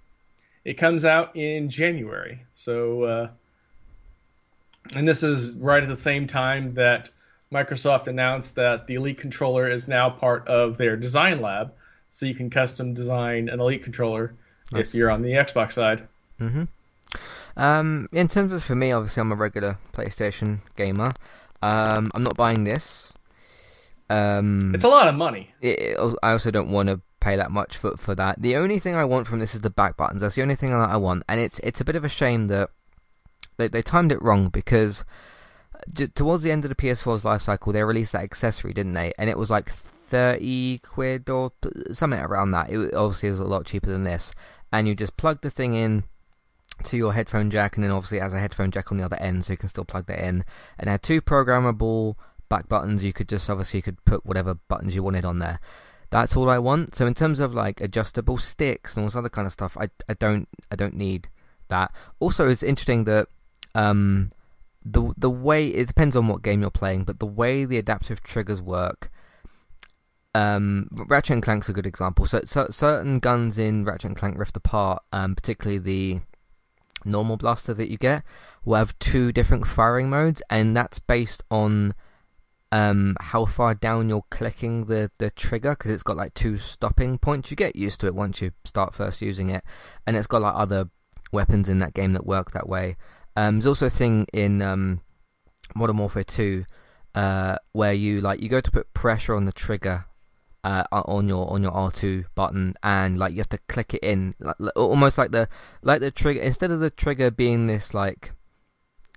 it 0.63 0.75
comes 0.75 1.03
out 1.03 1.35
in 1.35 1.69
January. 1.69 2.45
So, 2.53 3.03
uh, 3.03 3.29
and 4.95 5.07
this 5.07 5.23
is 5.23 5.53
right 5.53 5.83
at 5.83 5.89
the 5.89 5.95
same 5.95 6.27
time 6.27 6.73
that 6.73 7.09
Microsoft 7.51 8.07
announced 8.07 8.55
that 8.55 8.87
the 8.87 8.95
Elite 8.95 9.17
controller 9.17 9.67
is 9.67 9.87
now 9.87 10.09
part 10.09 10.47
of 10.47 10.77
their 10.77 10.95
design 10.95 11.41
lab. 11.41 11.73
So 12.11 12.25
you 12.25 12.35
can 12.35 12.49
custom 12.49 12.93
design 12.93 13.49
an 13.49 13.59
Elite 13.59 13.83
controller 13.83 14.33
nice. 14.71 14.87
if 14.87 14.93
you're 14.93 15.09
on 15.09 15.21
the 15.21 15.31
Xbox 15.31 15.73
side. 15.73 16.07
Mm-hmm. 16.39 16.63
Um, 17.57 18.07
in 18.11 18.27
terms 18.27 18.51
of 18.51 18.63
for 18.63 18.75
me, 18.75 18.91
obviously 18.91 19.21
I'm 19.21 19.31
a 19.31 19.35
regular 19.35 19.77
PlayStation 19.93 20.59
gamer. 20.75 21.13
Um, 21.61 22.11
I'm 22.15 22.23
not 22.23 22.37
buying 22.37 22.63
this. 22.63 23.13
Um, 24.09 24.73
it's 24.75 24.83
a 24.83 24.89
lot 24.89 25.07
of 25.07 25.15
money. 25.15 25.53
It, 25.61 25.97
I 26.21 26.31
also 26.31 26.51
don't 26.51 26.69
want 26.69 26.89
to 26.89 27.01
pay 27.19 27.35
that 27.37 27.51
much 27.51 27.77
for 27.77 27.95
for 27.95 28.13
that. 28.15 28.41
The 28.41 28.57
only 28.57 28.79
thing 28.79 28.95
I 28.95 29.05
want 29.05 29.27
from 29.27 29.39
this 29.39 29.55
is 29.55 29.61
the 29.61 29.69
back 29.69 29.95
buttons. 29.95 30.21
That's 30.21 30.35
the 30.35 30.41
only 30.41 30.55
thing 30.55 30.71
that 30.71 30.89
I 30.89 30.97
want, 30.97 31.23
and 31.29 31.39
it's 31.39 31.59
it's 31.59 31.79
a 31.79 31.85
bit 31.85 31.95
of 31.95 32.03
a 32.03 32.09
shame 32.09 32.47
that 32.47 32.69
they 33.57 33.69
they 33.69 33.81
timed 33.81 34.11
it 34.11 34.21
wrong 34.21 34.49
because 34.49 35.05
towards 36.13 36.43
the 36.43 36.51
end 36.51 36.65
of 36.65 36.69
the 36.69 36.75
PS4's 36.75 37.25
life 37.25 37.41
cycle, 37.41 37.71
they 37.71 37.83
released 37.83 38.11
that 38.11 38.23
accessory, 38.23 38.73
didn't 38.73 38.93
they? 38.93 39.13
And 39.17 39.29
it 39.29 39.37
was 39.37 39.49
like 39.49 39.71
thirty 39.71 40.79
quid 40.79 41.29
or 41.29 41.53
something 41.91 42.19
around 42.19 42.51
that. 42.51 42.69
It 42.69 42.93
obviously 42.93 43.29
was 43.29 43.39
a 43.39 43.45
lot 43.45 43.65
cheaper 43.65 43.89
than 43.89 44.03
this, 44.03 44.33
and 44.73 44.87
you 44.87 44.95
just 44.95 45.15
plug 45.15 45.41
the 45.41 45.49
thing 45.49 45.73
in 45.73 46.03
to 46.83 46.97
your 46.97 47.13
headphone 47.13 47.49
jack, 47.49 47.75
and 47.75 47.83
then 47.83 47.91
obviously 47.91 48.17
it 48.17 48.21
has 48.21 48.33
a 48.33 48.39
headphone 48.39 48.71
jack 48.71 48.91
on 48.91 48.97
the 48.97 49.05
other 49.05 49.17
end, 49.17 49.45
so 49.45 49.53
you 49.53 49.57
can 49.57 49.69
still 49.69 49.85
plug 49.85 50.07
that 50.07 50.19
in. 50.19 50.43
And 50.77 50.87
it 50.87 50.91
had 50.91 51.03
two 51.03 51.21
programmable 51.21 52.15
back 52.49 52.67
buttons. 52.67 53.03
You 53.03 53.13
could 53.13 53.29
just 53.29 53.49
obviously 53.49 53.79
you 53.79 53.83
could 53.83 54.03
put 54.05 54.25
whatever 54.25 54.55
buttons 54.55 54.95
you 54.95 55.03
wanted 55.03 55.25
on 55.25 55.39
there. 55.39 55.59
That's 56.09 56.35
all 56.35 56.49
I 56.49 56.59
want. 56.59 56.95
So 56.95 57.07
in 57.07 57.13
terms 57.13 57.39
of 57.39 57.53
like 57.53 57.79
adjustable 57.79 58.37
sticks 58.37 58.95
and 58.95 59.03
all 59.03 59.07
this 59.07 59.15
other 59.15 59.29
kind 59.29 59.47
of 59.47 59.53
stuff, 59.53 59.77
I 59.79 59.89
I 60.07 60.13
don't 60.13 60.47
I 60.71 60.75
don't 60.75 60.95
need 60.95 61.29
that. 61.69 61.91
Also, 62.19 62.49
it's 62.49 62.63
interesting 62.63 63.05
that 63.05 63.27
um 63.73 64.31
the 64.83 65.13
the 65.17 65.29
way 65.29 65.67
it 65.69 65.87
depends 65.87 66.15
on 66.15 66.27
what 66.27 66.43
game 66.43 66.61
you're 66.61 66.69
playing, 66.69 67.05
but 67.05 67.19
the 67.19 67.25
way 67.25 67.65
the 67.65 67.77
adaptive 67.77 68.21
triggers 68.21 68.61
work. 68.61 69.09
Um, 70.33 70.87
Ratchet 70.93 71.33
and 71.33 71.43
Clank's 71.43 71.67
a 71.67 71.73
good 71.73 71.85
example. 71.85 72.25
So, 72.25 72.41
so 72.45 72.67
certain 72.69 73.19
guns 73.19 73.57
in 73.57 73.83
Ratchet 73.83 74.11
and 74.11 74.15
Clank 74.15 74.37
Rift 74.37 74.55
Apart, 74.55 75.03
um, 75.11 75.35
particularly 75.35 75.77
the 75.77 76.21
normal 77.05 77.37
blaster 77.37 77.73
that 77.73 77.89
you 77.89 77.97
get, 77.97 78.23
will 78.65 78.77
have 78.77 78.97
two 78.99 79.31
different 79.31 79.67
firing 79.67 80.09
modes, 80.09 80.41
and 80.49 80.75
that's 80.75 80.99
based 80.99 81.43
on 81.49 81.93
um, 82.71 83.17
how 83.19 83.45
far 83.45 83.73
down 83.75 84.09
you're 84.09 84.25
clicking 84.29 84.85
the, 84.85 85.11
the 85.17 85.29
trigger 85.29 85.71
because 85.71 85.91
it's 85.91 86.03
got 86.03 86.17
like 86.17 86.33
two 86.33 86.57
stopping 86.57 87.17
points. 87.17 87.51
You 87.51 87.57
get 87.57 87.75
used 87.75 87.99
to 88.01 88.07
it 88.07 88.15
once 88.15 88.41
you 88.41 88.51
start 88.63 88.93
first 88.93 89.21
using 89.21 89.49
it, 89.49 89.63
and 90.07 90.15
it's 90.15 90.27
got 90.27 90.41
like 90.41 90.55
other 90.55 90.89
weapons 91.31 91.69
in 91.69 91.79
that 91.79 91.93
game 91.93 92.13
that 92.13 92.25
work 92.25 92.51
that 92.51 92.67
way. 92.67 92.97
Um, 93.35 93.55
there's 93.55 93.67
also 93.67 93.87
a 93.87 93.89
thing 93.89 94.27
in 94.33 94.61
um, 94.61 95.01
Modern 95.75 95.97
Warfare 95.97 96.23
2 96.23 96.65
uh, 97.15 97.57
where 97.73 97.93
you 97.93 98.21
like 98.21 98.41
you 98.41 98.49
go 98.49 98.61
to 98.61 98.71
put 98.71 98.93
pressure 98.93 99.35
on 99.35 99.45
the 99.45 99.51
trigger 99.51 100.05
uh, 100.63 100.83
on 100.91 101.27
your 101.27 101.51
on 101.51 101.63
your 101.63 101.71
R2 101.71 102.25
button, 102.35 102.75
and 102.83 103.17
like 103.17 103.33
you 103.33 103.39
have 103.39 103.49
to 103.49 103.59
click 103.67 103.93
it 103.93 104.03
in, 104.03 104.35
like, 104.39 104.55
almost 104.75 105.17
like 105.17 105.31
the 105.31 105.49
like 105.81 106.01
the 106.01 106.11
trigger 106.11 106.41
instead 106.41 106.71
of 106.71 106.79
the 106.79 106.89
trigger 106.89 107.31
being 107.31 107.67
this 107.67 107.93
like 107.93 108.31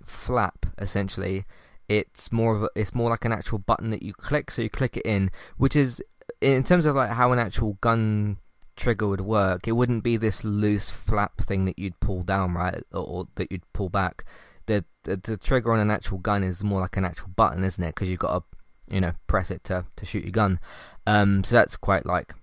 flap 0.03 0.67
essentially 0.77 1.45
it's 1.87 2.31
more 2.31 2.55
of 2.55 2.63
a, 2.63 2.69
it's 2.75 2.93
more 2.93 3.09
like 3.09 3.25
an 3.25 3.31
actual 3.31 3.57
button 3.57 3.89
that 3.89 4.03
you 4.03 4.13
click 4.13 4.51
so 4.51 4.61
you 4.61 4.69
click 4.69 4.97
it 4.97 5.05
in 5.05 5.31
which 5.57 5.75
is 5.75 6.01
in 6.41 6.63
terms 6.63 6.85
of 6.85 6.95
like 6.95 7.11
how 7.11 7.31
an 7.31 7.39
actual 7.39 7.73
gun 7.81 8.37
trigger 8.75 9.07
would 9.07 9.21
work 9.21 9.67
it 9.67 9.73
wouldn't 9.73 10.03
be 10.03 10.17
this 10.17 10.43
loose 10.43 10.89
flap 10.89 11.37
thing 11.37 11.65
that 11.65 11.79
you'd 11.79 11.99
pull 11.99 12.23
down 12.23 12.53
right 12.53 12.83
or, 12.91 13.03
or 13.03 13.27
that 13.35 13.51
you'd 13.51 13.71
pull 13.73 13.89
back. 13.89 14.25
The, 14.67 14.83
the, 15.03 15.17
the 15.17 15.37
trigger 15.37 15.71
on 15.73 15.79
an 15.79 15.91
actual 15.91 16.17
gun 16.17 16.43
is 16.43 16.63
more 16.63 16.79
like 16.79 16.97
an 16.97 17.05
actual 17.05 17.29
button 17.35 17.63
isn't 17.63 17.83
it? 17.83 17.93
Because 17.93 18.09
you've 18.09 18.19
got 18.19 18.39
to 18.39 18.54
you 18.89 19.01
know 19.01 19.13
press 19.27 19.51
it 19.51 19.63
to 19.63 19.85
to 19.95 20.05
shoot 20.05 20.23
your 20.23 20.31
gun 20.31 20.59
um 21.07 21.43
so 21.43 21.55
that's 21.55 21.75
quite 21.75 22.05
like 22.05 22.33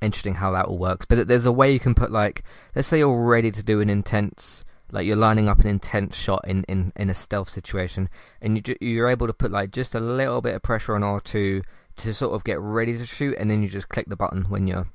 interesting 0.00 0.34
how 0.34 0.50
that 0.50 0.66
all 0.66 0.78
works 0.78 1.06
but 1.06 1.28
there's 1.28 1.46
a 1.46 1.52
way 1.52 1.72
you 1.72 1.80
can 1.80 1.94
put 1.94 2.10
like 2.10 2.42
let's 2.74 2.88
say 2.88 2.98
you're 2.98 3.24
ready 3.24 3.50
to 3.50 3.62
do 3.62 3.80
an 3.80 3.88
intense 3.88 4.64
like 4.92 5.06
you're 5.06 5.16
lining 5.16 5.48
up 5.48 5.58
an 5.60 5.66
intense 5.66 6.14
shot 6.14 6.44
in, 6.46 6.64
in, 6.64 6.92
in 6.94 7.08
a 7.08 7.14
stealth 7.14 7.48
situation, 7.48 8.08
and 8.40 8.68
you 8.68 8.76
you're 8.80 9.08
able 9.08 9.26
to 9.26 9.32
put 9.32 9.50
like 9.50 9.72
just 9.72 9.94
a 9.94 10.00
little 10.00 10.42
bit 10.42 10.54
of 10.54 10.62
pressure 10.62 10.94
on 10.94 11.02
R 11.02 11.18
two 11.18 11.62
to 11.96 12.12
sort 12.12 12.34
of 12.34 12.44
get 12.44 12.60
ready 12.60 12.96
to 12.98 13.06
shoot, 13.06 13.34
and 13.38 13.50
then 13.50 13.62
you 13.62 13.68
just 13.68 13.88
click 13.88 14.06
the 14.08 14.16
button 14.16 14.42
when 14.44 14.66
you're 14.66 14.86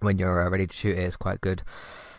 when 0.00 0.18
you're 0.18 0.42
uh, 0.42 0.50
ready 0.50 0.66
to 0.66 0.74
shoot. 0.74 0.98
It 0.98 1.04
is 1.04 1.16
quite 1.16 1.40
good. 1.40 1.62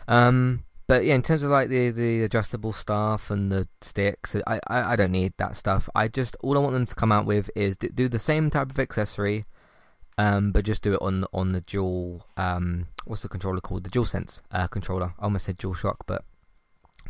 Um, 0.08 0.64
but 0.86 1.04
yeah, 1.04 1.14
in 1.14 1.22
terms 1.22 1.42
of 1.42 1.50
like 1.50 1.68
the, 1.68 1.90
the 1.90 2.22
adjustable 2.22 2.72
stuff 2.72 3.30
and 3.30 3.50
the 3.50 3.68
sticks, 3.80 4.36
I, 4.46 4.60
I, 4.68 4.92
I 4.92 4.96
don't 4.96 5.12
need 5.12 5.32
that 5.38 5.56
stuff. 5.56 5.88
I 5.94 6.08
just 6.08 6.36
all 6.40 6.56
I 6.56 6.60
want 6.60 6.74
them 6.74 6.86
to 6.86 6.94
come 6.94 7.12
out 7.12 7.26
with 7.26 7.50
is 7.56 7.76
do 7.76 8.08
the 8.08 8.18
same 8.18 8.50
type 8.50 8.70
of 8.70 8.78
accessory, 8.78 9.46
um, 10.18 10.52
but 10.52 10.64
just 10.64 10.82
do 10.82 10.94
it 10.94 11.02
on 11.02 11.24
on 11.32 11.52
the 11.52 11.62
dual 11.62 12.26
um, 12.36 12.86
what's 13.04 13.22
the 13.22 13.28
controller 13.28 13.60
called? 13.60 13.84
The 13.84 13.90
DualSense 13.90 14.40
uh, 14.50 14.66
controller. 14.66 15.14
I 15.18 15.24
almost 15.24 15.46
said 15.46 15.58
DualShock, 15.58 15.96
but 16.06 16.24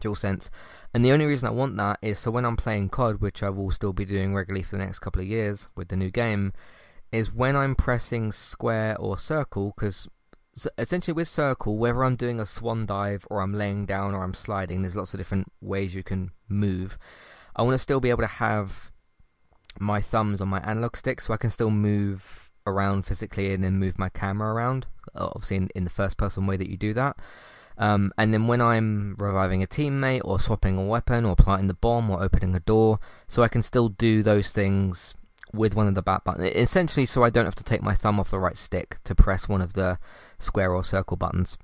DualSense. 0.00 0.50
And 0.92 1.04
the 1.04 1.12
only 1.12 1.26
reason 1.26 1.48
I 1.48 1.52
want 1.52 1.76
that 1.76 1.98
is 2.02 2.18
so 2.18 2.30
when 2.30 2.44
I'm 2.44 2.56
playing 2.56 2.90
COD, 2.90 3.20
which 3.20 3.42
I 3.42 3.50
will 3.50 3.70
still 3.70 3.92
be 3.92 4.04
doing 4.04 4.34
regularly 4.34 4.62
for 4.62 4.76
the 4.76 4.84
next 4.84 5.00
couple 5.00 5.22
of 5.22 5.28
years 5.28 5.68
with 5.74 5.88
the 5.88 5.96
new 5.96 6.10
game, 6.10 6.52
is 7.12 7.32
when 7.32 7.56
I'm 7.56 7.74
pressing 7.74 8.32
square 8.32 8.96
or 8.98 9.16
circle, 9.18 9.72
because 9.76 10.08
essentially 10.78 11.14
with 11.14 11.28
circle, 11.28 11.76
whether 11.76 12.04
I'm 12.04 12.16
doing 12.16 12.40
a 12.40 12.46
swan 12.46 12.86
dive 12.86 13.26
or 13.30 13.40
I'm 13.40 13.54
laying 13.54 13.86
down 13.86 14.14
or 14.14 14.22
I'm 14.22 14.34
sliding, 14.34 14.82
there's 14.82 14.96
lots 14.96 15.14
of 15.14 15.18
different 15.18 15.52
ways 15.60 15.94
you 15.94 16.02
can 16.02 16.30
move. 16.48 16.98
I 17.56 17.62
want 17.62 17.74
to 17.74 17.78
still 17.78 18.00
be 18.00 18.10
able 18.10 18.22
to 18.22 18.28
have 18.28 18.90
my 19.78 20.00
thumbs 20.00 20.40
on 20.40 20.48
my 20.48 20.60
analog 20.60 20.96
stick 20.96 21.20
so 21.20 21.34
I 21.34 21.36
can 21.36 21.50
still 21.50 21.70
move 21.70 22.50
around 22.66 23.06
physically 23.06 23.52
and 23.52 23.62
then 23.62 23.78
move 23.78 23.98
my 23.98 24.08
camera 24.08 24.52
around. 24.52 24.86
Obviously, 25.14 25.56
in, 25.56 25.68
in 25.74 25.84
the 25.84 25.90
first 25.90 26.16
person 26.16 26.46
way 26.46 26.56
that 26.56 26.70
you 26.70 26.76
do 26.76 26.94
that. 26.94 27.16
Um, 27.76 28.12
and 28.16 28.32
then 28.32 28.46
when 28.46 28.60
I'm 28.60 29.16
reviving 29.18 29.62
a 29.62 29.66
teammate 29.66 30.20
or 30.24 30.38
swapping 30.38 30.78
a 30.78 30.84
weapon 30.84 31.24
or 31.24 31.34
planting 31.34 31.66
the 31.66 31.74
bomb 31.74 32.08
or 32.08 32.22
opening 32.22 32.54
a 32.54 32.60
door, 32.60 33.00
so 33.26 33.42
I 33.42 33.48
can 33.48 33.62
still 33.62 33.88
do 33.88 34.22
those 34.22 34.50
things 34.50 35.16
with 35.54 35.74
one 35.74 35.88
of 35.88 35.94
the 35.94 36.02
back 36.02 36.24
buttons. 36.24 36.52
Essentially, 36.54 37.06
so 37.06 37.22
I 37.22 37.30
don't 37.30 37.44
have 37.44 37.54
to 37.56 37.64
take 37.64 37.82
my 37.82 37.94
thumb 37.94 38.20
off 38.20 38.30
the 38.30 38.38
right 38.38 38.56
stick 38.56 38.98
to 39.04 39.14
press 39.14 39.48
one 39.48 39.62
of 39.62 39.74
the 39.74 39.98
square 40.38 40.72
or 40.72 40.84
circle 40.84 41.16
buttons. 41.16 41.58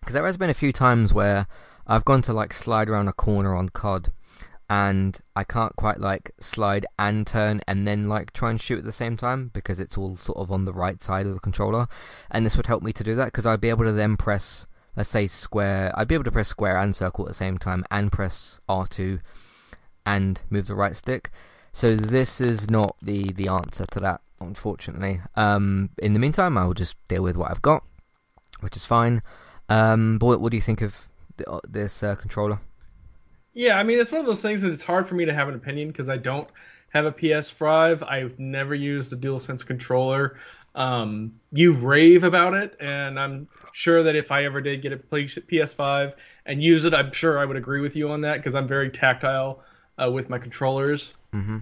Because 0.00 0.14
there 0.14 0.26
has 0.26 0.36
been 0.36 0.50
a 0.50 0.54
few 0.54 0.72
times 0.72 1.14
where 1.14 1.46
I've 1.86 2.04
gone 2.04 2.22
to 2.22 2.32
like 2.32 2.52
slide 2.52 2.88
around 2.88 3.08
a 3.08 3.12
corner 3.12 3.54
on 3.54 3.70
COD 3.70 4.12
and 4.68 5.18
I 5.36 5.44
can't 5.44 5.76
quite 5.76 6.00
like 6.00 6.32
slide 6.40 6.86
and 6.98 7.26
turn 7.26 7.60
and 7.66 7.86
then 7.86 8.08
like 8.08 8.32
try 8.32 8.50
and 8.50 8.60
shoot 8.60 8.78
at 8.78 8.84
the 8.84 8.92
same 8.92 9.16
time 9.16 9.50
because 9.52 9.78
it's 9.78 9.98
all 9.98 10.16
sort 10.16 10.38
of 10.38 10.50
on 10.50 10.64
the 10.64 10.72
right 10.72 11.02
side 11.02 11.26
of 11.26 11.34
the 11.34 11.40
controller. 11.40 11.86
And 12.30 12.44
this 12.44 12.56
would 12.56 12.66
help 12.66 12.82
me 12.82 12.92
to 12.94 13.04
do 13.04 13.14
that 13.14 13.26
because 13.26 13.46
I'd 13.46 13.60
be 13.60 13.70
able 13.70 13.84
to 13.84 13.92
then 13.92 14.16
press 14.16 14.66
let's 14.96 15.10
say 15.10 15.26
square, 15.26 15.92
I'd 15.96 16.08
be 16.08 16.14
able 16.14 16.24
to 16.24 16.32
press 16.32 16.48
square 16.48 16.76
and 16.76 16.94
circle 16.94 17.24
at 17.24 17.28
the 17.28 17.34
same 17.34 17.58
time 17.58 17.84
and 17.90 18.12
press 18.12 18.60
R2 18.68 19.20
and 20.06 20.42
move 20.50 20.66
the 20.66 20.74
right 20.74 20.96
stick. 20.96 21.30
So 21.74 21.96
this 21.96 22.40
is 22.40 22.70
not 22.70 22.94
the, 23.02 23.32
the 23.32 23.48
answer 23.48 23.84
to 23.90 23.98
that, 23.98 24.20
unfortunately. 24.40 25.20
Um, 25.34 25.90
in 25.98 26.12
the 26.12 26.20
meantime, 26.20 26.56
I 26.56 26.66
will 26.66 26.72
just 26.72 26.96
deal 27.08 27.24
with 27.24 27.36
what 27.36 27.50
I've 27.50 27.62
got, 27.62 27.82
which 28.60 28.76
is 28.76 28.84
fine. 28.84 29.22
Um, 29.68 30.18
but 30.18 30.40
what, 30.40 30.52
do 30.52 30.56
you 30.56 30.60
think 30.60 30.82
of 30.82 31.08
the, 31.36 31.50
uh, 31.50 31.58
this 31.68 32.04
uh, 32.04 32.14
controller? 32.14 32.60
Yeah, 33.54 33.76
I 33.76 33.82
mean, 33.82 33.98
it's 33.98 34.12
one 34.12 34.20
of 34.20 34.26
those 34.26 34.40
things 34.40 34.62
that 34.62 34.70
it's 34.70 34.84
hard 34.84 35.08
for 35.08 35.16
me 35.16 35.24
to 35.24 35.34
have 35.34 35.48
an 35.48 35.56
opinion 35.56 35.88
because 35.88 36.08
I 36.08 36.16
don't 36.16 36.48
have 36.90 37.06
a 37.06 37.12
PS5. 37.12 38.08
I've 38.08 38.38
never 38.38 38.76
used 38.76 39.10
the 39.10 39.16
DualSense 39.16 39.66
controller. 39.66 40.38
Um, 40.76 41.32
you 41.50 41.72
rave 41.72 42.22
about 42.22 42.54
it, 42.54 42.76
and 42.78 43.18
I'm 43.18 43.48
sure 43.72 44.04
that 44.04 44.14
if 44.14 44.30
I 44.30 44.44
ever 44.44 44.60
did 44.60 44.80
get 44.80 44.92
a 44.92 44.96
PS5 44.98 46.14
and 46.46 46.62
use 46.62 46.84
it, 46.84 46.94
I'm 46.94 47.10
sure 47.10 47.40
I 47.40 47.44
would 47.44 47.56
agree 47.56 47.80
with 47.80 47.96
you 47.96 48.12
on 48.12 48.20
that 48.20 48.36
because 48.36 48.54
I'm 48.54 48.68
very 48.68 48.90
tactile 48.90 49.64
uh, 50.00 50.08
with 50.08 50.30
my 50.30 50.38
controllers. 50.38 51.14
Mm-hmm. 51.34 51.58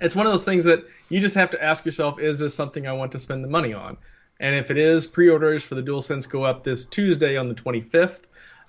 It's 0.00 0.16
one 0.16 0.26
of 0.26 0.32
those 0.32 0.44
things 0.44 0.64
that 0.64 0.84
you 1.08 1.20
just 1.20 1.34
have 1.34 1.50
to 1.50 1.62
ask 1.62 1.84
yourself: 1.84 2.20
Is 2.20 2.38
this 2.38 2.54
something 2.54 2.86
I 2.86 2.92
want 2.92 3.12
to 3.12 3.18
spend 3.18 3.44
the 3.44 3.48
money 3.48 3.72
on? 3.72 3.96
And 4.40 4.54
if 4.54 4.70
it 4.70 4.76
is, 4.76 5.06
pre-orders 5.06 5.62
for 5.62 5.74
the 5.74 5.82
DualSense 5.82 6.28
go 6.28 6.44
up 6.44 6.62
this 6.62 6.84
Tuesday 6.84 7.36
on 7.36 7.48
the 7.48 7.54
25th. 7.54 8.20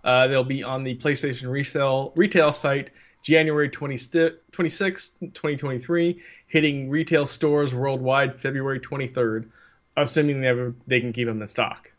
Uh, 0.04 0.28
they'll 0.28 0.44
be 0.44 0.64
on 0.64 0.84
the 0.84 0.96
PlayStation 0.96 1.52
resale 1.52 2.14
retail 2.16 2.52
site 2.52 2.92
January 3.22 3.68
20, 3.68 3.96
26th, 3.96 5.20
2023, 5.20 6.22
hitting 6.48 6.90
retail 6.90 7.26
stores 7.26 7.74
worldwide 7.74 8.40
February 8.40 8.80
23rd 8.80 9.50
assuming 9.98 10.42
they 10.42 10.48
ever, 10.48 10.74
they 10.86 11.02
can 11.02 11.12
keep 11.12 11.28
them 11.28 11.42
in 11.42 11.48
stock. 11.48 11.92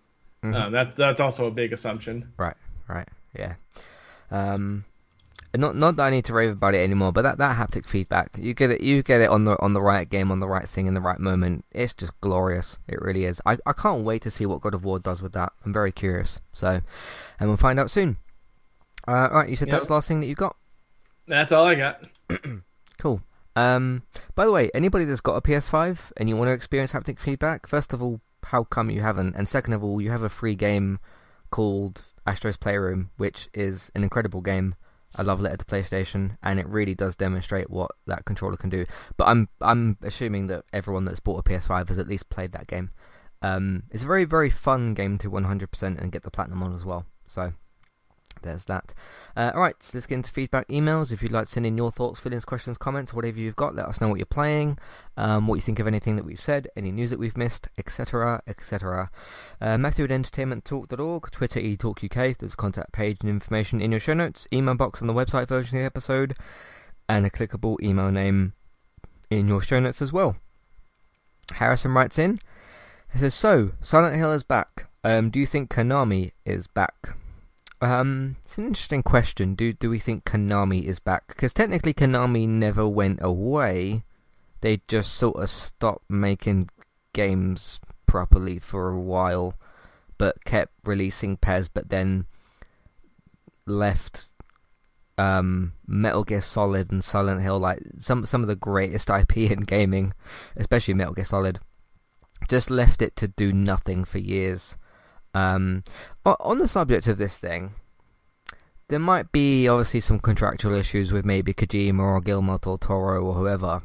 Mm-hmm. 0.43 0.55
Um, 0.55 0.73
that's 0.73 0.97
that's 0.97 1.21
also 1.21 1.49
a 1.49 1.51
big 1.51 1.73
assumption. 1.73 2.33
Right, 2.37 2.57
right, 2.87 3.09
yeah. 3.37 3.55
Um, 4.31 4.85
not 5.59 5.77
not 5.77 5.97
that 5.97 6.05
I 6.05 6.11
need 6.11 6.25
to 6.27 6.33
rave 6.33 6.51
about 6.51 6.75
it 6.75 6.79
anymore, 6.79 7.13
but 7.13 7.23
that, 7.23 7.39
that 7.39 7.57
haptic 7.57 7.87
feedback, 7.87 8.37
you 8.39 8.55
get 8.55 8.71
it, 8.71 8.81
you 8.81 9.03
get 9.03 9.21
it 9.21 9.29
on 9.29 9.45
the 9.45 9.61
on 9.61 9.73
the 9.73 9.81
right 9.81 10.09
game, 10.09 10.31
on 10.31 10.41
the 10.41 10.47
right 10.47 10.69
thing, 10.69 10.87
in 10.87 10.95
the 10.95 11.01
right 11.01 11.19
moment. 11.19 11.65
It's 11.73 11.95
just 11.95 12.19
glorious. 12.21 12.79
It 12.87 13.01
really 13.01 13.25
is. 13.25 13.41
I, 13.45 13.59
I 13.67 13.73
can't 13.73 14.05
wait 14.05 14.23
to 14.23 14.31
see 14.31 14.47
what 14.47 14.61
God 14.61 14.75
of 14.75 14.85
War 14.85 14.99
does 14.99 15.21
with 15.21 15.33
that. 15.33 15.53
I'm 15.65 15.73
very 15.73 15.93
curious. 15.93 16.41
So, 16.53 16.81
and 17.41 17.49
we'll 17.49 17.57
find 17.57 17.81
out 17.81 17.91
soon. 17.91 18.19
Uh, 19.07 19.29
all 19.31 19.41
right, 19.41 19.49
you 19.49 19.57
said 19.57 19.69
yep. 19.69 19.73
that 19.73 19.81
was 19.81 19.89
the 19.89 19.95
last 19.95 20.09
thing 20.09 20.21
that 20.21 20.27
you 20.27 20.35
got. 20.35 20.57
That's 21.27 21.53
all 21.53 21.67
I 21.67 21.75
got. 21.75 22.05
cool. 22.99 23.23
Um, 23.57 24.05
by 24.35 24.47
the 24.47 24.53
way, 24.53 24.71
anybody 24.73 25.05
that's 25.05 25.21
got 25.21 25.35
a 25.35 25.41
PS5 25.41 26.13
and 26.17 26.29
you 26.29 26.37
want 26.37 26.49
to 26.49 26.53
experience 26.53 26.93
haptic 26.93 27.19
feedback, 27.19 27.67
first 27.67 27.93
of 27.93 28.01
all, 28.01 28.21
how 28.45 28.65
come 28.65 28.91
you 28.91 29.01
haven't? 29.01 29.35
And 29.35 29.49
second 29.49 29.73
of 29.73 29.83
all, 29.83 30.01
you 30.01 30.11
have 30.11 30.23
a 30.23 30.29
free 30.29 30.55
game 30.55 31.01
called 31.51 32.05
Astro's 32.27 32.57
Playroom, 32.57 33.11
which 33.17 33.49
is 33.53 33.91
an 33.95 34.05
incredible 34.05 34.41
game. 34.41 34.77
I 35.19 35.23
love 35.23 35.45
at 35.45 35.59
the 35.59 35.65
PlayStation, 35.65 36.37
and 36.43 36.61
it 36.61 36.69
really 36.69 36.95
does 36.95 37.17
demonstrate 37.17 37.71
what 37.71 37.91
that 38.07 38.25
controller 38.25 38.57
can 38.57 38.71
do. 38.71 38.87
But 39.17 39.29
I'm 39.29 39.49
I'm 39.61 39.99
assuming 40.03 40.47
that 40.47 40.65
everyone 40.73 41.05
that's 41.05 41.21
bought 41.21 41.41
a 41.41 41.43
PS5 41.43 41.89
has 41.89 41.99
at 41.99 42.09
least 42.09 42.31
played 42.31 42.53
that 42.53 42.69
game. 42.69 42.91
Um, 43.43 43.85
it's 43.91 44.03
a 44.03 44.07
very 44.07 44.25
very 44.25 44.51
fun 44.51 44.95
game 44.95 45.19
to 45.19 45.31
100% 45.31 45.83
and 45.83 46.13
get 46.13 46.23
the 46.23 46.31
platinum 46.31 46.63
on 46.63 46.75
as 46.75 46.85
well. 46.85 47.07
So 47.27 47.53
there's 48.43 48.65
that. 48.67 48.95
Uh, 49.37 49.53
Alright, 49.55 49.83
so 49.83 49.93
let's 49.95 50.07
get 50.07 50.17
into 50.17 50.31
feedback 50.31 50.69
emails. 50.69 51.13
If 51.13 51.23
you'd 51.23 51.33
like 51.33 51.47
to 51.47 51.53
send 51.53 51.67
in 51.67 51.77
your 51.77 51.93
thoughts, 51.93 52.21
feelings, 52.21 52.45
questions, 52.45 52.79
comments, 52.79 53.15
whatever 53.15 53.39
you've 53.39 53.57
got, 53.57 53.75
let 53.75 53.87
us 53.87 54.01
know 54.01 54.09
what 54.09 54.19
you're 54.19 54.27
playing, 54.27 54.79
um, 55.17 55.47
what 55.47 55.57
you 55.57 55.61
think 55.61 55.79
of 55.79 55.87
anything 55.87 56.17
that 56.17 56.25
we've 56.25 56.41
said, 56.41 56.69
any 56.77 56.91
news 56.91 57.11
that 57.11 57.19
we've 57.19 57.37
missed, 57.37 57.69
etc. 57.79 58.43
etc. 58.47 59.11
Uh, 59.61 59.79
Matthew 59.79 60.05
at 60.05 60.11
entertainmenttalk.org, 60.11 61.31
Twitter 61.31 61.61
eTalkUK, 61.61 62.37
there's 62.39 62.55
a 62.55 62.57
contact 62.57 62.93
page 62.93 63.19
and 63.21 63.31
information 63.31 63.81
in 63.81 63.91
your 63.91 64.01
show 64.01 64.15
notes, 64.15 64.47
email 64.53 64.75
box 64.75 65.01
on 65.01 65.09
the 65.09 65.15
website 65.15 65.49
version 65.49 65.79
of 65.79 65.83
the 65.83 65.87
episode, 65.87 66.35
and 67.09 67.25
a 67.25 67.31
clickable 67.31 67.81
email 67.83 68.11
name 68.11 68.53
in 69.31 69.49
your 69.49 69.61
show 69.61 69.81
notes 69.81 70.03
as 70.03 70.13
well. 70.13 70.37
Harrison 71.53 71.93
writes 71.93 72.19
in, 72.19 72.41
He 73.13 73.19
says, 73.19 73.35
so, 73.35 73.73
Silent 73.81 74.17
Hill 74.17 74.33
is 74.33 74.43
back. 74.43 74.87
Um, 75.05 75.31
do 75.31 75.39
you 75.39 75.47
think 75.47 75.71
Konami 75.71 76.33
is 76.45 76.67
back? 76.67 77.17
Um, 77.81 78.37
it's 78.45 78.59
an 78.59 78.67
interesting 78.67 79.03
question. 79.03 79.55
Do 79.55 79.73
do 79.73 79.91
we 79.91 79.99
think 79.99 80.25
Konami 80.25 80.85
is 80.85 80.99
back? 80.99 81.29
Because 81.29 81.53
technically 81.53 81.95
Konami 81.95 82.49
never 82.49 82.89
went 82.89 83.21
away. 83.23 84.05
They 84.61 84.81
just 84.89 85.15
sort 85.15 85.37
of 85.37 85.49
stopped 85.49 86.11
making 86.11 86.71
games 87.13 87.79
properly 88.07 88.59
for 88.59 88.89
a 88.89 89.01
while, 89.01 89.55
but 90.17 90.45
kept 90.45 90.73
releasing 90.85 91.37
PES, 91.37 91.69
but 91.69 91.91
then 91.91 92.27
left 93.67 94.29
um, 95.17 95.75
Metal 95.87 96.25
Gear 96.25 96.41
Solid 96.41 96.91
and 96.91 97.05
Silent 97.05 97.43
Hill, 97.43 97.59
like 97.59 97.83
some 97.99 98.27
some 98.27 98.43
of 98.43 98.49
the 98.49 98.57
greatest 98.57 99.11
IP 99.21 99.37
in 99.37 99.61
gaming, 99.61 100.15
especially 100.57 100.95
Metal 100.95 101.15
Gear 101.15 101.25
Solid, 101.25 101.61
just 102.49 102.71
left 102.71 103.03
it 103.03 103.15
to 103.17 103.29
do 103.29 103.53
nothing 103.53 104.05
for 104.05 104.19
years. 104.19 104.77
Um, 105.39 105.85
on 106.25 106.59
the 106.59 106.69
subject 106.69 107.07
of 107.07 107.19
this 107.19 107.39
thing, 107.39 107.75
there 108.89 108.99
might 108.99 109.31
be 109.31 109.69
obviously 109.69 110.01
some 110.01 110.19
contractual 110.19 110.75
issues 110.75 111.13
with 111.13 111.25
maybe 111.25 111.55
Kojima 111.55 112.01
or 112.01 112.21
Guillermo 112.21 112.59
del 112.59 112.79
Toro 112.79 113.25
or 113.25 113.35
whoever. 113.35 113.83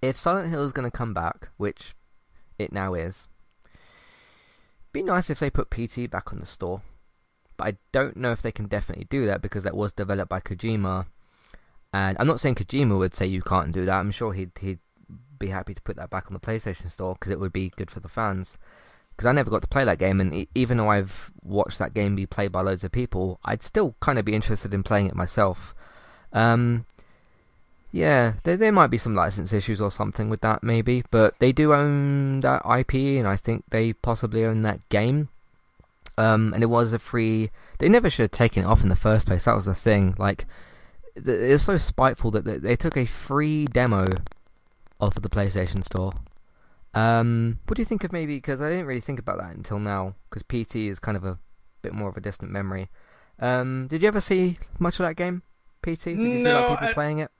If 0.00 0.18
Silent 0.18 0.50
Hill 0.50 0.64
is 0.64 0.72
going 0.72 0.90
to 0.90 0.96
come 0.96 1.14
back, 1.14 1.50
which 1.56 1.94
it 2.58 2.72
now 2.72 2.94
is, 2.94 3.28
be 4.92 5.02
nice 5.02 5.30
if 5.30 5.38
they 5.38 5.50
put 5.50 5.70
PT 5.70 6.10
back 6.10 6.32
on 6.32 6.40
the 6.40 6.46
store. 6.46 6.82
But 7.56 7.66
I 7.66 7.76
don't 7.92 8.16
know 8.16 8.32
if 8.32 8.42
they 8.42 8.52
can 8.52 8.66
definitely 8.66 9.06
do 9.08 9.26
that 9.26 9.42
because 9.42 9.62
that 9.62 9.76
was 9.76 9.92
developed 9.92 10.30
by 10.30 10.40
Kojima. 10.40 11.06
And 11.92 12.16
I'm 12.18 12.26
not 12.26 12.40
saying 12.40 12.56
Kojima 12.56 12.98
would 12.98 13.14
say 13.14 13.26
you 13.26 13.42
can't 13.42 13.72
do 13.72 13.84
that. 13.84 14.00
I'm 14.00 14.10
sure 14.10 14.32
he'd 14.32 14.52
he'd 14.60 14.80
be 15.38 15.48
happy 15.48 15.74
to 15.74 15.82
put 15.82 15.96
that 15.96 16.10
back 16.10 16.26
on 16.26 16.34
the 16.34 16.40
PlayStation 16.40 16.90
Store 16.90 17.14
because 17.14 17.30
it 17.30 17.38
would 17.38 17.52
be 17.52 17.70
good 17.76 17.90
for 17.90 18.00
the 18.00 18.08
fans. 18.08 18.56
Because 19.16 19.26
I 19.26 19.32
never 19.32 19.50
got 19.50 19.62
to 19.62 19.68
play 19.68 19.84
that 19.84 19.98
game, 19.98 20.20
and 20.20 20.46
even 20.54 20.78
though 20.78 20.88
I've 20.88 21.30
watched 21.44 21.78
that 21.78 21.94
game 21.94 22.16
be 22.16 22.26
played 22.26 22.52
by 22.52 22.62
loads 22.62 22.82
of 22.82 22.92
people, 22.92 23.38
I'd 23.44 23.62
still 23.62 23.94
kind 24.00 24.18
of 24.18 24.24
be 24.24 24.34
interested 24.34 24.72
in 24.72 24.82
playing 24.82 25.06
it 25.06 25.14
myself. 25.14 25.74
Um, 26.32 26.86
yeah, 27.92 28.34
there 28.44 28.56
there 28.56 28.72
might 28.72 28.86
be 28.86 28.96
some 28.96 29.14
license 29.14 29.52
issues 29.52 29.80
or 29.80 29.90
something 29.90 30.30
with 30.30 30.40
that, 30.40 30.62
maybe, 30.62 31.04
but 31.10 31.38
they 31.40 31.52
do 31.52 31.74
own 31.74 32.40
that 32.40 32.62
IP, 32.64 32.94
and 32.94 33.28
I 33.28 33.36
think 33.36 33.64
they 33.68 33.92
possibly 33.92 34.44
own 34.46 34.62
that 34.62 34.88
game. 34.88 35.28
Um, 36.16 36.52
and 36.54 36.62
it 36.62 36.66
was 36.66 36.92
a 36.92 36.98
free. 36.98 37.50
They 37.78 37.88
never 37.88 38.08
should 38.08 38.24
have 38.24 38.30
taken 38.30 38.64
it 38.64 38.66
off 38.66 38.82
in 38.82 38.88
the 38.88 38.96
first 38.96 39.26
place. 39.26 39.44
That 39.44 39.56
was 39.56 39.66
the 39.66 39.74
thing. 39.74 40.14
Like, 40.18 40.46
it 41.14 41.26
was 41.26 41.62
so 41.62 41.76
spiteful 41.76 42.30
that 42.30 42.62
they 42.62 42.76
took 42.76 42.96
a 42.96 43.06
free 43.06 43.66
demo 43.66 44.08
off 45.00 45.16
of 45.16 45.22
the 45.22 45.28
PlayStation 45.30 45.84
Store. 45.84 46.12
Um, 46.94 47.58
what 47.66 47.76
do 47.76 47.82
you 47.82 47.86
think 47.86 48.04
of 48.04 48.12
maybe? 48.12 48.36
Because 48.36 48.60
I 48.60 48.70
didn't 48.70 48.86
really 48.86 49.00
think 49.00 49.18
about 49.18 49.38
that 49.38 49.54
until 49.54 49.78
now. 49.78 50.14
Because 50.28 50.42
PT 50.42 50.76
is 50.76 50.98
kind 50.98 51.16
of 51.16 51.24
a 51.24 51.38
bit 51.80 51.94
more 51.94 52.08
of 52.08 52.16
a 52.16 52.20
distant 52.20 52.50
memory. 52.50 52.88
Um, 53.38 53.86
did 53.88 54.02
you 54.02 54.08
ever 54.08 54.20
see 54.20 54.58
much 54.78 55.00
of 55.00 55.06
that 55.06 55.16
game, 55.16 55.42
PT? 55.82 56.04
Did 56.04 56.18
you 56.18 56.42
no, 56.42 56.68
see 56.68 56.74
people 56.74 56.88
I, 56.88 56.92
playing 56.92 57.18
it? 57.20 57.30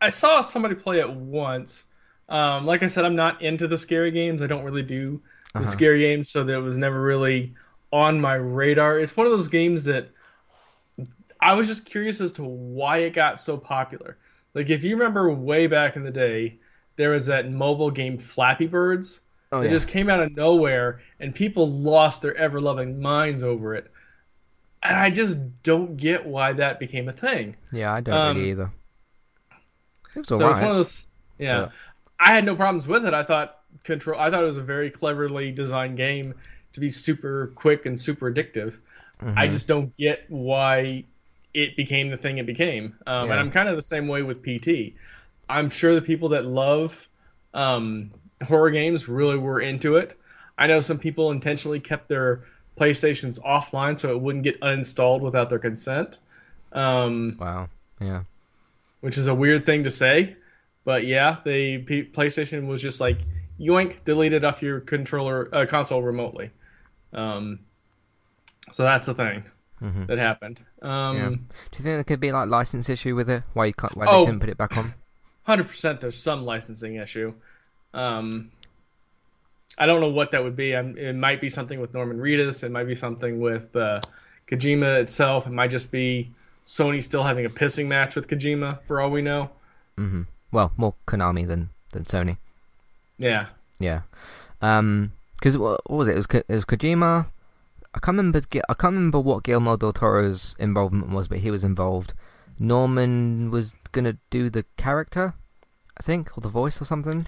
I 0.00 0.10
saw 0.10 0.40
somebody 0.40 0.74
play 0.74 1.00
it 1.00 1.10
once. 1.10 1.84
Um, 2.28 2.66
like 2.66 2.82
I 2.82 2.86
said, 2.86 3.04
I'm 3.04 3.16
not 3.16 3.42
into 3.42 3.68
the 3.68 3.76
scary 3.76 4.10
games. 4.10 4.42
I 4.42 4.46
don't 4.46 4.64
really 4.64 4.82
do 4.82 5.20
the 5.52 5.60
uh-huh. 5.60 5.68
scary 5.68 6.00
games, 6.00 6.30
so 6.30 6.44
that 6.44 6.60
was 6.60 6.78
never 6.78 7.00
really 7.00 7.54
on 7.92 8.20
my 8.20 8.34
radar. 8.34 8.98
It's 8.98 9.16
one 9.16 9.26
of 9.26 9.32
those 9.32 9.48
games 9.48 9.84
that 9.84 10.10
I 11.40 11.52
was 11.52 11.66
just 11.66 11.86
curious 11.86 12.20
as 12.20 12.32
to 12.32 12.44
why 12.44 12.98
it 12.98 13.10
got 13.10 13.38
so 13.38 13.56
popular. 13.56 14.16
Like 14.54 14.70
if 14.70 14.82
you 14.82 14.96
remember 14.96 15.30
way 15.30 15.66
back 15.66 15.96
in 15.96 16.02
the 16.02 16.10
day, 16.10 16.58
there 16.96 17.10
was 17.10 17.26
that 17.26 17.50
mobile 17.50 17.90
game 17.90 18.18
Flappy 18.18 18.66
Birds. 18.66 19.20
Oh, 19.52 19.60
it 19.60 19.64
yeah. 19.66 19.70
just 19.70 19.88
came 19.88 20.08
out 20.08 20.20
of 20.20 20.34
nowhere 20.34 21.00
and 21.20 21.34
people 21.34 21.68
lost 21.68 22.22
their 22.22 22.36
ever 22.36 22.60
loving 22.60 23.00
minds 23.00 23.42
over 23.42 23.74
it. 23.74 23.90
And 24.82 24.96
I 24.96 25.10
just 25.10 25.38
don't 25.62 25.96
get 25.96 26.26
why 26.26 26.52
that 26.54 26.80
became 26.80 27.08
a 27.08 27.12
thing. 27.12 27.56
Yeah, 27.72 27.92
I 27.92 28.00
don't 28.00 28.14
um, 28.14 28.36
really 28.36 28.50
either. 28.50 28.70
It 30.16 30.26
so 30.26 30.38
right. 30.38 30.50
it's 30.50 30.60
one 30.60 30.70
of 30.70 30.76
those 30.76 31.06
yeah. 31.38 31.60
yeah. 31.60 31.68
I 32.18 32.32
had 32.32 32.44
no 32.44 32.56
problems 32.56 32.86
with 32.86 33.06
it. 33.06 33.14
I 33.14 33.22
thought 33.22 33.60
control 33.82 34.20
I 34.20 34.30
thought 34.30 34.42
it 34.42 34.46
was 34.46 34.58
a 34.58 34.62
very 34.62 34.90
cleverly 34.90 35.50
designed 35.50 35.96
game 35.96 36.34
to 36.72 36.80
be 36.80 36.90
super 36.90 37.52
quick 37.54 37.86
and 37.86 37.98
super 37.98 38.32
addictive. 38.32 38.78
Mm-hmm. 39.22 39.38
I 39.38 39.48
just 39.48 39.66
don't 39.66 39.96
get 39.96 40.24
why 40.28 41.04
it 41.54 41.76
became 41.76 42.10
the 42.10 42.16
thing 42.16 42.38
it 42.38 42.46
became. 42.46 42.96
Um, 43.06 43.28
yeah. 43.28 43.32
And 43.32 43.40
I'm 43.40 43.50
kind 43.50 43.68
of 43.68 43.76
the 43.76 43.82
same 43.82 44.08
way 44.08 44.22
with 44.22 44.42
PT. 44.42 44.94
I'm 45.48 45.70
sure 45.70 45.94
the 45.94 46.02
people 46.02 46.30
that 46.30 46.44
love 46.44 47.08
um, 47.52 48.10
horror 48.42 48.70
games 48.70 49.08
really 49.08 49.38
were 49.38 49.60
into 49.60 49.96
it. 49.96 50.18
I 50.56 50.66
know 50.66 50.80
some 50.80 50.98
people 50.98 51.30
intentionally 51.30 51.80
kept 51.80 52.08
their 52.08 52.44
PlayStations 52.78 53.40
offline 53.40 53.98
so 53.98 54.10
it 54.10 54.20
wouldn't 54.20 54.44
get 54.44 54.60
uninstalled 54.60 55.20
without 55.20 55.50
their 55.50 55.58
consent. 55.58 56.18
Um, 56.72 57.36
wow. 57.40 57.68
Yeah. 58.00 58.24
Which 59.00 59.18
is 59.18 59.26
a 59.26 59.34
weird 59.34 59.66
thing 59.66 59.84
to 59.84 59.90
say, 59.90 60.36
but 60.84 61.06
yeah, 61.06 61.38
the 61.44 61.78
P- 61.78 62.04
PlayStation 62.04 62.66
was 62.66 62.80
just 62.80 63.00
like 63.00 63.18
yoink, 63.60 64.04
delete 64.04 64.32
it 64.32 64.44
off 64.44 64.62
your 64.62 64.80
controller 64.80 65.48
uh, 65.52 65.66
console 65.66 66.02
remotely. 66.02 66.50
Um, 67.12 67.60
so 68.70 68.82
that's 68.82 69.06
the 69.06 69.14
thing 69.14 69.44
mm-hmm. 69.80 70.06
that 70.06 70.18
happened. 70.18 70.60
Um, 70.82 71.16
yeah. 71.16 71.28
Do 71.28 71.34
you 71.34 71.38
think 71.72 71.84
there 71.84 72.04
could 72.04 72.20
be 72.20 72.32
like 72.32 72.48
license 72.48 72.88
issue 72.88 73.14
with 73.14 73.30
it? 73.30 73.42
Why 73.52 73.66
you 73.66 73.74
can't? 73.74 73.96
Why 73.96 74.06
oh, 74.06 74.20
they 74.20 74.26
couldn't 74.26 74.40
put 74.40 74.48
it 74.48 74.58
back 74.58 74.76
on? 74.76 74.94
Hundred 75.44 75.68
percent. 75.68 76.00
There's 76.00 76.20
some 76.20 76.44
licensing 76.44 76.96
issue. 76.96 77.34
Um, 77.92 78.50
I 79.78 79.86
don't 79.86 80.00
know 80.00 80.10
what 80.10 80.30
that 80.32 80.42
would 80.42 80.56
be. 80.56 80.74
I'm, 80.74 80.96
it 80.96 81.14
might 81.14 81.40
be 81.40 81.48
something 81.48 81.80
with 81.80 81.94
Norman 81.94 82.18
Reedus. 82.18 82.62
It 82.62 82.70
might 82.70 82.84
be 82.84 82.94
something 82.94 83.40
with 83.40 83.74
uh, 83.76 84.00
Kojima 84.48 85.00
itself. 85.00 85.46
It 85.46 85.52
might 85.52 85.70
just 85.70 85.90
be 85.90 86.30
Sony 86.64 87.02
still 87.02 87.22
having 87.22 87.44
a 87.44 87.50
pissing 87.50 87.86
match 87.86 88.16
with 88.16 88.28
Kojima, 88.28 88.78
for 88.86 89.00
all 89.00 89.10
we 89.10 89.22
know. 89.22 89.50
Mm-hmm. 89.98 90.22
Well, 90.52 90.72
more 90.76 90.94
Konami 91.06 91.46
than 91.46 91.70
than 91.92 92.04
Sony. 92.04 92.38
Yeah. 93.18 93.46
Yeah. 93.78 94.02
Um, 94.62 95.12
because 95.34 95.58
what, 95.58 95.80
what, 95.90 95.98
was 95.98 96.08
it? 96.08 96.12
It 96.12 96.16
was, 96.16 96.26
it 96.34 96.54
was 96.54 96.64
Kojima. 96.64 97.26
I 97.94 97.98
can't 97.98 98.16
remember. 98.16 98.40
I 98.68 98.74
can't 98.74 98.94
remember 98.94 99.20
what 99.20 99.44
Guillermo 99.44 99.76
del 99.76 99.92
Toro's 99.92 100.56
involvement 100.58 101.10
was, 101.10 101.28
but 101.28 101.38
he 101.38 101.50
was 101.50 101.64
involved. 101.64 102.14
Norman 102.58 103.50
was 103.50 103.74
gonna 103.92 104.18
do 104.30 104.50
the 104.50 104.64
character, 104.76 105.34
I 105.98 106.02
think, 106.02 106.36
or 106.36 106.40
the 106.40 106.48
voice 106.48 106.80
or 106.80 106.84
something, 106.84 107.26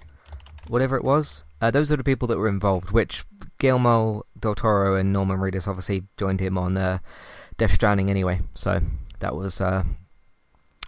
whatever 0.67 0.95
it 0.95 1.03
was. 1.03 1.43
Uh, 1.61 1.71
those 1.71 1.91
are 1.91 1.97
the 1.97 2.03
people 2.03 2.27
that 2.27 2.37
were 2.37 2.49
involved. 2.49 2.91
Which 2.91 3.25
Guillermo 3.57 4.25
del 4.39 4.55
Toro 4.55 4.95
and 4.95 5.11
Norman 5.11 5.39
Reedus 5.39 5.67
obviously 5.67 6.03
joined 6.17 6.39
him 6.39 6.57
on 6.57 6.77
uh, 6.77 6.99
Death 7.57 7.73
Stranding 7.73 8.09
anyway. 8.09 8.41
So 8.53 8.81
that 9.19 9.35
was. 9.35 9.59
Uh, 9.59 9.83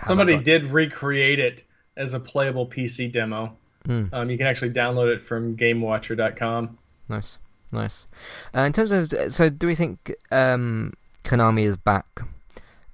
Somebody 0.03 0.37
did 0.37 0.71
recreate 0.71 1.39
it 1.39 1.65
as 1.97 2.13
a 2.13 2.19
playable 2.19 2.65
PC 2.65 3.11
demo. 3.11 3.57
Mm. 3.85 4.13
Um, 4.13 4.29
you 4.29 4.37
can 4.37 4.47
actually 4.47 4.71
download 4.71 5.13
it 5.13 5.21
from 5.21 5.57
GameWatcher.com. 5.57 6.77
Nice, 7.09 7.39
nice. 7.71 8.07
Uh, 8.55 8.61
in 8.61 8.73
terms 8.73 8.91
of, 8.91 9.33
so 9.33 9.49
do 9.49 9.67
we 9.67 9.75
think 9.75 10.13
um, 10.31 10.93
Konami 11.23 11.63
is 11.63 11.75
back? 11.75 12.21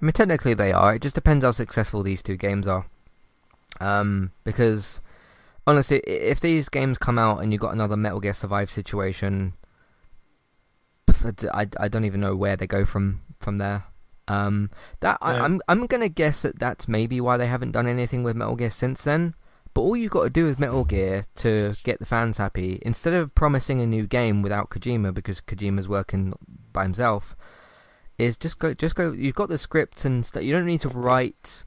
I 0.01 0.05
mean, 0.05 0.13
technically 0.13 0.53
they 0.53 0.71
are. 0.71 0.95
It 0.95 1.01
just 1.01 1.15
depends 1.15 1.45
how 1.45 1.51
successful 1.51 2.03
these 2.03 2.21
two 2.21 2.37
games 2.37 2.67
are. 2.67 2.85
Um, 3.79 4.31
because 4.43 5.01
honestly, 5.67 5.99
if 5.99 6.39
these 6.39 6.69
games 6.69 6.97
come 6.97 7.17
out 7.17 7.39
and 7.39 7.51
you 7.51 7.59
got 7.59 7.73
another 7.73 7.97
Metal 7.97 8.19
Gear 8.19 8.33
Survive 8.33 8.69
situation, 8.69 9.53
I, 11.53 11.67
I 11.79 11.87
don't 11.87 12.05
even 12.05 12.21
know 12.21 12.35
where 12.35 12.55
they 12.55 12.67
go 12.67 12.85
from 12.85 13.21
from 13.39 13.57
there. 13.57 13.85
Um, 14.27 14.71
that 15.01 15.17
yeah. 15.21 15.27
I, 15.27 15.39
I'm 15.39 15.61
I'm 15.67 15.85
gonna 15.85 16.09
guess 16.09 16.41
that 16.41 16.59
that's 16.59 16.87
maybe 16.87 17.21
why 17.21 17.37
they 17.37 17.47
haven't 17.47 17.71
done 17.71 17.87
anything 17.87 18.23
with 18.23 18.35
Metal 18.35 18.55
Gear 18.55 18.71
since 18.71 19.03
then. 19.03 19.35
But 19.73 19.81
all 19.81 19.97
you've 19.97 20.11
got 20.11 20.23
to 20.23 20.29
do 20.29 20.45
with 20.45 20.57
Metal 20.57 20.85
Gear 20.85 21.25
to 21.35 21.75
get 21.83 21.99
the 21.99 22.05
fans 22.05 22.37
happy, 22.37 22.79
instead 22.83 23.13
of 23.13 23.35
promising 23.35 23.81
a 23.81 23.85
new 23.85 24.07
game 24.07 24.41
without 24.41 24.69
Kojima 24.69 25.13
because 25.13 25.41
Kojima's 25.41 25.89
working 25.89 26.33
by 26.71 26.83
himself, 26.83 27.35
is 28.17 28.37
just 28.37 28.59
go, 28.59 28.73
just 28.73 28.95
go. 28.95 29.11
You've 29.11 29.35
got 29.35 29.49
the 29.49 29.57
script 29.57 30.05
and. 30.05 30.29
You 30.39 30.53
don't 30.53 30.65
need 30.65 30.81
to 30.81 30.89
write 30.89 31.63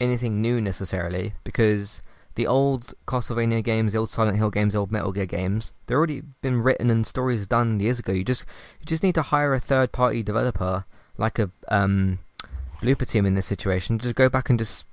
anything 0.00 0.40
new 0.40 0.60
necessarily 0.60 1.34
because 1.44 2.02
the 2.34 2.46
old 2.46 2.94
Castlevania 3.06 3.62
games, 3.62 3.92
the 3.92 3.98
old 3.98 4.10
Silent 4.10 4.38
Hill 4.38 4.50
games, 4.50 4.72
the 4.72 4.80
old 4.80 4.92
Metal 4.92 5.12
Gear 5.12 5.26
games, 5.26 5.72
they've 5.86 5.96
already 5.96 6.22
been 6.40 6.62
written 6.62 6.90
and 6.90 7.06
stories 7.06 7.46
done 7.46 7.80
years 7.80 7.98
ago. 7.98 8.12
You 8.12 8.24
just 8.24 8.44
you 8.80 8.86
just 8.86 9.02
need 9.02 9.14
to 9.16 9.22
hire 9.22 9.54
a 9.54 9.60
third 9.60 9.92
party 9.92 10.22
developer 10.22 10.84
like 11.18 11.38
a 11.38 11.50
um, 11.68 12.20
Bloober 12.80 13.06
Team 13.06 13.26
in 13.26 13.34
this 13.34 13.46
situation. 13.46 13.98
Just 13.98 14.14
go 14.14 14.28
back 14.28 14.50
and 14.50 14.58
just 14.58 14.86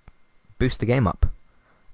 boost 0.58 0.80
the 0.82 0.86
game 0.86 1.08
up 1.08 1.28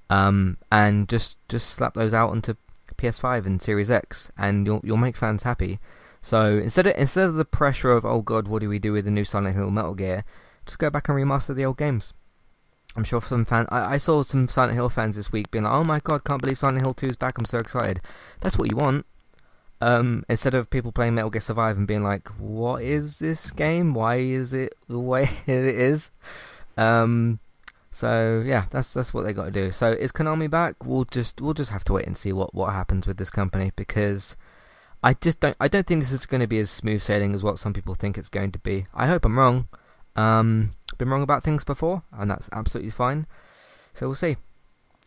um, 0.10 0.58
and 0.72 1.08
just 1.08 1.38
just 1.48 1.70
slap 1.70 1.94
those 1.94 2.14
out 2.14 2.32
onto 2.32 2.56
PS5 2.98 3.46
and 3.46 3.62
Series 3.62 3.92
X, 3.92 4.32
and 4.38 4.66
you'll 4.66 4.82
you'll 4.84 4.98
make 4.98 5.18
fans 5.18 5.44
happy. 5.44 5.80
So 6.26 6.57
instead 6.57 6.88
of 6.88 6.95
instead 6.97 7.30
of 7.30 7.35
the 7.35 7.45
pressure 7.45 7.91
of 7.91 8.03
oh 8.03 8.23
god, 8.23 8.47
what 8.47 8.61
do 8.61 8.68
we 8.68 8.80
do 8.80 8.93
with 8.93 9.06
the 9.06 9.11
new 9.11 9.26
Silent 9.26 9.56
Hill 9.56 9.69
Metal 9.69 9.93
Gear, 9.93 10.26
just 10.65 10.80
go 10.80 10.89
back 10.89 11.07
and 11.07 11.15
remaster 11.15 11.56
the 11.56 11.65
old 11.65 11.77
games. 11.77 12.15
I'm 12.95 13.03
sure 13.03 13.22
some 13.22 13.45
fan 13.45 13.68
I, 13.69 13.93
I 13.93 13.97
saw 13.99 14.23
some 14.23 14.47
Silent 14.47 14.73
Hill 14.73 14.89
fans 14.89 15.18
this 15.18 15.31
week 15.31 15.52
being 15.52 15.65
like, 15.65 15.73
oh 15.73 15.84
my 15.84 15.99
god, 15.99 16.23
can't 16.23 16.41
believe 16.41 16.57
Silent 16.57 16.81
Hill 16.81 16.95
2 16.95 17.06
is 17.06 17.15
back. 17.15 17.38
I'm 17.38 17.45
so 17.45 17.60
excited. 17.60 18.02
That's 18.39 18.57
what 18.57 18.72
you 18.72 18.76
want. 18.76 19.06
Um, 19.81 20.26
instead 20.27 20.56
of 20.56 20.72
people 20.72 20.91
playing 20.91 21.14
Metal 21.14 21.30
Gear 21.30 21.41
Survive 21.41 21.77
and 21.77 21.85
being 21.85 22.03
like, 22.03 22.27
"What 22.39 22.81
is 22.81 23.19
this 23.19 23.52
game? 23.52 23.93
Why 23.93 24.15
is 24.15 24.52
it 24.52 24.73
the 24.88 24.99
way 24.99 25.30
it 25.45 25.64
is?" 25.64 26.10
Um, 26.76 27.38
so 27.91 28.41
yeah, 28.43 28.65
that's 28.72 28.95
that's 28.95 29.14
what 29.14 29.26
they 29.26 29.34
got 29.34 29.45
to 29.45 29.52
do. 29.52 29.72
So 29.72 29.91
is 29.91 30.11
Konami 30.11 30.49
back? 30.49 30.84
We'll 30.84 31.06
just 31.06 31.39
we'll 31.39 31.53
just 31.53 31.69
have 31.69 31.84
to 31.84 31.93
wait 31.93 32.07
and 32.07 32.18
see 32.18 32.34
what 32.34 32.56
what 32.56 32.73
happens 32.73 33.06
with 33.06 33.18
this 33.18 33.30
company 33.30 33.73
because 33.76 34.35
I 35.06 35.14
just 35.14 35.40
don't 35.40 35.56
I 35.60 35.68
don't 35.68 35.86
think 35.86 36.02
this 36.02 36.11
is 36.11 36.26
going 36.26 36.41
to 36.41 36.48
be 36.48 36.57
as 36.57 36.72
smooth 36.72 36.99
sailing 36.99 37.36
as 37.36 37.44
what 37.44 37.60
some 37.60 37.73
people 37.73 37.94
think 37.94 38.18
it's 38.18 38.27
going 38.27 38.52
to 38.53 38.60
be. 38.60 38.88
I 38.91 39.06
hope 39.06 39.23
I'm 39.23 39.38
wrong. 39.38 39.69
Um, 40.15 40.72
been 40.98 41.10
wrong 41.10 41.22
about 41.22 41.44
things 41.44 41.64
before, 41.64 42.02
and 42.11 42.32
that's 42.32 42.49
absolutely 42.52 42.90
fine. 42.90 43.27
So 43.94 44.07
we'll 44.07 44.15
see. 44.15 44.38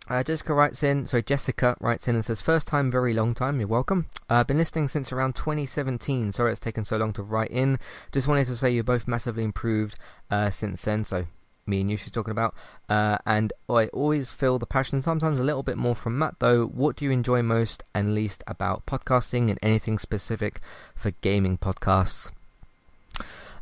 Uh, 0.09 0.23
Jessica 0.23 0.55
writes 0.55 0.85
in, 0.85 1.07
sorry, 1.09 1.25
Jessica 1.25 1.77
writes 1.81 2.07
in 2.07 2.15
and 2.15 2.25
says, 2.25 2.41
First 2.41 2.69
time, 2.69 2.93
very 2.93 3.13
long 3.13 3.35
time, 3.35 3.59
you're 3.59 3.69
welcome. 3.69 4.07
I've 4.29 4.43
uh, 4.43 4.45
been 4.45 4.59
listening 4.59 4.87
since 4.87 5.13
around 5.13 5.35
2017. 5.35 6.31
Sorry 6.31 6.53
it's 6.53 6.61
taken 6.61 6.85
so 6.85 6.97
long 6.97 7.13
to 7.15 7.23
write 7.23 7.51
in. 7.51 7.81
Just 8.13 8.29
wanted 8.29 8.47
to 8.47 8.57
say 8.57 8.71
you're 8.71 8.85
both 8.85 9.09
massively 9.09 9.43
improved 9.43 9.97
uh, 10.31 10.51
since 10.51 10.83
then. 10.83 11.03
So, 11.03 11.27
me 11.69 11.81
and 11.81 11.91
you, 11.91 11.97
she's 11.97 12.13
talking 12.13 12.33
about. 12.33 12.55
Uh, 12.89 13.19
and 13.27 13.53
I 13.69 13.87
always 13.89 14.31
feel 14.31 14.59
the 14.59 14.67
passion, 14.67 15.03
sometimes 15.03 15.39
a 15.39 15.45
little 15.45 15.63
bit 15.63 15.77
more 15.77 15.95
from 15.95 16.19
Matt, 16.19 16.37
though. 16.39 16.67
What 16.67 16.97
do 16.97 17.05
you 17.05 17.11
enjoy 17.11 17.43
most 17.43 17.85
and 17.95 18.15
least 18.15 18.43
about 18.47 18.87
podcasting 18.87 19.51
and 19.51 19.59
anything 19.63 19.99
specific 19.99 20.61
for 20.95 21.11
gaming 21.21 21.59
podcasts? 21.59 22.31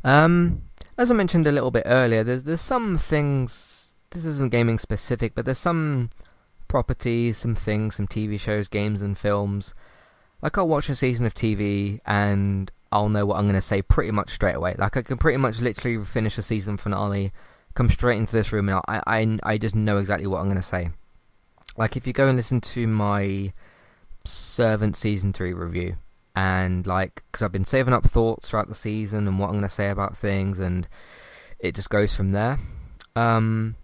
Um, 0.03 0.63
as 0.97 1.11
I 1.11 1.13
mentioned 1.13 1.47
a 1.47 1.51
little 1.51 1.71
bit 1.71 1.83
earlier, 1.85 2.23
there's, 2.23 2.43
there's 2.43 2.61
some 2.61 2.97
things, 2.97 3.95
this 4.11 4.25
isn't 4.25 4.51
gaming 4.51 4.79
specific, 4.79 5.35
but 5.35 5.45
there's 5.45 5.57
some 5.57 6.09
properties, 6.67 7.37
some 7.37 7.55
things, 7.55 7.95
some 7.95 8.07
TV 8.07 8.39
shows, 8.39 8.67
games, 8.67 9.01
and 9.01 9.17
films. 9.17 9.73
Like 10.41 10.57
I'll 10.57 10.67
watch 10.67 10.89
a 10.89 10.95
season 10.95 11.25
of 11.25 11.33
TV 11.33 11.99
and 12.05 12.71
I'll 12.91 13.09
know 13.09 13.25
what 13.25 13.37
I'm 13.37 13.45
going 13.45 13.55
to 13.55 13.61
say 13.61 13.81
pretty 13.81 14.11
much 14.11 14.31
straight 14.31 14.55
away. 14.55 14.75
Like 14.77 14.95
I 14.97 15.01
can 15.01 15.17
pretty 15.17 15.37
much 15.37 15.59
literally 15.59 16.03
finish 16.05 16.37
a 16.37 16.41
season 16.41 16.77
finale, 16.77 17.31
come 17.77 17.89
straight 17.89 18.17
into 18.17 18.35
this 18.35 18.51
room, 18.51 18.69
and 18.69 18.81
I 18.87 19.01
I 19.05 19.37
I 19.43 19.57
just 19.59 19.75
know 19.75 19.99
exactly 19.99 20.27
what 20.27 20.39
I'm 20.39 20.47
going 20.47 20.55
to 20.57 20.63
say. 20.63 20.89
Like 21.77 21.95
if 21.95 22.07
you 22.07 22.11
go 22.11 22.27
and 22.27 22.35
listen 22.35 22.59
to 22.59 22.87
my 22.87 23.53
Servant 24.25 24.97
season 24.97 25.31
three 25.31 25.53
review, 25.53 25.97
and 26.35 26.85
like 26.87 27.23
because 27.31 27.43
I've 27.43 27.51
been 27.51 27.63
saving 27.63 27.93
up 27.93 28.03
thoughts 28.03 28.49
throughout 28.49 28.67
the 28.67 28.75
season 28.75 29.27
and 29.27 29.39
what 29.39 29.47
I'm 29.47 29.53
going 29.53 29.61
to 29.61 29.69
say 29.69 29.89
about 29.89 30.17
things, 30.17 30.59
and 30.59 30.87
it 31.59 31.75
just 31.75 31.89
goes 31.89 32.15
from 32.15 32.31
there. 32.31 32.59
Um, 33.15 33.75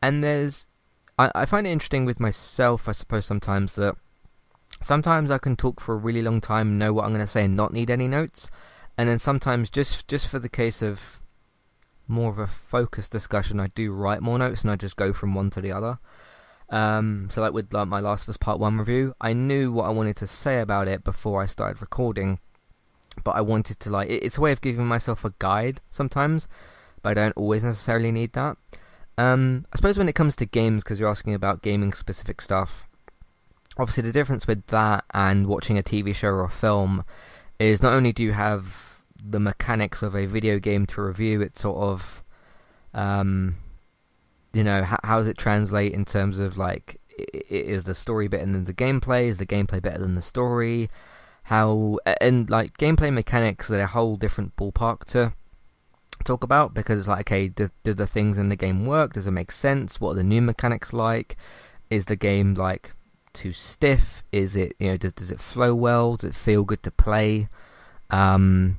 and 0.00 0.24
there's 0.24 0.66
I, 1.18 1.30
I 1.34 1.44
find 1.44 1.66
it 1.66 1.70
interesting 1.70 2.06
with 2.06 2.18
myself, 2.18 2.88
I 2.88 2.92
suppose, 2.92 3.26
sometimes 3.26 3.74
that 3.76 3.96
sometimes 4.82 5.30
I 5.30 5.38
can 5.38 5.56
talk 5.56 5.78
for 5.78 5.94
a 5.94 5.98
really 5.98 6.22
long 6.22 6.40
time, 6.40 6.78
know 6.78 6.92
what 6.94 7.04
I'm 7.04 7.12
going 7.12 7.20
to 7.20 7.26
say, 7.26 7.44
and 7.44 7.56
not 7.56 7.72
need 7.72 7.90
any 7.90 8.08
notes. 8.08 8.50
And 8.96 9.08
then 9.08 9.18
sometimes, 9.18 9.68
just 9.68 10.08
just 10.08 10.26
for 10.26 10.38
the 10.38 10.48
case 10.48 10.80
of 10.82 11.21
more 12.12 12.30
of 12.30 12.38
a 12.38 12.46
focused 12.46 13.10
discussion, 13.10 13.58
I 13.58 13.68
do 13.68 13.92
write 13.92 14.22
more 14.22 14.38
notes 14.38 14.62
and 14.62 14.70
I 14.70 14.76
just 14.76 14.96
go 14.96 15.12
from 15.12 15.34
one 15.34 15.50
to 15.50 15.60
the 15.60 15.72
other. 15.72 15.98
Um, 16.68 17.28
so, 17.30 17.42
like 17.42 17.52
with 17.52 17.72
like, 17.72 17.88
my 17.88 18.00
Last 18.00 18.22
of 18.22 18.30
Us 18.30 18.36
Part 18.36 18.58
1 18.58 18.78
review, 18.78 19.14
I 19.20 19.32
knew 19.32 19.72
what 19.72 19.84
I 19.84 19.90
wanted 19.90 20.16
to 20.16 20.26
say 20.26 20.60
about 20.60 20.88
it 20.88 21.04
before 21.04 21.42
I 21.42 21.46
started 21.46 21.80
recording, 21.80 22.38
but 23.24 23.32
I 23.32 23.40
wanted 23.40 23.78
to, 23.80 23.90
like, 23.90 24.08
it's 24.08 24.38
a 24.38 24.40
way 24.40 24.52
of 24.52 24.60
giving 24.60 24.86
myself 24.86 25.24
a 25.24 25.34
guide 25.38 25.80
sometimes, 25.90 26.48
but 27.02 27.10
I 27.10 27.14
don't 27.14 27.36
always 27.36 27.64
necessarily 27.64 28.10
need 28.10 28.32
that. 28.32 28.56
Um, 29.18 29.66
I 29.72 29.76
suppose 29.76 29.98
when 29.98 30.08
it 30.08 30.14
comes 30.14 30.34
to 30.36 30.46
games, 30.46 30.82
because 30.82 30.98
you're 30.98 31.10
asking 31.10 31.34
about 31.34 31.62
gaming 31.62 31.92
specific 31.92 32.40
stuff, 32.40 32.86
obviously 33.76 34.02
the 34.02 34.12
difference 34.12 34.46
with 34.46 34.66
that 34.68 35.04
and 35.12 35.46
watching 35.46 35.78
a 35.78 35.82
TV 35.82 36.14
show 36.14 36.28
or 36.28 36.44
a 36.44 36.50
film 36.50 37.04
is 37.58 37.82
not 37.82 37.92
only 37.92 38.12
do 38.12 38.22
you 38.22 38.32
have 38.32 38.91
the 39.24 39.40
mechanics 39.40 40.02
of 40.02 40.14
a 40.14 40.26
video 40.26 40.58
game 40.58 40.86
to 40.86 41.02
review, 41.02 41.40
it's 41.40 41.60
sort 41.60 41.78
of, 41.78 42.22
um, 42.94 43.56
you 44.52 44.64
know, 44.64 44.82
how, 44.82 44.98
how 45.04 45.18
does 45.18 45.28
it 45.28 45.38
translate 45.38 45.92
in 45.92 46.04
terms 46.04 46.38
of 46.38 46.58
like, 46.58 47.00
is 47.48 47.84
the 47.84 47.94
story 47.94 48.28
better 48.28 48.46
than 48.46 48.64
the 48.64 48.74
gameplay? 48.74 49.24
Is 49.24 49.38
the 49.38 49.46
gameplay 49.46 49.80
better 49.80 49.98
than 49.98 50.14
the 50.14 50.22
story? 50.22 50.90
How 51.44 51.98
and 52.20 52.48
like 52.48 52.78
gameplay 52.78 53.12
mechanics, 53.12 53.68
they're 53.68 53.84
a 53.84 53.88
whole 53.88 54.16
different 54.16 54.56
ballpark 54.56 55.04
to 55.06 55.32
talk 56.24 56.44
about 56.44 56.72
because 56.72 56.98
it's 56.98 57.08
like, 57.08 57.20
okay, 57.20 57.48
do, 57.48 57.68
do 57.82 57.92
the 57.92 58.06
things 58.06 58.38
in 58.38 58.48
the 58.48 58.56
game 58.56 58.86
work? 58.86 59.14
Does 59.14 59.26
it 59.26 59.32
make 59.32 59.50
sense? 59.50 60.00
What 60.00 60.12
are 60.12 60.16
the 60.16 60.24
new 60.24 60.40
mechanics 60.40 60.92
like? 60.92 61.36
Is 61.90 62.06
the 62.06 62.16
game 62.16 62.54
like 62.54 62.92
too 63.32 63.52
stiff? 63.52 64.22
Is 64.32 64.56
it 64.56 64.74
you 64.78 64.88
know 64.88 64.96
does 64.96 65.12
does 65.12 65.30
it 65.30 65.40
flow 65.40 65.74
well? 65.74 66.16
Does 66.16 66.30
it 66.30 66.34
feel 66.34 66.64
good 66.64 66.82
to 66.84 66.90
play? 66.90 67.48
Um, 68.10 68.78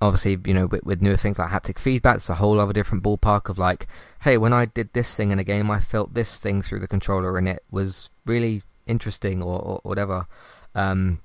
obviously, 0.00 0.38
you 0.46 0.54
know 0.54 0.66
with, 0.66 0.84
with 0.84 1.02
newer 1.02 1.16
things 1.16 1.38
like 1.38 1.50
haptic 1.50 1.78
feedback, 1.78 2.16
it's 2.16 2.30
a 2.30 2.36
whole 2.36 2.58
other 2.58 2.72
different 2.72 3.04
ballpark 3.04 3.48
of 3.48 3.58
like, 3.58 3.86
hey, 4.22 4.38
when 4.38 4.52
I 4.52 4.66
did 4.66 4.92
this 4.92 5.14
thing 5.14 5.30
in 5.30 5.38
a 5.38 5.44
game, 5.44 5.70
I 5.70 5.80
felt 5.80 6.14
this 6.14 6.38
thing 6.38 6.62
through 6.62 6.80
the 6.80 6.88
controller, 6.88 7.36
and 7.36 7.48
it 7.48 7.64
was 7.70 8.10
really 8.26 8.62
interesting 8.86 9.42
or, 9.42 9.58
or 9.58 9.80
whatever. 9.82 10.26
Um, 10.74 11.20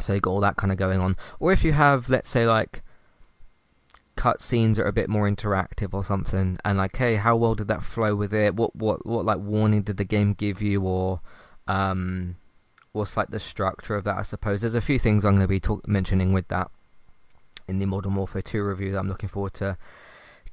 so 0.00 0.14
you 0.14 0.20
got 0.20 0.30
all 0.30 0.40
that 0.40 0.56
kind 0.56 0.72
of 0.72 0.78
going 0.78 1.00
on. 1.00 1.16
Or 1.38 1.52
if 1.52 1.64
you 1.64 1.72
have, 1.72 2.08
let's 2.08 2.28
say, 2.28 2.46
like 2.46 2.82
cutscenes 4.16 4.78
are 4.78 4.84
a 4.84 4.92
bit 4.92 5.08
more 5.08 5.28
interactive 5.28 5.94
or 5.94 6.04
something, 6.04 6.58
and 6.64 6.78
like, 6.78 6.96
hey, 6.96 7.16
how 7.16 7.36
well 7.36 7.54
did 7.54 7.68
that 7.68 7.82
flow 7.82 8.14
with 8.14 8.32
it? 8.32 8.54
What 8.54 8.76
what 8.76 9.04
what 9.04 9.24
like 9.24 9.38
warning 9.38 9.82
did 9.82 9.96
the 9.96 10.04
game 10.04 10.34
give 10.34 10.62
you, 10.62 10.82
or 10.82 11.20
um, 11.66 12.36
what's 12.92 13.16
like 13.16 13.30
the 13.30 13.40
structure 13.40 13.96
of 13.96 14.04
that? 14.04 14.18
I 14.18 14.22
suppose 14.22 14.60
there's 14.60 14.74
a 14.74 14.80
few 14.80 14.98
things 14.98 15.24
I'm 15.24 15.32
going 15.32 15.42
to 15.42 15.48
be 15.48 15.60
talk- 15.60 15.88
mentioning 15.88 16.32
with 16.32 16.48
that 16.48 16.70
in 17.68 17.78
the 17.78 17.86
Modern 17.86 18.14
Warfare 18.14 18.42
2 18.42 18.62
review 18.62 18.92
that 18.92 18.98
I'm 18.98 19.08
looking 19.08 19.28
forward 19.28 19.54
to 19.54 19.76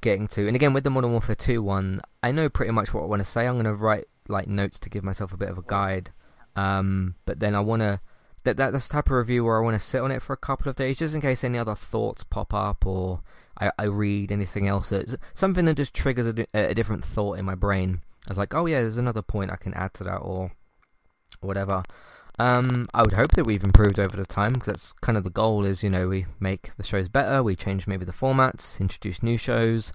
getting 0.00 0.28
to. 0.28 0.46
And 0.46 0.56
again, 0.56 0.72
with 0.72 0.84
the 0.84 0.90
Modern 0.90 1.12
Warfare 1.12 1.34
2 1.34 1.62
one, 1.62 2.00
I 2.22 2.32
know 2.32 2.48
pretty 2.48 2.72
much 2.72 2.94
what 2.94 3.02
I 3.02 3.06
want 3.06 3.20
to 3.20 3.28
say. 3.28 3.46
I'm 3.46 3.54
going 3.54 3.64
to 3.64 3.74
write 3.74 4.06
like 4.28 4.48
notes 4.48 4.78
to 4.80 4.90
give 4.90 5.04
myself 5.04 5.32
a 5.32 5.36
bit 5.36 5.48
of 5.48 5.58
a 5.58 5.64
guide, 5.66 6.12
um, 6.56 7.16
but 7.26 7.40
then 7.40 7.54
I 7.54 7.60
want 7.60 7.82
to. 7.82 8.00
That, 8.44 8.56
that 8.56 8.72
that's 8.72 8.88
the 8.88 8.94
type 8.94 9.06
of 9.06 9.12
review 9.12 9.44
where 9.44 9.58
I 9.58 9.62
want 9.62 9.74
to 9.74 9.86
sit 9.86 10.00
on 10.00 10.10
it 10.10 10.22
for 10.22 10.32
a 10.32 10.38
couple 10.38 10.70
of 10.70 10.76
days, 10.76 10.98
just 10.98 11.14
in 11.14 11.20
case 11.20 11.44
any 11.44 11.58
other 11.58 11.74
thoughts 11.74 12.24
pop 12.24 12.54
up 12.54 12.86
or 12.86 13.20
I, 13.60 13.70
I 13.78 13.84
read 13.84 14.32
anything 14.32 14.66
else. 14.66 14.92
Something 15.34 15.66
that 15.66 15.76
just 15.76 15.92
triggers 15.92 16.26
a, 16.26 16.46
a 16.54 16.74
different 16.74 17.04
thought 17.04 17.38
in 17.38 17.44
my 17.44 17.54
brain. 17.54 18.00
I 18.26 18.30
was 18.30 18.38
like, 18.38 18.54
oh 18.54 18.64
yeah, 18.64 18.80
there's 18.80 18.96
another 18.96 19.20
point 19.20 19.50
I 19.50 19.56
can 19.56 19.74
add 19.74 19.92
to 19.94 20.04
that 20.04 20.18
or 20.18 20.52
whatever. 21.40 21.82
Um, 22.40 22.88
I 22.94 23.02
would 23.02 23.12
hope 23.12 23.32
that 23.32 23.44
we've 23.44 23.62
improved 23.62 23.98
over 23.98 24.16
the 24.16 24.24
time 24.24 24.54
because 24.54 24.66
that's 24.66 24.92
kind 24.94 25.18
of 25.18 25.24
the 25.24 25.30
goal. 25.30 25.66
Is 25.66 25.82
you 25.82 25.90
know 25.90 26.08
we 26.08 26.24
make 26.40 26.74
the 26.76 26.82
shows 26.82 27.06
better, 27.06 27.42
we 27.42 27.54
change 27.54 27.86
maybe 27.86 28.06
the 28.06 28.12
formats, 28.12 28.80
introduce 28.80 29.22
new 29.22 29.36
shows, 29.36 29.92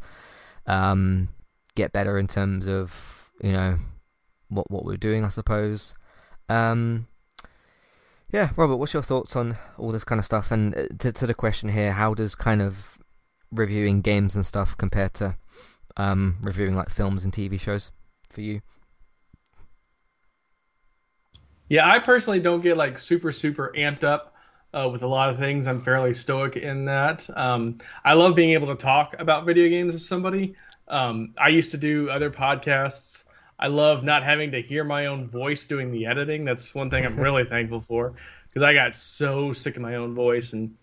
um, 0.67 1.29
get 1.73 1.91
better 1.91 2.19
in 2.19 2.27
terms 2.27 2.67
of 2.67 3.31
you 3.41 3.51
know 3.51 3.79
what 4.49 4.69
what 4.69 4.85
we're 4.85 4.95
doing, 4.95 5.25
I 5.25 5.29
suppose. 5.29 5.95
Um, 6.47 7.07
yeah, 8.29 8.51
Robert, 8.55 8.75
what's 8.75 8.93
your 8.93 9.01
thoughts 9.01 9.35
on 9.35 9.57
all 9.79 9.91
this 9.91 10.03
kind 10.03 10.19
of 10.19 10.25
stuff? 10.25 10.51
And 10.51 10.75
uh, 10.77 10.85
to 10.99 11.11
to 11.11 11.25
the 11.25 11.33
question 11.33 11.69
here, 11.69 11.93
how 11.93 12.13
does 12.13 12.35
kind 12.35 12.61
of 12.61 12.99
reviewing 13.51 14.01
games 14.01 14.35
and 14.35 14.45
stuff 14.45 14.77
compared 14.77 15.15
to 15.15 15.35
um, 15.97 16.37
reviewing 16.43 16.75
like 16.75 16.89
films 16.91 17.23
and 17.23 17.33
TV 17.33 17.59
shows 17.59 17.89
for 18.29 18.41
you? 18.41 18.61
Yeah, 21.69 21.89
I 21.89 21.99
personally 21.99 22.39
don't 22.39 22.61
get 22.61 22.77
like 22.77 22.99
super 22.99 23.31
super 23.31 23.73
amped 23.75 24.03
up 24.03 24.35
uh, 24.73 24.89
with 24.91 25.03
a 25.03 25.07
lot 25.07 25.29
of 25.29 25.37
things. 25.37 25.67
I'm 25.67 25.81
fairly 25.81 26.13
stoic 26.13 26.57
in 26.57 26.85
that. 26.85 27.27
Um, 27.35 27.77
I 28.03 28.13
love 28.13 28.35
being 28.35 28.51
able 28.51 28.67
to 28.67 28.75
talk 28.75 29.15
about 29.19 29.45
video 29.45 29.69
games 29.69 29.93
with 29.93 30.03
somebody. 30.03 30.55
Um, 30.87 31.33
I 31.37 31.47
used 31.49 31.71
to 31.71 31.77
do 31.77 32.09
other 32.09 32.29
podcasts. 32.29 33.23
I 33.57 33.67
love 33.67 34.03
not 34.03 34.23
having 34.23 34.51
to 34.51 34.61
hear 34.61 34.83
my 34.83 35.05
own 35.05 35.27
voice 35.29 35.65
doing 35.65 35.91
the 35.91 36.05
editing. 36.05 36.43
That's 36.43 36.75
one 36.75 36.89
thing 36.89 37.05
I'm 37.05 37.17
really 37.17 37.45
thankful 37.49 37.81
for 37.81 38.13
because 38.49 38.63
I 38.63 38.73
got 38.73 38.95
so 38.95 39.53
sick 39.53 39.77
of 39.77 39.81
my 39.81 39.95
own 39.95 40.13
voice 40.13 40.53
and 40.53 40.75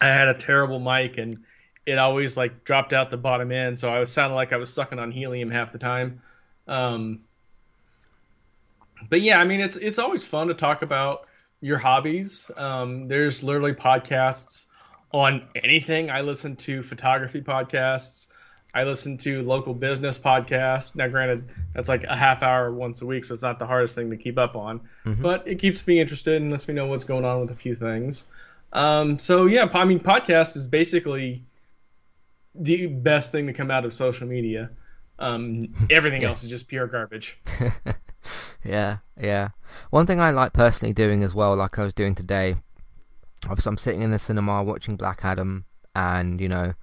I 0.00 0.06
had 0.06 0.28
a 0.28 0.34
terrible 0.34 0.78
mic 0.78 1.18
and 1.18 1.44
it 1.86 1.98
always 1.98 2.36
like 2.36 2.64
dropped 2.64 2.92
out 2.92 3.10
the 3.10 3.16
bottom 3.16 3.50
end, 3.50 3.78
so 3.78 3.90
I 3.90 3.98
was 3.98 4.12
sounding 4.12 4.36
like 4.36 4.52
I 4.52 4.56
was 4.58 4.72
sucking 4.72 4.98
on 4.98 5.10
helium 5.10 5.50
half 5.50 5.72
the 5.72 5.78
time. 5.78 6.20
Um, 6.66 7.20
but 9.08 9.20
yeah, 9.20 9.38
I 9.40 9.44
mean, 9.44 9.60
it's 9.60 9.76
it's 9.76 9.98
always 9.98 10.24
fun 10.24 10.48
to 10.48 10.54
talk 10.54 10.82
about 10.82 11.26
your 11.60 11.78
hobbies. 11.78 12.50
Um, 12.56 13.08
there's 13.08 13.42
literally 13.42 13.74
podcasts 13.74 14.66
on 15.12 15.46
anything. 15.54 16.10
I 16.10 16.20
listen 16.20 16.56
to 16.56 16.82
photography 16.82 17.40
podcasts. 17.40 18.28
I 18.74 18.84
listen 18.84 19.16
to 19.18 19.42
local 19.42 19.74
business 19.74 20.18
podcasts. 20.18 20.94
Now, 20.94 21.08
granted, 21.08 21.48
that's 21.74 21.88
like 21.88 22.04
a 22.04 22.14
half 22.14 22.42
hour 22.42 22.72
once 22.72 23.00
a 23.00 23.06
week, 23.06 23.24
so 23.24 23.32
it's 23.32 23.42
not 23.42 23.58
the 23.58 23.66
hardest 23.66 23.94
thing 23.94 24.10
to 24.10 24.16
keep 24.16 24.38
up 24.38 24.56
on. 24.56 24.80
Mm-hmm. 25.06 25.22
But 25.22 25.48
it 25.48 25.56
keeps 25.56 25.84
me 25.86 26.00
interested 26.00 26.40
and 26.40 26.52
lets 26.52 26.68
me 26.68 26.74
know 26.74 26.86
what's 26.86 27.04
going 27.04 27.24
on 27.24 27.40
with 27.40 27.50
a 27.50 27.54
few 27.54 27.74
things. 27.74 28.26
Um, 28.72 29.18
so 29.18 29.46
yeah, 29.46 29.68
I 29.72 29.84
mean, 29.84 30.00
podcast 30.00 30.56
is 30.56 30.66
basically 30.66 31.44
the 32.54 32.86
best 32.86 33.32
thing 33.32 33.46
to 33.46 33.52
come 33.52 33.70
out 33.70 33.84
of 33.84 33.94
social 33.94 34.26
media. 34.26 34.70
Um, 35.18 35.62
everything 35.90 36.22
yeah. 36.22 36.28
else 36.28 36.44
is 36.44 36.50
just 36.50 36.68
pure 36.68 36.86
garbage. 36.86 37.38
yeah, 38.64 38.98
yeah. 39.20 39.50
One 39.90 40.06
thing 40.06 40.20
I 40.20 40.30
like 40.30 40.52
personally 40.52 40.92
doing 40.92 41.22
as 41.22 41.34
well, 41.34 41.54
like 41.56 41.78
I 41.78 41.84
was 41.84 41.94
doing 41.94 42.14
today, 42.14 42.56
obviously 43.44 43.70
I'm 43.70 43.78
sitting 43.78 44.02
in 44.02 44.10
the 44.10 44.18
cinema 44.18 44.62
watching 44.62 44.96
Black 44.96 45.24
Adam, 45.24 45.64
and 45.94 46.40
you 46.40 46.48
know 46.48 46.74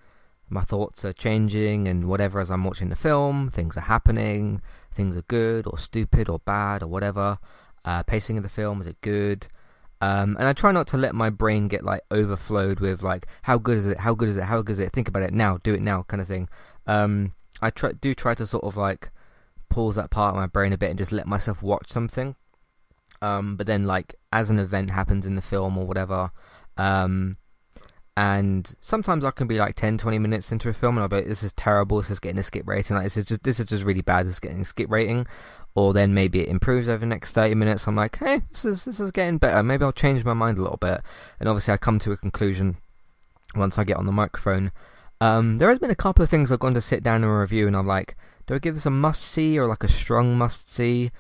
my 0.49 0.61
thoughts 0.61 1.03
are 1.03 1.13
changing 1.13 1.87
and 1.87 2.07
whatever 2.07 2.39
as 2.39 2.51
I'm 2.51 2.63
watching 2.63 2.89
the 2.89 2.95
film, 2.95 3.49
things 3.49 3.75
are 3.77 3.81
happening, 3.81 4.61
things 4.91 5.17
are 5.17 5.23
good 5.23 5.65
or 5.67 5.77
stupid 5.77 6.29
or 6.29 6.39
bad 6.39 6.83
or 6.83 6.87
whatever. 6.87 7.39
Uh, 7.83 8.03
pacing 8.03 8.37
of 8.37 8.43
the 8.43 8.49
film 8.49 8.81
is 8.81 8.87
it 8.87 9.01
good? 9.01 9.47
Um, 10.01 10.35
and 10.39 10.47
I 10.47 10.53
try 10.53 10.71
not 10.71 10.87
to 10.87 10.97
let 10.97 11.15
my 11.15 11.29
brain 11.29 11.67
get 11.67 11.83
like 11.83 12.01
overflowed 12.11 12.79
with 12.79 13.01
like 13.01 13.27
how 13.43 13.57
good 13.57 13.77
is 13.77 13.85
it, 13.85 13.99
how 13.99 14.13
good 14.13 14.29
is 14.29 14.37
it, 14.37 14.43
how 14.43 14.61
good 14.61 14.73
is 14.73 14.79
it, 14.79 14.91
think 14.91 15.07
about 15.07 15.23
it 15.23 15.33
now, 15.33 15.57
do 15.63 15.73
it 15.73 15.81
now, 15.81 16.03
kind 16.03 16.21
of 16.21 16.27
thing. 16.27 16.49
Um, 16.85 17.33
I 17.61 17.69
try 17.69 17.93
do 17.93 18.13
try 18.13 18.33
to 18.35 18.45
sort 18.45 18.63
of 18.63 18.77
like 18.77 19.09
pause 19.75 19.95
that 19.95 20.09
part 20.09 20.33
of 20.33 20.39
my 20.39 20.47
brain 20.47 20.71
a 20.71 20.77
bit 20.77 20.89
and 20.89 20.97
just 20.97 21.11
let 21.11 21.27
myself 21.27 21.61
watch 21.61 21.91
something. 21.91 22.35
Um, 23.21 23.57
but 23.57 23.67
then 23.67 23.83
like 23.85 24.15
as 24.31 24.49
an 24.49 24.57
event 24.57 24.91
happens 24.91 25.25
in 25.25 25.35
the 25.35 25.41
film 25.41 25.77
or 25.77 25.85
whatever, 25.85 26.31
um, 26.77 27.37
and 28.15 28.73
sometimes 28.79 29.25
I 29.25 29.31
can 29.31 29.47
be 29.47 29.57
like 29.57 29.75
10, 29.75 29.97
20 29.97 30.17
minutes 30.19 30.51
into 30.51 30.69
a 30.69 30.73
film 30.73 30.95
and 30.95 31.03
I'll 31.03 31.09
be 31.09 31.17
like, 31.17 31.27
this 31.27 31.43
is 31.43 31.51
terrible, 31.53 31.97
this 31.97 32.09
is 32.09 32.21
getting 32.21 32.39
a 32.39 32.43
skip 32.43 32.65
rating, 32.65 32.95
like 32.95 33.05
this 33.05 33.17
is 33.17 33.25
just 33.25 33.43
this 33.43 33.59
is 33.59 33.65
just 33.65 33.83
really 33.83 34.01
bad, 34.01 34.25
this 34.25 34.35
is 34.35 34.39
getting 34.39 34.61
a 34.61 34.65
skip 34.65 34.89
rating. 34.89 35.27
Or 35.77 35.91
then 35.91 36.13
maybe 36.13 36.39
it 36.39 36.47
improves 36.47 36.87
over 36.87 36.99
the 36.99 37.05
next 37.05 37.33
thirty 37.33 37.53
minutes. 37.53 37.85
I'm 37.85 37.97
like, 37.97 38.17
hey, 38.17 38.43
this 38.49 38.63
is 38.63 38.85
this 38.85 39.01
is 39.01 39.11
getting 39.11 39.37
better. 39.37 39.61
Maybe 39.61 39.83
I'll 39.83 39.91
change 39.91 40.23
my 40.23 40.33
mind 40.33 40.57
a 40.57 40.61
little 40.61 40.77
bit. 40.77 41.01
And 41.37 41.49
obviously 41.49 41.73
I 41.73 41.77
come 41.77 41.99
to 41.99 42.13
a 42.13 42.17
conclusion 42.17 42.77
once 43.55 43.77
I 43.77 43.83
get 43.83 43.97
on 43.97 44.05
the 44.05 44.13
microphone. 44.13 44.71
Um, 45.19 45.57
there 45.57 45.69
has 45.69 45.79
been 45.79 45.91
a 45.91 45.95
couple 45.95 46.23
of 46.23 46.29
things 46.29 46.49
I've 46.49 46.59
gone 46.59 46.75
to 46.75 46.81
sit 46.81 47.03
down 47.03 47.25
and 47.25 47.39
review 47.39 47.67
and 47.67 47.75
I'm 47.75 47.87
like, 47.87 48.15
do 48.47 48.55
I 48.55 48.59
give 48.59 48.75
this 48.75 48.85
a 48.85 48.91
must 48.91 49.21
see 49.21 49.57
or 49.57 49.67
like 49.67 49.83
a 49.83 49.87
strong 49.87 50.37
must 50.37 50.69
see? 50.69 51.11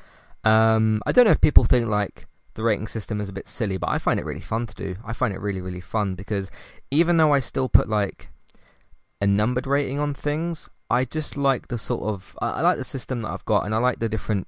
Um, 0.43 1.01
I 1.05 1.11
don't 1.11 1.25
know 1.25 1.31
if 1.31 1.41
people 1.41 1.65
think 1.65 1.87
like 1.87 2.27
the 2.53 2.63
rating 2.63 2.87
system 2.87 3.19
is 3.19 3.29
a 3.29 3.33
bit 3.33 3.47
silly, 3.47 3.77
but 3.77 3.89
I 3.89 3.97
find 3.97 4.19
it 4.19 4.25
really 4.25 4.41
fun 4.41 4.67
to 4.67 4.75
do. 4.75 4.95
I 5.03 5.13
find 5.13 5.33
it 5.33 5.41
really, 5.41 5.61
really 5.61 5.81
fun 5.81 6.15
because 6.15 6.51
even 6.91 7.17
though 7.17 7.33
I 7.33 7.39
still 7.39 7.67
put 7.67 7.89
like 7.89 8.29
a 9.19 9.27
numbered 9.27 9.67
rating 9.67 9.99
on 9.99 10.13
things, 10.13 10.69
I 10.89 11.05
just 11.05 11.35
like 11.35 11.67
the 11.67 11.77
sort 11.77 12.03
of 12.03 12.37
I, 12.41 12.61
like 12.61 12.77
the 12.77 12.83
system 12.83 13.21
that 13.23 13.31
I've 13.31 13.45
got, 13.45 13.65
and 13.65 13.73
I 13.73 13.79
like 13.79 13.99
the 13.99 14.09
different 14.09 14.47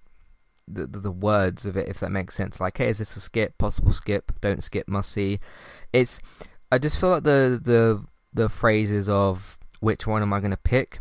the, 0.67 0.85
the, 0.85 0.99
the 0.99 1.11
words 1.11 1.65
of 1.65 1.77
it, 1.77 1.87
if 1.87 1.99
that 1.99 2.11
makes 2.11 2.35
sense. 2.35 2.59
Like, 2.59 2.77
hey, 2.77 2.89
is 2.89 2.99
this 2.99 3.15
a 3.15 3.19
skip? 3.19 3.57
Possible 3.57 3.91
skip? 3.91 4.33
Don't 4.41 4.61
skip? 4.61 4.87
Must 4.87 5.11
see? 5.11 5.39
It's 5.93 6.19
I 6.71 6.77
just 6.77 6.99
feel 6.99 7.09
like 7.09 7.23
the 7.23 7.59
the 7.61 8.05
the 8.33 8.49
phrases 8.49 9.09
of 9.09 9.57
which 9.79 10.05
one 10.05 10.21
am 10.21 10.33
I 10.33 10.39
going 10.39 10.51
to 10.51 10.57
pick 10.57 10.99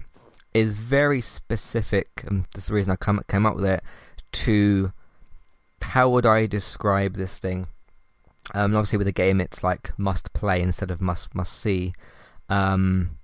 is 0.57 0.75
very 0.75 1.21
specific, 1.21 2.23
and 2.27 2.47
that's 2.55 2.69
the 2.69 2.75
reason 2.75 2.93
I 2.93 2.97
come 2.97 3.21
came 3.29 3.47
up 3.47 3.57
with 3.57 3.65
it 3.65 3.83
to 4.33 4.93
how 5.83 6.09
would 6.11 6.27
I 6.27 6.47
describe 6.47 7.15
this 7.15 7.39
thing? 7.39 7.69
Um, 8.55 8.75
obviously, 8.77 8.99
with 8.99 9.09
a 9.09 9.13
game, 9.13 9.41
it's 9.41 9.65
like 9.65 9.93
must 9.99 10.33
play 10.33 10.61
instead 10.63 10.91
of 10.91 11.01
must 11.01 11.35
must 11.35 11.53
see. 11.59 11.95
Um, 12.49 13.19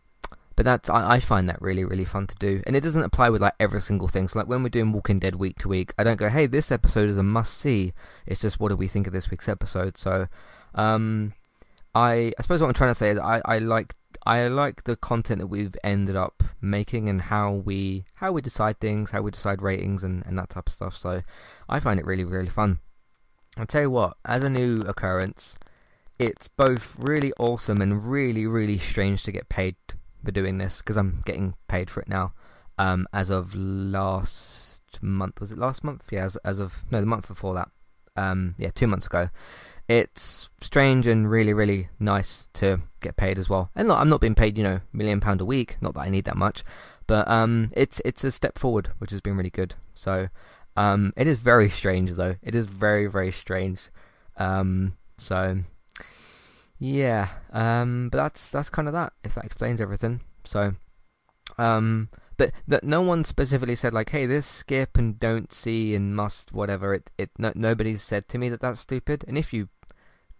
but 0.56 0.64
that's 0.64 0.90
I, 0.90 1.12
I, 1.12 1.20
find 1.20 1.48
that 1.48 1.62
really 1.62 1.84
really 1.84 2.04
fun 2.04 2.26
to 2.26 2.34
do, 2.36 2.62
and 2.66 2.76
it 2.76 2.82
doesn't 2.82 3.02
apply 3.02 3.30
with 3.30 3.40
like 3.40 3.54
every 3.60 3.80
single 3.80 4.09
thing. 4.09 4.28
So 4.28 4.38
like 4.38 4.48
when 4.48 4.62
we're 4.62 4.68
doing 4.68 4.92
Walking 4.92 5.18
Dead 5.18 5.36
week 5.36 5.59
to 5.59 5.68
week, 5.68 5.92
I 5.98 6.04
don't 6.04 6.16
go, 6.16 6.28
hey, 6.28 6.46
this 6.46 6.72
episode 6.72 7.09
is 7.09 7.16
a 7.16 7.22
must 7.22 7.54
see. 7.54 7.92
It's 8.26 8.40
just 8.40 8.59
what 8.59 8.70
do 8.70 8.76
we 8.76 8.88
think 8.88 9.06
of 9.06 9.12
this 9.12 9.30
week's 9.30 9.48
episode? 9.48 9.96
So, 9.96 10.28
um, 10.74 11.34
I 11.94 12.32
I 12.38 12.42
suppose 12.42 12.60
what 12.60 12.68
I'm 12.68 12.74
trying 12.74 12.90
to 12.90 12.96
say 12.96 13.10
is 13.10 13.18
I 13.18 13.40
I 13.44 13.59
like 13.59 13.94
I 14.24 14.47
like 14.47 14.85
the 14.85 14.97
content 14.97 15.40
that 15.40 15.49
we've 15.49 15.74
ended 15.82 16.16
up 16.16 16.43
making 16.61 17.09
and 17.09 17.23
how 17.23 17.53
we 17.53 18.05
how 18.15 18.32
we 18.32 18.40
decide 18.40 18.78
things, 18.78 19.11
how 19.11 19.23
we 19.23 19.31
decide 19.31 19.62
ratings 19.62 20.05
and, 20.05 20.24
and 20.27 20.39
that 20.39 20.51
type 20.51 20.69
of 20.69 20.73
stuff. 20.73 20.97
So 20.97 21.23
I 21.69 21.81
find 21.81 21.99
it 21.99 22.07
really 22.07 22.24
really 22.24 22.49
fun. 22.49 22.78
I'll 23.57 23.66
tell 23.66 23.82
you 23.82 23.90
what, 23.90 24.16
as 24.24 24.43
a 24.43 24.51
new 24.51 24.81
occurrence, 24.82 25.59
it's 26.19 26.49
both 26.49 26.94
really 26.99 27.32
awesome 27.39 27.82
and 27.82 28.05
really 28.05 28.47
really 28.47 28.78
strange 28.78 29.24
to 29.24 29.32
get 29.32 29.49
paid 29.49 29.77
for 30.24 30.31
doing 30.31 30.59
this 30.59 30.78
because 30.78 30.97
I'm 30.97 31.23
getting 31.24 31.55
paid 31.69 31.90
for 31.90 32.01
it 32.01 32.09
now. 32.09 32.32
Um, 32.78 33.07
as 33.12 33.28
of 33.28 33.55
last 33.55 34.82
month, 35.03 35.40
was 35.40 35.53
it 35.53 35.59
last 35.59 35.82
month? 35.82 36.05
Yeah, 36.11 36.24
as 36.24 36.36
as 36.44 36.61
of 36.61 36.82
no, 36.90 37.01
the 37.01 37.07
month 37.07 37.27
before 37.27 37.55
that. 37.55 37.70
Um, 38.15 38.55
yeah, 38.59 38.70
two 38.74 38.86
months 38.86 39.07
ago 39.07 39.31
it's 39.88 40.50
strange 40.60 41.06
and 41.06 41.30
really, 41.30 41.52
really 41.52 41.88
nice 41.98 42.48
to 42.54 42.80
get 43.00 43.16
paid 43.16 43.38
as 43.38 43.48
well. 43.48 43.70
And 43.74 43.88
look, 43.88 43.98
I'm 43.98 44.09
not 44.09 44.20
being 44.20 44.34
paid, 44.34 44.56
you 44.56 44.64
know, 44.64 44.80
million 44.92 45.20
pound 45.20 45.40
a 45.40 45.44
week. 45.44 45.76
Not 45.80 45.94
that 45.94 46.00
I 46.00 46.09
need 46.09 46.24
that 46.24 46.36
much, 46.36 46.62
but 47.06 47.28
um, 47.28 47.72
it's 47.74 48.00
it's 48.04 48.24
a 48.24 48.30
step 48.30 48.59
forward, 48.59 48.90
which 48.98 49.10
has 49.10 49.20
been 49.20 49.36
really 49.36 49.50
good. 49.50 49.74
So, 49.94 50.28
um, 50.76 51.12
it 51.16 51.26
is 51.26 51.38
very 51.38 51.68
strange 51.68 52.12
though. 52.12 52.36
It 52.42 52.54
is 52.54 52.66
very, 52.66 53.06
very 53.06 53.32
strange. 53.32 53.90
Um, 54.36 54.96
so, 55.18 55.59
yeah. 56.78 57.28
Um, 57.52 58.09
but 58.10 58.18
that's 58.18 58.48
that's 58.48 58.70
kind 58.70 58.88
of 58.88 58.94
that. 58.94 59.12
If 59.24 59.34
that 59.34 59.44
explains 59.44 59.80
everything. 59.80 60.22
So, 60.44 60.74
um, 61.59 62.09
but 62.43 62.51
that 62.66 62.82
no 62.82 63.01
one 63.01 63.23
specifically 63.23 63.77
said 63.77 63.94
like, 63.94 64.10
"Hey, 64.10 64.27
this 64.27 64.47
skip 64.47 64.98
and 64.98 65.20
don't 65.20 65.52
see 65.52 65.94
and 65.94 66.16
must 66.16 66.52
whatever." 66.52 66.93
It 66.93 67.09
it 67.16 67.31
no, 67.39 67.52
nobody's 67.55 68.02
said 68.02 68.27
to 68.28 68.39
me 68.39 68.48
that 68.48 68.60
that's 68.60 68.81
stupid. 68.81 69.24
And 69.28 69.39
if 69.39 69.52
you 69.52 69.69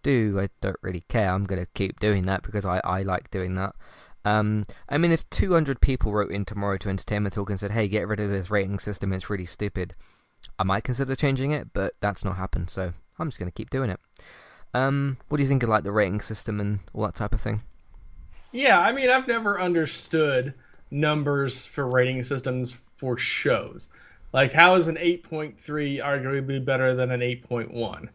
do, 0.01 0.37
I 0.37 0.49
don't 0.59 0.75
really 0.81 1.05
care. 1.07 1.29
I'm 1.29 1.45
gonna 1.45 1.67
keep 1.73 2.01
doing 2.01 2.25
that 2.25 2.43
because 2.43 2.65
I 2.65 2.81
I 2.83 3.03
like 3.03 3.31
doing 3.31 3.55
that. 3.55 3.73
Um, 4.25 4.65
I 4.89 4.97
mean, 4.97 5.13
if 5.13 5.29
200 5.29 5.79
people 5.79 6.11
wrote 6.11 6.31
in 6.31 6.43
tomorrow 6.43 6.77
to 6.79 6.89
Entertainment 6.89 7.35
Talk 7.35 7.49
and 7.49 7.59
said, 7.59 7.71
"Hey, 7.71 7.87
get 7.87 8.05
rid 8.05 8.19
of 8.19 8.29
this 8.29 8.51
rating 8.51 8.79
system. 8.79 9.13
It's 9.13 9.29
really 9.29 9.45
stupid," 9.45 9.95
I 10.59 10.63
might 10.63 10.83
consider 10.83 11.15
changing 11.15 11.51
it, 11.51 11.71
but 11.71 11.95
that's 12.01 12.25
not 12.25 12.35
happened. 12.35 12.69
So 12.69 12.91
I'm 13.17 13.29
just 13.29 13.39
gonna 13.39 13.51
keep 13.51 13.69
doing 13.69 13.89
it. 13.89 14.01
Um, 14.73 15.19
what 15.29 15.37
do 15.37 15.43
you 15.43 15.49
think 15.49 15.63
of 15.63 15.69
like 15.69 15.85
the 15.85 15.93
rating 15.93 16.19
system 16.19 16.59
and 16.59 16.79
all 16.91 17.03
that 17.03 17.15
type 17.15 17.33
of 17.33 17.39
thing? 17.39 17.61
Yeah, 18.51 18.77
I 18.77 18.91
mean, 18.91 19.09
I've 19.09 19.27
never 19.27 19.57
understood 19.57 20.53
numbers 20.93 21.65
for 21.65 21.87
rating 21.87 22.23
systems 22.23 22.77
for 22.97 23.17
shows. 23.17 23.87
Like, 24.31 24.53
how 24.53 24.75
is 24.75 24.87
an 24.87 24.95
8.3 24.95 25.55
arguably 26.01 26.63
better 26.63 26.95
than 26.95 27.11
an 27.11 27.19
8.1? 27.19 28.09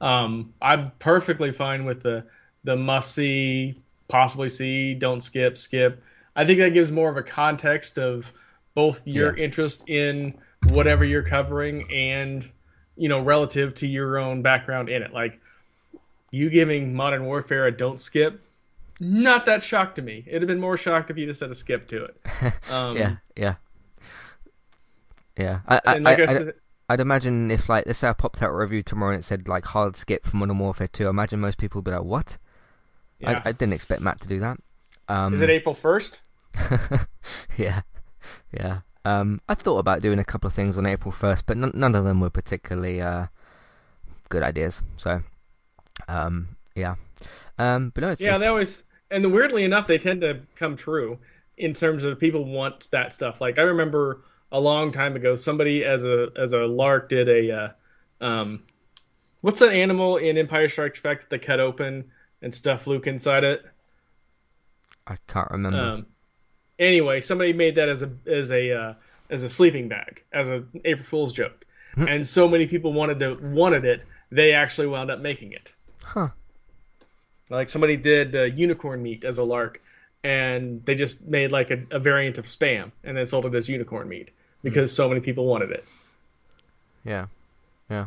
Um, 0.00 0.54
I'm 0.62 0.92
perfectly 0.98 1.52
fine 1.52 1.84
with 1.84 2.02
the 2.02 2.24
the 2.64 2.76
must 2.76 3.14
see, 3.14 3.76
possibly 4.08 4.50
see, 4.50 4.94
don't 4.94 5.22
skip, 5.22 5.56
skip. 5.56 6.02
I 6.36 6.44
think 6.44 6.58
that 6.60 6.74
gives 6.74 6.92
more 6.92 7.10
of 7.10 7.16
a 7.16 7.22
context 7.22 7.98
of 7.98 8.32
both 8.74 9.06
your 9.06 9.36
yeah. 9.36 9.44
interest 9.44 9.88
in 9.88 10.38
whatever 10.68 11.04
you're 11.04 11.22
covering 11.22 11.90
and 11.92 12.48
you 12.96 13.08
know 13.08 13.22
relative 13.22 13.74
to 13.76 13.86
your 13.86 14.18
own 14.18 14.42
background 14.42 14.88
in 14.88 15.02
it. 15.02 15.12
Like 15.12 15.40
you 16.30 16.50
giving 16.50 16.94
Modern 16.94 17.24
Warfare 17.24 17.66
a 17.66 17.72
don't 17.72 18.00
skip 18.00 18.42
not 19.00 19.46
that 19.46 19.62
shocked 19.62 19.96
to 19.96 20.02
me. 20.02 20.24
It'd 20.26 20.42
have 20.42 20.46
been 20.46 20.60
more 20.60 20.76
shocked 20.76 21.10
if 21.10 21.16
you 21.16 21.26
just 21.26 21.40
said 21.40 21.50
a 21.50 21.54
skip 21.54 21.88
to 21.88 22.04
it. 22.04 22.20
Um, 22.70 22.96
yeah, 22.96 23.16
yeah, 23.36 23.54
yeah. 25.36 25.60
I, 25.66 25.80
I, 25.84 25.98
like 25.98 26.20
I, 26.20 26.24
I 26.24 26.26
said, 26.26 26.54
I'd 26.88 27.00
imagine 27.00 27.50
if 27.50 27.68
like 27.68 27.86
let's 27.86 27.98
say 27.98 28.08
I 28.08 28.12
popped 28.12 28.42
out 28.42 28.50
a 28.50 28.56
review 28.56 28.82
tomorrow 28.82 29.12
and 29.12 29.20
it 29.20 29.24
said 29.24 29.48
like 29.48 29.64
hard 29.64 29.96
skip 29.96 30.24
for 30.24 30.36
Modern 30.36 30.58
Warfare 30.58 30.88
2, 30.88 31.06
I 31.06 31.10
imagine 31.10 31.40
most 31.40 31.58
people 31.58 31.78
would 31.78 31.84
be 31.84 31.90
like, 31.90 32.04
"What?" 32.04 32.38
Yeah. 33.18 33.42
I, 33.44 33.48
I 33.48 33.52
didn't 33.52 33.72
expect 33.72 34.02
Matt 34.02 34.20
to 34.20 34.28
do 34.28 34.38
that. 34.40 34.58
Um, 35.08 35.34
Is 35.34 35.40
it 35.40 35.50
April 35.50 35.74
first? 35.74 36.20
yeah, 37.56 37.82
yeah. 38.52 38.80
Um, 39.04 39.40
I 39.48 39.54
thought 39.54 39.78
about 39.78 40.02
doing 40.02 40.18
a 40.18 40.24
couple 40.24 40.48
of 40.48 40.54
things 40.54 40.76
on 40.76 40.86
April 40.86 41.10
first, 41.10 41.46
but 41.46 41.56
n- 41.56 41.72
none 41.74 41.94
of 41.94 42.04
them 42.04 42.20
were 42.20 42.30
particularly 42.30 43.00
uh, 43.00 43.26
good 44.28 44.42
ideas. 44.42 44.82
So, 44.96 45.22
um, 46.06 46.56
yeah. 46.74 46.96
Um, 47.58 47.90
but 47.94 48.02
no, 48.02 48.08
yeah, 48.10 48.14
just... 48.14 48.40
they 48.40 48.46
always 48.46 48.84
and 49.10 49.32
weirdly 49.32 49.64
enough, 49.64 49.86
they 49.86 49.98
tend 49.98 50.20
to 50.22 50.40
come 50.56 50.76
true 50.76 51.18
in 51.56 51.74
terms 51.74 52.04
of 52.04 52.18
people 52.18 52.44
want 52.44 52.90
that 52.90 53.12
stuff. 53.12 53.40
Like 53.40 53.58
I 53.58 53.62
remember 53.62 54.22
a 54.52 54.60
long 54.60 54.92
time 54.92 55.16
ago, 55.16 55.36
somebody 55.36 55.84
as 55.84 56.04
a 56.04 56.30
as 56.36 56.52
a 56.52 56.60
lark 56.60 57.08
did 57.08 57.28
a 57.28 57.50
uh, 57.50 57.68
um, 58.20 58.62
what's 59.40 59.60
that 59.60 59.72
animal 59.72 60.16
in 60.16 60.36
Empire 60.36 60.68
Strikes 60.68 61.00
Back 61.00 61.20
that 61.20 61.30
they 61.30 61.38
cut 61.38 61.60
open 61.60 62.10
and 62.42 62.54
stuff 62.54 62.86
Luke 62.86 63.06
inside 63.06 63.44
it? 63.44 63.64
I 65.06 65.16
can't 65.26 65.50
remember. 65.50 65.78
Um, 65.78 66.06
anyway, 66.78 67.20
somebody 67.20 67.52
made 67.52 67.76
that 67.76 67.88
as 67.88 68.02
a 68.02 68.10
as 68.26 68.50
a 68.50 68.72
uh, 68.72 68.94
as 69.28 69.42
a 69.42 69.48
sleeping 69.48 69.88
bag 69.88 70.24
as 70.32 70.48
a 70.48 70.64
April 70.84 71.06
Fool's 71.06 71.32
joke, 71.32 71.64
hmm. 71.94 72.08
and 72.08 72.26
so 72.26 72.48
many 72.48 72.66
people 72.66 72.92
wanted 72.92 73.20
to 73.20 73.34
wanted 73.42 73.84
it, 73.84 74.02
they 74.30 74.52
actually 74.52 74.86
wound 74.86 75.10
up 75.10 75.20
making 75.20 75.52
it. 75.52 75.72
Huh. 76.02 76.28
Like 77.50 77.68
somebody 77.68 77.96
did 77.96 78.34
uh, 78.34 78.42
unicorn 78.44 79.02
meat 79.02 79.24
as 79.24 79.38
a 79.38 79.44
lark, 79.44 79.82
and 80.22 80.84
they 80.84 80.94
just 80.94 81.26
made 81.26 81.52
like 81.52 81.70
a, 81.70 81.82
a, 81.90 81.98
variant 81.98 82.38
of 82.38 82.44
spam 82.44 82.92
and 83.04 83.16
then 83.16 83.26
sold 83.26 83.46
it 83.46 83.54
as 83.54 83.68
unicorn 83.68 84.08
meat 84.08 84.30
because 84.62 84.92
mm. 84.92 84.94
so 84.94 85.08
many 85.08 85.20
people 85.20 85.46
wanted 85.46 85.70
it. 85.72 85.84
Yeah, 87.04 87.26
yeah. 87.90 88.06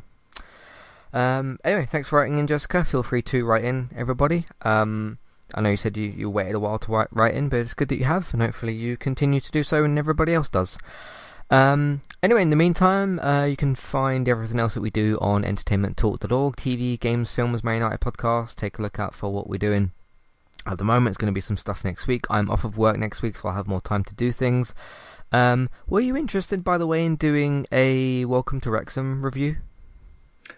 Um, 1.13 1.59
anyway, 1.63 1.87
thanks 1.89 2.09
for 2.09 2.19
writing 2.19 2.39
in, 2.39 2.47
Jessica. 2.47 2.83
Feel 2.83 3.03
free 3.03 3.21
to 3.23 3.45
write 3.45 3.63
in, 3.63 3.89
everybody. 3.95 4.45
Um, 4.61 5.19
I 5.53 5.61
know 5.61 5.69
you 5.69 5.77
said 5.77 5.97
you, 5.97 6.09
you 6.09 6.29
waited 6.29 6.55
a 6.55 6.59
while 6.59 6.79
to 6.79 6.91
write, 6.91 7.09
write 7.11 7.35
in, 7.35 7.49
but 7.49 7.59
it's 7.59 7.73
good 7.73 7.89
that 7.89 7.97
you 7.97 8.05
have, 8.05 8.33
and 8.33 8.41
hopefully 8.41 8.73
you 8.73 8.97
continue 8.97 9.39
to 9.39 9.51
do 9.51 9.63
so, 9.63 9.83
and 9.83 9.99
everybody 9.99 10.33
else 10.33 10.49
does. 10.49 10.77
Um, 11.53 12.01
anyway, 12.23 12.41
in 12.41 12.49
the 12.49 12.55
meantime, 12.55 13.19
uh, 13.19 13.45
you 13.45 13.55
can 13.55 13.75
find 13.75 14.27
everything 14.27 14.59
else 14.59 14.73
that 14.73 14.81
we 14.81 14.89
do 14.89 15.19
on 15.21 15.43
entertainmenttalk.org, 15.43 16.55
TV, 16.55 16.99
games, 16.99 17.31
films, 17.31 17.63
Man 17.63 17.75
United 17.75 17.99
podcast. 17.99 18.55
Take 18.55 18.80
a 18.80 18.81
look 18.81 18.97
out 18.99 19.13
for 19.13 19.31
what 19.31 19.47
we're 19.47 19.59
doing. 19.59 19.91
At 20.65 20.80
the 20.80 20.84
moment, 20.84 21.09
it's 21.09 21.17
going 21.17 21.31
to 21.31 21.35
be 21.35 21.41
some 21.41 21.57
stuff 21.57 21.85
next 21.85 22.07
week. 22.07 22.25
I'm 22.27 22.49
off 22.49 22.63
of 22.63 22.75
work 22.75 22.97
next 22.97 23.21
week, 23.21 23.35
so 23.35 23.49
I'll 23.49 23.53
have 23.53 23.67
more 23.67 23.81
time 23.81 24.03
to 24.05 24.15
do 24.15 24.31
things. 24.31 24.73
Um, 25.31 25.69
were 25.85 25.99
you 25.99 26.17
interested, 26.17 26.63
by 26.63 26.80
the 26.80 26.88
way, 26.88 27.05
in 27.05 27.17
doing 27.17 27.67
a 27.71 28.25
Welcome 28.25 28.59
to 28.61 28.71
Wrexham 28.71 29.23
review? 29.23 29.57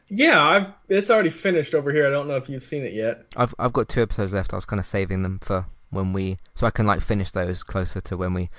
Yeah, 0.07 0.41
I've 0.41 0.67
it's 0.87 1.09
already 1.09 1.29
finished 1.29 1.75
over 1.75 1.91
here. 1.91 2.07
I 2.07 2.09
don't 2.09 2.29
know 2.29 2.37
if 2.37 2.47
you've 2.47 2.63
seen 2.63 2.85
it 2.85 2.93
yet. 2.93 3.25
I've 3.35 3.53
I've 3.59 3.73
got 3.73 3.89
two 3.89 4.01
episodes 4.01 4.33
left. 4.33 4.53
I 4.53 4.55
was 4.55 4.65
kind 4.65 4.79
of 4.79 4.85
saving 4.85 5.23
them 5.23 5.39
for 5.39 5.65
when 5.89 6.13
we 6.13 6.37
so 6.53 6.65
I 6.65 6.71
can 6.71 6.87
like 6.87 7.01
finish 7.01 7.31
those 7.31 7.63
closer 7.63 8.01
to 8.01 8.17
when 8.17 8.33
we 8.33 8.49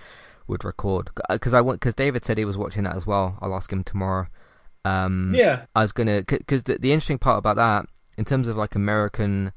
would 0.47 0.65
record 0.65 1.11
because 1.29 1.55
I 1.55 1.61
want 1.61 1.81
because 1.81 1.95
David 1.95 2.25
said 2.25 2.39
he 2.39 2.45
was 2.45 2.57
watching 2.57 2.85
that 2.85 2.97
as 2.97 3.07
well. 3.07 3.39
I'll 3.41 3.55
ask 3.55 3.73
him 3.73 3.85
tomorrow. 3.85 4.27
Um, 4.85 5.33
yeah, 5.35 5.67
I 5.75 5.83
was 5.83 5.93
gonna 5.93 6.23
because 6.27 6.65
the, 6.65 6.79
the 6.79 6.93
interesting 6.93 7.19
part 7.19 7.39
about 7.39 7.57
that 7.57 7.87
in 8.17 8.25
terms 8.25 8.49
of 8.49 8.57
like 8.57 8.75
American, 8.75 9.53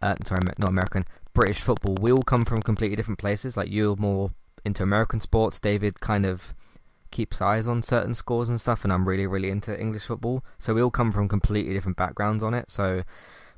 uh, 0.00 0.16
sorry, 0.24 0.40
not 0.58 0.68
American, 0.68 1.06
British 1.34 1.60
football, 1.60 1.96
we 2.00 2.12
all 2.12 2.22
come 2.22 2.44
from 2.44 2.62
completely 2.62 2.96
different 2.96 3.18
places. 3.18 3.56
Like 3.56 3.70
you're 3.70 3.96
more 3.96 4.32
into 4.64 4.82
American 4.82 5.20
sports. 5.20 5.60
David 5.60 6.00
kind 6.00 6.24
of 6.24 6.54
keeps 7.10 7.42
eyes 7.42 7.66
on 7.66 7.82
certain 7.82 8.14
scores 8.14 8.48
and 8.48 8.60
stuff, 8.60 8.84
and 8.84 8.92
I'm 8.92 9.06
really 9.06 9.26
really 9.26 9.50
into 9.50 9.78
English 9.78 10.06
football. 10.06 10.44
So 10.58 10.74
we 10.74 10.82
all 10.82 10.90
come 10.90 11.12
from 11.12 11.28
completely 11.28 11.74
different 11.74 11.98
backgrounds 11.98 12.42
on 12.42 12.54
it. 12.54 12.70
So 12.70 13.02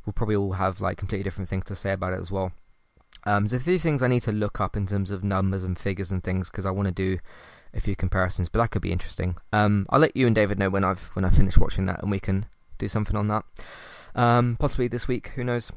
we'll 0.05 0.13
probably 0.13 0.37
all 0.37 0.53
have 0.55 0.81
like 0.81 0.99
completely 0.99 1.25
different 1.25 1.49
things 1.49 1.65
to 1.67 1.77
say 1.77 1.93
about 1.93 2.13
it 2.13 2.21
as 2.21 2.31
well. 2.31 2.53
Um, 3.27 3.47
there's 3.47 3.61
a 3.61 3.65
few 3.65 3.79
things 3.79 4.03
I 4.03 4.09
need 4.09 4.23
to 4.23 4.33
look 4.33 4.61
up 4.61 4.77
in 4.77 4.87
terms 4.87 5.11
of 5.11 5.25
numbers 5.25 5.65
and 5.65 5.79
figures 5.79 6.11
and 6.11 6.23
things 6.23 6.51
because 6.51 6.67
I 6.67 6.71
want 6.71 6.87
to 6.87 6.93
do 6.93 7.19
a 7.73 7.81
few 7.81 7.97
comparisons, 7.97 8.49
but 8.49 8.61
that 8.61 8.71
could 8.71 8.83
be 8.83 8.93
interesting. 8.93 9.37
Um, 9.53 9.87
I'll 9.91 10.01
let 10.01 10.17
you 10.17 10.27
and 10.27 10.35
David 10.35 10.59
know 10.59 10.71
when 10.71 10.85
I've 10.85 11.03
when 11.15 11.25
I 11.25 11.31
finish 11.31 11.59
watching 11.59 11.87
that, 11.87 12.03
and 12.03 12.11
we 12.11 12.21
can 12.21 12.47
do 12.79 12.89
something 12.89 13.17
on 13.17 13.29
that. 13.29 13.45
Um, 14.15 14.57
possibly 14.59 14.89
this 14.89 15.09
week, 15.09 15.29
who 15.35 15.45
knows? 15.45 15.73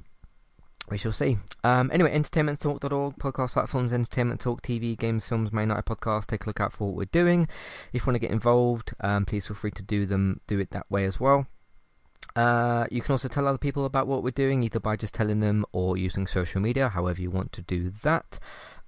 We 0.90 0.98
shall 0.98 1.12
see. 1.12 1.38
Um, 1.66 1.92
anyway, 1.94 2.18
entertainmenttalk.org, 2.18 3.18
podcast 3.18 3.52
platforms, 3.52 3.92
entertainment 3.92 4.40
talk, 4.40 4.62
TV, 4.62 4.98
games, 4.98 5.28
films, 5.28 5.52
main 5.52 5.68
night 5.68 5.84
podcast. 5.84 6.28
Take 6.28 6.46
a 6.46 6.50
look 6.50 6.62
out 6.62 6.72
for 6.72 6.88
what 6.88 6.96
we're 6.96 7.06
doing. 7.06 7.50
If 7.92 8.04
you 8.04 8.08
want 8.08 8.16
to 8.16 8.26
get 8.26 8.32
involved, 8.32 8.94
um, 9.02 9.26
please 9.26 9.48
feel 9.48 9.56
free 9.56 9.72
to 9.72 9.84
do 9.84 10.06
them, 10.06 10.40
do 10.48 10.60
it 10.60 10.72
that 10.72 10.90
way 10.90 11.04
as 11.04 11.20
well. 11.20 11.48
Uh, 12.36 12.86
you 12.92 13.02
can 13.02 13.14
also 13.14 13.28
tell 13.28 13.48
other 13.48 13.58
people 13.58 13.86
about 13.86 14.08
what 14.08 14.24
we're 14.24 14.32
doing, 14.32 14.64
either 14.64 14.80
by 14.80 14.96
just 14.96 15.14
telling 15.14 15.40
them 15.40 15.66
or 15.72 15.98
using 15.98 16.28
social 16.28 16.62
media, 16.62 16.90
however 16.90 17.22
you 17.22 17.32
want 17.32 17.52
to 17.54 17.62
do 17.62 17.92
that. 18.04 18.40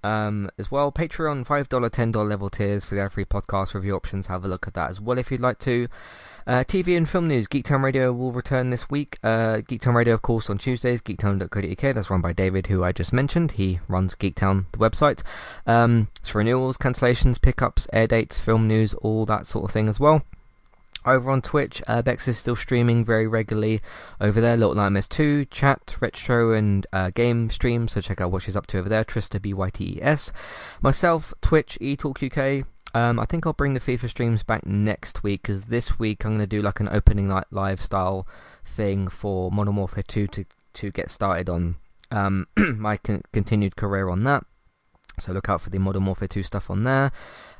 Um, 0.03 0.49
as 0.57 0.71
well, 0.71 0.91
Patreon, 0.91 1.45
$5, 1.45 1.67
$10 1.67 2.29
level 2.29 2.49
tiers 2.49 2.85
for 2.85 2.95
the 2.95 3.09
free 3.09 3.25
podcast 3.25 3.73
review 3.73 3.95
options. 3.95 4.27
Have 4.27 4.45
a 4.45 4.47
look 4.47 4.67
at 4.67 4.73
that 4.75 4.89
as 4.89 5.01
well 5.01 5.17
if 5.17 5.31
you'd 5.31 5.41
like 5.41 5.59
to. 5.59 5.87
Uh, 6.47 6.63
TV 6.63 6.97
and 6.97 7.07
film 7.07 7.27
news. 7.27 7.47
Geektown 7.47 7.83
Radio 7.83 8.13
will 8.13 8.31
return 8.31 8.69
this 8.69 8.89
week. 8.89 9.17
Uh, 9.23 9.57
Geektown 9.57 9.93
Radio, 9.93 10.13
of 10.13 10.21
course, 10.21 10.49
on 10.49 10.57
Tuesdays. 10.57 11.01
Geektown.co.uk. 11.01 11.93
That's 11.93 12.09
run 12.09 12.21
by 12.21 12.33
David, 12.33 12.67
who 12.67 12.83
I 12.83 12.91
just 12.91 13.13
mentioned. 13.13 13.53
He 13.53 13.79
runs 13.87 14.15
Geektown, 14.15 14.65
the 14.71 14.77
website. 14.77 15.21
Um, 15.67 16.07
it's 16.21 16.33
renewals, 16.33 16.77
cancellations, 16.77 17.41
pickups, 17.41 17.87
air 17.91 18.07
dates, 18.07 18.39
film 18.39 18.67
news, 18.67 18.93
all 18.95 19.25
that 19.25 19.47
sort 19.47 19.65
of 19.65 19.71
thing 19.71 19.89
as 19.89 19.99
well. 19.99 20.23
Over 21.05 21.31
on 21.31 21.41
Twitch, 21.41 21.81
uh, 21.87 22.01
Bex 22.01 22.27
is 22.27 22.37
still 22.37 22.55
streaming 22.55 23.05
very 23.05 23.27
regularly 23.27 23.81
over 24.19 24.41
there. 24.41 24.57
Little 24.57 24.75
Nightmares 24.75 25.07
2, 25.07 25.45
chat, 25.45 25.95
retro, 26.01 26.51
and 26.51 26.85
uh, 26.91 27.09
game 27.11 27.49
stream. 27.49 27.87
So 27.87 28.01
check 28.01 28.19
out 28.19 28.31
what 28.31 28.43
she's 28.43 28.57
up 28.57 28.67
to 28.67 28.79
over 28.79 28.89
there. 28.89 29.05
Trista 29.05 29.41
B 29.41 29.53
Y 29.53 29.69
T 29.69 29.95
E 29.97 29.99
S. 30.01 30.33
Myself, 30.81 31.33
Twitch, 31.41 31.77
eTalk 31.81 32.21
UK. 32.61 32.67
Um, 32.93 33.19
I 33.19 33.25
think 33.25 33.45
I'll 33.45 33.53
bring 33.53 33.75
the 33.75 33.79
FIFA 33.79 34.09
streams 34.09 34.43
back 34.43 34.65
next 34.65 35.23
week 35.23 35.43
because 35.43 35.65
this 35.65 35.99
week 35.99 36.25
I'm 36.25 36.31
going 36.31 36.39
to 36.41 36.47
do 36.47 36.61
like 36.61 36.79
an 36.79 36.89
opening 36.89 37.27
night 37.27 37.45
lifestyle 37.51 38.27
thing 38.65 39.07
for 39.07 39.51
Modern 39.51 39.75
Warfare 39.75 40.03
2 40.03 40.27
to 40.27 40.45
to 40.71 40.91
get 40.91 41.09
started 41.09 41.49
on 41.49 41.75
um, 42.11 42.47
my 42.57 42.97
con- 42.97 43.23
continued 43.31 43.75
career 43.75 44.09
on 44.09 44.23
that. 44.23 44.43
So 45.19 45.33
look 45.33 45.49
out 45.49 45.61
for 45.61 45.69
the 45.69 45.79
Modern 45.79 46.05
Warfare 46.05 46.27
2 46.27 46.43
stuff 46.43 46.69
on 46.69 46.83
there. 46.83 47.11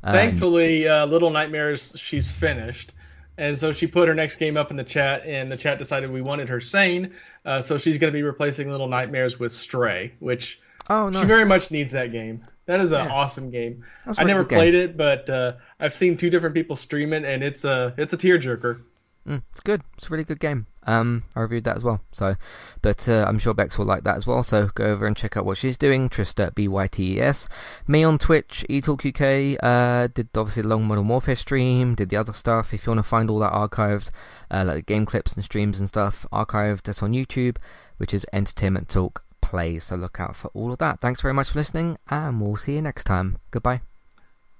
Um, 0.03 0.13
Thankfully, 0.13 0.87
uh, 0.87 1.05
Little 1.05 1.29
Nightmares 1.29 1.93
she's 1.97 2.29
finished. 2.31 2.93
And 3.39 3.57
so 3.57 3.71
she 3.71 3.87
put 3.87 4.09
her 4.09 4.13
next 4.13 4.35
game 4.35 4.57
up 4.57 4.69
in 4.69 4.75
the 4.75 4.83
chat, 4.83 5.25
and 5.25 5.49
the 5.49 5.55
chat 5.55 5.79
decided 5.79 6.11
we 6.11 6.21
wanted 6.21 6.49
her 6.49 6.59
sane. 6.59 7.13
Uh, 7.45 7.61
so 7.61 7.77
she's 7.77 7.97
going 7.97 8.11
to 8.11 8.17
be 8.17 8.21
replacing 8.21 8.69
Little 8.69 8.89
Nightmares 8.89 9.39
with 9.39 9.53
Stray, 9.53 10.11
which 10.19 10.59
oh, 10.89 11.07
nice. 11.07 11.21
she 11.21 11.25
very 11.25 11.45
much 11.45 11.71
needs 11.71 11.93
that 11.93 12.11
game. 12.11 12.45
That 12.65 12.81
is 12.81 12.91
an 12.91 13.05
yeah. 13.05 13.13
awesome 13.13 13.49
game. 13.49 13.85
I 14.17 14.25
never 14.25 14.43
played 14.43 14.73
game. 14.73 14.89
it, 14.89 14.97
but 14.97 15.29
uh, 15.29 15.53
I've 15.79 15.93
seen 15.95 16.17
two 16.17 16.29
different 16.29 16.53
people 16.53 16.75
stream 16.75 17.13
it, 17.13 17.23
and 17.23 17.41
it's 17.41 17.63
a 17.63 17.93
it's 17.97 18.11
a 18.11 18.17
tearjerker. 18.17 18.81
Mm, 19.25 19.41
it's 19.51 19.61
good. 19.61 19.83
It's 19.97 20.07
a 20.07 20.09
really 20.09 20.25
good 20.25 20.41
game. 20.41 20.67
Um, 20.89 21.23
I 21.35 21.41
reviewed 21.41 21.65
that 21.65 21.77
as 21.77 21.83
well. 21.83 22.01
So, 22.11 22.35
but 22.81 23.07
uh, 23.07 23.23
I'm 23.27 23.37
sure 23.37 23.53
Bex 23.53 23.77
will 23.77 23.85
like 23.85 24.03
that 24.05 24.15
as 24.15 24.25
well. 24.25 24.41
So 24.41 24.71
go 24.73 24.85
over 24.85 25.05
and 25.05 25.15
check 25.15 25.37
out 25.37 25.45
what 25.45 25.59
she's 25.59 25.77
doing. 25.77 26.09
Trista 26.09 26.53
B 26.55 26.67
Y 26.67 26.87
T 26.87 27.17
E 27.17 27.21
S. 27.21 27.47
Me 27.87 28.03
on 28.03 28.17
Twitch, 28.17 28.65
eTalk 28.67 29.05
UK. 29.05 29.59
Uh, 29.61 30.07
did 30.07 30.29
obviously 30.35 30.63
the 30.63 30.67
long 30.67 30.85
Modern 30.85 31.07
Warfare 31.07 31.35
stream. 31.35 31.93
Did 31.93 32.09
the 32.09 32.17
other 32.17 32.33
stuff. 32.33 32.73
If 32.73 32.87
you 32.87 32.91
want 32.91 32.99
to 32.99 33.09
find 33.09 33.29
all 33.29 33.37
that 33.39 33.53
archived, 33.53 34.09
uh, 34.49 34.63
like 34.65 34.87
game 34.87 35.05
clips 35.05 35.33
and 35.33 35.43
streams 35.43 35.79
and 35.79 35.87
stuff, 35.87 36.25
archived. 36.33 36.83
That's 36.83 37.03
on 37.03 37.13
YouTube, 37.13 37.57
which 37.97 38.13
is 38.13 38.25
Entertainment 38.33 38.89
Talk 38.89 39.23
Play. 39.41 39.77
So 39.77 39.95
look 39.95 40.19
out 40.19 40.35
for 40.35 40.49
all 40.55 40.71
of 40.71 40.79
that. 40.79 41.01
Thanks 41.01 41.21
very 41.21 41.35
much 41.35 41.49
for 41.49 41.59
listening, 41.59 41.99
and 42.09 42.41
we'll 42.41 42.57
see 42.57 42.73
you 42.73 42.81
next 42.81 43.03
time. 43.03 43.37
Goodbye. 43.51 43.81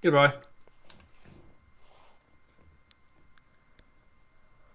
Goodbye. 0.04 0.34